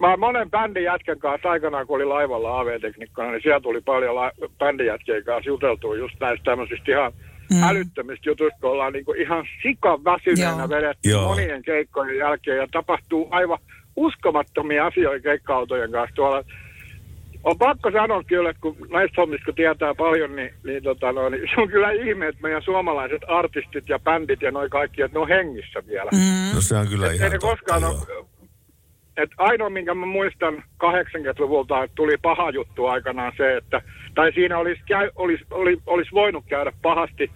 Mä 0.00 0.16
monen 0.16 0.50
bändin 0.50 0.84
jätkän 0.84 1.18
kanssa 1.18 1.50
aikanaan, 1.50 1.86
kun 1.86 1.96
oli 1.96 2.04
laivalla 2.04 2.60
AV-teknikkona, 2.60 3.30
niin 3.30 3.42
siellä 3.42 3.60
tuli 3.60 3.80
paljon 3.80 4.14
la- 4.14 4.32
bändin 4.58 4.86
jätkien 4.86 5.24
kanssa 5.24 5.48
juteltua 5.48 5.96
just 5.96 6.14
näistä 6.20 6.44
tämmöisistä 6.44 6.90
ihan 6.90 7.12
mm. 7.50 7.62
älyttömistä 7.62 8.30
jutuista, 8.30 8.60
kun 8.60 8.70
ollaan 8.70 8.92
niinku 8.92 9.12
ihan 9.12 9.44
sikan 9.62 10.04
väsyneenä 10.04 10.68
vedetty 10.68 11.10
Joo. 11.10 11.28
monien 11.28 11.62
keikkojen 11.62 12.18
jälkeen 12.18 12.56
ja 12.56 12.66
tapahtuu 12.72 13.28
aivan 13.30 13.58
uskomattomia 13.96 14.86
asioita 14.86 15.22
keikka-autojen 15.22 15.92
kanssa 15.92 16.16
tuolla. 16.16 16.44
On 17.44 17.58
pakko 17.58 17.90
sanoa 17.90 18.22
kyllä, 18.22 18.50
että 18.50 18.60
kun 18.60 18.76
näistä 18.90 19.20
hommista 19.20 19.44
kun 19.44 19.54
tietää 19.54 19.94
paljon, 19.94 20.36
niin, 20.36 20.54
niin, 20.64 20.82
tota, 20.82 21.12
no, 21.12 21.28
niin 21.28 21.48
se 21.54 21.60
on 21.60 21.68
kyllä 21.68 21.90
ihme, 21.90 22.28
että 22.28 22.42
meidän 22.42 22.62
suomalaiset 22.62 23.22
artistit 23.28 23.88
ja 23.88 23.98
bändit 23.98 24.42
ja 24.42 24.50
noin 24.50 24.70
kaikki, 24.70 25.02
että 25.02 25.18
ne 25.18 25.20
on 25.20 25.28
hengissä 25.28 25.82
vielä. 25.86 26.10
Mm. 26.12 26.54
No 26.54 26.60
se 26.60 26.76
on 26.76 26.88
kyllä 26.88 27.06
Et 27.06 27.12
ei 27.12 27.16
ihan 27.16 27.30
ne 27.30 27.38
totta, 27.38 27.56
koskaan 27.56 27.82
joo. 27.82 27.90
ole, 27.90 28.26
et 29.16 29.30
ainoa, 29.36 29.70
minkä 29.70 29.94
mä 29.94 30.06
muistan 30.06 30.64
80-luvulta, 30.84 31.82
että 31.84 31.94
tuli 31.94 32.16
paha 32.22 32.50
juttu 32.50 32.86
aikanaan 32.86 33.32
se, 33.36 33.56
että, 33.56 33.82
tai 34.14 34.32
siinä 34.32 34.58
olisi, 34.58 34.82
käy, 34.86 35.10
olisi, 35.16 35.44
oli, 35.50 35.78
olisi 35.86 36.10
voinut 36.12 36.44
käydä 36.48 36.72
pahasti. 36.82 37.30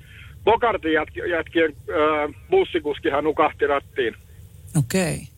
Bokartin 0.44 0.93
jätki, 0.93 1.20
jätkien 1.31 1.73
äh, 1.90 2.35
bussikuskihan 2.51 3.24
nukahti 3.24 3.66
rattiin. 3.66 4.15
Okei. 4.78 5.15
Okay. 5.15 5.31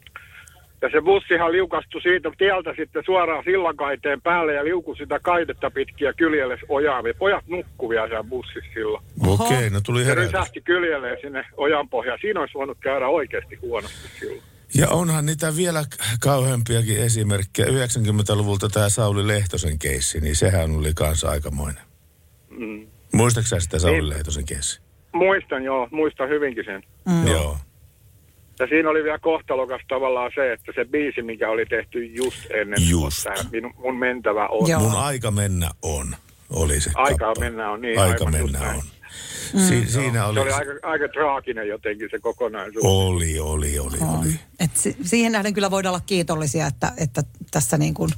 Ja 0.82 0.90
se 0.90 1.01
bussihan 1.01 1.52
liukastui 1.52 2.02
siitä 2.02 2.31
tieltä 2.39 2.74
sitten 2.77 3.02
suoraan 3.06 3.44
sillankaiteen 3.44 4.23
päälle 4.23 4.55
ja 4.55 4.64
liukui 4.64 4.97
sitä 4.97 5.20
kaitetta 5.23 5.70
pitkiä 5.70 6.12
kyljelle 6.12 6.59
ojaan. 6.69 7.06
Ja 7.06 7.14
pojat 7.14 7.44
nukkuvia 7.47 8.06
siellä 8.06 8.24
bussissa 8.24 8.73
silloin. 8.74 9.05
Okei, 9.27 9.47
okay, 9.47 9.70
no 9.70 9.81
tuli 9.81 10.01
Se 10.01 10.09
herätys. 10.09 10.32
rysähti 10.32 10.60
kyljelleen 10.60 11.19
sinne 11.20 11.44
ojan 11.56 11.89
pohjaan. 11.89 12.19
Siinä 12.20 12.40
olisi 12.40 12.55
voinut 12.55 12.78
käydä 12.81 13.09
oikeasti 13.09 13.56
huonosti 13.56 14.09
silloin. 14.19 14.52
Ja 14.74 14.89
onhan 14.89 15.27
niitä 15.27 15.57
vielä 15.57 15.85
kauheampiakin 16.20 16.97
esimerkkejä. 16.97 17.69
90-luvulta 17.69 18.69
tämä 18.69 18.89
Sauli 18.89 19.27
Lehtosen 19.28 19.78
keissi, 19.78 20.20
niin 20.20 20.36
sehän 20.36 20.70
oli 20.77 20.93
kanssa 20.94 21.31
aikamoinen. 21.31 21.82
Mm. 22.51 22.86
Muistatko 23.12 23.61
sitä 23.61 23.78
Sauli 23.78 23.97
Niin. 24.01 24.09
Lehtosen 24.09 24.44
keissi? 24.47 24.81
Muistan 25.12 25.65
joo, 25.65 25.89
muistan 25.90 26.28
hyvinkin 26.28 26.65
sen. 26.65 26.82
Mm. 27.09 27.27
Joo. 27.27 27.59
Ja 28.59 28.66
siinä 28.66 28.90
oli 28.90 29.05
vielä 29.05 29.19
kohtalokas 29.19 29.81
tavallaan 29.89 30.31
se, 30.35 30.53
että 30.53 30.73
se 30.74 30.85
biisi, 30.85 31.23
mikä 31.23 31.49
oli 31.51 31.66
tehty 31.66 32.05
just 32.05 32.51
ennen 32.51 32.89
Just. 32.89 33.23
tämä 33.24 33.36
minun, 33.53 33.74
mun 33.78 33.99
mentävä 33.99 34.47
on. 34.47 34.70
Joo. 34.70 34.81
Mun 34.81 34.94
aika 34.94 35.31
mennä 35.31 35.70
on, 35.82 36.16
oli 36.51 36.81
se 36.81 36.90
Aika 36.94 37.19
kappale. 37.27 37.51
mennä 37.51 37.70
on, 37.70 37.81
niin, 37.81 37.99
Aika 37.99 38.24
mennä 38.31 38.59
näin. 38.59 38.82
On. 39.55 39.60
Si- 39.60 39.90
siinä 39.93 40.26
oli, 40.26 40.34
Se 40.34 40.40
oli 40.40 40.51
aika, 40.52 40.72
aika 40.82 41.09
traaginen 41.09 41.68
jotenkin 41.68 42.09
se 42.10 42.18
kokonaisuus. 42.18 42.84
oli, 42.84 43.39
oli, 43.39 43.78
oli, 43.78 43.98
oli. 44.18 44.39
Et 44.60 44.76
si- 44.76 44.97
siihen 45.05 45.32
nähden 45.32 45.55
kyllä 45.55 45.70
voidaan 45.70 45.94
olla 45.94 46.02
kiitollisia, 46.06 46.66
että, 46.66 46.93
että 46.97 47.22
tässä 47.51 47.78
niin 47.78 47.94
kuin 47.94 48.10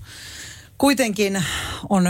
kuitenkin 0.78 1.44
on 1.90 2.04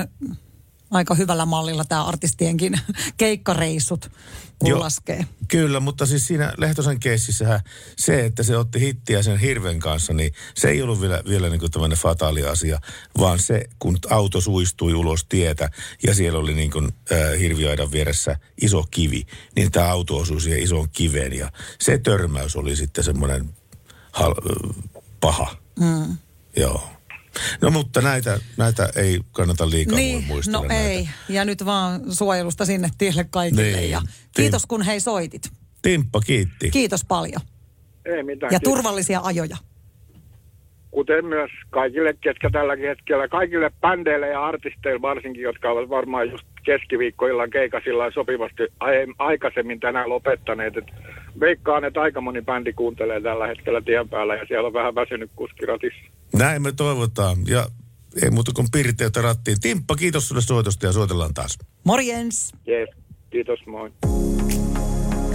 aika 0.97 1.15
hyvällä 1.15 1.47
mallilla 1.47 1.85
tämä 1.85 2.05
artistienkin 2.05 2.81
keikkareissut, 3.17 4.11
kun 4.59 4.71
Joo. 4.71 4.81
laskee. 4.81 5.27
Kyllä, 5.49 5.81
mutta 5.81 6.07
siis 6.07 6.27
siinä 6.27 6.53
Lehtosen 6.57 7.01
keississähän 7.01 7.61
se, 7.97 8.25
että 8.25 8.43
se 8.43 8.57
otti 8.57 8.81
hittiä 8.81 9.23
sen 9.23 9.39
hirven 9.39 9.79
kanssa, 9.79 10.13
niin 10.13 10.33
se 10.55 10.69
ei 10.69 10.83
ollut 10.83 11.01
vielä, 11.01 11.23
vielä 11.29 11.49
niin 11.49 11.61
kuin 11.61 11.73
tämmöinen 11.73 11.99
fataali 11.99 12.45
asia, 12.45 12.79
vaan 13.19 13.39
se, 13.39 13.65
kun 13.79 13.99
auto 14.11 14.41
suistui 14.41 14.95
ulos 14.95 15.25
tietä 15.25 15.71
ja 16.03 16.15
siellä 16.15 16.39
oli 16.39 16.55
niin 16.55 16.71
kuin 16.71 16.89
äh, 17.13 17.41
hirviaidan 17.41 17.93
vieressä 17.93 18.39
iso 18.63 18.85
kivi, 18.91 19.27
niin 19.57 19.73
tämä 19.73 19.91
auto 19.91 20.17
osui 20.17 20.41
siihen 20.41 20.63
isoon 20.63 20.89
kiveen 20.91 21.33
ja 21.33 21.53
se 21.81 21.99
törmäys 21.99 22.57
oli 22.57 22.77
sitten 22.77 23.05
semmoinen 23.05 23.55
hal, 24.13 24.35
paha. 25.21 25.57
Mm. 25.81 26.17
Joo. 26.57 26.94
No 27.63 27.71
mutta 27.71 28.01
näitä, 28.01 28.39
näitä 28.57 28.89
ei 28.97 29.21
kannata 29.33 29.71
liikaa 29.71 29.97
Niin, 29.99 30.25
muistella. 30.25 30.59
no 30.63 30.69
näitä. 30.69 30.89
ei. 30.89 31.09
Ja 31.29 31.45
nyt 31.45 31.65
vaan 31.65 32.01
suojelusta 32.13 32.65
sinne 32.65 32.89
tielle 32.99 33.25
kaikille. 33.31 33.63
Niin. 33.63 33.91
Ja 33.91 34.01
kiitos 34.37 34.67
kun 34.67 34.83
hei 34.83 35.01
soitit. 35.01 35.43
Timppa 35.83 36.21
kiitti. 36.21 36.71
Kiitos 36.71 37.05
paljon. 37.05 37.41
Ei 38.05 38.23
mitään. 38.23 38.53
Ja 38.53 38.59
kiitos. 38.61 38.73
turvallisia 38.75 39.21
ajoja. 39.25 39.57
Kuten 40.91 41.25
myös 41.27 41.51
kaikille, 41.71 42.15
ketkä 42.21 42.51
tälläkin 42.51 42.89
hetkellä, 42.89 43.29
kaikille 43.29 43.71
bändeille 43.81 44.29
ja 44.29 44.45
artisteille 44.45 45.03
varsinkin, 45.03 45.43
jotka 45.43 45.71
ovat 45.71 45.89
varmaan 45.89 46.31
just 46.31 46.45
keskiviikkoillaan 46.65 47.51
keikasilla 47.51 48.11
sopivasti 48.11 48.63
aikaisemmin 49.19 49.81
tänään 49.81 50.09
lopettaneet. 50.09 50.77
Et 50.77 50.85
veikkaan, 51.41 51.85
että 51.85 52.01
aika 52.01 52.21
moni 52.21 52.43
bändi 52.43 52.73
kuuntelee 52.73 53.21
tällä 53.21 53.47
hetkellä 53.47 53.81
tien 53.81 54.09
päällä 54.09 54.35
ja 54.35 54.47
siellä 54.49 54.67
on 54.67 54.73
vähän 54.73 54.95
väsynyt 54.95 55.31
kuskiratissa. 55.37 56.11
Näin 56.33 56.63
me 56.63 56.73
toivotaan. 56.73 57.37
Ja 57.47 57.67
ei 58.23 58.31
muuta 58.31 58.53
kuin 58.55 58.67
pirteyttä 58.73 59.23
rattiin. 59.23 59.61
Timppa, 59.61 59.97
kiitos 59.97 60.29
sulle 60.29 60.43
soitosta 60.43 60.87
ja 60.87 60.93
soitellaan 60.93 61.35
taas. 61.35 61.59
Morjens. 61.85 62.53
Jees, 62.67 62.89
kiitos 63.31 63.67
moi. 63.67 63.91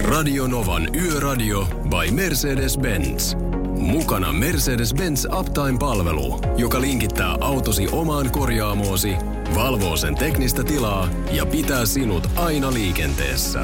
Radio 0.04 0.46
Novan 0.46 0.88
Yöradio 0.94 1.64
by 1.64 2.10
Mercedes-Benz. 2.10 3.36
Mukana 3.76 4.32
Mercedes-Benz 4.32 5.38
Uptime-palvelu, 5.38 6.40
joka 6.56 6.80
linkittää 6.80 7.36
autosi 7.40 7.88
omaan 7.92 8.30
korjaamoosi, 8.30 9.12
valvoo 9.54 9.96
sen 9.96 10.14
teknistä 10.14 10.64
tilaa 10.64 11.08
ja 11.32 11.46
pitää 11.46 11.86
sinut 11.86 12.28
aina 12.36 12.72
liikenteessä. 12.72 13.60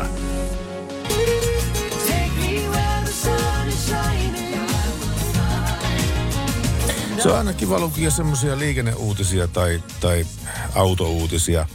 Se 7.23 7.29
on 7.29 7.39
aina 7.39 7.53
kiva 7.53 7.81
lukia 7.81 8.11
semmoisia 8.11 8.59
liikenneuutisia 8.59 9.49
tai, 9.49 9.83
tai 10.01 10.27
autouutisia, 10.75 11.67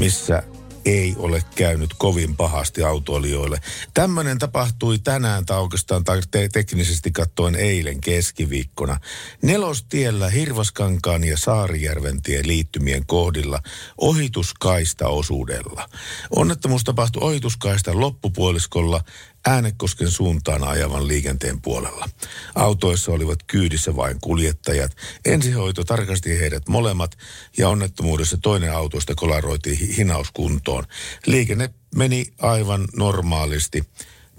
missä 0.00 0.42
ei 0.84 1.14
ole 1.18 1.42
käynyt 1.54 1.90
kovin 1.98 2.36
pahasti 2.36 2.82
autoilijoille. 2.82 3.60
Tämmöinen 3.94 4.38
tapahtui 4.38 4.98
tänään 4.98 5.46
tai 5.46 5.60
oikeastaan 5.60 6.04
tai 6.04 6.20
te- 6.30 6.48
teknisesti 6.52 7.10
katsoen 7.10 7.54
eilen 7.54 8.00
keskiviikkona. 8.00 9.00
Nelostiellä 9.42 10.30
Hirvaskankaan 10.30 11.24
ja 11.24 11.36
Saarijärven 11.36 12.22
tien 12.22 12.48
liittymien 12.48 13.06
kohdilla 13.06 13.62
ohituskaista 13.98 15.08
osuudella. 15.08 15.88
Onnettomuus 16.36 16.84
tapahtui 16.84 17.22
ohituskaistan 17.22 18.00
loppupuoliskolla 18.00 19.00
Äänekosken 19.46 20.10
suuntaan 20.10 20.64
ajavan 20.64 21.08
liikenteen 21.08 21.60
puolella. 21.60 22.08
Autoissa 22.54 23.12
olivat 23.12 23.38
kyydissä 23.46 23.96
vain 23.96 24.16
kuljettajat. 24.20 24.96
Ensihoito 25.24 25.84
tarkasti 25.84 26.40
heidät 26.40 26.68
molemmat 26.68 27.18
ja 27.58 27.68
onnettomuudessa 27.68 28.36
toinen 28.42 28.72
autoista 28.72 29.14
kolaroitiin 29.14 29.78
hi- 29.78 29.96
hinauskuntoon. 29.96 30.84
Liikenne 31.26 31.70
meni 31.96 32.26
aivan 32.40 32.88
normaalisti 32.96 33.84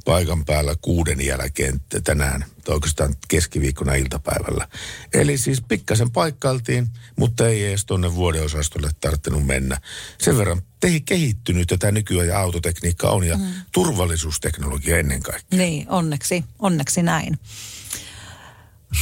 paikan 0.09 0.45
päällä 0.45 0.75
kuuden 0.81 1.25
jälkeen 1.25 1.81
tänään, 2.03 2.45
tai 2.63 2.73
oikeastaan 2.73 3.15
keskiviikkona 3.27 3.93
iltapäivällä. 3.93 4.67
Eli 5.13 5.37
siis 5.37 5.61
pikkasen 5.61 6.11
paikkailtiin, 6.11 6.87
mutta 7.15 7.47
ei 7.47 7.65
edes 7.65 7.85
tuonne 7.85 8.15
vuodeosastolle 8.15 8.89
tarttunut 9.01 9.45
mennä. 9.45 9.77
Sen 10.17 10.37
verran 10.37 10.61
tehi 10.79 11.01
kehittynyt 11.01 11.67
tätä 11.67 11.91
nykyään 11.91 12.41
autotekniikka 12.41 13.09
on 13.09 13.23
ja 13.23 13.37
mm. 13.37 13.43
turvallisuusteknologia 13.71 14.97
ennen 14.97 15.23
kaikkea. 15.23 15.59
Niin, 15.59 15.89
onneksi, 15.89 16.43
onneksi 16.59 17.03
näin. 17.03 17.39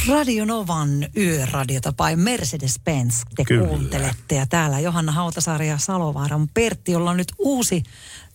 Radio 0.08 0.44
Novan 0.44 1.08
yöradiota 1.16 1.92
by 1.92 2.16
Mercedes-Benz 2.16 3.22
te 3.36 3.44
Kyllä. 3.44 3.68
kuuntelette. 3.68 4.34
Ja 4.34 4.46
täällä 4.46 4.80
Johanna 4.80 5.12
Hautasaari 5.12 5.68
ja 5.68 5.78
Salovaaran 5.78 6.48
Pertti, 6.54 6.92
jolla 6.92 7.10
on 7.10 7.16
nyt 7.16 7.32
uusi 7.38 7.82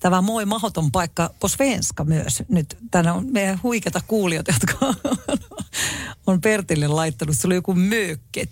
tämä 0.04 0.22
moi 0.22 0.46
mahoton 0.46 0.92
paikka 0.92 1.30
på 1.40 1.48
svenska 1.48 2.04
myös. 2.04 2.44
Nyt 2.50 2.78
tänne 2.92 3.12
on 3.12 3.28
meidän 3.32 3.60
huikeita 3.64 4.02
kuulijoita, 4.08 4.54
jotka 4.54 4.94
on 6.28 6.42
Pertille 6.42 6.88
laittanut. 6.88 7.36
Se 7.38 7.48
oli 7.48 7.56
joku 7.56 7.74
möökket. 7.74 8.50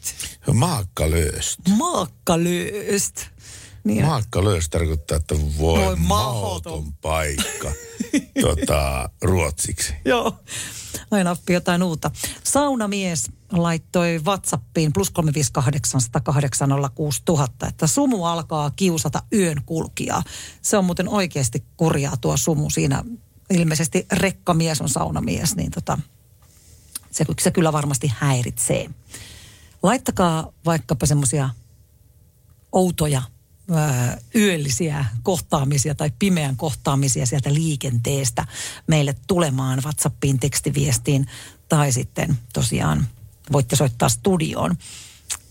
Maakkalööst. 0.53 1.59
Maakkalööst. 1.77 3.25
Niin, 3.83 4.05
Maakkalööst 4.05 4.69
tarkoittaa, 4.71 5.17
että 5.17 5.35
voi, 5.35 5.47
Voi 5.57 5.85
voi 5.85 5.95
mahoton. 5.95 6.73
mahoton 6.73 6.93
paikka 7.01 7.71
tota, 8.41 9.09
ruotsiksi. 9.21 9.93
Joo, 10.05 10.35
aina 11.11 11.31
oppii 11.31 11.53
jotain 11.53 11.83
uutta. 11.83 12.11
Saunamies 12.43 13.31
laittoi 13.51 14.21
Whatsappiin 14.25 14.93
plus 14.93 15.09
358 15.09 16.01
että 17.67 17.87
sumu 17.87 18.25
alkaa 18.25 18.71
kiusata 18.75 19.23
yön 19.33 19.61
kulkijaa. 19.65 20.23
Se 20.61 20.77
on 20.77 20.85
muuten 20.85 21.09
oikeasti 21.09 21.63
kurjaa 21.77 22.17
tuo 22.17 22.37
sumu 22.37 22.69
siinä. 22.69 23.03
Ilmeisesti 23.49 24.05
rekkamies 24.11 24.81
on 24.81 24.89
saunamies, 24.89 25.55
niin 25.55 25.71
tota, 25.71 25.97
se, 27.11 27.25
se 27.41 27.51
kyllä 27.51 27.73
varmasti 27.73 28.13
häiritsee. 28.17 28.89
Laittakaa 29.83 30.51
vaikkapa 30.65 31.05
semmoisia 31.05 31.49
outoja 32.71 33.21
yöllisiä 34.35 35.05
kohtaamisia 35.23 35.95
tai 35.95 36.11
pimeän 36.19 36.57
kohtaamisia 36.57 37.25
sieltä 37.25 37.53
liikenteestä 37.53 38.45
meille 38.87 39.15
tulemaan 39.27 39.81
WhatsAppiin 39.83 40.39
tekstiviestiin 40.39 41.27
tai 41.69 41.91
sitten 41.91 42.37
tosiaan 42.53 43.07
voitte 43.51 43.75
soittaa 43.75 44.09
studioon. 44.09 44.75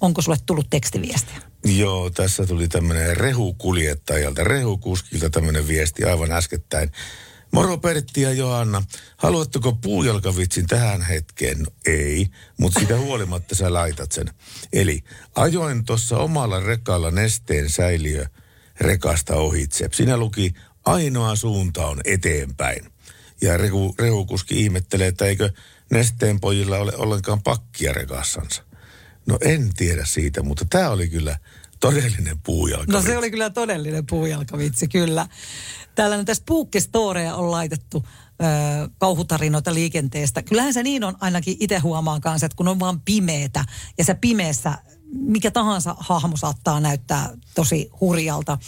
Onko 0.01 0.23
sulle 0.23 0.39
tullut 0.47 0.71
tekstiviestiä? 0.71 1.43
Joo, 1.65 2.11
tässä 2.11 2.47
tuli 2.47 2.69
tämmöinen 2.69 3.17
rehukuljettajalta, 3.17 4.45
rehukuskilta 4.45 5.31
tämmöinen 5.31 5.69
viesti 5.69 6.05
aivan 6.05 6.33
äskettäin. 6.33 6.93
Moro 7.53 7.79
Pertti 7.79 8.23
ja 8.23 8.33
Johanna, 8.33 8.83
haluatteko 9.17 9.73
puujalkavitsin 9.73 10.67
tähän 10.67 11.03
hetkeen? 11.03 11.59
No, 11.59 11.67
ei, 11.87 12.27
mutta 12.59 12.81
sitä 12.81 12.99
huolimatta 12.99 13.55
sä 13.55 13.73
laitat 13.73 14.13
sen. 14.13 14.31
Eli 14.73 15.05
ajoin 15.35 15.85
tuossa 15.85 16.19
omalla 16.19 16.61
rekalla 16.61 17.11
nesteen 17.11 17.71
säiliö 17.71 18.27
rekasta 18.81 19.37
ohitse. 19.37 19.89
Siinä 19.93 20.17
luki, 20.17 20.55
ainoa 20.85 21.37
suunta 21.37 21.87
on 21.87 22.01
eteenpäin. 22.05 22.93
Ja 23.41 23.57
rehu, 23.57 23.95
rehukuski 23.99 24.63
ihmettelee, 24.63 25.07
että 25.07 25.25
eikö 25.25 25.51
nesteen 25.91 26.41
pojilla 26.41 26.79
ole 26.79 26.93
ollenkaan 26.97 27.43
pakkia 27.43 27.93
rekassansa. 27.93 28.63
No 29.27 29.39
en 29.41 29.71
tiedä 29.77 30.05
siitä, 30.05 30.43
mutta 30.43 30.67
tämä 30.71 30.91
oli 30.91 31.09
kyllä 31.09 31.39
todellinen 31.81 32.39
puujalka. 32.39 32.93
No 32.93 33.03
se 33.03 33.19
oli 33.19 33.31
kyllä 33.31 33.51
todellinen 33.51 34.07
puujalkavitsi, 34.07 34.89
kyllä. 34.89 35.27
Nyt 36.17 36.27
tässä 36.27 36.43
puukkestoreja 36.47 37.35
on 37.35 37.51
laitettu 37.51 38.07
kauhutarinoita 38.99 39.75
liikenteestä. 39.75 40.43
Kyllähän 40.43 40.75
se 40.75 40.83
niin 40.83 41.05
on 41.05 41.17
ainakin 41.21 41.57
itse 41.61 41.79
huomaan 41.79 42.21
kanssa, 42.21 42.47
että 42.47 42.57
kun 42.57 42.69
on 42.69 42.81
vaan 42.81 43.01
pimeetä 43.01 43.65
ja 43.99 44.05
se 44.05 44.15
pimeässä 44.15 44.79
mikä 45.13 45.51
tahansa 45.51 45.97
hahmo 45.99 46.37
saattaa 46.37 46.81
näyttää 46.81 47.31
tosi 47.55 47.91
hurjalta. 48.01 48.59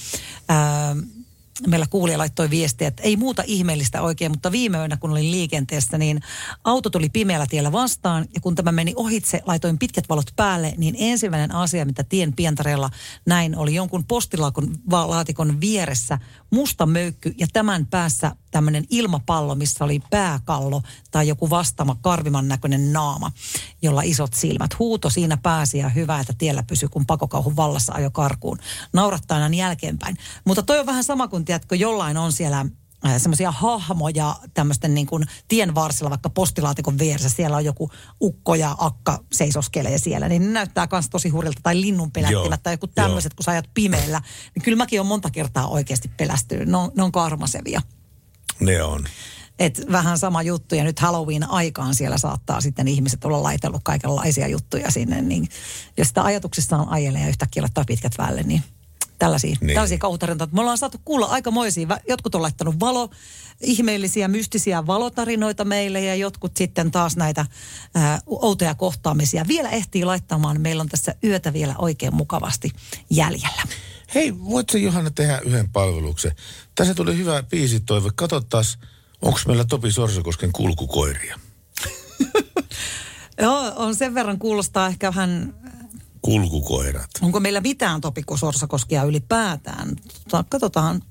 Meillä 1.67 1.87
kuulija 1.91 2.19
laittoi 2.19 2.51
viestiä, 2.51 2.89
että 2.89 3.03
ei 3.03 3.17
muuta 3.17 3.43
ihmeellistä 3.47 4.03
oikein, 4.03 4.33
mutta 4.33 4.53
viime 4.53 4.79
yönä 4.79 4.97
kun 4.97 5.11
olin 5.11 5.31
liikenteessä, 5.31 5.99
niin 5.99 6.21
auto 6.65 6.91
tuli 6.91 7.09
pimeällä 7.09 7.47
tiellä 7.51 7.73
vastaan. 7.73 8.27
Ja 8.35 8.41
kun 8.41 8.55
tämä 8.55 8.73
meni 8.73 8.93
ohitse, 8.97 9.41
laitoin 9.47 9.79
pitkät 9.79 10.09
valot 10.09 10.31
päälle, 10.37 10.75
niin 10.77 10.95
ensimmäinen 10.99 11.55
asia, 11.55 11.85
mitä 11.85 12.05
tien 12.05 12.33
pientareella 12.33 12.91
näin, 13.27 13.57
oli 13.57 13.75
jonkun 13.75 14.05
postilaatikon 14.05 15.61
vieressä 15.61 16.19
musta 16.53 16.87
möykky 16.87 17.35
ja 17.39 17.47
tämän 17.53 17.87
päässä 17.87 18.37
tämmöinen 18.51 18.85
ilmapallo, 18.91 19.55
missä 19.55 19.85
oli 19.85 20.03
pääkallo 20.11 20.83
tai 21.11 21.29
joku 21.29 21.51
vastaama 21.51 21.97
karviman 22.01 22.49
näköinen 22.49 22.93
naama, 22.93 23.33
jolla 23.83 24.03
isot 24.03 24.35
silmät. 24.35 24.79
Huuto 24.79 25.11
siinä 25.11 25.37
pääsi 25.37 25.79
ja 25.79 25.89
hyvä, 25.89 26.21
että 26.21 26.35
tiellä 26.39 26.63
pysyi, 26.63 26.89
kun 26.89 27.07
pakokauhun 27.07 27.57
vallassa 27.57 27.93
ajo 27.93 28.11
karkuun. 28.11 28.59
Naurattaa 28.93 29.43
aina 29.43 29.57
jälkeenpäin. 29.57 30.17
Mutta 30.45 30.63
toi 30.63 30.79
on 30.79 30.87
vähän 30.87 31.05
sama 31.05 31.29
kuin, 31.29 31.45
tiedätkö, 31.45 31.77
jollain 31.77 32.17
on 32.17 32.33
siellä 32.33 32.67
semmoisia 33.19 33.51
hahmoja 33.51 34.37
tämmöisten 34.55 34.95
niin 34.95 35.07
kuin 35.07 35.25
tien 35.49 35.75
varsilla, 35.75 36.11
vaikka 36.11 36.31
postilaatikon 36.31 36.99
vieressä, 36.99 37.29
siellä 37.29 37.57
on 37.57 37.65
joku 37.65 37.91
ukko 38.21 38.55
ja 38.55 38.77
akka 38.79 39.25
seisoskelee 39.33 39.99
siellä, 39.99 40.29
niin 40.29 40.43
ne 40.43 40.49
näyttää 40.49 40.89
myös 40.93 41.11
tosi 41.11 41.29
hurjalta, 41.29 41.61
tai 41.63 41.81
linnun 41.81 42.13
pelättivät, 42.13 42.63
tai 42.63 42.75
joku 42.75 42.87
tämmöiset, 42.87 43.35
kun 43.35 43.45
sä 43.45 43.51
ajat 43.51 43.71
pimeällä, 43.75 44.23
niin 44.55 44.63
kyllä 44.63 44.77
mäkin 44.77 45.01
olen 45.01 45.09
monta 45.09 45.31
kertaa 45.31 45.67
oikeasti 45.67 46.11
pelästynyt, 46.17 46.69
ne 46.69 46.77
on, 46.77 46.91
ne 46.97 47.03
on 47.03 47.13
karmasevia. 47.13 47.83
Ne 48.61 48.83
on. 48.83 49.05
Et 49.59 49.85
vähän 49.93 50.19
sama 50.19 50.43
juttu, 50.43 50.75
ja 50.75 50.85
nyt 50.85 50.99
Halloween-aikaan 50.99 51.95
siellä 51.95 52.19
saattaa 52.19 52.61
sitten 52.61 52.89
ihmiset 52.89 53.25
olla 53.25 53.43
laitellut 53.43 53.83
kaikenlaisia 53.85 54.49
juttuja 54.49 54.91
sinne, 54.91 55.23
niin 55.23 55.49
jos 55.97 56.09
sitä 56.09 56.23
ajatuksissaan 56.23 56.89
ajelee 56.89 57.21
ja 57.21 57.29
yhtäkkiä 57.29 57.63
laittaa 57.63 57.85
pitkät 57.85 58.13
välle, 58.19 58.43
niin 58.43 58.63
tällaisia, 59.23 59.57
Niin. 59.61 59.75
tällaisia 59.75 59.99
kauhutarinoita. 59.99 60.55
Me 60.55 60.61
ollaan 60.61 60.79
saatu 60.79 60.99
kuulla 61.05 61.27
aikamoisia. 61.27 61.99
Jotkut 62.09 62.35
on 62.35 62.43
laittanut 62.43 62.81
valo, 62.81 63.11
ihmeellisiä, 63.61 64.29
mystisiä 64.29 64.87
valotarinoita 64.87 65.65
meille 65.65 66.01
ja 66.01 66.15
jotkut 66.15 66.57
sitten 66.57 66.91
taas 66.91 67.17
näitä 67.17 67.47
ää, 67.95 68.21
outoja 68.27 68.75
kohtaamisia. 68.75 69.45
Vielä 69.49 69.71
ehtii 69.71 70.05
laittamaan. 70.05 70.61
Meillä 70.61 70.81
on 70.81 70.89
tässä 70.89 71.15
yötä 71.25 71.53
vielä 71.53 71.75
oikein 71.79 72.15
mukavasti 72.15 72.71
jäljellä. 73.11 73.63
Hei, 74.15 74.39
voitko 74.39 74.77
Johanna 74.79 75.11
tehdä 75.11 75.39
yhden 75.45 75.69
palveluksen? 75.69 76.33
Tässä 76.75 76.95
tuli 76.95 77.17
hyvä 77.17 77.43
biisitoive. 77.43 78.11
Kato 78.15 78.41
taas, 78.41 78.79
onko 79.23 79.39
meillä 79.47 79.65
Topi 79.65 79.93
Sorsakosken 79.93 80.53
kulkukoiria? 80.53 81.41
Joo, 83.43 83.73
on 83.77 83.95
sen 83.95 84.15
verran 84.15 84.39
kuulostaa 84.39 84.87
ehkä 84.87 85.09
vähän 85.11 85.55
Kulkukoirat. 86.23 87.11
Onko 87.23 87.41
meillä 87.41 87.61
mitään 87.61 88.01
Topikko 88.01 88.37
Sorsakoskia 88.37 89.03
ylipäätään? 89.05 89.97
Tota, 90.25 90.45
Katsotaan. 90.49 91.03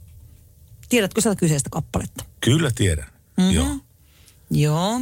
Tiedätkö 0.89 1.21
sieltä 1.21 1.39
kyseistä 1.39 1.69
kappaletta? 1.69 2.25
Kyllä 2.41 2.71
tiedän. 2.75 3.07
Mhm. 3.37 3.51
Joo. 3.51 3.75
Joo. 4.51 4.99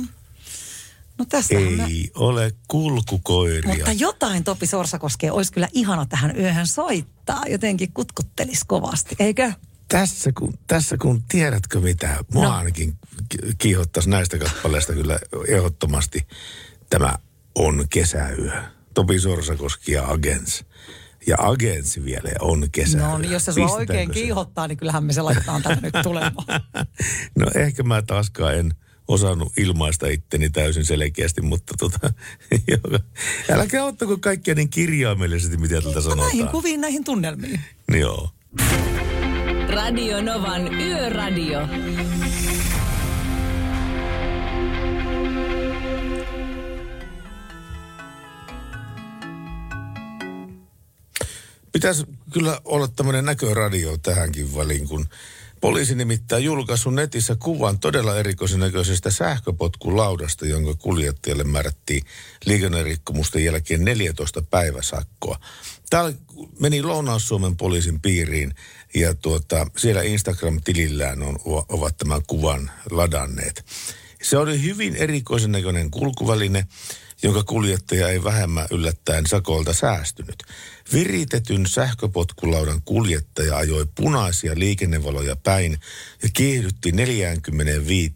No 1.17 1.25
me... 1.51 1.57
Ei 1.85 2.11
ole 2.15 2.51
kulkukoiria. 2.67 3.75
Mutta 3.75 3.91
jotain 3.91 4.43
Topi 4.43 4.67
Sorsakoskea 4.67 5.33
olisi 5.33 5.53
kyllä 5.53 5.67
ihana 5.73 6.05
tähän 6.05 6.37
yöhön 6.39 6.67
soittaa. 6.67 7.43
Jotenkin 7.49 7.91
kutkuttelisi 7.93 8.65
kovasti, 8.67 9.15
eikö? 9.19 9.53
Tässä 9.87 10.31
kun, 10.37 10.53
tässä 10.67 10.97
kun 10.97 11.23
tiedätkö 11.29 11.79
mitä, 11.79 12.17
mua 12.33 12.43
No. 12.43 12.51
ainakin 12.51 12.97
ki- 13.29 13.37
kiihottaisi 13.57 14.09
näistä 14.09 14.37
kappaleista 14.37 14.93
kyllä 14.93 15.19
ehdottomasti. 15.47 16.27
Tämä 16.89 17.15
on 17.55 17.85
kesäyö. 17.89 18.63
Topi 18.93 19.19
Sorsakoski 19.19 19.91
ja 19.91 20.07
Agents. 20.07 20.65
Ja 21.27 21.35
Agents 21.39 22.03
vielä 22.05 22.29
on 22.39 22.67
kesäyö. 22.71 23.03
No 23.03 23.17
niin, 23.17 23.31
jos 23.31 23.45
se 23.45 23.51
sua 23.51 23.65
Pistetäänkö 23.65 23.93
oikein 23.93 24.07
se? 24.07 24.13
kiihottaa, 24.13 24.67
niin 24.67 24.77
kyllähän 24.77 25.03
me 25.03 25.13
se 25.13 25.21
laitetaan 25.21 25.61
tänne 25.63 25.81
nyt 25.93 26.03
tulemaan. 26.03 26.45
No 27.39 27.45
ehkä 27.55 27.83
mä 27.83 28.01
taaskaan 28.01 28.55
en 28.57 28.73
osannut 29.07 29.53
ilmaista 29.57 30.07
itteni 30.07 30.49
täysin 30.49 30.85
selkeästi, 30.85 31.41
mutta 31.41 31.73
tota, 31.79 32.13
älkää 33.51 33.83
ottako 33.83 34.17
kaikkea 34.17 34.55
niin 34.55 34.69
kirjaimellisesti, 34.69 35.57
mitä 35.57 35.81
tältä 35.81 35.87
No 35.87 36.15
näihin 36.15 36.31
sanotaan. 36.31 36.49
kuviin, 36.51 36.81
näihin 36.81 37.03
tunnelmiin. 37.03 37.61
Joo. 37.99 38.29
Radio 39.69 40.21
Novan 40.21 40.73
Yöradio. 40.73 41.59
Pitäisi 51.71 52.05
kyllä 52.33 52.61
olla 52.65 52.87
tämmöinen 52.87 53.25
näköradio 53.25 53.97
tähänkin 53.97 54.55
väliin, 54.55 54.87
kun 54.87 55.05
Poliisi 55.61 55.95
nimittäin 55.95 56.43
julkaissut 56.43 56.93
netissä 56.93 57.35
kuvan 57.35 57.79
todella 57.79 58.17
erikoisen 58.17 58.59
näköisestä 58.59 59.11
sähköpotkulaudasta, 59.11 60.45
jonka 60.45 60.75
kuljettajalle 60.75 61.43
määrättiin 61.43 62.03
liikennerikkomusten 62.45 63.45
jälkeen 63.45 63.85
14 63.85 64.41
päiväsakkoa. 64.41 65.39
Tämä 65.89 66.13
meni 66.59 66.83
Lounais-Suomen 66.83 67.55
poliisin 67.55 68.01
piiriin 68.01 68.53
ja 68.95 69.13
tuota, 69.13 69.67
siellä 69.77 70.01
Instagram-tilillään 70.01 71.23
on, 71.23 71.39
ovat 71.69 71.97
tämän 71.97 72.21
kuvan 72.27 72.71
ladanneet. 72.91 73.65
Se 74.21 74.37
oli 74.37 74.63
hyvin 74.63 74.95
erikoisen 74.95 75.51
näköinen 75.51 75.91
kulkuväline, 75.91 76.67
jonka 77.23 77.43
kuljettaja 77.43 78.09
ei 78.09 78.23
vähemmän 78.23 78.67
yllättäen 78.71 79.25
sakolta 79.25 79.73
säästynyt. 79.73 80.43
Viritetyn 80.93 81.67
sähköpotkulaudan 81.67 82.81
kuljettaja 82.85 83.57
ajoi 83.57 83.87
punaisia 83.95 84.53
liikennevaloja 84.55 85.35
päin 85.35 85.79
ja 86.23 86.29
kiihdytti 86.33 86.91
45 86.91 88.13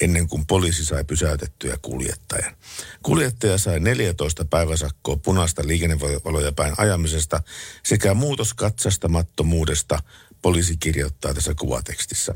ennen 0.00 0.28
kuin 0.28 0.46
poliisi 0.46 0.84
sai 0.84 1.04
pysäytettyä 1.04 1.76
kuljettajan. 1.82 2.56
Kuljettaja 3.02 3.58
sai 3.58 3.80
14 3.80 4.44
päiväsakkoa 4.44 5.16
punaista 5.16 5.62
liikennevaloja 5.66 6.52
päin 6.52 6.74
ajamisesta 6.76 7.42
sekä 7.82 8.14
muutoskatsastamattomuudesta 8.14 9.98
poliisi 10.44 10.76
kirjoittaa 10.76 11.34
tässä 11.34 11.54
kuvatekstissä. 11.54 12.34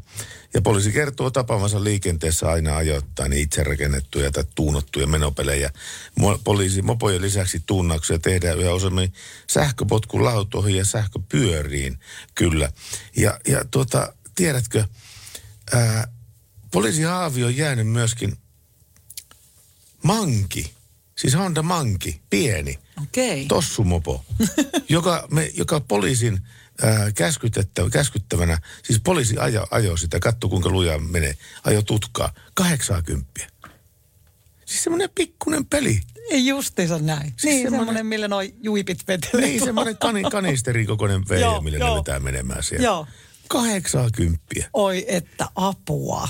Ja 0.55 0.63
poliisi 0.63 0.93
kertoo 0.93 1.31
tapaavansa 1.31 1.85
liikenteessä 1.85 2.51
aina 2.51 2.77
ajoittain 2.77 3.33
itse 3.33 3.65
rakennettuja 3.65 4.31
tai 4.31 4.45
tuunottuja 4.55 5.07
menopelejä. 5.07 5.71
Poliisi 6.45 6.83
mopojen 6.83 7.23
lisäksi 7.23 7.63
tuunnauksia 7.67 8.19
tehdään 8.19 8.59
yhä 8.59 8.75
useammin 8.75 9.13
sähköpotkulautoihin 9.47 10.77
ja 10.77 10.85
sähköpyöriin, 10.85 11.99
kyllä. 12.35 12.73
Ja, 13.17 13.41
ja 13.49 13.65
tuota, 13.71 14.13
tiedätkö, 14.35 14.85
ää, 15.73 16.09
poliisi 16.71 17.03
Haavi 17.03 17.45
on 17.45 17.57
jäänyt 17.57 17.89
myöskin 17.89 18.37
manki, 20.03 20.73
siis 21.17 21.35
Honda 21.35 21.63
manki, 21.63 22.21
pieni, 22.31 22.79
Okei. 23.03 23.47
tossumopo, 23.47 24.25
joka, 24.89 25.29
me, 25.31 25.51
joka 25.55 25.81
poliisin 25.81 26.41
ää, 26.83 27.13
käskytettävä, 27.13 27.91
käskyttävänä, 27.91 28.59
siis 28.85 29.01
poliisi 29.05 29.39
ajo, 29.39 29.67
ajo 29.71 29.97
sitä, 29.97 30.21
katso 30.21 30.49
kuinka 30.49 30.69
lujaa 30.71 30.99
menee, 30.99 31.35
ajo 31.65 31.83
tutkaa, 31.83 32.33
80. 32.55 33.41
Siis 34.65 34.83
semmoinen 34.85 35.11
pikkunen 35.15 35.67
peli. 35.67 36.01
Ei 36.31 36.47
justiinsa 36.47 36.99
näin. 36.99 37.27
Siis 37.37 37.43
niin, 37.55 37.71
semmoinen, 37.71 38.07
millä 38.07 38.29
noi 38.29 38.55
juipit 38.63 39.09
vetelee. 39.09 39.47
Niin, 39.47 39.65
semmoinen 39.65 39.97
kani, 39.99 40.23
kanisterin 40.23 40.87
kokoinen 40.87 41.23
Joo, 41.41 41.61
millä 41.61 41.79
ne 41.79 41.85
joo. 41.85 41.97
vetää 41.97 42.21
menemään 42.21 42.63
siellä. 42.63 42.85
Joo. 42.85 43.07
80. 43.49 44.45
Oi, 44.73 45.05
että 45.09 45.49
apua. 45.55 46.29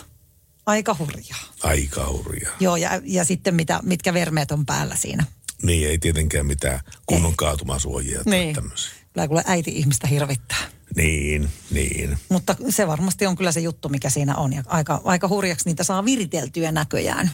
Aika 0.67 0.97
hurjaa. 0.99 1.53
Aika 1.63 2.09
hurjaa. 2.09 2.57
Joo, 2.61 2.77
ja, 2.77 3.01
ja 3.05 3.25
sitten 3.25 3.55
mitä, 3.55 3.81
mitkä 3.83 4.15
vermeet 4.15 4.51
on 4.51 4.67
päällä 4.67 4.97
siinä. 4.97 5.25
Niin, 5.63 5.89
ei 5.89 5.99
tietenkään 5.99 6.47
mitään 6.47 6.81
kunnon 7.07 7.37
kaatumasuojia 7.37 8.25
tai 8.25 8.31
Niin. 8.31 8.55
tämmöisiä. 8.55 8.93
Kyllä 9.13 9.29
kuule 9.29 9.43
äiti 9.47 9.71
ihmistä 9.71 10.07
hirvittää. 10.07 10.59
Niin, 10.97 11.51
niin. 11.71 12.19
Mutta 12.29 12.57
se 12.69 12.87
varmasti 12.87 13.27
on 13.27 13.37
kyllä 13.37 13.53
se 13.53 13.61
juttu, 13.61 13.89
mikä 13.89 14.11
siinä 14.11 14.37
on. 14.37 14.53
Ja 14.53 14.63
aika, 14.67 15.01
aika 15.05 15.29
hurjaksi 15.29 15.69
niitä 15.69 15.85
saa 15.85 16.05
viriteltyä 16.05 16.73
näköjään. 16.73 17.31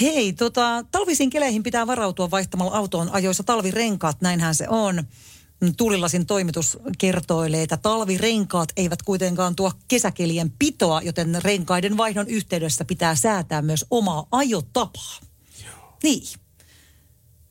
Hei, 0.00 0.32
tota, 0.32 0.84
talvisiin 0.90 1.30
keleihin 1.30 1.62
pitää 1.62 1.86
varautua 1.86 2.30
vaihtamalla 2.30 2.76
autoon 2.76 3.10
ajoissa 3.10 3.42
talvirenkaat, 3.42 4.20
näinhän 4.20 4.54
se 4.54 4.68
on. 4.68 5.04
Tuulilasin 5.76 6.26
toimitus 6.26 6.78
kertoilee, 6.98 7.62
että 7.62 7.76
talvirenkaat 7.76 8.68
eivät 8.76 9.02
kuitenkaan 9.02 9.56
tuo 9.56 9.72
kesäkelien 9.88 10.52
pitoa, 10.58 11.02
joten 11.02 11.38
renkaiden 11.42 11.96
vaihdon 11.96 12.28
yhteydessä 12.28 12.84
pitää 12.84 13.14
säätää 13.14 13.62
myös 13.62 13.84
omaa 13.90 14.26
ajotapaa. 14.30 15.18
Niin. 16.02 16.22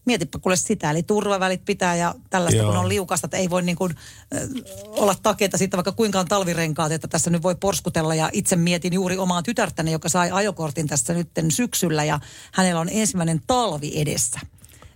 Mietipä 0.08 0.40
kuule 0.40 0.56
sitä, 0.56 0.92
eli 0.92 1.04
turvavälit 1.04 1.66
pitää 1.66 1.96
ja 1.96 2.16
tällaista 2.30 2.62
Joo. 2.62 2.72
kun 2.72 2.80
on 2.80 2.90
liukasta, 2.90 3.28
että 3.28 3.38
ei 3.38 3.50
voi 3.50 3.62
niin 3.62 3.76
kuin, 3.76 3.96
äh, 4.36 4.42
olla 4.86 5.16
takeita 5.24 5.58
siitä, 5.58 5.78
vaikka 5.78 5.92
kuinka 5.92 6.20
on 6.20 6.28
talvirenkaat, 6.28 6.92
että 6.92 7.08
tässä 7.08 7.30
nyt 7.30 7.44
voi 7.44 7.56
porskutella. 7.56 8.16
Ja 8.16 8.30
itse 8.34 8.56
mietin 8.56 8.94
juuri 8.94 9.18
omaa 9.18 9.44
tytärtäni, 9.44 9.92
joka 9.92 10.10
sai 10.10 10.32
ajokortin 10.32 10.88
tässä 10.88 11.14
nytten 11.14 11.52
syksyllä 11.52 12.04
ja 12.04 12.20
hänellä 12.54 12.82
on 12.82 12.90
ensimmäinen 12.92 13.42
talvi 13.48 14.02
edessä. 14.02 14.40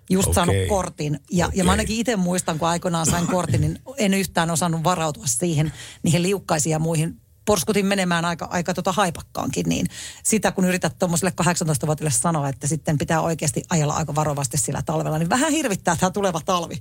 Just 0.09 0.27
Okei. 0.27 0.33
saanut 0.35 0.55
kortin. 0.69 1.19
Ja, 1.31 1.49
ja 1.53 1.63
mä 1.63 1.71
ainakin 1.71 1.97
itse 1.97 2.15
muistan, 2.15 2.59
kun 2.59 2.67
aikoinaan 2.67 3.05
sain 3.05 3.27
kortin, 3.27 3.61
niin 3.61 3.79
en 3.97 4.13
yhtään 4.13 4.51
osannut 4.51 4.83
varautua 4.83 5.27
siihen, 5.27 5.73
niihin 6.03 6.23
liukkaisiin 6.23 6.71
ja 6.71 6.79
muihin 6.79 7.21
porskutin 7.45 7.85
menemään 7.85 8.25
aika, 8.25 8.45
aika 8.45 8.73
tota 8.73 8.91
haipakkaankin, 8.91 9.69
niin 9.69 9.87
sitä 10.23 10.51
kun 10.51 10.65
yrität 10.65 10.99
tuommoiselle 10.99 11.33
18-vuotiaille 11.41 12.17
sanoa, 12.17 12.49
että 12.49 12.67
sitten 12.67 12.97
pitää 12.97 13.21
oikeasti 13.21 13.63
ajella 13.69 13.93
aika 13.93 14.15
varovasti 14.15 14.57
sillä 14.57 14.81
talvella, 14.81 15.17
niin 15.17 15.29
vähän 15.29 15.51
hirvittää 15.51 15.95
tämä 15.95 16.11
tuleva 16.11 16.41
talvi. 16.45 16.77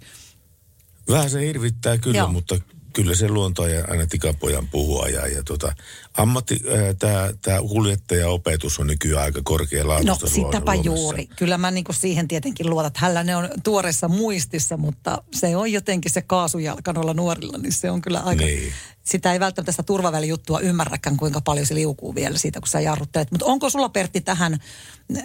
Vähän 1.09 1.31
se 1.31 1.41
hirvittää 1.47 1.99
kyllä, 1.99 2.19
Joo. 2.19 2.33
mutta 2.33 2.59
kyllä 2.93 3.15
se 3.15 3.29
luonto 3.29 3.67
ja 3.67 3.85
aina 3.89 4.07
tikapojan 4.07 4.69
puhua. 4.69 5.09
Ja, 5.09 5.27
ja 5.27 5.43
tota, 5.45 5.73
ammatti, 6.17 6.63
tämä 6.99 7.31
tää 7.43 7.61
kuljettajaopetus 7.61 8.79
on 8.79 8.87
nykyään 8.87 9.25
aika 9.25 9.39
No 9.39 9.43
korkealaatuista 9.45 10.27
Suom- 10.27 10.47
sitäpä 10.47 10.73
Suomessa. 10.75 11.03
juuri. 11.03 11.27
Kyllä 11.27 11.59
mä 11.59 11.71
niinku 11.71 11.93
siihen 11.93 12.29
tietenkin 12.29 12.71
luotan, 12.71 12.93
hänellä 12.97 13.25
ne 13.25 13.37
on 13.37 13.49
tuoreessa 13.65 14.09
muistissa, 14.09 14.77
mutta 14.77 15.23
se 15.35 15.57
on 15.57 15.73
jotenkin 15.73 16.13
se 16.13 16.23
kaasujalka 16.23 16.93
noilla 16.93 17.15
nuorilla, 17.15 17.59
niin 17.59 17.73
se 17.73 17.91
on 17.91 18.01
kyllä 18.03 18.21
aika... 18.21 18.45
Niin. 18.45 18.73
Sitä 19.05 19.33
ei 19.33 19.41
välttämättä 19.41 19.73
sitä 19.73 19.83
turvavälijuttua 19.83 20.61
ymmärräkään, 20.61 21.17
kuinka 21.17 21.41
paljon 21.41 21.67
se 21.67 21.75
liukuu 21.75 22.15
vielä 22.15 22.39
siitä, 22.39 22.61
kun 22.61 22.69
sä 22.69 22.81
jarruttelet. 22.81 23.31
Mutta 23.31 23.47
onko 23.47 23.71
sulla 23.71 23.89
Pertti 23.89 24.21
tähän, 24.21 24.59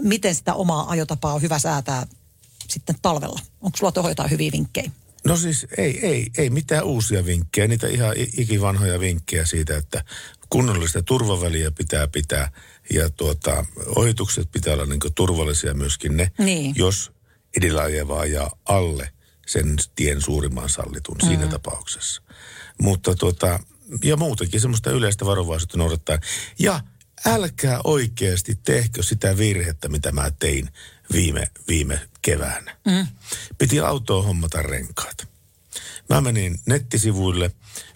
miten 0.02 0.36
sitä 0.36 0.54
omaa 0.54 0.90
ajotapaa 0.90 1.34
on 1.34 1.42
hyvä 1.42 1.60
säätää 1.60 2.08
sitten 2.68 2.96
talvella? 3.02 3.40
Onko 3.62 3.78
sulla 3.78 3.92
tuohon 3.92 4.12
jotain 4.12 4.32
hyviä 4.32 4.52
vinkkejä? 4.52 4.92
No 5.26 5.38
siis 5.38 5.68
ei, 5.78 6.08
ei, 6.08 6.28
ei 6.38 6.50
mitään 6.50 6.84
uusia 6.84 7.26
vinkkejä, 7.26 7.68
niitä 7.68 7.88
ihan 7.88 8.14
ikivanhoja 8.38 9.00
vinkkejä 9.00 9.46
siitä, 9.46 9.78
että 9.78 10.04
kunnollista 10.50 11.02
turvaväliä 11.02 11.72
pitää 11.72 12.08
pitää 12.08 12.52
ja 12.94 13.10
tuota, 13.10 13.66
ohitukset 13.96 14.52
pitää 14.52 14.74
olla 14.74 14.86
niin 14.86 15.00
turvallisia 15.16 15.74
myöskin 15.74 16.18
ne, 16.18 16.32
Niin. 16.38 16.74
jos 16.78 17.12
edellä 17.58 17.82
ajava 17.82 18.20
ajaa 18.20 18.52
alle 18.66 19.10
sen 19.48 19.76
tien 19.96 20.22
suurimman 20.22 20.70
sallitun 20.70 21.18
mm. 21.24 21.28
siinä 21.28 21.48
tapauksessa. 21.48 22.22
Mutta 22.82 23.16
tuota, 23.16 23.60
ja 24.04 24.18
muutenkin 24.18 24.62
semmoista 24.62 24.92
yleistä 24.92 25.26
varovaisuutta 25.26 25.78
noudattaa. 25.78 26.20
Ja 26.60 26.80
älkää 27.26 27.80
oikeasti 27.84 28.56
tehkö 28.56 29.04
sitä 29.04 29.38
virhettä, 29.38 29.90
mitä 29.90 30.12
mä 30.12 30.32
tein 30.40 30.70
viime, 31.14 31.48
viime 31.68 32.00
keväänä. 32.22 32.78
Mm. 32.86 33.08
Piti 33.58 33.80
autoon 33.80 34.26
hommata 34.26 34.62
renkaat. 34.62 35.28
Mä 36.10 36.22
menin 36.22 36.60
nettisivuille 36.66 37.52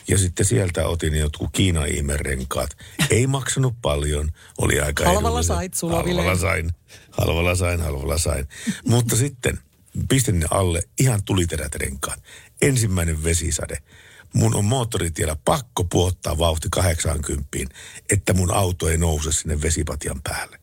ja 0.07 0.17
sitten 0.17 0.45
sieltä 0.45 0.87
otin 0.87 1.15
jotkut 1.15 1.49
Kiina 1.53 1.81
renkaat. 2.15 2.77
Ei 3.09 3.27
maksanut 3.27 3.73
paljon, 3.81 4.31
oli 4.57 4.79
aika 4.79 5.05
Halvalla 5.05 5.43
sait, 5.43 5.73
Sulaville. 5.73 6.21
Halvalla 6.21 6.41
sain, 6.41 6.71
halvalla 7.11 7.55
sain, 7.55 7.81
halvalla 7.81 8.17
sain. 8.17 8.47
Mutta 8.87 9.15
sitten 9.15 9.59
pistin 10.09 10.39
ne 10.39 10.45
alle 10.51 10.81
ihan 10.99 11.23
tuliterät 11.23 11.75
renkaat. 11.75 12.23
Ensimmäinen 12.61 13.23
vesisade. 13.23 13.77
Mun 14.33 14.55
on 14.55 14.65
moottoritiellä 14.65 15.35
pakko 15.45 15.83
puottaa 15.83 16.37
vauhti 16.37 16.67
80, 16.69 17.47
että 18.09 18.33
mun 18.33 18.53
auto 18.53 18.89
ei 18.89 18.97
nouse 18.97 19.31
sinne 19.31 19.61
vesipatjan 19.61 20.21
päälle. 20.21 20.59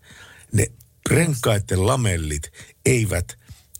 Ne 0.52 0.66
renkaiden 1.06 1.86
lamellit 1.86 2.52
eivät 2.86 3.38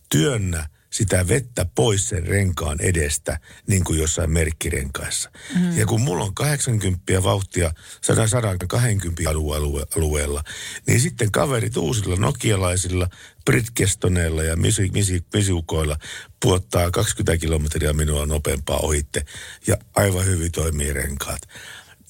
työnnä 0.09 0.69
sitä 0.97 1.29
vettä 1.29 1.67
pois 1.75 2.09
sen 2.09 2.27
renkaan 2.27 2.81
edestä, 2.81 3.41
niin 3.67 3.85
kuin 3.85 3.99
jossain 3.99 4.31
merkkirenkaissa. 4.31 5.31
Mm. 5.55 5.79
Ja 5.79 5.87
kun 5.87 6.01
mulla 6.01 6.25
on 6.25 6.35
80 6.35 7.23
vauhtia 7.23 7.73
100, 8.03 8.29
120 8.29 9.31
alue, 9.31 9.57
alue, 9.57 9.87
alueella, 9.97 10.43
niin 10.87 11.01
sitten 11.01 11.33
kaverit 11.33 11.77
uusilla 11.77 12.17
nokialaisilla, 12.17 13.09
Britkestoneilla 13.45 14.43
ja 14.43 14.57
misi, 14.57 14.91
misi, 14.93 15.25
misiukoilla 15.35 15.99
puottaa 16.43 16.91
20 16.91 17.41
kilometriä 17.41 17.93
minua 17.93 18.27
nopeampaa 18.27 18.79
ohitte. 18.79 19.25
Ja 19.67 19.77
aivan 19.97 20.25
hyvin 20.25 20.53
toimii 20.53 20.93
renkaat. 20.93 21.41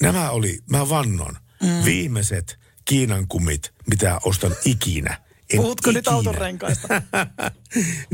Nämä 0.00 0.30
oli, 0.30 0.58
mä 0.70 0.88
vannon, 0.88 1.36
mm. 1.62 1.84
viimeiset 1.84 2.58
Kiinan 2.88 3.28
kumit, 3.28 3.72
mitä 3.86 4.20
ostan 4.24 4.56
ikinä. 4.64 5.20
En 5.50 5.60
Puhutko 5.60 5.90
nyt 5.90 5.96
ikinä. 6.06 6.16
auton 6.16 6.34
renkaista? 6.34 6.88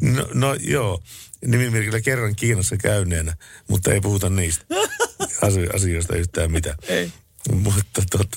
No, 0.03 0.28
no 0.35 0.55
joo, 0.55 1.03
nimimerkillä 1.47 2.01
kerran 2.01 2.36
Kiinassa 2.36 2.77
käyneenä, 2.77 3.36
mutta 3.69 3.93
ei 3.93 4.01
puhuta 4.01 4.31
niistä 4.31 4.65
asio- 5.47 5.77
asioista 5.77 6.16
yhtään 6.16 6.53
mitään. 6.53 6.78
Ei. 6.89 7.12
Mutta 7.55 8.03
tot, 8.11 8.28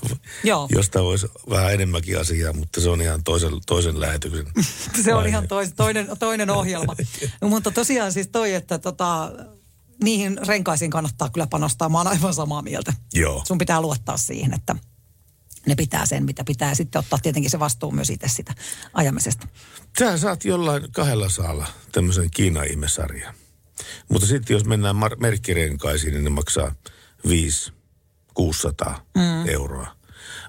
Joo. 0.44 0.68
josta 0.72 1.04
voisi 1.04 1.28
vähän 1.50 1.74
enemmänkin 1.74 2.20
asiaa, 2.20 2.54
mutta 2.54 2.82
se 2.82 2.90
on 2.90 3.02
ihan 3.02 3.24
toisen, 3.24 3.52
toisen 3.68 4.02
lähetyksen. 4.02 4.46
Se 5.04 5.14
on 5.14 5.28
ihan 5.28 5.48
tois, 5.48 5.74
toinen, 5.74 6.08
toinen 6.20 6.50
ohjelma. 6.50 6.96
No, 7.42 7.48
mutta 7.48 7.72
tosiaan 7.72 8.12
siis 8.14 8.28
toi, 8.28 8.54
että 8.54 8.78
tota, 8.80 9.32
niihin 10.04 10.48
renkaisiin 10.48 10.92
kannattaa 10.92 11.30
kyllä 11.30 11.48
panostaa. 11.48 11.90
Mä 11.90 11.98
oon 11.98 12.08
aivan 12.08 12.34
samaa 12.34 12.62
mieltä. 12.62 12.94
Joo. 13.14 13.44
Sun 13.48 13.58
pitää 13.58 13.82
luottaa 13.82 14.18
siihen, 14.18 14.54
että 14.54 14.76
ne 15.66 15.76
pitää 15.76 16.06
sen, 16.06 16.26
mitä 16.26 16.44
pitää. 16.44 16.76
Sitten 16.76 17.00
ottaa 17.00 17.20
tietenkin 17.22 17.52
se 17.52 17.60
vastuu 17.60 17.92
myös 17.92 18.10
itse 18.10 18.28
sitä 18.28 18.54
ajamisesta. 18.94 19.48
Sä 20.00 20.18
saat 20.18 20.46
jollain 20.46 20.92
kahdella 20.92 21.30
saalla 21.30 21.68
tämmöisen 21.92 22.32
Kiina-ihmesarjan. 22.32 23.36
Mutta 24.10 24.28
sitten 24.28 24.54
jos 24.54 24.66
mennään 24.66 24.96
mar- 24.96 25.20
merkkirenkaisiin, 25.20 26.14
niin 26.14 26.24
ne 26.24 26.30
maksaa 26.30 26.76
5 27.28 27.74
600 28.34 29.06
mm. 29.16 29.50
euroa. 29.50 29.96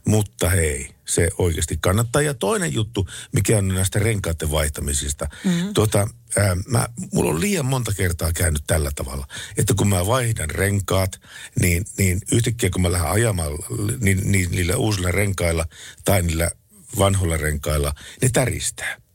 Mutta 0.06 0.50
hei, 0.50 0.94
se 1.04 1.30
oikeasti 1.38 1.78
kannattaa. 1.80 2.22
Ja 2.22 2.34
toinen 2.34 2.74
juttu, 2.74 3.08
mikä 3.32 3.58
on 3.58 3.68
näistä 3.68 3.98
renkaiden 3.98 4.50
vaihtamisista. 4.50 5.28
Mm. 5.44 5.74
Tuota, 5.74 6.08
ää, 6.36 6.56
mä, 6.66 6.88
mulla 7.12 7.30
on 7.30 7.40
liian 7.40 7.66
monta 7.66 7.92
kertaa 7.96 8.32
käynyt 8.32 8.62
tällä 8.66 8.90
tavalla, 8.94 9.26
että 9.56 9.74
kun 9.74 9.88
mä 9.88 10.06
vaihdan 10.06 10.50
renkaat, 10.50 11.20
niin, 11.60 11.84
niin 11.98 12.20
yhtäkkiä 12.32 12.70
kun 12.70 12.82
mä 12.82 12.92
lähden 12.92 13.10
ajamaan 13.10 13.52
niin, 14.00 14.32
niin, 14.32 14.50
niillä 14.50 14.76
uusilla 14.76 15.12
renkailla 15.12 15.64
tai 16.04 16.22
niillä 16.22 16.50
vanhoilla 16.98 17.36
renkailla, 17.36 17.94
ne 18.22 18.28
täristää. 18.32 19.05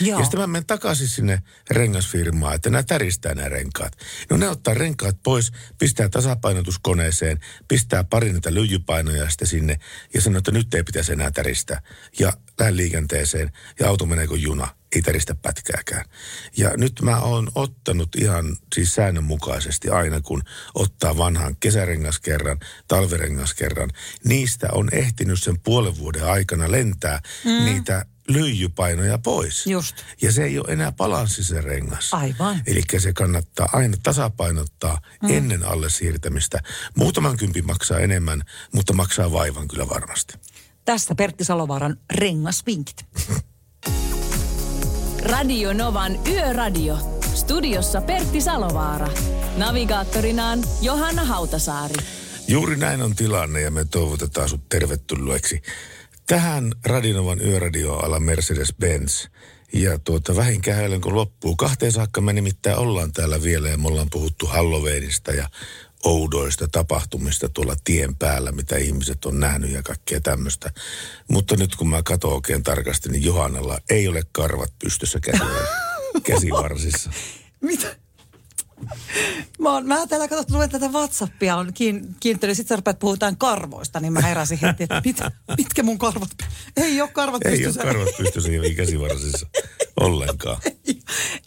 Joo. 0.00 0.18
Ja 0.18 0.24
sitten 0.24 0.40
mä 0.40 0.46
menen 0.46 0.66
takaisin 0.66 1.08
sinne 1.08 1.42
rengasfirmaan, 1.70 2.54
että 2.54 2.70
nämä 2.70 2.82
täristää 2.82 3.34
nämä 3.34 3.48
renkaat. 3.48 3.96
No 4.30 4.36
ne 4.36 4.48
ottaa 4.48 4.74
renkaat 4.74 5.16
pois, 5.22 5.52
pistää 5.78 6.08
tasapainotuskoneeseen, 6.08 7.40
pistää 7.68 8.04
pari 8.04 8.32
niitä 8.32 8.54
lyijypainoja 8.54 9.30
sitten 9.30 9.48
sinne 9.48 9.78
ja 10.14 10.20
sanoo, 10.20 10.38
että 10.38 10.50
nyt 10.50 10.74
ei 10.74 10.82
pitäisi 10.82 11.12
enää 11.12 11.30
täristää. 11.30 11.82
Ja 12.18 12.32
lähden 12.58 12.76
liikenteeseen 12.76 13.52
ja 13.80 13.88
auto 13.88 14.06
menee 14.06 14.26
kuin 14.26 14.42
juna, 14.42 14.68
ei 14.96 15.02
täristä 15.02 15.34
pätkääkään. 15.34 16.04
Ja 16.56 16.76
nyt 16.76 16.92
mä 17.02 17.20
oon 17.20 17.48
ottanut 17.54 18.16
ihan 18.16 18.56
siis 18.74 18.94
säännönmukaisesti 18.94 19.90
aina, 19.90 20.20
kun 20.20 20.42
ottaa 20.74 21.18
vanhan 21.18 21.56
kesärengas 21.60 22.20
kerran, 22.20 22.60
talvirengas 22.88 23.54
kerran, 23.54 23.90
niistä 24.24 24.68
on 24.72 24.88
ehtinyt 24.92 25.42
sen 25.42 25.60
puolen 25.60 25.98
vuoden 25.98 26.24
aikana 26.24 26.70
lentää 26.70 27.20
mm. 27.44 27.64
niitä 27.64 28.06
lyijypainoja 28.28 29.18
pois. 29.18 29.66
Just. 29.66 29.96
Ja 30.22 30.32
se 30.32 30.44
ei 30.44 30.58
ole 30.58 30.72
enää 30.72 30.92
balanssi 30.92 31.44
se 31.44 31.60
rengas. 31.60 32.14
Aivan. 32.14 32.62
Eli 32.66 32.82
se 32.98 33.12
kannattaa 33.12 33.68
aina 33.72 33.96
tasapainottaa 34.02 35.00
mm. 35.22 35.30
ennen 35.30 35.64
alle 35.64 35.90
siirtämistä. 35.90 36.60
Muutaman 36.96 37.36
kympi 37.36 37.62
maksaa 37.62 37.98
enemmän, 37.98 38.42
mutta 38.72 38.92
maksaa 38.92 39.32
vaivan 39.32 39.68
kyllä 39.68 39.88
varmasti. 39.88 40.34
Tässä 40.84 41.14
Pertti 41.14 41.44
Salovaaran 41.44 41.96
rengasvinkit. 42.14 43.04
Radio 45.22 45.72
Novan 45.72 46.18
Yöradio. 46.28 46.98
Studiossa 47.34 48.00
Pertti 48.00 48.40
Salovaara. 48.40 49.08
Navigaattorinaan 49.56 50.58
Johanna 50.80 51.24
Hautasaari. 51.24 51.94
Juuri 52.48 52.76
näin 52.76 53.02
on 53.02 53.14
tilanne 53.14 53.60
ja 53.60 53.70
me 53.70 53.84
toivotetaan 53.84 54.48
sut 54.48 54.68
tervetulleeksi 54.68 55.62
tähän 56.26 56.72
Radinovan 56.84 57.40
yöradioala 57.40 58.18
Mercedes-Benz. 58.18 59.28
Ja 59.72 59.98
tuota, 59.98 60.36
vähinkään 60.36 60.82
eilen 60.82 61.00
kun 61.00 61.14
loppuu. 61.14 61.56
Kahteen 61.56 61.92
saakka 61.92 62.20
me 62.20 62.32
nimittäin 62.32 62.76
ollaan 62.76 63.12
täällä 63.12 63.42
vielä 63.42 63.68
ja 63.68 63.78
me 63.78 63.88
ollaan 63.88 64.10
puhuttu 64.10 64.46
Halloweenista 64.46 65.32
ja 65.32 65.48
oudoista 66.04 66.68
tapahtumista 66.68 67.48
tuolla 67.48 67.76
tien 67.84 68.16
päällä, 68.16 68.52
mitä 68.52 68.76
ihmiset 68.76 69.24
on 69.24 69.40
nähnyt 69.40 69.70
ja 69.70 69.82
kaikkea 69.82 70.20
tämmöistä. 70.20 70.70
Mutta 71.30 71.56
nyt 71.56 71.76
kun 71.76 71.88
mä 71.88 72.02
katson 72.02 72.32
oikein 72.32 72.62
tarkasti, 72.62 73.08
niin 73.08 73.24
Johannalla 73.24 73.78
ei 73.90 74.08
ole 74.08 74.22
karvat 74.32 74.72
pystyssä 74.84 75.18
käsi- 75.20 75.44
käsivarsissa. 76.28 77.10
Mitä? 77.60 78.01
Mä, 79.58 79.72
oon, 79.72 79.86
mä 79.86 80.06
täällä 80.06 80.28
katsot, 80.28 80.50
luen 80.50 80.70
tätä 80.70 80.88
Whatsappia, 80.88 81.56
on 81.56 81.72
kiin, 81.74 82.16
kiinnittänyt. 82.20 82.56
Sitten 82.56 82.74
sä 82.74 82.76
rupeat 82.76 82.98
puhutaan 82.98 83.36
karvoista, 83.36 84.00
niin 84.00 84.12
mä 84.12 84.20
heräsin 84.20 84.58
heti, 84.58 84.82
että 84.82 85.02
mit, 85.04 85.16
mitkä 85.56 85.82
mun 85.82 85.98
karvat? 85.98 86.28
Ei 86.76 87.00
ole 87.00 87.08
karvat 87.10 87.42
Ei 87.44 87.50
ole 87.50 87.56
pystyssä. 87.58 87.82
karvat 87.82 88.08
pystyssä 88.18 88.50
ja 88.52 88.74
käsivarsissa 88.74 89.46
ollenkaan. 90.00 90.56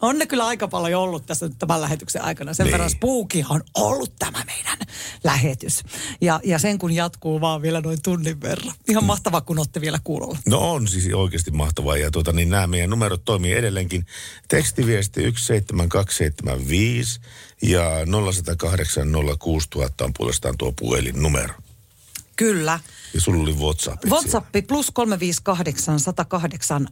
On 0.02 0.18
ne 0.18 0.26
kyllä 0.26 0.46
aika 0.46 0.68
paljon 0.68 1.02
ollut 1.02 1.26
tässä 1.26 1.48
nyt 1.48 1.58
tämän 1.60 1.82
lähetyksen 1.82 2.22
aikana. 2.24 2.54
Sen 2.54 2.64
Niin. 2.64 2.72
verran 2.72 2.90
spookia 2.90 3.46
on 3.50 3.62
ollut 3.76 4.14
tämä 4.20 4.44
meidän 4.46 4.78
lähetys. 5.24 5.84
Ja, 6.22 6.40
ja 6.44 6.60
sen 6.60 6.78
kun 6.78 6.92
jatkuu 6.92 7.42
vaan 7.42 7.62
vielä 7.62 7.82
noin 7.82 8.02
tunnin 8.04 8.42
verran. 8.42 8.74
Ihan 8.90 9.04
Mm. 9.04 9.08
mahtavaa, 9.08 9.42
kun 9.42 9.58
olette 9.60 9.82
vielä 9.82 10.00
kuulolla. 10.04 10.38
No 10.48 10.72
on 10.72 10.88
siis 10.88 11.14
oikeasti 11.14 11.52
mahtavaa. 11.52 11.98
Ja 11.98 12.12
tuota, 12.12 12.32
niin 12.32 12.50
nämä 12.50 12.68
meidän 12.68 12.90
numerot 12.90 13.26
toimii 13.26 13.54
edelleenkin. 13.54 14.06
Tekstiviesti 14.48 15.22
17275 15.22 17.20
ja 17.62 17.84
0108 18.32 19.08
06000 19.40 20.06
on 20.06 20.12
puolestaan 20.18 20.58
tuo 20.58 20.72
puhelinnumero. 20.72 21.54
Kyllä. 22.36 22.80
Ja 23.14 23.22
sulla 23.22 23.44
oli 23.44 23.54
WhatsApp. 23.54 24.06
WhatsApp 24.06 24.48
plus 24.68 24.92
358 24.92 26.00
108 26.00 26.88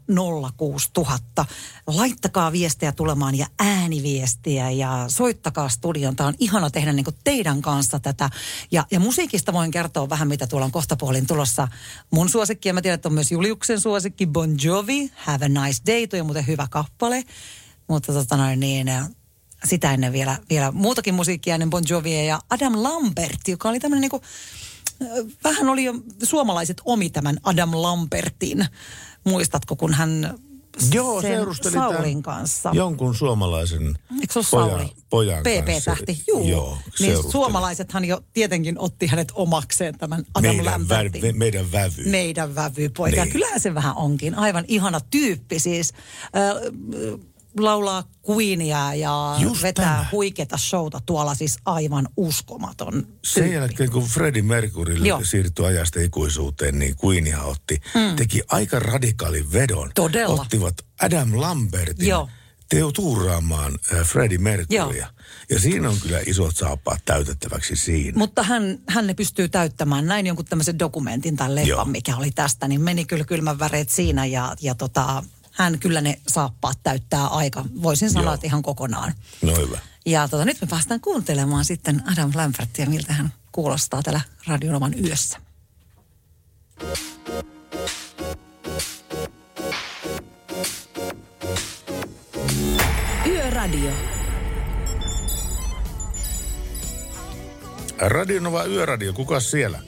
06000. 0.58 1.46
Laittakaa 1.88 2.52
viestejä 2.52 2.92
tulemaan 2.92 3.38
ja 3.38 3.48
ääniviestiä 3.60 4.72
ja 4.72 5.06
soittakaa 5.08 5.70
studion. 5.70 6.16
Tämä 6.16 6.28
on 6.28 6.36
ihana 6.40 6.70
tehdä 6.70 6.94
niin 6.94 7.06
teidän 7.24 7.62
kanssa 7.62 8.00
tätä. 8.00 8.30
Ja, 8.72 8.86
ja 8.92 9.00
musiikista 9.00 9.54
voin 9.54 9.72
kertoa 9.72 10.10
vähän, 10.10 10.28
mitä 10.28 10.48
tuolla 10.48 10.66
on 10.66 10.72
kohtapuolin 10.72 11.28
tulossa. 11.28 11.68
Mun 12.12 12.30
suosikki, 12.30 12.70
ja 12.70 12.74
mä 12.74 12.82
tiedän, 12.82 12.96
että 12.96 13.10
on 13.10 13.14
myös 13.14 13.32
Juliuksen 13.32 13.80
suosikki, 13.82 14.28
Bon 14.28 14.58
Jovi, 14.64 15.12
Have 15.16 15.46
a 15.46 15.50
Nice 15.50 15.82
Day. 15.88 16.08
Toi 16.08 16.20
on 16.20 16.26
muuten 16.26 16.48
hyvä 16.48 16.68
kappale. 16.70 17.24
Mutta 17.88 18.14
tota 18.14 18.38
noin 18.38 18.60
niin, 18.60 18.88
sitä 19.66 19.94
ennen 19.94 20.14
vielä, 20.14 20.38
vielä 20.50 20.72
muutakin 20.72 21.14
musiikkia 21.14 21.54
ennen 21.54 21.70
Bon 21.70 21.84
Jovia 21.90 22.24
ja 22.24 22.40
Adam 22.50 22.84
Lambert, 22.84 23.48
joka 23.48 23.70
oli 23.70 23.80
tämmöinen 23.80 24.02
niinku, 24.02 24.22
vähän 25.44 25.70
oli 25.70 25.84
jo 25.84 25.94
suomalaiset 26.24 26.82
omi 26.86 27.10
tämän 27.10 27.38
Adam 27.44 27.70
Lambertin. 27.74 28.66
Muistatko, 29.24 29.76
kun 29.76 29.94
hän 29.94 30.38
Joo, 30.94 31.22
sen 31.22 31.32
seurusteli 31.32 31.74
Saulin 31.74 32.24
kanssa. 32.24 32.72
Jonkun 32.74 33.16
suomalaisen 33.16 33.96
Eikö 34.22 34.44
se 34.44 34.50
pojan, 34.52 34.70
Sauli? 34.70 34.92
pojan 35.10 35.44
kanssa. 35.44 35.62
PP-tähti, 35.62 36.24
juu. 36.28 36.48
Joo, 36.48 36.78
niin 37.00 37.32
suomalaisethan 37.32 38.06
jo 38.06 38.22
tietenkin 38.34 38.80
otti 38.80 39.08
hänet 39.08 39.32
omakseen 39.36 39.98
tämän 39.98 40.26
Adam 40.34 40.56
meidän, 40.56 40.66
vä, 40.66 40.72
Lambertin. 40.72 41.38
meidän 41.38 41.72
vävy. 41.72 42.10
Meidän 42.10 42.56
vävypoika. 42.56 43.16
Niin. 43.16 43.24
Niin. 43.24 43.34
Kyllähän 43.34 43.60
se 43.60 43.74
vähän 43.74 43.96
onkin. 43.96 44.36
Aivan 44.36 44.66
ihana 44.68 45.00
tyyppi 45.12 45.60
siis. 45.60 45.94
Äh, 46.36 47.24
laulaa 47.60 48.04
Queenia 48.30 48.94
ja 48.94 49.36
Just 49.40 49.64
vetää 49.64 49.86
tämä. 49.86 50.06
huikeata 50.12 50.58
showta 50.58 51.02
tuolla 51.06 51.36
siis 51.36 51.58
aivan 51.66 52.08
uskomaton 52.18 53.08
Sen 53.24 53.52
jälkeen, 53.52 53.92
kun 53.92 54.04
Freddie 54.04 54.42
Mercury 54.42 54.96
siirtyi 55.24 55.66
ajasta 55.66 56.00
ikuisuuteen, 56.00 56.80
niin 56.80 56.96
Queenia 57.06 57.42
otti, 57.44 57.82
mm. 57.96 58.16
teki 58.16 58.42
aika 58.48 58.80
radikaalin 58.80 59.52
vedon. 59.52 59.92
Todella. 59.96 60.42
Ottivat 60.42 60.74
Adam 61.02 61.30
Lambertin 61.34 62.08
Joo. 62.08 62.30
teo 62.70 62.92
tuuraamaan 62.92 63.80
äh, 63.94 64.06
Freddie 64.08 64.38
Mercurya. 64.38 64.96
Joo. 64.96 65.08
Ja 65.50 65.60
siinä 65.60 65.90
on 65.90 65.98
kyllä 66.02 66.20
isot 66.26 66.56
saappaat 66.56 67.02
täytettäväksi 67.06 67.76
siinä. 67.76 68.18
Mutta 68.18 68.44
hän, 68.44 68.80
hän 68.90 69.08
ne 69.08 69.14
pystyy 69.14 69.50
täyttämään 69.50 70.06
näin 70.06 70.28
jonkun 70.28 70.46
tämmöisen 70.46 70.80
dokumentin 70.80 71.36
tai 71.36 71.56
leffan, 71.56 71.68
Joo. 71.68 71.86
mikä 71.86 72.18
oli 72.18 72.32
tästä, 72.32 72.68
niin 72.68 72.82
meni 72.82 73.06
kyllä 73.06 73.24
kylmän 73.26 73.60
väreet 73.60 73.90
siinä 73.90 74.26
ja, 74.26 74.56
ja 74.62 74.76
tota, 74.76 75.24
hän 75.54 75.80
kyllä 75.80 76.02
ne 76.02 76.20
saappaat 76.28 76.80
täyttää 76.84 77.28
aika, 77.28 77.66
voisin 77.82 78.12
sanoa, 78.12 78.26
Joo. 78.26 78.34
että 78.34 78.48
ihan 78.48 78.64
kokonaan. 78.64 79.14
No 79.42 79.56
hyvä. 79.56 79.80
Ja 80.06 80.28
tota, 80.28 80.46
nyt 80.46 80.62
me 80.62 80.68
päästään 80.68 81.02
kuuntelemaan 81.02 81.66
sitten 81.66 82.04
Adam 82.12 82.32
Lambertia, 82.36 82.86
miltä 82.86 83.14
hän 83.14 83.34
kuulostaa 83.52 84.04
täällä 84.04 84.22
Radionoman 84.48 84.94
yössä. 85.06 85.40
Yöradio. 93.28 93.92
Radionova 98.00 98.66
Yöradio, 98.66 99.14
kuka 99.14 99.40
siellä? 99.40 99.80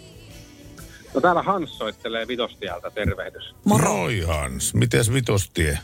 No 1.15 1.21
täällä 1.21 1.41
Hans 1.41 1.77
soittelee 1.77 2.27
Vitostieltä, 2.27 2.89
tervehdys. 2.91 3.55
Moi 3.65 4.19
Hans, 4.19 4.73
mites 4.73 5.13
vitostie 5.13 5.79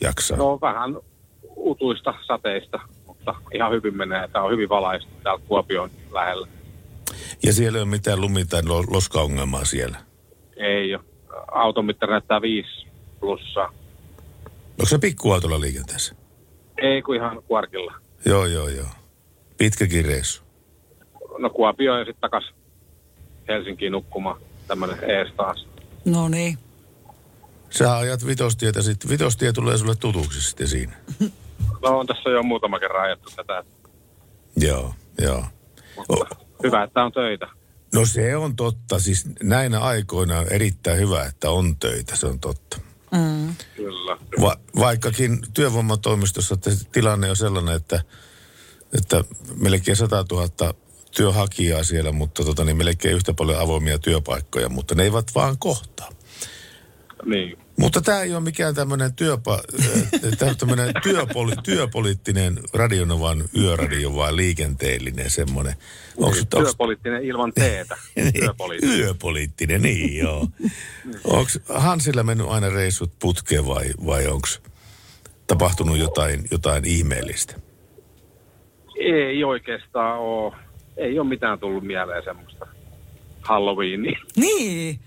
jaksaa? 0.00 0.36
No 0.36 0.58
vähän 0.60 0.96
utuista 1.56 2.14
sateista, 2.26 2.80
mutta 3.06 3.34
ihan 3.54 3.72
hyvin 3.72 3.96
menee. 3.96 4.28
Tämä 4.28 4.44
on 4.44 4.52
hyvin 4.52 4.68
valaistu 4.68 5.10
täällä 5.22 5.42
Kuopion 5.48 5.90
lähellä. 6.12 6.46
Ja 7.42 7.52
siellä 7.52 7.78
ei 7.78 7.82
ole 7.82 7.90
mitään 7.90 8.20
lumi- 8.20 8.46
tai 8.48 8.62
lo- 8.64 8.84
loskaongelmaa 8.90 9.64
siellä. 9.64 9.98
Ei 10.56 10.94
ole. 10.94 11.04
Auton 11.52 11.84
mittari 11.84 12.10
näyttää 12.12 12.42
5 12.42 12.86
plussaa. 13.20 13.72
Onko 14.70 14.86
se 14.86 14.98
pikkuautolla 14.98 15.60
liikenteessä? 15.60 16.14
Ei 16.82 17.02
kun 17.02 17.16
ihan 17.16 17.42
kuarkilla. 17.48 17.94
Joo, 18.24 18.46
joo, 18.46 18.68
joo. 18.68 18.86
Pitkäkin 19.58 20.04
reissu. 20.04 20.42
No 21.38 21.50
Kuopio 21.50 21.98
ja 21.98 22.04
sitten 22.04 22.20
takas 22.20 22.44
Helsinkiin 23.48 23.92
nukkumaan. 23.92 24.40
Tämmönen 24.70 25.10
ees 25.10 25.28
taas. 25.36 25.66
No 26.04 26.28
niin. 26.28 26.58
Sä 27.70 27.96
ajat 27.96 28.26
vitostietä, 28.26 28.82
sitten 28.82 29.10
vitostie 29.10 29.52
tulee 29.52 29.78
sulle 29.78 29.94
tutuksi 29.94 30.40
sitten 30.42 30.68
siinä. 30.68 30.92
No 31.82 31.98
on 31.98 32.06
tässä 32.06 32.30
jo 32.30 32.42
muutama 32.42 32.78
kerran 32.78 33.02
ajettu 33.02 33.30
tätä. 33.36 33.64
Joo, 34.56 34.94
joo. 35.22 35.44
Mutta 35.96 36.36
hyvä, 36.62 36.82
että 36.82 37.04
on 37.04 37.12
töitä. 37.12 37.46
No 37.94 38.06
se 38.06 38.36
on 38.36 38.56
totta. 38.56 38.98
Siis 38.98 39.28
näinä 39.42 39.80
aikoina 39.80 40.38
on 40.38 40.46
erittäin 40.50 40.98
hyvä, 40.98 41.24
että 41.24 41.50
on 41.50 41.76
töitä, 41.76 42.16
se 42.16 42.26
on 42.26 42.40
totta. 42.40 42.80
Mm. 43.12 43.54
Kyllä. 43.76 44.16
Va- 44.40 44.60
vaikkakin 44.78 45.38
työvoimatoimistossa 45.54 46.56
tilanne 46.92 47.30
on 47.30 47.36
sellainen, 47.36 47.76
että, 47.76 48.02
että 48.98 49.24
melkein 49.56 49.96
100 49.96 50.24
000 50.30 50.74
työhakijaa 51.16 51.84
siellä, 51.84 52.12
mutta 52.12 52.44
tota, 52.44 52.64
niin 52.64 52.76
melkein 52.76 53.14
yhtä 53.14 53.34
paljon 53.34 53.60
avoimia 53.60 53.98
työpaikkoja, 53.98 54.68
mutta 54.68 54.94
ne 54.94 55.02
eivät 55.02 55.26
vaan 55.34 55.58
kohtaa. 55.58 56.08
Niin. 57.24 57.58
Mutta 57.80 58.00
tämä 58.00 58.22
ei 58.22 58.34
ole 58.34 58.40
mikään 58.40 58.74
tämmöinen 58.74 59.12
työpa, 59.12 59.62
tämmönen 60.58 60.94
työpoli, 61.02 61.52
työpoliittinen 61.62 62.58
radionovan 62.74 63.44
yöradio, 63.56 64.14
vaan 64.14 64.36
liikenteellinen 64.36 65.30
semmoinen. 65.30 65.74
Onko 66.16 66.34
Niin, 66.34 66.46
Työpoliittinen 66.46 67.24
ilman 67.24 67.52
teetä. 67.52 67.96
Työpoliittinen. 68.38 69.00
Yöpoliittinen, 69.00 69.82
niin 69.82 70.16
joo. 70.24 70.48
Onko 71.24 71.50
Hansilla 71.68 72.22
mennyt 72.22 72.46
aina 72.50 72.70
reissut 72.70 73.12
putkeen 73.18 73.66
vai, 73.66 73.90
vai 74.06 74.26
onko 74.26 74.48
tapahtunut 75.46 75.98
jotain, 75.98 76.44
jotain 76.50 76.84
ihmeellistä? 76.84 77.54
Ei 78.98 79.44
oikeastaan 79.44 80.18
ole. 80.18 80.69
Ei 81.00 81.18
ole 81.18 81.28
mitään 81.28 81.58
tullut 81.58 81.84
mieleen 81.84 82.24
semmoista 82.24 82.66
Halloweenia. 83.40 84.18
Niin. 84.36 85.00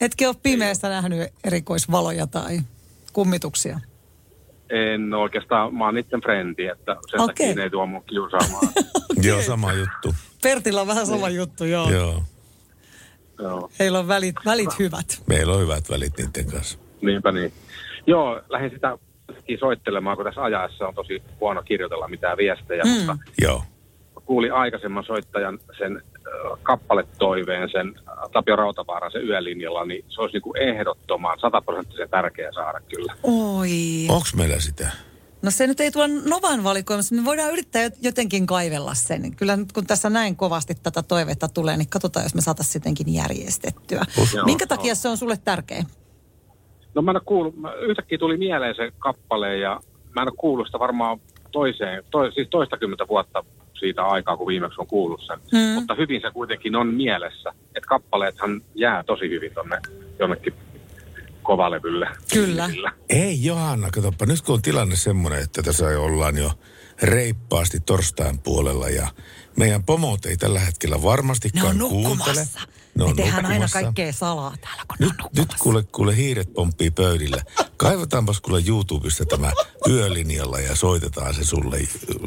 Etkö 0.00 0.28
ole 0.28 0.36
pimeässä 0.42 0.88
nähnyt 0.88 1.28
erikoisvaloja 1.44 2.26
tai 2.26 2.60
kummituksia? 3.12 3.80
En 4.70 5.14
oikeastaan, 5.14 5.74
mä 5.74 5.84
oon 5.84 5.94
niiden 5.94 6.20
frendi, 6.20 6.66
että 6.66 6.96
sen 7.10 7.20
Okei. 7.20 7.26
takia 7.46 7.54
ne 7.54 7.62
ei 7.62 7.70
tuo 7.70 7.86
mun 7.86 8.04
kiusaamaan. 8.04 8.68
Joo, 9.22 9.42
sama 9.42 9.72
juttu. 9.72 10.14
Pertillä 10.42 10.80
on 10.80 10.86
vähän 10.86 11.06
sama 11.06 11.28
juttu, 11.28 11.64
joo. 11.64 11.90
Joo. 11.90 12.22
Joo, 13.38 13.70
Heillä 13.78 13.98
on 13.98 14.08
välit, 14.08 14.36
välit 14.44 14.78
hyvät. 14.78 15.22
Meillä 15.26 15.52
on 15.54 15.60
hyvät 15.60 15.90
välit 15.90 16.12
niiden 16.18 16.52
kanssa. 16.52 16.78
niinpä 17.02 17.32
niin. 17.32 17.52
Joo, 18.06 18.42
lähdin 18.48 18.70
sitä 18.70 18.98
soittelemaan, 19.60 20.16
kun 20.16 20.24
tässä 20.26 20.42
ajaessa 20.42 20.88
on 20.88 20.94
tosi 20.94 21.22
huono 21.40 21.62
kirjoitella 21.62 22.08
mitään 22.08 22.36
viestejä, 22.38 22.82
Mm. 22.84 22.90
mutta 22.90 23.16
Joo. 23.42 23.62
Kuulin 24.28 24.52
aikaisemman 24.52 25.04
soittajan 25.04 25.58
sen 25.78 25.96
äh, 25.96 26.58
kappaletoiveen, 26.62 27.68
sen 27.72 27.94
äh, 28.08 28.14
Tapio 28.32 28.56
Rautavaaran 28.56 29.12
sen 29.12 29.28
yölinjalla, 29.28 29.84
niin 29.84 30.04
se 30.08 30.20
olisi 30.20 30.32
niin 30.32 30.42
kuin 30.42 30.62
ehdottoman 30.62 31.40
sataprosenttisen 31.40 32.10
tärkeä 32.10 32.52
saada 32.52 32.80
kyllä. 32.80 33.14
Oi. 33.22 33.70
Onko 34.08 34.26
meillä 34.36 34.60
sitä? 34.60 34.90
No 35.42 35.50
se 35.50 35.66
nyt 35.66 35.80
ei 35.80 35.90
tuolla 35.90 36.14
Novan 36.24 36.64
valikoimassa. 36.64 37.14
Me 37.14 37.24
voidaan 37.24 37.52
yrittää 37.52 37.88
jot- 37.88 37.98
jotenkin 38.02 38.46
kaivella 38.46 38.94
sen. 38.94 39.36
Kyllä 39.36 39.56
nyt 39.56 39.72
kun 39.72 39.86
tässä 39.86 40.10
näin 40.10 40.36
kovasti 40.36 40.74
tätä 40.82 41.02
toivetta 41.02 41.48
tulee, 41.48 41.76
niin 41.76 41.88
katsotaan, 41.88 42.24
jos 42.24 42.34
me 42.34 42.40
saataisiin 42.40 42.80
jotenkin 42.80 43.14
järjestettyä. 43.14 44.02
Joo, 44.34 44.44
Minkä 44.44 44.66
takia 44.66 44.94
se 44.94 45.08
on 45.08 45.16
sulle 45.16 45.38
tärkeä? 45.44 45.84
No 46.94 47.02
mä 47.02 47.10
en 47.10 47.16
ole 47.16 47.22
kuullut, 47.26 47.56
mä, 47.56 47.72
yhtäkkiä 47.74 48.18
tuli 48.18 48.36
mieleen 48.36 48.74
se 48.74 48.92
kappale 48.98 49.58
ja 49.58 49.80
mä 50.14 50.22
en 50.22 50.28
ole 50.28 50.36
kuullut 50.36 50.66
sitä 50.66 50.78
varmaan 50.78 51.20
toiseen, 51.52 52.04
to, 52.10 52.30
siis 52.30 52.48
toistakymmentä 52.50 53.08
vuotta 53.08 53.44
siitä 53.78 54.04
aikaa, 54.04 54.36
kun 54.36 54.46
viimeksi 54.46 54.80
on 54.80 54.86
kuullut 54.86 55.20
sen. 55.26 55.38
Mm. 55.52 55.74
Mutta 55.74 55.94
hyvin 55.94 56.20
se 56.20 56.30
kuitenkin 56.30 56.76
on 56.76 56.86
mielessä, 56.86 57.50
että 57.76 57.88
kappaleethan 57.88 58.62
jää 58.74 59.02
tosi 59.02 59.30
hyvin 59.30 59.54
tonne 59.54 59.78
jonnekin 60.18 60.54
kovalevylle. 61.42 62.08
Kyllä. 62.32 62.70
Ei 63.08 63.44
Johanna, 63.44 63.90
katsoppa, 63.90 64.26
nyt 64.26 64.42
kun 64.42 64.54
on 64.54 64.62
tilanne 64.62 64.96
semmoinen, 64.96 65.42
että 65.42 65.62
tässä 65.62 66.00
ollaan 66.00 66.36
jo 66.38 66.52
reippaasti 67.02 67.80
torstain 67.80 68.38
puolella 68.38 68.88
ja 68.88 69.08
meidän 69.56 69.84
pomot 69.84 70.26
ei 70.26 70.36
tällä 70.36 70.60
hetkellä 70.60 71.02
varmastikaan 71.02 71.78
Ne 71.78 71.84
on 71.84 71.90
kuuntele. 71.90 72.46
Ne 72.98 73.04
Me 73.04 73.10
on 73.10 73.16
tehdään 73.16 73.36
aina 73.36 73.48
nukkumassa. 73.48 73.82
kaikkea 73.82 74.12
salaa 74.12 74.54
täällä, 74.60 74.82
kun 74.88 74.96
Nyt, 75.00 75.12
nyt 75.36 75.48
kuule, 75.60 75.82
kuule 75.82 76.16
hiiret 76.16 76.52
pomppii 76.54 76.90
pöydillä. 76.90 77.42
Kaivataanpas 77.76 78.40
kuule 78.40 78.62
YouTubesta 78.66 79.24
tämä 79.24 79.52
yölinjalla 79.88 80.60
ja 80.60 80.76
soitetaan 80.76 81.34
se 81.34 81.44
sulle 81.44 81.78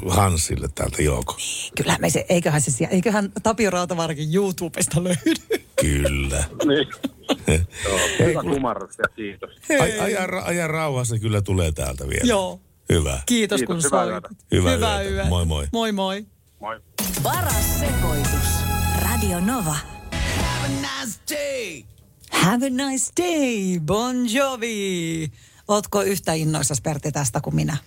Hansille 0.10 0.68
täältä 0.76 1.02
Jouko. 1.02 1.38
Kyllä 1.77 1.98
me 1.99 2.10
se, 2.10 2.26
eiköhän 2.30 2.61
se 2.61 2.72
siellä, 2.72 2.93
eiköhän 2.95 3.31
Tapio 3.43 3.69
Rautavaarakin 3.69 4.35
YouTubesta 4.35 5.03
löydy. 5.03 5.34
Kyllä. 5.81 6.43
Niin. 6.68 6.88
Joo, 7.85 7.99
hyvä 8.19 8.41
kumarrus 8.41 8.98
ja 8.98 9.07
kiitos. 9.15 9.49
Ai, 9.81 9.99
ajan, 9.99 10.30
ra- 10.30 10.43
ajan 10.45 10.69
rauhassa 10.69 11.19
kyllä 11.19 11.41
tulee 11.41 11.72
täältä 11.72 12.07
vielä. 12.07 12.23
Joo. 12.23 12.60
Hyvä. 12.89 13.19
Kiitos, 13.26 13.60
Kiitos, 13.60 13.65
kun 13.65 13.77
hyvää 13.77 13.89
soitit. 14.06 14.11
yötä. 14.14 14.30
Hyvää 14.52 14.73
Hyvää 14.76 15.02
yötä. 15.02 15.14
yötä. 15.15 15.30
Moi 15.30 15.45
moi. 15.45 15.68
Moi 15.73 15.91
moi. 15.91 16.26
Moi. 16.60 16.80
Paras 17.23 17.80
sekoitus. 17.80 18.49
Radio 19.03 19.39
Nova. 19.39 19.76
Have 22.32 22.66
a 22.66 22.70
nice 22.70 23.12
day, 23.18 23.80
Bon 23.80 24.34
Jovi. 24.34 25.32
Ootko 25.68 26.02
yhtä 26.02 26.34
innoissasi 26.34 26.82
Pertti 26.82 27.12
tästä 27.12 27.42
kuin 27.42 27.56
minä? 27.56 27.78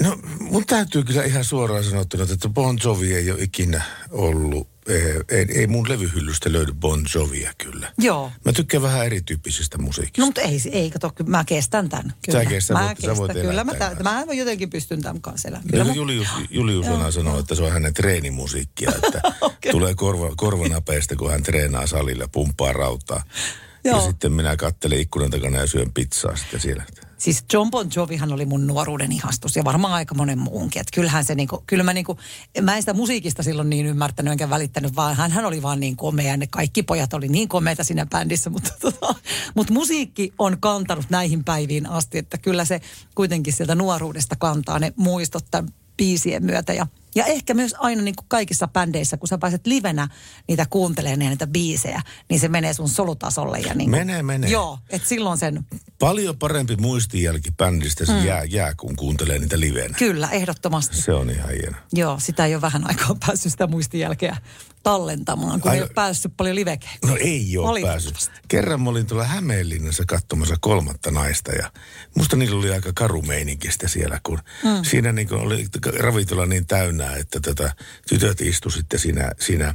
No, 0.00 0.18
mun 0.40 0.66
täytyy 0.66 1.02
kyllä 1.04 1.22
ihan 1.22 1.44
suoraan 1.44 1.84
sanottuna, 1.84 2.26
että 2.32 2.48
Bon 2.48 2.78
Jovi 2.84 3.14
ei 3.14 3.30
ole 3.30 3.42
ikinä 3.42 3.82
ollut, 4.10 4.68
ei, 4.88 5.02
ei, 5.28 5.46
ei 5.54 5.66
mun 5.66 5.88
levyhyllystä 5.88 6.52
löydy 6.52 6.72
Bon 6.72 7.04
Jovia 7.14 7.52
kyllä. 7.58 7.92
Joo. 7.98 8.32
Mä 8.44 8.52
tykkään 8.52 8.82
vähän 8.82 9.06
erityyppisestä 9.06 9.78
musiikista. 9.78 10.20
No 10.20 10.26
mutta 10.26 10.40
ei, 10.40 10.60
ei 10.72 10.90
kato, 10.90 11.10
kyllä 11.10 11.30
mä 11.30 11.44
kestän 11.44 11.88
tämän. 11.88 12.14
Kyllä. 12.26 12.42
Sä 12.44 12.48
kestät, 12.48 12.76
mä 12.76 12.86
voit- 12.86 13.00
sä 13.06 13.16
voit 13.16 13.32
kyllä. 13.32 13.64
Mä, 13.64 13.74
tämän 13.74 13.96
tä, 13.96 14.02
mä 14.02 14.24
jotenkin 14.32 14.70
pystyn 14.70 15.02
tämän 15.02 15.22
kanssa 15.22 15.48
elämään. 15.48 15.68
Kyllä 15.70 15.84
mun- 15.84 15.94
Julius, 15.96 16.28
Julius 16.50 16.86
Ona 16.86 17.10
sanoo, 17.10 17.38
että 17.38 17.54
se 17.54 17.62
on 17.62 17.72
hänen 17.72 17.94
treenimusiikkia, 17.94 18.92
että 19.02 19.20
Okei. 19.40 19.72
tulee 19.72 19.94
korva, 19.94 20.32
korvanapeista, 20.36 21.16
kun 21.16 21.30
hän 21.30 21.42
treenaa 21.42 21.86
salilla, 21.86 22.28
pumppaa 22.28 22.72
rautaa. 22.72 23.22
Joo. 23.84 23.96
Ja 23.96 24.02
sitten 24.06 24.32
minä 24.32 24.56
kattelen 24.56 25.00
ikkunan 25.00 25.30
takana 25.30 25.58
ja 25.58 25.66
syön 25.66 25.92
pizzaa 25.92 26.36
sitten 26.36 26.60
siellä. 26.60 26.84
Siis 27.18 27.44
John 27.52 27.70
Bon 27.70 27.88
Jovihan 27.96 28.32
oli 28.32 28.44
mun 28.44 28.66
nuoruuden 28.66 29.12
ihastus 29.12 29.56
ja 29.56 29.64
varmaan 29.64 29.92
aika 29.92 30.14
monen 30.14 30.38
muunkin. 30.38 30.80
Että 30.80 30.94
kyllähän 30.94 31.24
se 31.24 31.34
niinku, 31.34 31.64
kyllä 31.66 31.82
mä 31.82 31.92
niinku, 31.92 32.18
mä 32.62 32.76
en 32.76 32.82
sitä 32.82 32.92
musiikista 32.92 33.42
silloin 33.42 33.70
niin 33.70 33.86
ymmärtänyt 33.86 34.32
enkä 34.32 34.50
välittänyt, 34.50 34.96
vaan 34.96 35.16
hän, 35.16 35.30
hän 35.30 35.44
oli 35.44 35.62
vaan 35.62 35.80
niin 35.80 35.96
komea. 35.96 36.26
ja 36.26 36.36
Ne 36.36 36.46
kaikki 36.46 36.82
pojat 36.82 37.14
oli 37.14 37.28
niin 37.28 37.48
komeita 37.48 37.84
siinä 37.84 38.06
bändissä, 38.06 38.50
mutta 38.50 38.70
tota, 38.80 39.14
mut 39.54 39.70
musiikki 39.70 40.32
on 40.38 40.56
kantanut 40.60 41.10
näihin 41.10 41.44
päiviin 41.44 41.86
asti, 41.86 42.18
että 42.18 42.38
kyllä 42.38 42.64
se 42.64 42.80
kuitenkin 43.14 43.52
sieltä 43.52 43.74
nuoruudesta 43.74 44.36
kantaa 44.36 44.78
ne 44.78 44.92
muistot 44.96 45.44
tämän 45.50 45.72
biisien 45.96 46.44
myötä 46.44 46.72
ja 46.72 46.86
ja 47.14 47.24
ehkä 47.24 47.54
myös 47.54 47.74
aina 47.78 48.02
niin 48.02 48.16
kuin 48.16 48.26
kaikissa 48.28 48.68
bändeissä, 48.68 49.16
kun 49.16 49.28
sä 49.28 49.38
pääset 49.38 49.66
livenä 49.66 50.08
niitä 50.48 50.66
kuuntelemaan 50.70 51.18
niitä 51.30 51.46
biisejä, 51.46 52.02
niin 52.30 52.40
se 52.40 52.48
menee 52.48 52.72
sun 52.74 52.88
solutasolle. 52.88 53.58
Ja 53.58 53.74
niin 53.74 53.90
kuin, 53.90 54.00
Menee, 54.00 54.22
menee. 54.22 54.50
Joo, 54.50 54.78
että 54.90 55.08
silloin 55.08 55.38
sen 55.38 55.66
Paljon 55.98 56.38
parempi 56.38 56.76
muistijälki 56.76 57.50
bändistä 57.50 58.06
se 58.06 58.12
Mm. 58.12 58.24
jää, 58.24 58.44
jää, 58.44 58.74
kun 58.76 58.96
kuuntelee 58.96 59.38
niitä 59.38 59.60
livenä. 59.60 59.94
Kyllä, 59.98 60.28
ehdottomasti. 60.30 60.96
Se 60.96 61.12
on 61.12 61.30
ihan 61.30 61.50
hieno. 61.50 61.76
Joo, 61.92 62.20
sitä 62.20 62.46
ei 62.46 62.54
ole 62.54 62.62
vähän 62.62 62.88
aikaa 62.88 63.16
päässyt 63.26 63.52
sitä 63.52 63.66
muistijälkeä 63.66 64.36
tallentamaan, 64.82 65.60
kun 65.60 65.70
Ai- 65.70 65.76
ei 65.76 65.82
ole 65.82 65.90
päässyt 65.94 66.32
paljon 66.36 66.56
livekeen. 66.56 66.94
No 67.06 67.16
ei 67.20 67.58
ole 67.58 67.80
päässyt. 67.80 68.30
Kerran 68.48 68.80
mä 68.80 68.90
olin 68.90 69.06
tuolla 69.06 69.24
Hämeenlinnassa 69.24 70.04
katsomassa 70.06 70.54
kolmatta 70.60 71.10
naista 71.10 71.52
ja 71.52 71.70
musta 72.16 72.36
niillä 72.36 72.58
oli 72.58 72.70
aika 72.72 72.92
karu 72.94 73.22
meininkistä 73.22 73.88
siellä, 73.88 74.20
kun 74.22 74.38
Mm. 74.64 74.84
siinä 74.84 75.12
niin 75.12 75.34
oli 75.34 75.66
ravintola 75.98 76.46
niin 76.46 76.66
täynnä, 76.66 77.03
että 77.12 77.40
tätä, 77.40 77.74
tytöt 78.08 78.40
istu 78.40 78.70
sitten 78.70 78.98
siinä, 79.00 79.30
siinä 79.40 79.74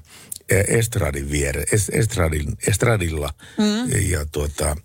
estradin 0.68 1.32
viere, 1.32 1.64
es- 1.64 1.90
estradin, 2.00 2.58
estradilla 2.68 3.34
Mm. 3.58 4.02
ja 4.10 4.26
tuota, 4.26 4.76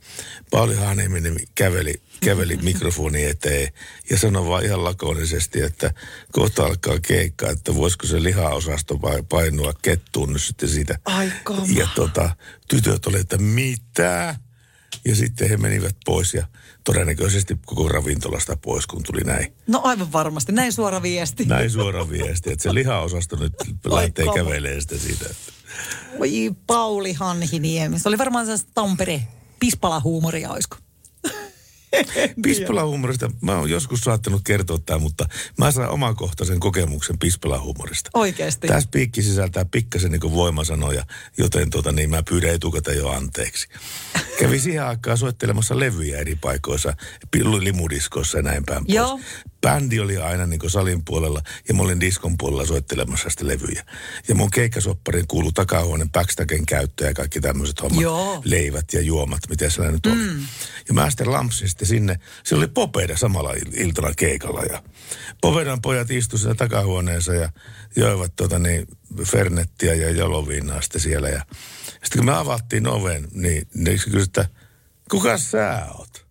Pauli 0.51 0.75
Haaneminen 0.75 1.37
käveli, 1.55 1.95
käveli 2.21 2.57
mikrofoni 2.57 3.25
eteen 3.25 3.73
ja 4.11 4.19
sanoi 4.19 4.49
vaan 4.49 4.65
ihan 4.65 4.85
lakonisesti, 4.85 5.63
että 5.63 5.95
kohta 6.33 6.65
alkaa 6.65 6.99
keikka, 7.01 7.51
että 7.51 7.75
voisiko 7.75 8.07
se 8.07 8.23
lihaosasto 8.23 9.03
vai- 9.03 9.23
painua 9.29 9.75
kettuun 9.83 10.33
nyt 10.33 10.43
sitten 10.43 10.69
siitä. 10.69 10.99
Ai 11.05 11.33
kama. 11.45 11.67
Ja 11.75 11.89
tota, 11.95 12.37
tytöt 12.69 13.07
oli, 13.07 13.21
että 13.21 13.39
mitä? 13.39 14.37
Ja 15.05 15.17
sitten 15.17 15.49
he 15.49 15.57
menivät 15.57 15.97
pois 16.05 16.35
ja 16.35 16.47
todennäköisesti 16.85 17.59
koko 17.67 17.89
ravintolasta 17.89 18.57
pois, 18.57 18.87
kun 18.87 19.03
tuli 19.03 19.21
näin. 19.21 19.53
No 19.67 19.81
aivan 19.85 20.13
varmasti, 20.13 20.53
näin 20.53 20.73
suora 20.73 21.03
viesti. 21.03 21.45
Näin 21.45 21.71
suora 21.71 22.11
viesti, 22.11 22.53
että 22.53 22.63
se 22.63 22.75
lihaosasto 22.75 23.37
nyt 23.37 23.55
lähtee 23.87 24.27
kävelemään 24.35 24.81
sitä 24.83 24.99
siitä. 24.99 25.25
Voi 26.19 26.51
Pauli 26.67 27.13
Hanhiniemi. 27.13 27.99
Se 27.99 28.09
oli 28.09 28.19
varmaan 28.19 28.45
sellaista 28.47 28.71
Tampere 28.75 29.21
pispala-huumoria, 29.61 30.51
olisiko? 30.51 30.77
Pispalahuumorista, 32.43 33.31
mä 33.41 33.59
oon 33.59 33.71
joskus 33.71 34.01
saattanut 34.01 34.43
kertoa 34.45 34.79
tämän, 34.87 35.03
mutta 35.03 35.29
mä 35.59 35.71
saan 35.71 35.91
omakohtaisen 35.91 36.61
kokemuksen 36.61 37.19
pispalahuumorista. 37.19 38.11
Oikeasti. 38.15 38.67
Tämä 38.67 38.81
spiikki 38.81 39.23
sisältää 39.23 39.65
pikkasen 39.65 40.13
niin 40.13 40.35
voimasanoja, 40.35 41.05
joten 41.39 41.71
tota, 41.71 41.93
niin 41.93 42.11
mä 42.11 42.23
pyydän 42.23 42.55
etukäteen 42.55 42.99
jo 42.99 43.09
anteeksi. 43.09 43.69
Kävin 44.41 44.61
siihen 44.61 44.85
aikaan 44.85 45.19
soittelemassa 45.19 45.79
levyjä 45.79 46.19
eri 46.19 46.37
paikoissa, 46.37 46.95
limudiskoissa 47.61 48.39
ja 48.39 48.43
näin 48.43 48.65
päin 48.65 48.85
pois. 48.85 48.95
Joo. 48.95 49.21
Bändi 49.65 50.01
oli 50.01 50.17
aina 50.17 50.47
niin 50.47 50.71
salin 50.71 51.05
puolella 51.05 51.43
ja 51.69 51.75
mä 51.75 51.83
olin 51.83 52.01
diskon 52.01 52.39
puolella 52.39 52.67
soittelemassa 52.67 53.31
sitä 53.31 53.47
levyjä. 53.47 53.85
Ja 54.29 54.35
mun 54.35 54.51
keikkasopparin 54.51 55.27
kuului 55.27 55.53
takahuoneen 55.53 56.11
backstagen 56.11 56.67
käyttö 56.67 57.05
ja 57.05 57.15
kaikki 57.15 57.41
tämmöiset 57.41 57.83
hommat. 57.83 58.03
Joo. 58.03 58.43
Leivät 58.45 58.93
ja 58.93 59.01
juomat, 59.01 59.41
mitä 59.49 59.71
siellä 59.71 59.93
nyt 59.93 60.07
oli. 60.07 60.15
Mm. 60.15 60.47
Ja 60.89 60.95
mä 60.95 61.11
sitten 61.11 61.33
lampsin 61.33 61.69
sitten 61.69 61.89
sinne. 61.89 62.19
Se 62.45 62.55
oli 62.55 62.67
Popeda 62.67 63.17
samalla 63.17 63.53
il- 63.53 63.81
iltana 63.81 64.15
keikalla 64.17 64.63
ja 64.63 64.83
Popedan 65.41 65.83
pojat 65.83 66.11
istuivat 66.11 66.41
siellä 66.41 66.55
takahuoneessa 66.55 67.35
ja 67.35 67.49
joivat 67.97 68.37
tota 68.37 68.59
niin, 68.59 68.87
Fernettiä 69.25 69.95
ja 69.95 70.11
joloviinaa 70.11 70.83
sitten 70.83 71.01
siellä. 71.01 71.29
Ja 71.29 71.43
sitten 71.91 72.19
kun 72.19 72.25
me 72.25 72.35
avattiin 72.37 72.87
oven, 72.87 73.29
niin, 73.33 73.69
niin 73.75 73.99
se 73.99 74.05
kysyi, 74.05 74.23
että 74.23 74.49
kuka 75.11 75.39
sä 75.39 75.87
oot? 75.95 76.24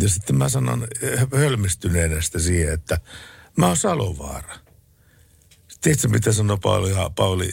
Ja 0.00 0.08
sitten 0.08 0.36
mä 0.36 0.48
sanon 0.48 0.86
eh, 1.02 1.20
hölmistyneenä 1.32 2.20
sitten 2.20 2.40
siihen, 2.40 2.74
että 2.74 3.00
mä 3.56 3.66
oon 3.66 3.76
Salovaara. 3.76 4.58
Tiedätkö, 5.80 6.08
mitä 6.08 6.32
sanoi 6.32 6.58
Pauli, 6.62 6.90
Pauli, 7.16 7.52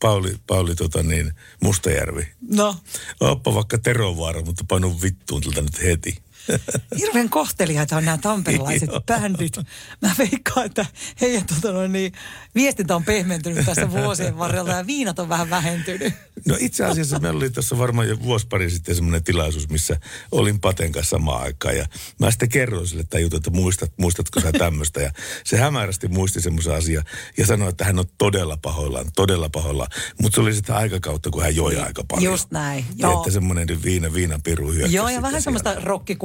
Pauli, 0.00 0.36
Pauli 0.46 0.74
tota 0.74 1.02
niin, 1.02 1.32
Mustajärvi? 1.62 2.28
No, 2.48 2.76
Oppa 3.20 3.54
vaikka 3.54 3.78
Terovaara, 3.78 4.42
mutta 4.42 4.64
panu 4.68 5.02
vittuun 5.02 5.42
tältä 5.42 5.60
nyt 5.62 5.82
heti. 5.82 6.16
hirveän 6.98 7.30
kohteliaita 7.30 7.96
on 7.96 8.04
nämä 8.04 8.18
tamperelaiset 8.18 8.88
Joo. 8.88 9.00
bändit. 9.00 9.56
Mä 10.02 10.14
veikkaan, 10.18 10.66
että 10.66 10.86
heidän 11.20 11.46
tota 11.46 11.72
noin, 11.72 11.92
niin, 11.92 12.12
viestintä 12.54 12.96
on 12.96 13.04
pehmentynyt 13.04 13.66
tässä 13.66 13.90
vuosien 13.90 14.38
varrella 14.38 14.70
ja 14.70 14.86
viinat 14.86 15.18
on 15.18 15.28
vähän 15.28 15.50
vähentynyt. 15.50 16.14
No 16.48 16.56
itse 16.60 16.84
asiassa 16.84 17.18
meillä 17.18 17.36
oli 17.36 17.50
tuossa 17.50 17.78
varmaan 17.78 18.08
jo 18.08 18.22
vuosi 18.22 18.46
pari 18.46 18.70
sitten 18.70 18.94
semmoinen 18.94 19.24
tilaisuus, 19.24 19.68
missä 19.68 20.00
olin 20.32 20.60
Paten 20.60 20.92
kanssa 20.92 21.10
samaan 21.10 21.42
aikaan. 21.42 21.76
Ja 21.76 21.86
mä 22.18 22.30
sitten 22.30 22.48
kerroin 22.48 22.88
sille 22.88 23.04
tämän 23.04 23.22
jutun, 23.22 23.36
että 23.36 23.50
muistat, 23.50 23.92
muistatko 23.96 24.40
sä 24.40 24.52
tämmöistä. 24.52 25.00
Ja 25.00 25.12
se 25.44 25.56
hämärästi 25.56 26.08
muisti 26.08 26.40
semmoisen 26.40 26.74
asian 26.74 27.04
ja 27.36 27.46
sanoi, 27.46 27.68
että 27.68 27.84
hän 27.84 27.98
on 27.98 28.04
todella 28.18 28.58
pahoillaan, 28.62 29.06
todella 29.16 29.48
pahoillaan. 29.48 29.88
Mutta 30.22 30.36
se 30.36 30.40
oli 30.40 30.54
sitä 30.54 30.76
aikakautta, 30.76 31.30
kun 31.30 31.42
hän 31.42 31.56
joi 31.56 31.76
aika 31.76 32.04
paljon. 32.08 32.32
Just 32.32 32.50
näin, 32.50 32.84
Ja 32.96 33.08
joo. 33.08 33.18
että 33.18 33.30
semmoinen 33.30 33.68
viina, 33.84 34.14
viinan 34.14 34.42
piru 34.42 34.72
hyökkäsi 34.72 34.96
Joo, 34.96 35.08
ja 35.08 35.22
vähän 35.22 35.42
semmoista 35.42 35.74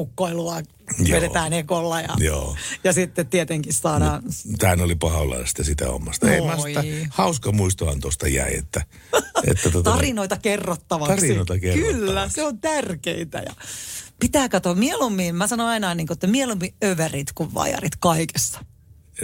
rokkikukkoilua 0.09 0.61
Joo. 0.99 1.21
vedetään 1.21 1.53
ekolla 1.53 2.01
ja, 2.01 2.15
Joo. 2.17 2.55
ja 2.83 2.93
sitten 2.93 3.27
tietenkin 3.27 3.73
saadaan... 3.73 4.23
Tähän 4.59 4.81
oli 4.81 4.95
pahoillaan 4.95 5.47
sitä 5.47 5.63
sitä 5.63 5.87
hommasta. 5.87 6.31
Ei 6.31 6.41
mä 6.41 6.57
sitä, 6.57 6.83
hauska 7.09 7.51
muistohan 7.51 7.99
tuosta 7.99 8.27
jäi, 8.27 8.57
että... 8.57 8.81
että 9.47 9.71
tota, 9.71 9.91
tarinoita 9.91 10.37
kerrottavaksi. 10.37 11.15
Tarinoita 11.15 11.59
kerrottavaksi. 11.59 11.99
Kyllä, 11.99 12.29
se 12.29 12.43
on 12.43 12.59
tärkeintä. 12.59 13.37
Ja 13.37 13.53
pitää 14.19 14.49
katsoa 14.49 14.75
mieluummin, 14.75 15.35
mä 15.35 15.47
sanon 15.47 15.67
aina, 15.67 15.95
niin 15.95 16.07
kuin, 16.07 16.15
että 16.15 16.27
mieluummin 16.27 16.73
överit 16.83 17.31
kuin 17.35 17.53
vajarit 17.53 17.95
kaikessa. 17.99 18.65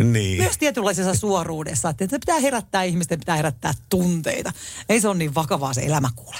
Niin. 0.04 0.42
Myös 0.42 0.58
tietynlaisessa 0.58 1.14
suoruudessa, 1.14 1.90
että 1.90 2.20
pitää 2.20 2.40
herättää 2.40 2.84
ihmisten, 2.84 3.20
pitää 3.20 3.36
herättää 3.36 3.74
tunteita. 3.90 4.54
Ei 4.90 5.02
se 5.02 5.08
ole 5.08 5.18
niin 5.18 5.36
vakavaa 5.36 5.74
se 5.74 5.82
elämä 5.82 6.10
kuule. 6.16 6.38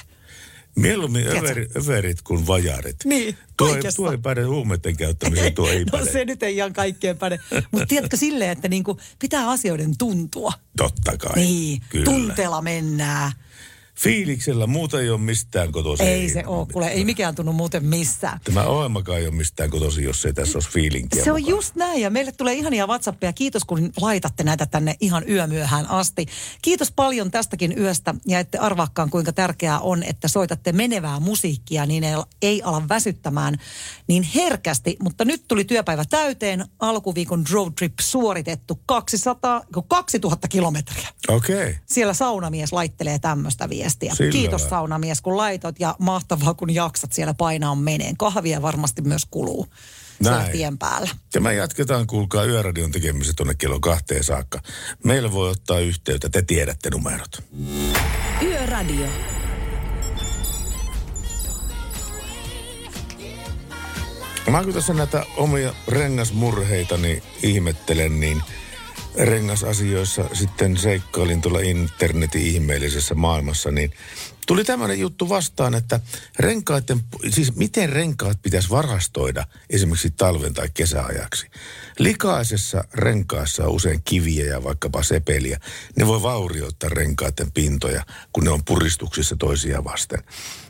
Mieluummin 0.76 1.26
överi, 1.26 1.68
överit 1.76 2.22
kuin 2.22 2.46
vajarit. 2.46 2.96
Niin, 3.04 3.36
tuo, 3.56 3.66
ei, 3.66 3.72
kaikessa. 3.72 3.96
tuo 3.96 4.10
ei 4.10 4.18
päde 4.18 4.42
huumeiden 4.42 4.96
käyttämiseen, 4.96 5.54
tuo 5.54 5.68
ei 5.68 5.84
no 5.84 5.98
päde. 5.98 6.12
se 6.12 6.24
nyt 6.24 6.42
ei 6.42 6.56
ihan 6.56 6.72
kaikkeen 6.72 7.18
päde. 7.18 7.38
Mutta 7.70 7.86
tiedätkö 7.86 8.16
silleen, 8.16 8.50
että 8.50 8.68
niinku 8.68 8.98
pitää 9.18 9.48
asioiden 9.50 9.96
tuntua. 9.98 10.52
Totta 10.76 11.16
kai. 11.18 11.32
Niin, 11.36 11.82
Kyllä. 11.88 12.04
tunteella 12.04 12.62
mennään. 12.62 13.32
Fiiliksellä 14.00 14.66
muuta 14.66 15.00
ei 15.00 15.10
ole 15.10 15.20
mistään 15.20 15.72
kotosi. 15.72 16.02
Ei 16.02 16.28
se 16.28 16.42
ole, 16.46 16.66
kuule, 16.72 16.88
ei 16.88 17.04
mikään 17.04 17.34
tunnu 17.34 17.52
muuten 17.52 17.84
missään. 17.84 18.40
Tämä 18.44 18.64
ohjelmakaan 18.64 19.18
ei 19.18 19.26
ole 19.26 19.34
mistään 19.34 19.70
kotosi, 19.70 20.04
jos 20.04 20.24
ei 20.24 20.32
tässä 20.32 20.56
olisi 20.58 20.70
fiilinkiä 20.70 21.24
Se 21.24 21.32
on 21.32 21.40
mukana. 21.40 21.56
just 21.56 21.74
näin 21.76 22.00
ja 22.00 22.10
meille 22.10 22.32
tulee 22.32 22.54
ihania 22.54 22.86
WhatsAppia. 22.86 23.32
Kiitos 23.32 23.64
kun 23.64 23.92
laitatte 24.00 24.44
näitä 24.44 24.66
tänne 24.66 24.96
ihan 25.00 25.28
yömyöhään 25.28 25.90
asti. 25.90 26.26
Kiitos 26.62 26.92
paljon 26.92 27.30
tästäkin 27.30 27.78
yöstä 27.78 28.14
ja 28.26 28.38
ette 28.38 28.58
arvaakaan 28.58 29.10
kuinka 29.10 29.32
tärkeää 29.32 29.80
on, 29.80 30.02
että 30.02 30.28
soitatte 30.28 30.72
menevää 30.72 31.20
musiikkia, 31.20 31.86
niin 31.86 32.04
ei, 32.04 32.14
ei 32.42 32.62
ala 32.62 32.88
väsyttämään 32.88 33.58
niin 34.06 34.22
herkästi. 34.22 34.96
Mutta 35.02 35.24
nyt 35.24 35.44
tuli 35.48 35.64
työpäivä 35.64 36.04
täyteen, 36.04 36.64
alkuviikon 36.78 37.44
road 37.52 37.72
trip 37.78 37.94
suoritettu 38.00 38.80
200, 38.86 39.62
2000 39.88 40.48
kilometriä. 40.48 41.08
Okei. 41.28 41.56
Okay. 41.56 41.74
Siellä 41.86 42.14
saunamies 42.14 42.72
laittelee 42.72 43.18
tämmöistä 43.18 43.68
viestiä. 43.68 44.14
Sillä 44.14 44.32
Kiitos 44.32 44.60
lailla. 44.60 44.76
saunamies, 44.76 45.20
kun 45.20 45.36
laitot 45.36 45.80
ja 45.80 45.96
mahtavaa, 45.98 46.54
kun 46.54 46.74
jaksat 46.74 47.12
siellä 47.12 47.34
painaa 47.34 47.74
meneen. 47.74 48.16
Kahvia 48.16 48.62
varmasti 48.62 49.02
myös 49.02 49.26
kuluu 49.30 49.66
siellä 50.22 50.38
Näin. 50.38 50.52
tien 50.52 50.78
päällä. 50.78 51.10
Ja 51.34 51.40
me 51.40 51.54
jatketaan, 51.54 52.06
kuulkaa, 52.06 52.44
Yöradion 52.44 52.92
tekemistä 52.92 53.32
tuonne 53.36 53.54
kello 53.54 53.80
kahteen 53.80 54.24
saakka. 54.24 54.60
Meillä 55.04 55.32
voi 55.32 55.50
ottaa 55.50 55.78
yhteyttä, 55.78 56.28
te 56.28 56.42
tiedätte 56.42 56.90
numerot. 56.90 57.42
Yöradio. 58.42 59.06
Mä 64.50 64.64
kun 64.64 64.72
tässä 64.72 64.94
näitä 64.94 65.26
omia 65.36 65.74
rengasmurheitani 65.88 67.22
ihmettelen, 67.42 68.20
niin 68.20 68.42
rengasasioissa 69.16 70.24
sitten 70.32 70.76
seikkailin 70.76 71.40
tuolla 71.40 71.60
internetin 71.60 72.42
ihmeellisessä 72.42 73.14
maailmassa, 73.14 73.70
niin 73.70 73.92
tuli 74.46 74.64
tämmöinen 74.64 75.00
juttu 75.00 75.28
vastaan, 75.28 75.74
että 75.74 76.00
renkaiden, 76.38 77.00
siis 77.30 77.56
miten 77.56 77.88
renkaat 77.88 78.42
pitäisi 78.42 78.70
varastoida 78.70 79.46
esimerkiksi 79.70 80.10
talven 80.10 80.54
tai 80.54 80.68
kesäajaksi. 80.74 81.46
Likaisessa 81.98 82.84
renkaassa 82.94 83.64
on 83.64 83.72
usein 83.72 84.02
kiviä 84.04 84.44
ja 84.44 84.64
vaikkapa 84.64 85.02
sepeliä. 85.02 85.60
Ne 85.96 86.06
voi 86.06 86.22
vaurioittaa 86.22 86.90
renkaiden 86.90 87.52
pintoja, 87.52 88.02
kun 88.32 88.44
ne 88.44 88.50
on 88.50 88.64
puristuksissa 88.64 89.36
toisia 89.36 89.84
vasten. 89.84 90.22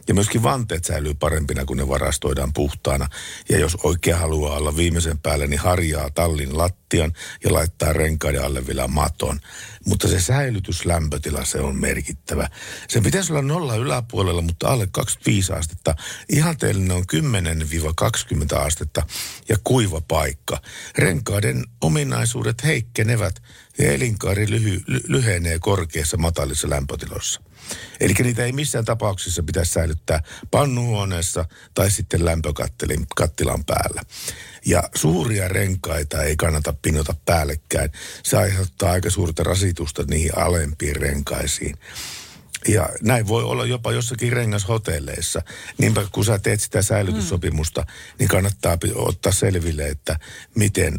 Ja 0.09 0.15
myöskin 0.15 0.43
vanteet 0.43 0.85
säilyy 0.85 1.15
parempina, 1.15 1.65
kun 1.65 1.77
ne 1.77 1.89
varastoidaan 1.89 2.53
puhtaana. 2.53 3.09
Ja 3.49 3.59
jos 3.59 3.77
oikein 3.83 4.16
haluaa 4.16 4.57
olla 4.57 4.77
viimeisen 4.77 5.19
päälle, 5.19 5.47
niin 5.47 5.61
harjaa 5.61 6.11
tallin 6.11 6.59
lattian 6.59 7.12
ja 7.45 7.53
laittaa 7.53 7.93
renkaiden 7.93 8.45
alle 8.45 8.66
vielä 8.66 8.89
maton. 8.89 9.41
Mutta 9.87 10.09
se 10.09 10.20
säilytyslämpötila, 10.20 11.45
se 11.45 11.61
on 11.61 11.77
merkittävä. 11.77 12.49
Se 12.89 13.01
pitäisi 13.01 13.33
olla 13.33 13.43
nolla 13.43 13.77
yläpuolella, 13.77 14.43
mutta 14.43 14.69
alle 14.69 14.89
25 14.93 15.53
astetta. 15.53 15.95
Ihanteellinen 16.28 16.97
on 16.97 17.05
10-20 18.55 18.57
astetta 18.57 19.03
ja 19.49 19.57
kuiva 19.65 20.01
paikka. 20.01 20.61
Renkaiden 20.99 21.65
ominaisuudet 21.81 22.65
heikkenevät 22.65 23.43
ja 23.78 23.93
elinkaari 23.93 24.51
lyhy, 24.51 24.83
ly, 24.87 25.01
lyhenee 25.09 25.59
korkeassa 25.59 26.16
matalissa 26.16 26.70
lämpötiloissa. 26.70 27.41
Eli 28.01 28.14
niitä 28.22 28.44
ei 28.44 28.52
missään 28.52 28.84
tapauksessa 28.84 29.43
pitäisi 29.43 29.72
säilyttää 29.72 30.22
pannuhuoneessa 30.51 31.44
tai 31.74 31.90
sitten 31.90 32.24
lämpökattilan 32.24 33.06
kattilan 33.16 33.64
päällä. 33.64 34.02
Ja 34.66 34.82
suuria 34.94 35.48
renkaita 35.48 36.22
ei 36.22 36.36
kannata 36.36 36.74
pinota 36.82 37.14
päällekkäin. 37.24 37.90
Se 38.22 38.36
aiheuttaa 38.36 38.93
aika 38.93 39.10
suurta 39.10 39.43
rasitusta 39.43 40.05
niihin 40.10 40.38
alempiin 40.38 40.97
renkaisiin. 40.97 41.76
Ja 42.68 42.88
näin 43.02 43.28
voi 43.28 43.44
olla 43.44 43.66
jopa 43.66 43.93
jossakin 43.93 44.32
rengashotelleissa. 44.32 45.43
Niinpä 45.78 46.06
kun 46.12 46.24
sä 46.24 46.38
teet 46.38 46.60
sitä 46.60 46.82
säilytyssopimusta, 46.82 47.86
niin 48.18 48.28
kannattaa 48.28 48.78
ottaa 48.94 49.32
selville, 49.32 49.88
että 49.88 50.18
miten 50.55 50.97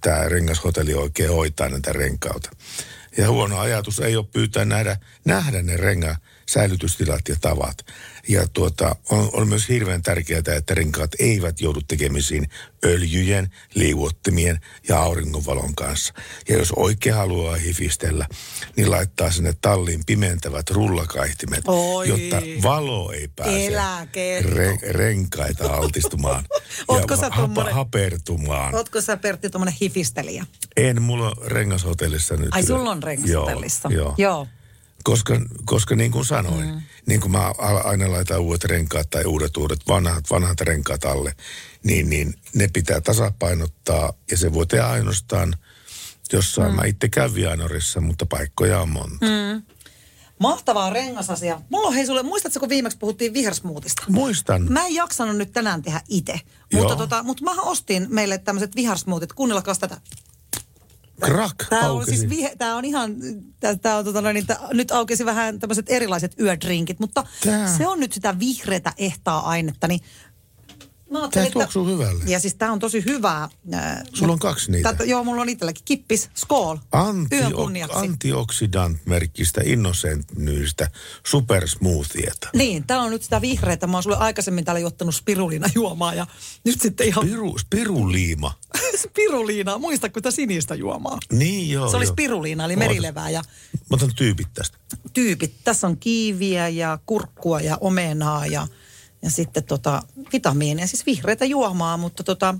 tämä 0.00 0.28
rengashotelli 0.28 0.94
oikein 0.94 1.30
hoitaa 1.30 1.68
näitä 1.68 1.92
renkauta. 1.92 2.50
Ja 3.18 3.30
huono 3.30 3.58
ajatus 3.58 4.00
ei 4.00 4.16
ole 4.16 4.26
pyytää 4.32 4.64
nähdä, 4.64 4.96
nähdä 5.24 5.62
ne 5.62 5.76
renga 5.76 6.16
säilytystilat 6.48 7.28
ja 7.28 7.36
tavat. 7.40 7.86
Ja 8.28 8.48
tuota, 8.52 8.96
on, 9.10 9.30
on 9.32 9.48
myös 9.48 9.68
hirveän 9.68 10.02
tärkeää, 10.02 10.42
että 10.56 10.74
renkaat 10.74 11.10
eivät 11.18 11.60
joudu 11.60 11.80
tekemisiin 11.88 12.48
öljyjen, 12.84 13.50
liuottimien 13.74 14.60
ja 14.88 15.02
auringonvalon 15.02 15.74
kanssa. 15.74 16.14
Ja 16.48 16.58
jos 16.58 16.72
oikein 16.76 17.14
haluaa 17.14 17.56
hifistellä, 17.56 18.26
niin 18.76 18.90
laittaa 18.90 19.30
sinne 19.30 19.54
talliin 19.60 20.00
pimentävät 20.06 20.70
rullakaihtimet, 20.70 21.64
Oi. 21.66 22.08
jotta 22.08 22.42
valo 22.62 23.12
ei 23.12 23.28
pääse 23.36 23.70
re, 24.40 24.78
renkaita 24.90 25.74
altistumaan 25.74 26.44
ja 27.10 27.16
sä 27.16 27.30
tommonen- 27.30 27.74
hapertumaan. 27.74 28.74
Ootko 28.74 29.00
sä 29.00 29.16
Pertti 29.16 29.50
tuommoinen 29.50 29.78
hifistelijä? 29.80 30.46
En, 30.76 31.02
mulla 31.02 31.28
on 31.28 31.36
rengashotellissa 31.46 32.36
nyt. 32.36 32.48
Ai 32.52 32.62
sulla 32.62 32.90
on 32.90 33.02
rengashotellissa? 33.02 33.88
Joo, 33.92 34.02
joo. 34.02 34.14
Joo. 34.18 34.46
Koska, 35.04 35.40
koska 35.64 35.96
niin 35.96 36.10
kuin 36.10 36.24
sanoin, 36.24 36.66
mm. 36.66 36.82
niin 37.06 37.20
kuin 37.20 37.32
mä 37.32 37.52
aina 37.84 38.10
laitan 38.10 38.40
uudet 38.40 38.64
renkaat 38.64 39.10
tai 39.10 39.24
uudet 39.24 39.56
uudet 39.56 39.80
vanhat, 39.88 40.24
vanhat 40.30 40.60
renkaat 40.60 41.04
alle, 41.04 41.34
niin, 41.84 42.10
niin 42.10 42.34
ne 42.54 42.68
pitää 42.72 43.00
tasapainottaa 43.00 44.12
ja 44.30 44.36
se 44.36 44.52
voi 44.52 44.66
tehdä 44.66 44.86
ainoastaan 44.86 45.54
jossain. 46.32 46.70
Mm. 46.70 46.76
Mä 46.76 46.84
itse 46.84 47.08
käyn 47.08 47.34
Vianorissa, 47.34 48.00
mutta 48.00 48.26
paikkoja 48.26 48.80
on 48.80 48.88
monta. 48.88 49.26
Mm. 49.26 49.62
Mahtavaa 50.38 50.90
rengasasia. 50.90 51.60
Mulla 51.68 51.88
on 51.88 51.94
hei 51.94 52.06
sulle, 52.06 52.22
muistatko 52.22 52.60
kun 52.60 52.68
viimeksi 52.68 52.98
puhuttiin 52.98 53.34
vihersmuutista? 53.34 54.02
Muistan. 54.08 54.72
Mä 54.72 54.86
en 54.86 54.94
jaksanut 54.94 55.36
nyt 55.36 55.52
tänään 55.52 55.82
tehdä 55.82 56.00
itse. 56.08 56.40
Mutta, 56.72 56.96
tota, 56.96 57.22
mutta 57.22 57.44
mä 57.44 57.52
ostin 57.62 58.06
meille 58.10 58.38
tämmöiset 58.38 58.76
vihersmuutit. 58.76 59.32
Kuunnelkaa 59.32 59.74
tätä. 59.74 60.00
Krak 61.20 61.54
Tämä 61.70 61.82
on 61.82 61.88
aukesi. 61.88 62.16
siis 62.16 62.30
vihe, 62.30 62.52
tää 62.58 62.76
on 62.76 62.84
ihan, 62.84 63.16
tää, 63.82 63.96
on 63.96 64.04
tota 64.04 64.32
niin, 64.32 64.46
tää, 64.46 64.58
nyt 64.72 64.90
aukesi 64.90 65.24
vähän 65.24 65.58
tämmöiset 65.58 65.86
erilaiset 65.88 66.40
yödrinkit, 66.40 67.00
mutta 67.00 67.24
Tää. 67.44 67.76
se 67.76 67.86
on 67.86 68.00
nyt 68.00 68.12
sitä 68.12 68.38
vihreätä 68.38 68.92
ehtaa 68.98 69.48
ainetta, 69.48 69.88
niin 69.88 70.00
mä 71.10 71.28
Tää 71.28 71.50
tuoksuu 71.50 71.86
hyvälle. 71.86 72.24
Ja 72.26 72.40
siis 72.40 72.54
tää 72.54 72.72
on 72.72 72.78
tosi 72.78 73.04
hyvää. 73.04 73.48
Äh, 73.74 73.98
Sulla 74.14 74.32
on 74.32 74.38
kaksi 74.38 74.72
niitä. 74.72 74.92
Tätä, 74.92 75.04
joo, 75.04 75.24
mulla 75.24 75.42
on 75.42 75.48
itselläkin. 75.48 75.82
Kippis, 75.84 76.30
skool. 76.34 76.76
Anti, 76.92 77.36
Yön 77.36 77.52
kunniaksi. 77.52 77.96
antioxidant-merkkistä 77.98 79.60
Innocent-nyystä 79.64 80.90
supersmoothieta. 81.26 82.48
Niin, 82.54 82.84
tää 82.86 83.00
on 83.00 83.10
nyt 83.10 83.22
sitä 83.22 83.40
vihreätä. 83.40 83.86
Mä 83.86 83.96
oon 83.96 84.02
sulle 84.02 84.16
aikaisemmin 84.16 84.64
täällä 84.64 84.80
juottanut 84.80 85.14
spirulina 85.14 85.68
juomaa 85.74 86.14
ja 86.14 86.26
nyt 86.64 86.80
sitten 86.80 87.06
ihan 87.06 87.24
Spiru, 87.26 87.58
spiruliima. 87.58 88.54
spiruliinaa. 89.08 89.78
Muistatko 89.78 90.20
tätä 90.20 90.30
sinistä 90.36 90.74
juomaa? 90.74 91.18
Niin 91.32 91.70
joo. 91.70 91.90
se 91.90 91.96
oli 91.96 92.04
joo. 92.04 92.12
spiruliina, 92.12 92.64
eli 92.64 92.76
merilevää 92.76 93.30
ja 93.30 93.42
Mä 93.72 93.94
otan 93.94 94.10
tyypit 94.16 94.48
tästä. 94.54 94.78
tyypit. 95.12 95.54
Tässä 95.64 95.86
on 95.86 95.96
kiiviä 95.96 96.68
ja 96.68 96.98
kurkkua 97.06 97.60
ja 97.60 97.76
omenaa 97.80 98.46
ja, 98.46 98.66
ja 99.22 99.30
sitten 99.30 99.64
tota, 99.64 100.02
vitamiineja, 100.32 100.86
siis 100.86 101.06
vihreitä 101.06 101.44
juomaa, 101.44 101.96
mutta 101.96 102.24
tota, 102.24 102.54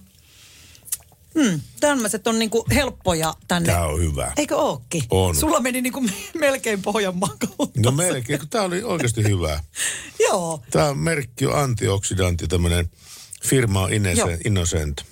hmm, 1.34 1.60
tämmöiset 1.80 2.26
on 2.26 2.38
niinku 2.38 2.66
helppoja 2.74 3.34
tänne. 3.48 3.72
Tää 3.72 3.86
on 3.86 4.00
hyvä. 4.00 4.32
Eikö 4.36 4.56
ookin? 4.56 5.02
On. 5.10 5.36
Sulla 5.36 5.60
meni 5.60 5.80
niinku 5.80 6.04
melkein 6.34 6.82
Pohjanmaan 6.82 7.38
kautta. 7.38 7.80
No 7.80 7.90
melkein, 7.90 8.38
kun 8.38 8.48
tää 8.48 8.62
oli 8.62 8.82
oikeasti 8.82 9.22
hyvä. 9.22 9.60
Joo, 10.28 10.62
on 10.88 10.98
merkki 10.98 11.46
on 11.46 11.58
antioksidantti, 11.58 12.48
tämmönen 12.48 12.90
firma 13.44 13.82
on 13.82 13.90
Joo. 13.90 13.96
Innocent, 13.96 14.46
Innocent 14.46 15.04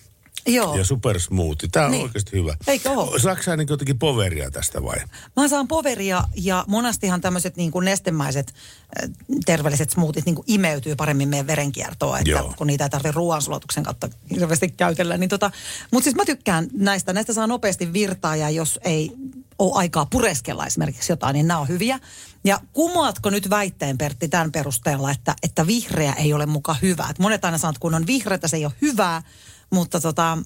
joo. 0.47 0.77
ja 0.77 0.85
supersmoothie. 0.85 1.69
Tää 1.73 1.85
on 1.85 1.91
Niin. 1.91 2.03
oikeasti 2.03 2.33
hyvä. 2.33 2.57
Eikö 2.67 2.91
oo? 2.91 3.19
Saatko 3.19 3.57
niin 3.57 3.67
jotenkin 3.71 3.99
poveria 3.99 4.51
tästä 4.51 4.83
vai? 4.83 4.97
Mä 5.37 5.49
saan 5.49 5.69
poveria 5.69 6.25
ja 6.37 6.65
monestihan 6.69 7.21
tämmöiset 7.21 7.57
niin 7.57 7.71
kuin 7.71 7.85
nestemäiset 7.85 8.55
äh, 9.03 9.11
terveelliset 9.47 9.91
smoothit 9.91 10.27
niin 10.27 10.35
kuin 10.35 10.45
imeytyy 10.49 10.97
paremmin 10.97 11.29
meidän 11.29 11.47
verenkiertoon, 11.47 12.19
että 12.19 12.31
Joo. 12.31 12.55
kun 12.57 12.67
niitä 12.67 12.85
ei 12.85 12.91
tarvitse 12.91 13.13
ruoansulatuksen 13.17 13.85
kautta 13.85 14.09
hirveästi 14.31 14.69
käytellä. 14.69 15.17
Niin 15.19 15.29
tota, 15.31 15.51
mutta 15.91 16.05
siis 16.05 16.17
mä 16.17 16.25
tykkään 16.25 16.69
näistä. 16.73 17.13
Näistä 17.13 17.33
saa 17.33 17.47
nopeasti 17.47 17.93
virtaa 17.93 18.37
ja 18.37 18.51
jos 18.51 18.81
ei 18.85 19.13
ole 19.59 19.73
aikaa 19.75 20.07
pureskella 20.07 20.67
esimerkiksi 20.67 21.13
jotain, 21.13 21.35
niin 21.35 21.47
nämä 21.49 21.61
on 21.61 21.69
hyviä. 21.69 22.01
Ja 22.45 22.61
kumoatko 22.73 23.31
nyt 23.31 23.51
väitteen, 23.51 23.99
Pertti, 23.99 24.29
tämän 24.29 24.53
perusteella, 24.53 25.11
että, 25.11 25.35
että 25.43 25.67
vihreä 25.67 26.13
ei 26.13 26.33
ole 26.33 26.47
muka 26.47 26.77
hyvä? 26.83 27.07
Et 27.11 27.19
monet 27.19 27.45
aina 27.45 27.59
sanoo, 27.59 27.71
että 27.71 27.81
kun 27.81 27.95
on 27.95 28.07
vihreätä, 28.07 28.49
se 28.49 28.57
ei 28.57 28.65
ole 28.65 28.73
hyvää, 28.83 29.23
mutta 29.71 30.01
tota, 30.01 30.39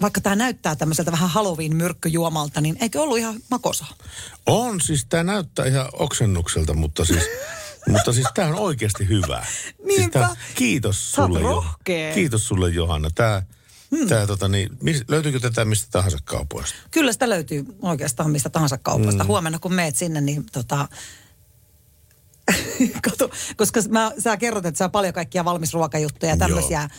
vaikka 0.00 0.20
tämä 0.20 0.36
näyttää 0.36 0.76
tämmöiseltä 0.76 1.12
vähän 1.12 1.30
Halloween-myrkkyjuomalta, 1.30 2.60
niin 2.60 2.76
eikö 2.80 3.02
ollut 3.02 3.18
ihan 3.18 3.40
makosaa? 3.50 3.94
On, 4.46 4.80
siis 4.80 5.06
tää 5.08 5.24
näyttää 5.24 5.66
ihan 5.66 5.88
oksennukselta, 5.92 6.74
mutta 6.74 7.04
siis, 7.04 7.22
mutta 7.92 8.12
siis 8.12 8.26
tää 8.34 8.48
on 8.48 8.54
oikeasti 8.54 9.08
hyvä. 9.08 9.46
Siis 9.96 10.10
tää, 10.10 10.36
kiitos 10.54 11.12
sulle, 11.12 11.40
Jo-. 11.40 11.64
Kiitos 12.14 12.48
sulle 12.48 12.70
Johanna. 12.70 13.10
Tää, 13.14 13.42
hmm. 13.96 14.08
tää, 14.08 14.26
tota, 14.26 14.48
niin, 14.48 14.70
mis, 14.82 15.04
löytyykö 15.08 15.40
tätä 15.40 15.64
mistä 15.64 15.88
tahansa 15.90 16.18
kaupoista? 16.24 16.76
Kyllä 16.90 17.12
sitä 17.12 17.28
löytyy 17.28 17.64
oikeastaan 17.82 18.30
mistä 18.30 18.50
tahansa 18.50 18.78
kaupasta. 18.78 19.24
Mm. 19.24 19.28
Huomenna 19.28 19.58
kun 19.58 19.74
meet 19.74 19.96
sinne, 19.96 20.20
niin 20.20 20.44
tota... 20.52 20.88
Kato, 23.10 23.30
koska 23.56 23.80
mä, 23.88 24.12
sä 24.18 24.36
kerrot, 24.36 24.66
että 24.66 24.78
sä 24.78 24.88
paljon 24.88 25.14
kaikkia 25.14 25.44
valmisruokajuttuja 25.44 26.32
ja 26.32 26.36
tämmöisiä 26.36 26.90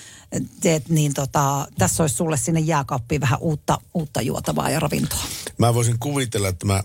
teet, 0.61 0.89
niin 0.89 1.13
tota, 1.13 1.67
tässä 1.77 2.03
olisi 2.03 2.15
sulle 2.15 2.37
sinne 2.37 2.59
jääkaappiin 2.59 3.21
vähän 3.21 3.39
uutta, 3.39 3.81
uutta 3.93 4.21
juotavaa 4.21 4.69
ja 4.69 4.79
ravintoa. 4.79 5.23
Mä 5.57 5.73
voisin 5.73 5.99
kuvitella, 5.99 6.47
että 6.47 6.65
mä 6.65 6.83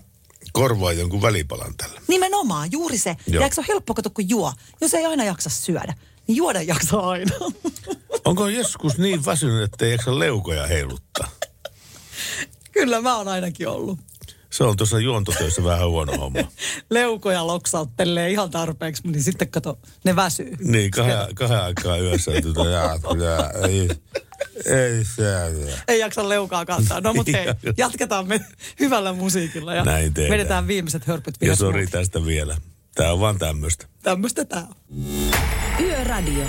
korvaan 0.53 0.97
jonkun 0.97 1.21
välipalan 1.21 1.73
tällä. 1.77 2.01
Nimenomaan, 2.07 2.71
juuri 2.71 2.97
se. 2.97 3.09
Joo. 3.27 3.41
Ja 3.41 3.43
eikö 3.43 3.55
se 3.55 3.61
ole 3.61 3.67
helppo, 3.67 3.93
kato, 3.93 4.09
kun 4.09 4.29
juo? 4.29 4.53
Jos 4.81 4.93
ei 4.93 5.05
aina 5.05 5.23
jaksa 5.23 5.49
syödä, 5.49 5.93
niin 6.27 6.35
juoda 6.35 6.61
jaksaa 6.61 7.09
aina. 7.09 7.35
Onko 8.25 8.47
joskus 8.47 8.97
niin 8.97 9.25
väsynyt, 9.25 9.63
että 9.63 9.85
ei 9.85 9.91
jaksa 9.91 10.19
leukoja 10.19 10.67
heiluttaa? 10.67 11.27
Kyllä 12.71 13.01
mä 13.01 13.17
oon 13.17 13.27
ainakin 13.27 13.67
ollut. 13.67 13.99
Se 14.53 14.63
on 14.63 14.77
tuossa 14.77 14.99
juontotöissä 14.99 15.63
vähän 15.63 15.89
huono 15.89 16.17
homma. 16.17 16.39
Leukoja 16.89 17.47
loksauttelee 17.47 18.31
ihan 18.31 18.49
tarpeeksi, 18.51 19.07
niin 19.07 19.23
sitten 19.23 19.49
kato, 19.49 19.79
ne 20.05 20.15
väsyy. 20.15 20.55
Niin, 20.59 20.91
kahden, 20.91 21.35
kahden 21.35 21.59
aikaa 21.61 21.97
yössä. 21.97 22.31
Tuota, 22.41 22.69
jaa, 22.69 22.99
jaa, 23.23 23.49
ei, 23.67 23.89
ei 24.65 25.05
se. 25.15 25.23
Ei 25.87 25.99
jaksa 25.99 26.29
leukaa 26.29 26.65
kantaa. 26.65 27.01
No 27.01 27.13
mutta 27.13 27.31
hei, 27.37 27.45
jatketaan 27.77 28.27
me 28.27 28.41
hyvällä 28.79 29.13
musiikilla 29.13 29.73
ja 29.73 29.83
Näin 29.83 30.13
tehdään. 30.13 30.31
vedetään 30.31 30.67
viimeiset 30.67 31.05
hörpyt 31.05 31.35
Ja 31.35 31.39
vielä. 31.41 31.55
sori 31.55 31.87
tästä 31.87 32.25
vielä. 32.25 32.57
Tää 32.95 33.13
on 33.13 33.19
vaan 33.19 33.39
tämmöistä. 33.39 33.85
Tämmöistä 34.03 34.45
tää 34.45 34.67
on. 34.69 34.95
Yöradio. 35.79 36.45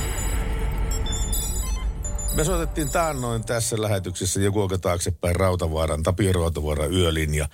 Me 2.35 2.45
soitettiin 2.45 2.91
taannoin 2.91 3.45
tässä 3.45 3.83
lähetyksessä 3.83 4.41
joku 4.41 4.63
aika 4.63 4.79
taaksepäin 4.79 5.37
Rautavaaran, 5.37 6.03
Tapio 6.03 6.33
Rautavaaran 6.33 6.93
yölinja. 6.93 7.49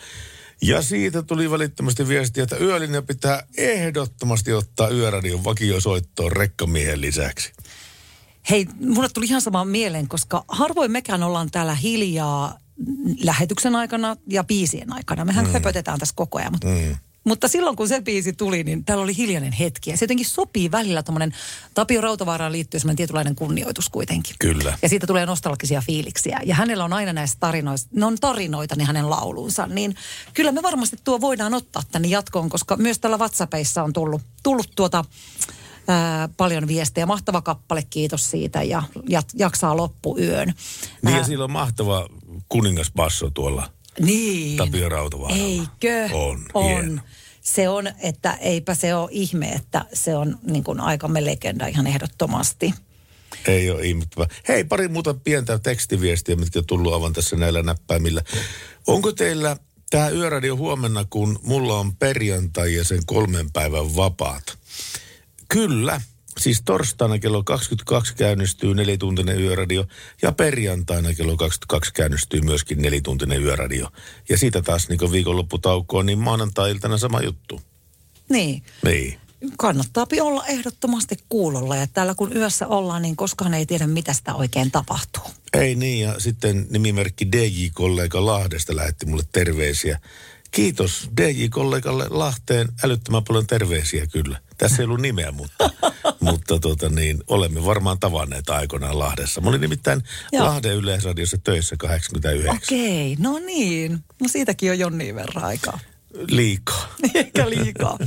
Ja 0.63 0.83
siitä 0.83 1.23
tuli 1.23 1.51
välittömästi 1.51 2.09
viesti, 2.09 2.41
että 2.41 2.57
yölinja 2.57 3.03
pitää 3.03 3.43
ehdottomasti 3.57 4.53
ottaa 4.53 4.89
yöradion 4.89 5.45
vakiosoittoon 5.45 6.33
rekkamiehen 6.33 7.01
lisäksi. 7.01 7.53
Hei, 8.51 8.67
mulle 8.81 9.09
tuli 9.09 9.27
ihan 9.27 9.41
sama 9.41 9.65
mieleen, 9.65 10.09
koska 10.09 10.45
harvoin 10.49 10.91
mekään 10.91 11.23
ollaan 11.23 11.51
täällä 11.51 11.75
hiljaa 11.75 12.59
lähetyksen 13.23 13.77
aikana 13.77 14.17
ja 14.27 14.45
biisien 14.45 14.93
aikana. 14.93 15.25
Mehän 15.25 15.47
mm. 15.47 15.53
höpötetään 15.53 15.99
tässä 15.99 16.15
koko 16.17 16.39
ajan, 16.39 16.53
mutta 16.53 16.69
Mm. 16.69 16.97
Mutta 17.25 17.49
silloin 17.49 17.77
kun 17.77 17.89
se 17.89 18.01
biisi 18.01 18.33
tuli, 18.33 18.65
niin 18.65 18.85
täällä 18.85 19.05
oli 19.05 19.17
hiljainen 19.17 19.53
hetki. 19.53 19.91
Ja 19.91 19.97
se 19.97 20.05
jotenkin 20.05 20.27
sopii 20.27 20.71
välillä 20.71 21.03
tuommoinen 21.03 21.35
Tapio 21.75 22.01
Rautavaaraan 22.01 22.53
liittyy 22.53 22.81
semmoinen 22.81 22.97
tietynlainen 22.97 23.35
kunnioitus 23.35 23.89
kuitenkin. 23.89 24.37
Kyllä. 24.39 24.79
Ja 24.83 24.89
siitä 24.89 25.07
tulee 25.07 25.27
nostalgisia 25.27 25.83
fiiliksiä. 25.87 26.41
Ja 26.45 26.55
hänellä 26.55 26.85
on 26.85 26.93
aina 26.93 27.13
näistä 27.13 27.37
tarinoista, 27.41 27.91
ne 27.93 28.07
on 28.07 28.17
tarinoita, 28.21 28.77
niin 28.77 28.87
hänen 28.87 29.11
laulunsa. 29.11 29.67
Niin 29.67 29.95
kyllä 30.35 30.53
me 30.53 30.63
varmasti 30.63 30.97
tuo 31.05 31.21
voidaan 31.21 31.55
ottaa 31.55 31.83
tänne 31.93 32.09
jatkoon, 32.09 32.49
koska 32.49 32.77
myös 32.77 32.99
täällä 32.99 33.19
WhatsAppissa 33.19 33.83
on 33.83 33.93
tullut, 33.93 34.23
tullut 34.43 34.71
tuota 34.77 35.05
ää, 35.89 36.29
paljon 36.37 36.67
viestejä. 36.67 37.07
Mahtava 37.07 37.43
kappale, 37.43 37.83
kiitos 37.91 38.31
siitä 38.31 38.63
ja 38.63 38.83
jat, 39.09 39.29
jaksaa 39.35 39.77
loppuyön. 39.77 40.55
Niin 41.03 41.17
ja 41.17 41.25
sillä 41.25 41.45
on 41.45 41.53
mahtava 41.53 42.09
kuningasbasso 42.49 43.31
tuolla 43.31 43.80
niin. 44.01 44.57
Tapio 44.57 44.89
Rautavaaralla. 44.89 45.45
Eikö? 45.45 46.09
On, 46.13 46.47
on. 46.55 46.65
hieno. 46.65 47.03
Se 47.41 47.69
on, 47.69 47.87
että 47.99 48.33
eipä 48.35 48.75
se 48.75 48.95
ole 48.95 49.09
ihme, 49.13 49.49
että 49.49 49.85
se 49.93 50.17
on 50.17 50.39
niin 50.43 50.65
kuin 50.65 50.81
aikamme 50.81 51.25
legenda 51.25 51.67
ihan 51.67 51.87
ehdottomasti. 51.87 52.75
Ei 53.47 53.71
ole 53.71 53.87
ihmettävä. 53.87 54.27
Hei, 54.49 54.65
pari 54.65 54.89
muuta 54.89 55.15
pientä 55.15 55.59
tekstiviestiä, 55.59 56.37
mitkä 56.37 56.59
on 56.59 56.67
tullut 56.67 56.95
aivan 56.95 57.13
tässä 57.13 57.37
näillä 57.37 57.63
näppäimillä. 57.63 58.23
Onko 58.87 59.13
teillä 59.13 59.57
tämä 59.91 60.09
yöradio 60.09 60.57
huomenna, 60.57 61.05
kun 61.11 61.39
mulla 61.43 61.79
on 61.79 61.97
perjantai 61.97 62.75
ja 62.75 62.85
sen 62.85 63.07
kolmen 63.07 63.53
päivän 63.53 63.97
vapaat? 63.97 64.59
Kyllä. 65.49 66.01
Siis 66.41 66.63
torstaina 66.65 67.19
kello 67.19 67.45
22 67.45 68.15
käynnistyy 68.15 68.75
nelituntinen 68.75 69.41
yöradio 69.41 69.85
ja 70.23 70.33
perjantaina 70.33 71.15
kello 71.15 71.37
22 71.37 71.93
käynnistyy 71.93 72.41
myöskin 72.41 72.83
nelituntinen 72.83 73.43
yöradio. 73.43 73.89
Ja 74.29 74.39
siitä 74.39 74.63
taas 74.63 74.89
niin 74.89 75.13
viikonlopputaukoon, 75.13 76.07
niin 76.07 76.19
maanantai-iltana 76.19 76.99
sama 76.99 77.21
juttu. 77.21 77.61
Niin. 78.29 78.63
Niin. 78.85 79.21
Kannattaa 79.59 80.07
olla 80.21 80.47
ehdottomasti 80.47 81.17
kuulolla 81.29 81.77
ja 81.77 81.87
täällä 81.87 82.15
kun 82.15 82.37
yössä 82.37 82.67
ollaan, 82.67 83.03
niin 83.03 83.17
koskaan 83.17 83.55
ei 83.55 83.67
tiedä, 83.67 83.87
mitä 83.87 84.13
sitä 84.13 84.35
oikein 84.35 84.71
tapahtuu. 84.71 85.23
Ei 85.53 85.75
niin, 85.75 86.01
ja 86.01 86.21
sitten 86.21 86.67
nimimerkki 86.71 87.33
DJ-kollega 87.33 88.27
Lahdesta 88.27 88.77
lähetti 88.77 89.07
mulle 89.07 89.25
terveisiä. 89.33 90.01
Kiitos 90.51 91.11
DJ-kollegalle 91.17 92.07
Lahteen 92.11 92.69
älyttömän 92.85 93.25
paljon 93.25 93.47
terveisiä 93.47 94.07
kyllä. 94.07 94.41
Tässä 94.59 94.83
ei 94.83 94.85
ollut 94.85 95.01
nimeä, 95.01 95.33
mutta, 95.33 95.71
mutta 96.33 96.59
tota 96.59 96.89
niin, 96.89 97.19
olemme 97.29 97.65
varmaan 97.65 97.99
tavanneet 98.01 98.51
aikoinaan 98.51 98.99
Lahdessa. 98.99 99.41
Mä 99.41 99.49
olin 99.49 99.61
nimittäin 99.61 100.03
Joo. 100.33 100.47
Lahden 100.47 100.77
yleisradiossa 100.77 101.39
töissä 101.39 101.77
89. 101.79 102.57
Okei, 102.57 103.17
no 103.19 103.39
niin. 103.39 104.05
No 104.21 104.29
siitäkin 104.29 104.71
on 104.71 104.79
jonnin 104.79 105.15
verran 105.15 105.45
aikaa. 105.45 105.79
Liikaa. 106.15 106.89
Ehkä 107.15 107.51
liikaa. 107.51 107.99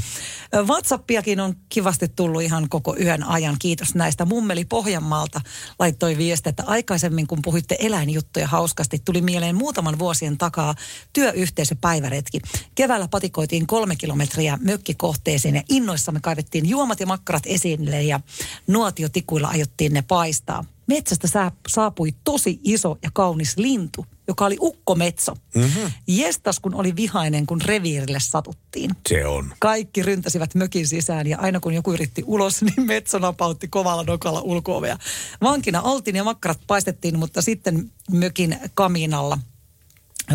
WhatsAppiakin 0.68 1.40
on 1.40 1.56
kivasti 1.70 2.08
tullut 2.08 2.42
ihan 2.42 2.70
koko 2.70 2.96
yön 3.00 3.24
ajan. 3.24 3.56
Kiitos 3.60 3.96
näistä. 3.96 4.26
Mummeli 4.26 4.66
Pohjanmaalta 4.66 5.42
laittoi 5.80 6.18
viestiä, 6.18 6.50
että 6.50 6.64
aikaisemmin 6.68 7.28
kun 7.28 7.40
puhuitte 7.42 7.78
eläinjuttuja 7.80 8.48
hauskasti, 8.48 9.02
tuli 9.06 9.22
mieleen 9.22 9.56
muutaman 9.56 10.00
vuosien 10.00 10.38
takaa 10.38 10.76
työyhteisöpäiväretki. 11.14 12.42
Keväällä 12.76 13.08
patikoitiin 13.08 13.68
kolme 13.68 13.96
kilometriä 13.96 14.58
mökkikohteeseen 14.62 15.56
ja 15.56 15.64
innoissamme 15.70 16.20
kaivettiin 16.20 16.70
juomat 16.70 17.00
ja 17.00 17.06
makkarat 17.06 17.44
esille 17.46 18.04
ja 18.04 18.20
nuotiotikuilla 18.68 19.48
ajottiin 19.48 19.94
ne 19.94 20.02
paistaa. 20.02 20.66
Metsästä 20.88 21.52
saapui 21.68 22.14
tosi 22.24 22.60
iso 22.64 22.98
ja 23.04 23.10
kaunis 23.14 23.58
lintu, 23.58 24.06
joka 24.28 24.46
oli 24.46 24.58
ukkometso. 24.60 25.34
Mm-hmm. 25.56 25.92
Jestas 26.08 26.60
kun 26.60 26.76
oli 26.76 26.96
vihainen, 26.96 27.46
kun 27.46 27.62
reviirille 27.62 28.20
satuttiin. 28.20 28.92
Se 29.10 29.28
on. 29.28 29.54
Kaikki 29.60 30.04
ryntäsivät 30.04 30.56
mökin 30.56 30.88
sisään 30.88 31.28
ja 31.28 31.40
aina 31.40 31.60
kun 31.60 31.74
joku 31.74 31.94
yritti 31.94 32.24
ulos, 32.26 32.62
niin 32.64 32.88
metso 32.88 33.20
napautti 33.20 33.68
kovalla 33.68 34.04
nokalla 34.04 34.42
ulkoovea. 34.42 34.98
Vankina 35.42 35.82
oltiin 35.82 36.16
ja 36.16 36.24
makkarat 36.24 36.60
paistettiin, 36.68 37.20
mutta 37.20 37.42
sitten 37.42 37.92
mökin 38.12 38.58
kaminalla 38.74 39.38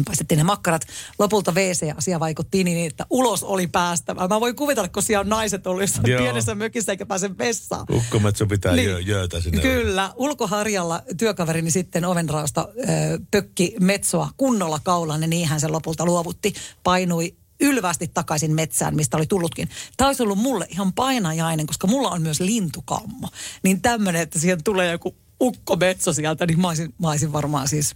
paistettiin 0.04 0.38
ne 0.38 0.44
makkarat. 0.44 0.82
Lopulta 1.18 1.52
WC-asia 1.52 2.20
vaikutti 2.20 2.64
niin, 2.64 2.86
että 2.90 3.06
ulos 3.10 3.42
oli 3.44 3.66
päästävä. 3.66 4.28
Mä 4.28 4.40
voin 4.40 4.56
kuvitella, 4.56 4.88
kun 4.88 5.02
siellä 5.02 5.20
on 5.20 5.28
naiset 5.28 5.66
ollut 5.66 5.82
jossain 5.82 6.10
Joo. 6.10 6.22
pienessä 6.22 6.54
mökissä 6.54 6.92
eikä 6.92 7.06
pääse 7.06 7.38
vessaan. 7.38 7.86
Ukkometso 7.92 8.46
pitää 8.46 8.72
Niin. 8.76 8.94
niin. 8.94 9.06
jöötä 9.06 9.40
sinne. 9.40 9.62
Kyllä. 9.62 10.12
Ulkoharjalla 10.16 11.02
työkaverini 11.18 11.70
sitten 11.70 12.04
ovenraosta 12.04 12.68
ö, 12.78 12.84
pökki 13.30 13.74
metsoa 13.80 14.30
kunnolla 14.36 14.80
kaulaan 14.84 15.22
ja 15.22 15.28
niinhän 15.28 15.60
se 15.60 15.68
lopulta 15.68 16.04
luovutti. 16.04 16.54
Painui 16.82 17.34
ylvästi 17.60 18.10
takaisin 18.14 18.54
metsään, 18.54 18.96
mistä 18.96 19.16
oli 19.16 19.26
tullutkin. 19.26 19.68
Tämä 19.96 20.08
olisi 20.08 20.22
ollut 20.22 20.38
mulle 20.38 20.66
ihan 20.70 20.92
painajainen, 20.92 21.66
koska 21.66 21.86
mulla 21.86 22.10
on 22.10 22.22
myös 22.22 22.40
lintukammo. 22.40 23.28
Niin 23.62 23.80
tämmöinen, 23.82 24.22
että 24.22 24.38
siihen 24.38 24.64
tulee 24.64 24.92
joku 24.92 25.16
ukkometso 25.40 26.12
sieltä, 26.12 26.46
niin 26.46 26.60
mä 26.60 26.68
olisin, 26.68 26.94
mä 26.98 27.08
olisin 27.10 27.32
varmaan 27.32 27.68
siis, 27.68 27.94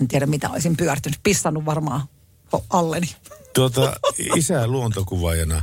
en 0.00 0.08
tiedä 0.08 0.26
mitä 0.26 0.50
olisin 0.50 0.76
pyörtynyt, 0.76 1.18
pissannut 1.22 1.64
varmaan 1.64 2.02
alleni. 2.70 3.06
Tuota, 3.54 3.96
isä 4.36 4.66
luontokuvaajana, 4.66 5.62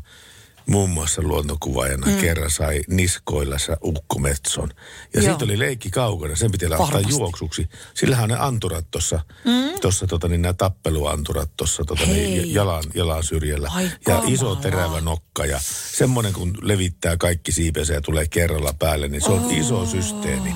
muun 0.68 0.90
muassa 0.90 1.22
luontokuvaajana, 1.22 2.08
Mm. 2.08 2.18
kerran 2.18 2.52
sai 2.52 2.82
niskoilla 2.88 3.58
se 3.58 3.78
ukkometson. 3.84 4.70
Ja 5.14 5.22
Joo. 5.22 5.30
siitä 5.32 5.46
oli 5.46 5.60
leikki 5.60 5.90
kaukana, 5.90 6.36
sen 6.36 6.52
piti 6.52 6.70
Varmasti. 6.70 7.10
juoksuksi. 7.10 7.70
Sillähän 7.94 8.24
on 8.24 8.30
ne 8.30 8.36
anturat 8.46 8.86
tuossa, 8.92 9.20
Mm. 9.46 9.80
tuossa 9.82 10.08
tota, 10.08 10.28
niin 10.28 10.42
nämä 10.42 10.54
tappeluanturat 10.54 11.50
tuossa 11.58 11.86
tota, 11.86 12.06
niin, 12.06 12.54
jalan, 12.54 12.84
jalan 12.94 13.24
syrjällä. 13.24 13.70
Ai 13.72 13.92
ja 14.08 14.22
iso 14.28 14.46
kamala. 14.46 14.62
terävä 14.62 15.02
nokka 15.02 15.46
ja 15.46 15.60
semmoinen 15.96 16.34
kun 16.34 16.58
levittää 16.62 17.18
kaikki 17.18 17.52
siipensä 17.52 17.94
ja 17.94 18.02
tulee 18.02 18.28
kerralla 18.28 18.74
päälle, 18.80 19.08
niin 19.08 19.22
se 19.22 19.32
on 19.32 19.46
Oh. 19.46 19.58
iso 19.58 19.86
systeemi. 19.86 20.56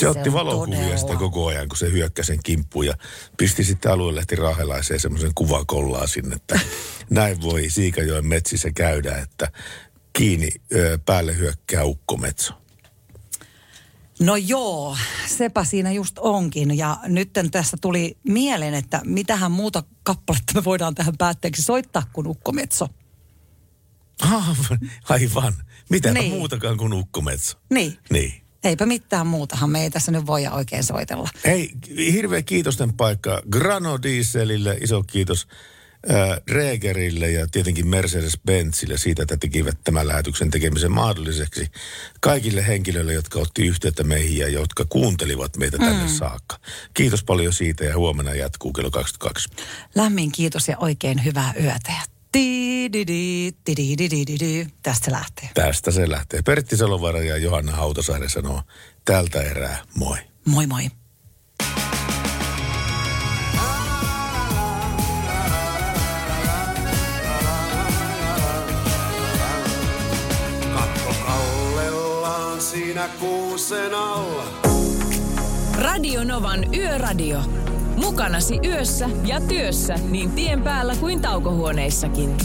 Se 0.00 0.04
Se 0.04 0.08
otti 0.08 0.32
valokuvia 0.32 0.96
sitä 0.96 1.16
koko 1.16 1.46
ajan, 1.46 1.68
kun 1.68 1.76
se 1.78 1.92
hyökkäsi 1.92 2.26
sen 2.26 2.38
kimppuun 2.42 2.86
ja 2.86 2.94
pisti 3.36 3.64
sitten 3.64 3.92
aluelehti 3.92 4.36
Rahelaiseen 4.36 5.00
semmoisen 5.00 5.32
kuvakollaa 5.34 6.06
sinne, 6.06 6.36
että 6.36 6.60
näin 7.10 7.42
voi 7.42 7.70
Siikajoen 7.70 8.26
metsissä 8.26 8.70
käydä, 8.70 9.18
että 9.18 9.52
kiinni 10.12 10.48
päälle 11.06 11.36
hyökkää 11.36 11.84
ukkometso. 11.84 12.54
No 14.20 14.36
joo, 14.36 14.96
sepä 15.26 15.64
siinä 15.64 15.92
just 15.92 16.18
onkin. 16.18 16.78
Ja 16.78 16.96
nyt 17.06 17.30
tässä 17.50 17.76
tuli 17.80 18.16
mieleen, 18.22 18.74
että 18.74 19.00
mitähän 19.04 19.52
muuta 19.52 19.82
kappaletta 20.02 20.52
me 20.54 20.64
voidaan 20.64 20.94
tähän 20.94 21.16
päätteeksi 21.18 21.62
soittaa 21.62 22.02
kuin 22.12 22.26
Ukkometso. 22.26 22.88
Ah, 24.22 24.58
Aivan. 25.08 25.54
Mitä 25.90 26.12
niin. 26.12 26.32
muutakaan 26.32 26.76
kuin 26.76 26.92
ukkometso. 26.92 27.58
Niin, 27.70 27.98
Niin. 28.10 28.41
Eipä 28.64 28.86
mitään 28.86 29.26
muutahan 29.26 29.70
me 29.70 29.82
ei 29.82 29.90
tässä 29.90 30.12
nyt 30.12 30.26
voida 30.26 30.50
oikein 30.52 30.84
soitella. 30.84 31.28
Hei, 31.46 31.70
hirveä 32.12 32.42
kiitosten 32.42 32.92
paikka 32.92 33.42
Grano 33.50 33.98
Dieselille, 34.02 34.78
iso 34.80 35.02
kiitos 35.02 35.48
äh, 36.10 36.40
Regerille 36.50 37.30
ja 37.30 37.46
tietenkin 37.46 37.86
Mercedes-Benzille 37.86 38.98
siitä, 38.98 39.22
että 39.22 39.36
tekivät 39.36 39.78
tämän 39.84 40.08
lähetyksen 40.08 40.50
tekemisen 40.50 40.92
mahdolliseksi 40.92 41.66
kaikille 42.20 42.66
henkilöille, 42.66 43.12
jotka 43.12 43.38
otti 43.38 43.66
yhteyttä 43.66 44.04
meihin 44.04 44.38
ja 44.38 44.48
jotka 44.48 44.84
kuuntelivat 44.88 45.56
meitä 45.56 45.78
tänne 45.78 46.02
Mm. 46.02 46.08
saakka. 46.08 46.56
Kiitos 46.94 47.24
paljon 47.24 47.52
siitä 47.52 47.84
ja 47.84 47.96
huomenna 47.96 48.34
jatkuu 48.34 48.72
kello 48.72 48.90
22. 48.90 49.48
Lämmin 49.94 50.32
kiitos 50.32 50.68
ja 50.68 50.78
oikein 50.78 51.24
hyvää 51.24 51.54
yötä. 51.62 51.92
Ja. 51.92 52.11
Tästä 54.82 55.04
se 55.04 55.10
lähtee. 55.12 55.50
Tästä 55.54 55.90
se 55.90 56.10
lähtee. 56.10 56.42
Pertti 56.42 56.76
Salovaara 56.76 57.22
ja 57.22 57.36
Johanna 57.36 57.72
Hautasaari 57.72 58.28
sanoo 58.30 58.62
tältä 59.04 59.42
erää 59.42 59.84
moi. 59.94 60.16
Moi 60.46 60.66
moi. 60.66 60.82
Katto 70.74 71.14
kallellaan 71.26 72.60
siinä 72.60 73.08
kuusen 73.20 73.94
alla. 73.94 74.44
Radio 75.78 76.24
Novan 76.24 76.74
Yöradio. 76.74 77.40
Mukanasi 77.96 78.60
yössä 78.64 79.10
ja 79.24 79.40
työssä 79.40 79.94
niin 80.10 80.30
tien 80.30 80.62
päällä 80.62 80.96
kuin 81.00 81.20
taukohuoneissakin. 81.20 82.36